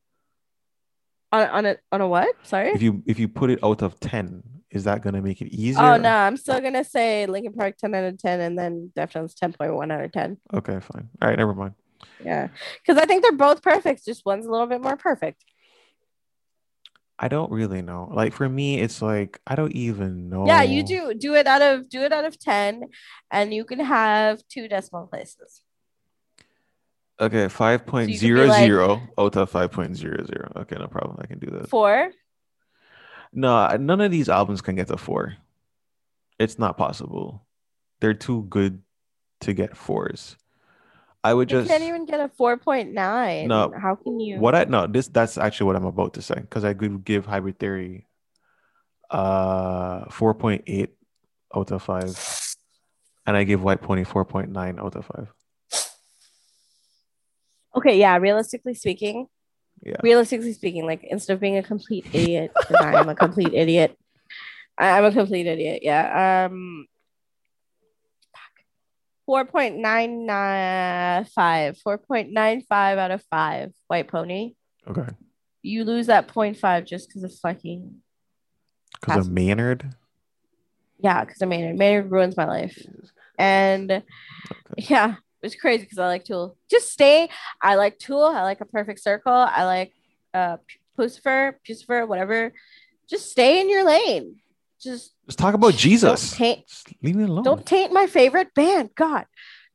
on, 1.31 1.47
on 1.47 1.65
a 1.65 1.77
on 1.93 2.01
a 2.01 2.07
what 2.07 2.35
sorry 2.43 2.69
if 2.71 2.81
you 2.81 3.01
if 3.05 3.17
you 3.17 3.27
put 3.29 3.49
it 3.49 3.59
out 3.63 3.81
of 3.81 3.97
10 4.01 4.43
is 4.69 4.83
that 4.83 5.01
going 5.01 5.13
to 5.15 5.21
make 5.21 5.41
it 5.41 5.47
easier? 5.47 5.81
Oh 5.81 5.97
no, 5.97 6.09
I'm 6.09 6.37
still 6.37 6.59
gonna 6.59 6.83
say 6.83 7.25
Linkin 7.25 7.53
Park 7.53 7.77
10 7.77 7.95
out 7.95 8.03
of 8.03 8.17
10, 8.17 8.41
and 8.41 8.59
then 8.59 8.91
Deftones 8.97 9.33
10.1 9.33 9.91
out 9.91 10.03
of 10.03 10.11
10. 10.11 10.37
Okay, 10.53 10.79
fine. 10.81 11.09
All 11.21 11.29
right, 11.29 11.37
never 11.37 11.53
mind. 11.53 11.73
Yeah, 12.23 12.49
because 12.81 13.01
I 13.01 13.05
think 13.05 13.23
they're 13.23 13.31
both 13.31 13.61
perfect. 13.61 14.05
Just 14.05 14.25
one's 14.25 14.45
a 14.45 14.51
little 14.51 14.67
bit 14.67 14.81
more 14.81 14.97
perfect. 14.97 15.43
I 17.19 17.27
don't 17.27 17.51
really 17.51 17.81
know. 17.81 18.09
Like 18.13 18.33
for 18.33 18.47
me, 18.47 18.79
it's 18.79 19.01
like 19.01 19.39
I 19.47 19.55
don't 19.55 19.73
even 19.73 20.29
know. 20.29 20.45
Yeah, 20.45 20.61
you 20.61 20.83
do 20.83 21.13
do 21.13 21.33
it 21.33 21.47
out 21.47 21.61
of 21.61 21.89
do 21.89 22.01
it 22.01 22.13
out 22.13 22.25
of 22.25 22.37
10, 22.39 22.83
and 23.31 23.53
you 23.53 23.65
can 23.65 23.79
have 23.79 24.41
two 24.47 24.67
decimal 24.67 25.07
places. 25.07 25.63
Okay, 27.19 27.47
5.00 27.47 27.49
so 27.49 27.65
like, 28.47 29.01
out 29.17 29.35
of 29.35 29.51
5.00. 29.51 30.55
Okay, 30.55 30.75
no 30.75 30.87
problem. 30.87 31.17
I 31.19 31.25
can 31.25 31.39
do 31.39 31.47
that. 31.47 31.67
Four. 31.67 32.11
No, 33.33 33.75
none 33.77 34.01
of 34.01 34.11
these 34.11 34.29
albums 34.29 34.61
can 34.61 34.75
get 34.75 34.87
to 34.87 34.97
four. 34.97 35.35
It's 36.39 36.59
not 36.59 36.77
possible. 36.77 37.45
They're 37.99 38.13
too 38.13 38.43
good 38.49 38.83
to 39.41 39.53
get 39.53 39.75
fours. 39.75 40.37
I 41.27 41.33
would 41.33 41.51
you 41.51 41.59
just 41.59 41.69
can't 41.69 41.83
even 41.83 42.05
get 42.05 42.21
a 42.21 42.29
four 42.37 42.55
point 42.55 42.93
nine. 42.93 43.49
No, 43.49 43.73
how 43.77 43.95
can 43.95 44.17
you? 44.19 44.39
What 44.39 44.55
I 44.55 44.63
no 44.63 44.87
this 44.87 45.09
that's 45.09 45.37
actually 45.37 45.67
what 45.67 45.75
I'm 45.75 45.85
about 45.85 46.13
to 46.13 46.21
say 46.21 46.35
because 46.35 46.63
I 46.63 46.73
could 46.73 47.03
give 47.03 47.25
Hybrid 47.25 47.59
Theory 47.59 48.07
uh 49.09 50.05
four 50.09 50.33
point 50.33 50.63
eight 50.67 50.91
out 51.53 51.71
of 51.71 51.83
five, 51.83 52.15
and 53.25 53.35
I 53.35 53.43
give 53.43 53.61
White 53.61 53.81
Pony 53.81 54.05
four 54.05 54.23
point 54.23 54.51
nine 54.51 54.79
out 54.79 54.95
of 54.95 55.05
five. 55.05 55.27
Okay, 57.75 57.99
yeah. 57.99 58.15
Realistically 58.15 58.73
speaking, 58.73 59.27
yeah. 59.83 59.97
Realistically 60.01 60.53
speaking, 60.53 60.85
like 60.85 61.03
instead 61.03 61.33
of 61.33 61.39
being 61.41 61.57
a 61.57 61.63
complete 61.63 62.07
idiot, 62.13 62.51
because 62.55 62.77
I 62.77 62.99
am 62.99 63.09
a 63.09 63.15
complete 63.15 63.53
idiot. 63.53 63.97
I, 64.77 64.97
am 64.97 65.05
a 65.05 65.11
complete 65.11 65.45
idiot. 65.45 65.81
Yeah. 65.83 66.47
Um. 66.47 66.87
4.995. 69.27 71.77
4.95 71.85 72.97
out 72.97 73.11
of 73.11 73.23
5. 73.29 73.71
White 73.87 74.07
Pony. 74.07 74.53
Okay. 74.87 75.07
You 75.61 75.83
lose 75.83 76.07
that 76.07 76.27
0.5 76.27 76.85
just 76.85 77.09
because 77.09 77.23
of 77.23 77.33
fucking. 77.39 77.95
Because 79.01 79.27
of 79.27 79.33
Maynard. 79.33 79.93
Yeah, 80.99 81.23
because 81.25 81.41
of 81.41 81.49
Maynard. 81.49 81.77
Maynard 81.77 82.11
ruins 82.11 82.37
my 82.37 82.45
life. 82.45 82.81
And 83.37 83.91
Okay. 83.91 84.03
yeah, 84.89 85.15
it's 85.43 85.55
crazy 85.55 85.83
because 85.83 85.99
I 85.99 86.07
like 86.07 86.23
Tool. 86.23 86.57
Just 86.69 86.91
stay. 86.91 87.29
I 87.61 87.75
like 87.75 87.99
Tool. 87.99 88.23
I 88.23 88.41
like 88.43 88.61
a 88.61 88.65
perfect 88.65 88.99
circle. 89.01 89.33
I 89.33 89.65
like 89.65 89.93
uh 90.33 90.57
Puscifer, 90.97 91.53
Puscifer, 91.67 92.07
whatever. 92.07 92.53
Just 93.09 93.29
stay 93.31 93.59
in 93.61 93.69
your 93.69 93.83
lane. 93.85 94.37
Just 94.81 95.13
Just 95.25 95.39
talk 95.39 95.53
about 95.53 95.73
Jesus. 95.73 96.29
Don't 96.31 96.37
taint, 96.37 96.65
leave 97.01 97.15
me 97.15 97.23
alone. 97.23 97.43
don't 97.43 97.65
taint 97.65 97.91
my 97.91 98.05
favorite 98.07 98.53
band. 98.53 98.91
God, 98.95 99.25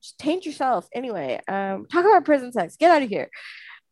just 0.00 0.18
taint 0.18 0.46
yourself. 0.46 0.88
Anyway, 0.94 1.40
um, 1.48 1.86
talk 1.86 2.04
about 2.04 2.24
prison 2.24 2.52
sex. 2.52 2.76
Get 2.76 2.90
out 2.90 3.02
of 3.02 3.08
here. 3.08 3.28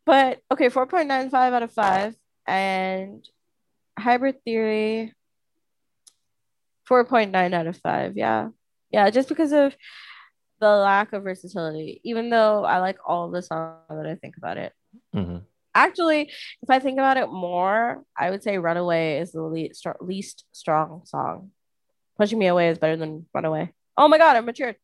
But 0.07 0.39
okay, 0.53 0.69
4.95 0.71 1.33
out 1.35 1.63
of 1.63 1.73
5. 1.73 2.15
And 2.47 3.29
hybrid 3.99 4.43
theory, 4.45 5.13
4.9 6.89 7.53
out 7.55 7.67
of 7.67 7.77
5. 7.77 8.17
Yeah. 8.17 8.49
Yeah, 8.91 9.11
just 9.11 9.29
because 9.29 9.53
of 9.53 9.77
the 10.61 10.69
lack 10.69 11.13
of 11.13 11.23
versatility, 11.23 12.01
even 12.05 12.29
though 12.31 12.65
I 12.65 12.79
like 12.79 12.99
all 13.07 13.31
the 13.31 13.43
songs 13.43 13.79
that 13.89 14.07
I 14.07 14.17
think 14.17 14.37
about 14.37 14.57
it. 14.59 14.73
Mhm. 15.15 15.43
Actually, 15.75 16.33
if 16.63 16.69
I 16.71 16.79
think 16.79 16.99
about 16.99 17.17
it 17.17 17.31
more, 17.31 18.03
I 18.19 18.31
would 18.31 18.43
say 18.43 18.59
Runaway 18.59 19.19
is 19.19 19.33
the 19.33 19.43
least, 19.43 19.87
least 20.01 20.45
strong 20.53 21.03
song. 21.05 21.51
Pushing 22.19 22.39
Me 22.39 22.49
Away 22.49 22.69
is 22.69 22.79
better 22.79 22.97
than 22.97 23.27
Runaway. 23.33 23.73
Oh 23.97 24.09
my 24.09 24.19
God, 24.19 24.37
I'm 24.37 24.45
matured. 24.45 24.77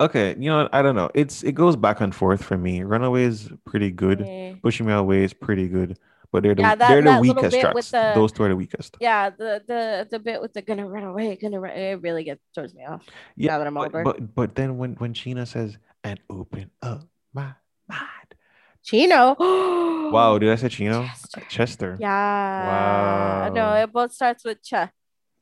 Okay, 0.00 0.30
you 0.38 0.50
know 0.50 0.62
what? 0.62 0.74
I 0.74 0.82
don't 0.82 0.94
know. 0.94 1.10
It's 1.14 1.42
it 1.42 1.52
goes 1.52 1.74
back 1.76 2.00
and 2.00 2.14
forth 2.14 2.42
for 2.44 2.56
me. 2.56 2.82
Runaway 2.82 3.24
is 3.24 3.50
pretty 3.64 3.90
good. 3.90 4.22
Eh. 4.22 4.54
Pushing 4.62 4.86
Me 4.86 4.92
Away 4.92 5.24
is 5.24 5.32
pretty 5.32 5.68
good. 5.68 5.98
But 6.32 6.42
they're 6.42 6.54
the, 6.54 6.62
Yeah, 6.62 6.74
that- 6.74 6.88
they're 6.88 7.02
the 7.02 7.20
weakest 7.20 7.60
tracks. 7.60 7.90
the- 7.90 8.12
Those 8.14 8.32
two 8.32 8.42
are 8.42 8.48
the 8.48 8.56
weakest. 8.56 8.96
Yeah, 9.00 9.30
the 9.30 9.62
the 9.66 10.06
the 10.10 10.18
bit 10.18 10.40
with 10.40 10.52
the 10.52 10.60
gonna 10.62 10.86
run 10.86 11.04
away, 11.04 11.36
gonna 11.36 11.60
run, 11.60 11.72
it 11.72 12.02
really 12.02 12.24
gets 12.24 12.42
throws 12.54 12.74
me 12.74 12.84
off. 12.84 13.04
Yeah, 13.36 13.52
now 13.52 13.58
that 13.58 13.66
I'm 13.68 13.74
but, 13.74 13.80
older. 13.94 14.02
but 14.02 14.34
but 14.34 14.54
then 14.54 14.76
when 14.76 14.94
when 14.94 15.14
Chino 15.14 15.44
says 15.44 15.78
and 16.04 16.20
open 16.28 16.70
up 16.82 17.06
my. 17.32 17.52
Chino. 18.86 19.36
Wow, 20.06 20.38
did 20.38 20.50
I 20.50 20.54
say 20.54 20.68
Chino? 20.68 21.02
Chester. 21.02 21.40
Chester. 21.48 21.96
Yeah. 21.98 23.50
No, 23.52 23.72
it 23.74 23.92
both 23.92 24.12
starts 24.12 24.44
with 24.44 24.62
Ch. 24.62 24.74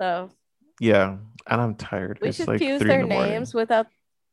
So 0.01 0.31
Yeah, 0.81 1.19
and 1.47 1.61
I'm 1.61 1.75
tired. 1.75 2.19
we 2.23 2.29
it's 2.29 2.39
should 2.39 2.49
like 2.49 2.61
fuse 2.61 2.81
their 2.81 3.03
the 3.03 3.09
names 3.09 3.53
without. 3.53 3.87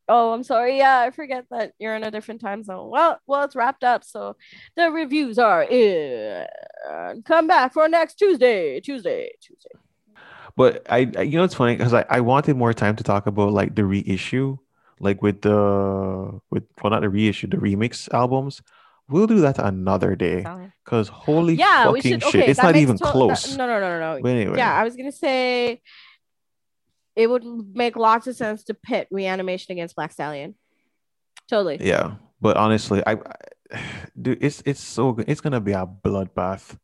Oh, 0.08 0.32
I'm 0.32 0.44
sorry. 0.44 0.78
Yeah, 0.78 1.00
I 1.02 1.12
forget 1.12 1.46
that 1.52 1.74
you're 1.80 1.96
in 1.98 2.06
a 2.06 2.12
different 2.12 2.40
time 2.40 2.64
zone. 2.64 2.90
Well, 2.90 3.20
well, 3.28 3.44
it's 3.44 3.58
wrapped 3.58 3.84
up, 3.84 4.06
so 4.06 4.38
the 4.78 4.90
reviews 4.90 5.38
are 5.38 5.64
in. 5.64 6.48
Come 7.26 7.48
back 7.48 7.74
for 7.74 7.90
next 7.90 8.16
Tuesday. 8.16 8.80
Tuesday. 8.80 9.32
Tuesday. 9.42 9.76
But 10.56 10.86
I, 10.90 11.12
I- 11.18 11.22
you 11.24 11.38
know, 11.38 11.44
it's 11.44 11.56
funny 11.56 11.76
because 11.76 11.94
I, 11.94 12.06
I 12.10 12.22
wanted 12.22 12.56
more 12.56 12.74
time 12.74 12.96
to 12.96 13.04
talk 13.04 13.28
about 13.28 13.52
like 13.52 13.76
the 13.76 13.84
reissue, 13.84 14.58
like 15.02 15.22
with 15.22 15.42
the 15.42 16.40
with 16.50 16.64
well 16.82 16.92
not 16.92 17.02
the 17.02 17.10
reissue, 17.10 17.48
the 17.48 17.58
remix 17.58 18.08
albums. 18.14 18.62
We'll 19.10 19.28
do 19.28 19.41
that 19.41 19.60
another 19.60 20.15
day 20.15 20.45
because 20.86 21.10
holy 21.10 21.56
Yeah, 21.56 21.91
we 21.91 21.99
fucking 22.02 22.19
should. 22.22 22.32
shit, 22.32 22.49
it's 22.49 22.61
not 22.64 22.76
even 22.78 22.98
to- 22.98 23.03
that- 23.03 23.11
close. 23.11 23.57
no, 23.57 23.68
no, 23.68 23.80
no, 23.80 23.99
no, 23.99 24.15
no. 24.15 24.22
But 24.22 24.30
anyway, 24.30 24.57
Yeah, 24.57 24.73
I 24.73 24.84
was 24.84 24.95
gonna 24.95 25.11
say 25.11 25.82
it 27.15 27.28
would 27.30 27.44
make 27.76 27.98
lots 27.98 28.28
of 28.28 28.36
sense 28.38 28.64
to 28.65 28.73
pit 28.73 29.07
reanimation 29.11 29.73
against 29.73 29.95
Black 29.95 30.11
Stallion. 30.14 30.56
Totally. 31.49 31.78
yeah. 31.82 32.15
But 32.40 32.56
honestly, 32.57 33.03
I, 33.06 33.14
I 33.72 33.82
dude, 34.22 34.41
it's 34.41 34.64
it's 34.65 34.80
so 34.80 35.11
good. 35.11 35.26
It's 35.28 35.41
gonna 35.41 35.60
be 35.61 35.73
a 35.73 35.86
bloodbath. 35.86 36.78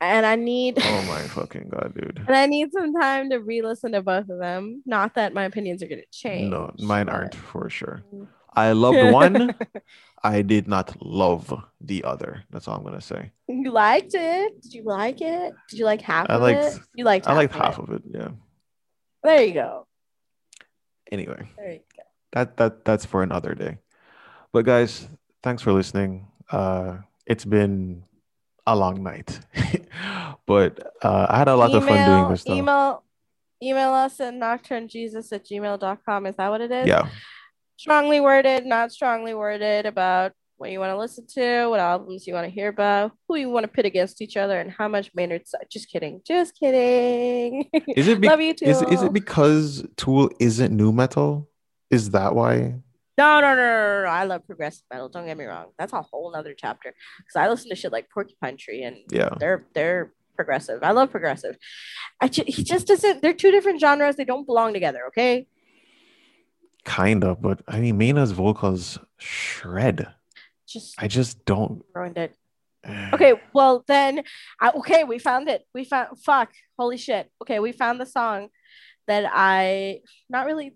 And 0.00 0.24
I 0.24 0.36
need 0.36 0.78
Oh 0.80 1.02
my 1.08 1.22
fucking 1.34 1.70
god, 1.70 1.92
dude. 1.96 2.22
and 2.24 2.36
I 2.36 2.46
need 2.46 2.70
some 2.72 2.94
time 2.94 3.30
to 3.30 3.38
re-listen 3.38 3.90
to 3.92 4.00
both 4.02 4.28
of 4.28 4.38
them. 4.38 4.80
Not 4.86 5.14
that 5.16 5.34
my 5.34 5.42
opinions 5.44 5.82
are 5.82 5.88
gonna 5.88 6.02
change. 6.12 6.50
No, 6.52 6.72
mine 6.78 7.06
but- 7.06 7.14
aren't 7.16 7.34
for 7.34 7.68
sure. 7.68 8.04
Mm. 8.14 8.28
I 8.58 8.72
loved 8.72 9.12
one. 9.12 9.54
I 10.22 10.42
did 10.42 10.66
not 10.66 10.96
love 11.00 11.54
the 11.80 12.02
other. 12.04 12.42
That's 12.50 12.66
all 12.66 12.76
I'm 12.76 12.82
gonna 12.84 13.00
say. 13.00 13.30
You 13.46 13.70
liked 13.70 14.14
it? 14.14 14.60
Did 14.62 14.72
you 14.74 14.82
like 14.84 15.20
it? 15.20 15.54
Did 15.70 15.78
you 15.78 15.84
like 15.84 16.02
half 16.02 16.26
I 16.28 16.34
of 16.34 16.42
liked- 16.42 16.64
it? 16.76 16.80
You 16.94 17.04
liked 17.04 17.26
I 17.28 17.34
liked 17.34 17.54
of 17.54 17.60
half 17.60 17.78
it. 17.78 17.82
of 17.84 17.88
it. 17.96 18.02
Yeah. 18.10 18.28
There 19.22 19.42
you 19.42 19.54
go. 19.54 19.86
Anyway. 21.10 21.48
There 21.56 21.72
you 21.72 21.80
go. 21.96 22.02
that 22.32 22.56
that 22.58 22.84
that's 22.84 23.06
for 23.06 23.22
another 23.22 23.54
day 23.54 23.78
but 24.52 24.64
guys 24.66 25.08
thanks 25.42 25.62
for 25.64 25.72
listening 25.72 26.28
uh 26.52 26.98
it's 27.24 27.46
been 27.46 28.04
a 28.66 28.76
long 28.76 29.02
night 29.02 29.40
but 30.46 30.76
uh 31.02 31.26
i 31.30 31.38
had 31.40 31.48
a 31.48 31.56
lot 31.56 31.72
of 31.72 31.80
fun 31.88 31.96
doing 32.04 32.28
this 32.30 32.44
though 32.44 32.52
Email 32.60 33.02
email 33.62 33.92
us 33.96 34.20
at 34.20 34.34
nocturnejesus 34.34 35.32
at 35.32 35.42
gmail.com. 35.48 36.26
Is 36.26 36.36
that 36.36 36.48
what 36.52 36.60
it 36.60 36.70
is? 36.70 36.86
yeah 36.86 37.08
strongly 37.78 38.20
worded, 38.20 38.66
not 38.66 38.92
strongly 38.92 39.32
worded 39.34 39.86
about 39.86 40.32
what 40.58 40.70
you 40.72 40.80
want 40.80 40.90
to 40.90 40.98
listen 40.98 41.24
to, 41.34 41.68
what 41.70 41.78
albums 41.78 42.26
you 42.26 42.34
want 42.34 42.44
to 42.44 42.50
hear 42.50 42.68
about, 42.68 43.12
who 43.28 43.36
you 43.36 43.48
want 43.48 43.62
to 43.64 43.68
pit 43.68 43.86
against 43.86 44.20
each 44.20 44.36
other, 44.36 44.58
and 44.60 44.70
how 44.72 44.88
much 44.88 45.10
Maynard. 45.14 45.46
su- 45.46 45.56
Just 45.70 45.88
kidding, 45.90 46.20
just 46.26 46.58
kidding. 46.58 47.70
is 47.96 48.08
it 48.08 48.20
be- 48.20 48.28
Love 48.28 48.40
you 48.40 48.54
too. 48.54 48.64
is, 48.66 48.82
is 48.82 49.02
it 49.02 49.12
because 49.12 49.86
tool 49.96 50.28
isn't 50.40 50.76
nu 50.76 50.92
metal 50.92 51.48
is 51.90 52.10
that 52.10 52.34
why 52.34 52.74
No, 53.16 53.40
no, 53.40 53.54
no, 53.54 53.54
no, 53.56 53.56
no, 53.56 54.02
no. 54.02 54.08
I 54.10 54.24
love 54.24 54.44
progressive 54.46 54.82
metal. 54.92 55.08
Don't 55.08 55.26
get 55.26 55.36
me 55.38 55.44
wrong. 55.44 55.66
That's 55.78 55.92
a 55.92 56.02
whole 56.02 56.30
nother 56.32 56.54
chapter. 56.56 56.92
Because 57.18 57.36
I 57.36 57.48
listen 57.48 57.68
to 57.70 57.76
shit 57.76 57.92
like 57.92 58.10
Porcupine 58.10 58.56
Tree, 58.56 58.82
and 58.82 58.96
yeah 59.12 59.30
they're 59.40 59.64
they're 59.74 60.12
progressive. 60.36 60.80
I 60.82 60.90
love 60.92 61.10
progressive. 61.12 61.56
I 62.20 62.26
ju- 62.28 62.44
he 62.46 62.62
just 62.64 62.86
doesn't. 62.88 63.22
They're 63.22 63.32
two 63.42 63.50
different 63.52 63.80
genres. 63.80 64.16
They 64.16 64.24
don't 64.24 64.44
belong 64.46 64.72
together. 64.72 65.02
Okay. 65.08 65.46
Kind 66.88 67.22
of 67.28 67.40
but 67.46 67.58
i 67.68 67.76
mean 67.82 67.96
Mina's 67.98 68.32
vocals 68.32 68.98
shred 69.18 69.98
Just 70.66 70.94
i 71.02 71.06
just 71.18 71.44
don't 71.44 71.84
ruined 71.94 72.18
it. 72.18 72.32
Okay, 73.14 73.32
well 73.52 73.84
then, 73.92 74.22
I, 74.64 74.66
okay, 74.80 75.02
we 75.04 75.18
found 75.18 75.44
it. 75.54 75.60
We 75.74 75.82
found 75.84 76.08
fuck, 76.28 76.48
holy 76.78 76.96
shit. 76.96 77.24
Okay, 77.42 77.58
we 77.58 77.72
found 77.72 78.00
the 78.00 78.06
song 78.06 78.48
that 79.10 79.24
I 79.28 80.00
not 80.30 80.46
really 80.46 80.68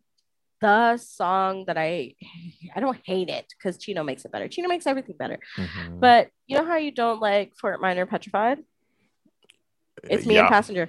the 0.61 0.99
song 0.99 1.65
that 1.69 1.79
I 1.79 1.93
I 2.75 2.81
don't 2.85 2.99
hate 3.13 3.31
it 3.39 3.47
because 3.55 3.79
Chino 3.83 4.03
makes 4.11 4.25
it 4.27 4.33
better. 4.33 4.49
Chino 4.49 4.69
makes 4.69 4.87
everything 4.87 5.17
better. 5.17 5.39
Mhm. 5.57 6.01
But 6.05 6.23
you 6.49 6.55
know 6.59 6.67
how 6.67 6.77
you 6.87 6.91
don't 7.03 7.21
like 7.31 7.49
Fort 7.61 7.81
Minor 7.81 8.05
Petrified? 8.05 8.59
It's 10.11 10.27
me 10.27 10.35
Yeah. 10.35 10.41
and 10.41 10.49
Passenger. 10.57 10.87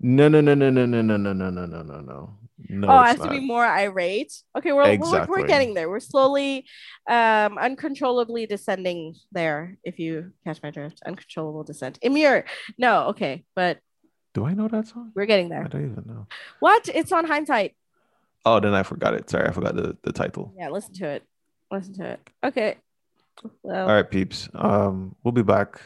no 0.00 0.26
no 0.28 0.40
no 0.40 0.54
no 0.54 0.70
no 0.70 0.84
no 0.86 1.02
no 1.02 1.16
no 1.16 1.32
no 1.34 1.50
no 1.50 1.82
no 1.90 2.00
no 2.00 2.18
no 2.68 2.88
oh, 2.88 2.92
I 2.92 3.08
have 3.08 3.22
to 3.22 3.30
be 3.30 3.40
more 3.40 3.64
irate. 3.64 4.32
Okay, 4.56 4.72
we're, 4.72 4.98
we're 4.98 5.26
we're 5.26 5.46
getting 5.46 5.74
there. 5.74 5.88
We're 5.88 6.00
slowly, 6.00 6.66
um, 7.08 7.58
uncontrollably 7.58 8.46
descending 8.46 9.14
there. 9.32 9.76
If 9.84 9.98
you 9.98 10.32
catch 10.44 10.62
my 10.62 10.70
drift, 10.70 11.00
uncontrollable 11.06 11.64
descent. 11.64 11.98
Immure. 12.02 12.44
No, 12.76 13.08
okay, 13.08 13.44
but 13.54 13.78
do 14.34 14.44
i 14.44 14.54
know 14.54 14.68
that 14.68 14.86
song 14.86 15.10
we're 15.14 15.26
getting 15.26 15.48
there. 15.48 15.64
i 15.64 15.68
don't 15.68 15.90
even 15.90 16.04
know 16.06 16.26
What? 16.60 16.88
It's 16.92 17.12
on 17.12 17.24
hindsight. 17.26 17.74
Oh, 18.44 18.60
then 18.60 18.74
I 18.74 18.82
forgot 18.82 19.14
it. 19.14 19.28
Sorry, 19.28 19.48
I 19.48 19.52
forgot 19.52 19.74
the, 19.74 19.96
the 20.02 20.12
title. 20.12 20.54
Yeah, 20.56 20.70
listen 20.70 20.94
to 20.94 21.06
it. 21.06 21.22
Listen 21.70 21.94
to 21.94 22.04
it. 22.04 22.20
Okay. 22.44 22.76
Well, 23.62 23.88
All 23.88 23.94
right, 23.94 24.08
peeps. 24.08 24.48
Um, 24.54 25.16
we'll 25.22 25.32
be 25.32 25.42
back 25.42 25.80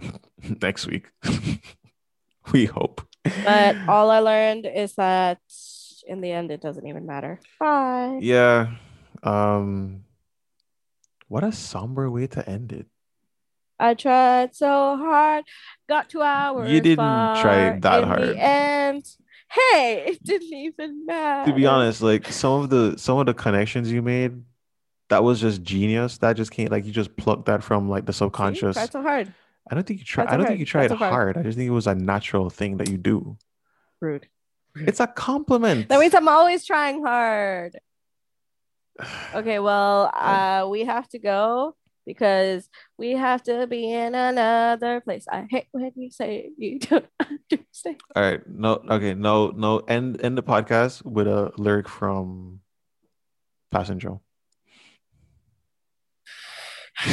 next 0.62 0.86
week. 0.86 1.10
we 2.52 2.64
hope. 2.64 3.02
but 3.44 3.76
all 3.88 4.10
I 4.10 4.18
learned 4.18 4.66
is 4.66 4.94
that 4.94 5.38
in 6.06 6.20
the 6.20 6.30
end, 6.30 6.50
it 6.50 6.60
doesn't 6.60 6.86
even 6.86 7.06
matter. 7.06 7.40
Bye. 7.60 8.18
yeah. 8.20 8.72
Um, 9.22 10.04
what 11.28 11.44
a 11.44 11.52
somber 11.52 12.10
way 12.10 12.26
to 12.28 12.48
end 12.48 12.72
it. 12.72 12.86
I 13.78 13.94
tried 13.94 14.54
so 14.54 14.96
hard, 14.96 15.44
got 15.88 16.08
two 16.08 16.22
hours. 16.22 16.70
You 16.70 16.80
didn't 16.80 16.98
try 17.40 17.76
that 17.80 18.02
in 18.02 18.08
hard. 18.08 18.36
End, 18.36 19.04
hey, 19.50 20.04
it 20.08 20.22
didn't 20.22 20.52
even 20.52 21.04
matter. 21.06 21.50
To 21.50 21.56
be 21.56 21.66
honest, 21.66 22.00
like 22.02 22.26
some 22.28 22.62
of 22.62 22.70
the 22.70 22.96
some 22.96 23.18
of 23.18 23.26
the 23.26 23.34
connections 23.34 23.90
you 23.90 24.00
made, 24.02 24.40
that 25.08 25.24
was 25.24 25.40
just 25.40 25.62
genius. 25.62 26.18
That 26.18 26.34
just 26.36 26.52
came 26.52 26.68
like 26.68 26.84
you 26.84 26.92
just 26.92 27.16
plucked 27.16 27.46
that 27.46 27.64
from 27.64 27.88
like 27.88 28.06
the 28.06 28.12
subconscious. 28.12 28.76
Tried 28.76 28.92
so 28.92 29.02
hard. 29.02 29.32
I 29.70 29.74
don't 29.74 29.86
think 29.86 29.98
you 30.00 30.04
tried. 30.04 30.28
I 30.28 30.32
don't 30.32 30.40
hard. 30.40 30.48
think 30.48 30.60
you 30.60 30.66
Tried 30.66 30.88
tried 30.88 30.98
hard. 30.98 31.12
hard. 31.12 31.38
I 31.38 31.42
just 31.42 31.56
think 31.58 31.68
it 31.68 31.72
was 31.72 31.86
a 31.86 31.94
natural 31.94 32.50
thing 32.50 32.76
that 32.76 32.88
you 32.88 32.98
do. 32.98 33.36
Rude. 34.00 34.28
It's 34.88 35.00
a 35.00 35.06
compliment. 35.06 35.88
That 35.88 36.00
means 36.00 36.14
I'm 36.14 36.28
always 36.28 36.64
trying 36.64 37.04
hard. 37.04 37.78
Okay, 39.34 39.58
well, 39.58 40.10
uh, 40.14 40.66
we 40.68 40.84
have 40.84 41.08
to 41.08 41.18
go 41.18 41.74
because 42.06 42.68
we 42.98 43.12
have 43.12 43.42
to 43.44 43.66
be 43.66 43.90
in 43.90 44.14
another 44.14 45.00
place. 45.00 45.26
I 45.30 45.46
hate 45.48 45.66
when 45.72 45.92
you 45.96 46.10
say 46.10 46.50
you 46.56 46.78
don't 46.78 47.06
understand. 47.20 48.00
All 48.14 48.22
right. 48.22 48.40
No. 48.46 48.82
Okay. 48.88 49.14
No. 49.14 49.48
No. 49.48 49.78
End. 49.78 50.20
End 50.22 50.36
the 50.36 50.42
podcast 50.42 51.04
with 51.04 51.26
a 51.26 51.52
lyric 51.56 51.88
from 51.88 52.60
passenger. 53.70 54.18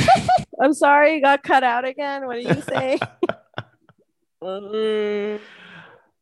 I'm 0.61 0.73
sorry, 0.73 1.15
you 1.15 1.21
got 1.21 1.43
cut 1.43 1.63
out 1.63 1.85
again. 1.85 2.27
What 2.27 2.35
did 2.35 2.55
you 2.55 2.61
say? 2.61 2.99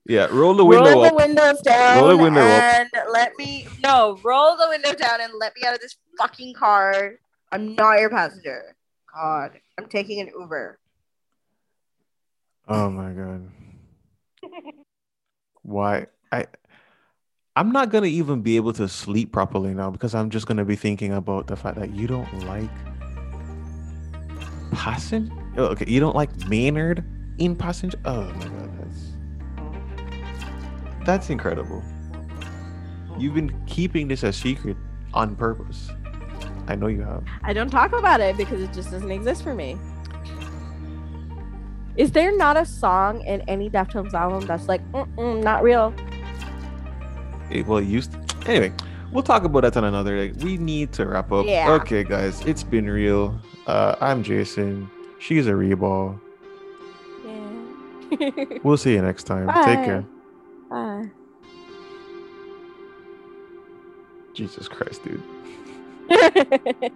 Yeah, 0.08 0.28
roll 0.32 0.54
the 0.54 0.64
window 0.66 0.92
roll 0.92 1.04
up. 1.04 1.12
the 1.12 1.16
windows 1.18 1.62
down 1.62 1.98
Roll 2.00 2.08
the 2.10 2.18
window 2.24 2.42
up. 2.42 2.64
and 2.64 2.90
let 3.12 3.38
me 3.38 3.68
no 3.84 4.18
roll 4.24 4.56
the 4.56 4.68
window 4.70 4.94
down 4.94 5.20
and 5.22 5.34
let 5.40 5.54
me 5.56 5.68
out 5.68 5.76
of 5.76 5.82
this 5.82 5.98
fucking 6.18 6.54
car 6.54 7.14
i'm 7.52 7.76
not 7.76 8.00
your 8.00 8.10
passenger 8.10 8.76
god 9.14 9.52
i'm 9.78 9.86
taking 9.88 10.20
an 10.22 10.28
uber 10.40 10.80
Oh 12.70 12.90
my 12.90 13.12
god. 13.14 13.50
Why? 15.64 16.08
I 16.34 16.48
I'm 17.56 17.72
not 17.72 17.90
gonna 17.92 18.08
even 18.08 18.42
be 18.42 18.58
able 18.58 18.74
to 18.74 18.90
sleep 18.90 19.32
properly 19.32 19.74
now 19.74 19.90
because 19.90 20.14
I'm 20.14 20.30
just 20.30 20.48
gonna 20.48 20.66
be 20.66 20.76
thinking 20.76 21.14
about 21.14 21.48
the 21.48 21.56
fact 21.56 21.78
that 21.80 21.92
you 21.96 22.08
don't 22.08 22.28
like 22.46 22.70
passenger. 24.72 25.34
Okay, 25.58 25.86
you 25.88 26.00
don't 26.02 26.16
like 26.16 26.30
Maynard 26.50 27.04
in 27.40 27.56
passenger. 27.56 27.98
Oh 28.06 28.26
my 28.34 28.48
god, 28.48 28.67
that's 31.08 31.30
incredible. 31.32 31.82
You've 33.18 33.34
been 33.34 33.52
keeping 33.66 34.08
this 34.08 34.22
a 34.24 34.32
secret 34.32 34.78
on 35.14 35.36
purpose. 35.36 35.90
I 36.68 36.76
know 36.76 36.88
you 36.88 37.02
have. 37.02 37.24
i 37.44 37.54
don't 37.54 37.70
talk 37.70 37.94
about 37.94 38.20
it 38.20 38.36
because 38.36 38.62
it 38.62 38.74
just 38.74 38.92
doesn't 38.92 39.10
exist 39.10 39.42
for 39.42 39.56
me 39.56 39.78
is 41.96 42.12
there 42.12 42.36
not 42.38 42.58
a 42.58 42.66
song 42.66 43.22
in 43.22 43.42
any 43.48 43.70
deftones 43.70 44.14
album 44.14 44.46
that's 44.46 44.68
like 44.68 44.82
not 45.18 45.64
real 45.64 45.94
It, 47.50 47.66
well, 47.66 47.78
it 47.80 47.86
used 47.88 48.14
anyway. 48.46 48.74
We'll 49.14 49.24
talk 49.24 49.46
about 49.46 49.62
that 49.62 49.78
on 49.78 49.86
another 49.86 50.18
day. 50.18 50.34
We 50.44 50.58
need 50.58 50.92
to 50.94 51.06
wrap 51.06 51.32
up. 51.32 51.46
Yeah. 51.46 51.72
Okay, 51.80 52.04
guys, 52.04 52.42
it's 52.46 52.62
been 52.64 52.90
real. 52.90 53.40
Uh, 53.66 53.96
I'm 54.02 54.22
Jason. 54.22 54.90
She's 55.20 55.48
a 55.48 55.52
reball. 55.52 56.20
yeah 58.20 58.60
We'll 58.64 58.76
see 58.76 58.94
you 58.94 59.02
next 59.02 59.24
time. 59.24 59.48
Bye. 59.48 59.64
Take 59.64 59.86
care. 59.86 60.04
Uh. 60.72 61.06
Jesus 64.34 64.68
Christ, 64.68 65.04
dude. 65.04 65.24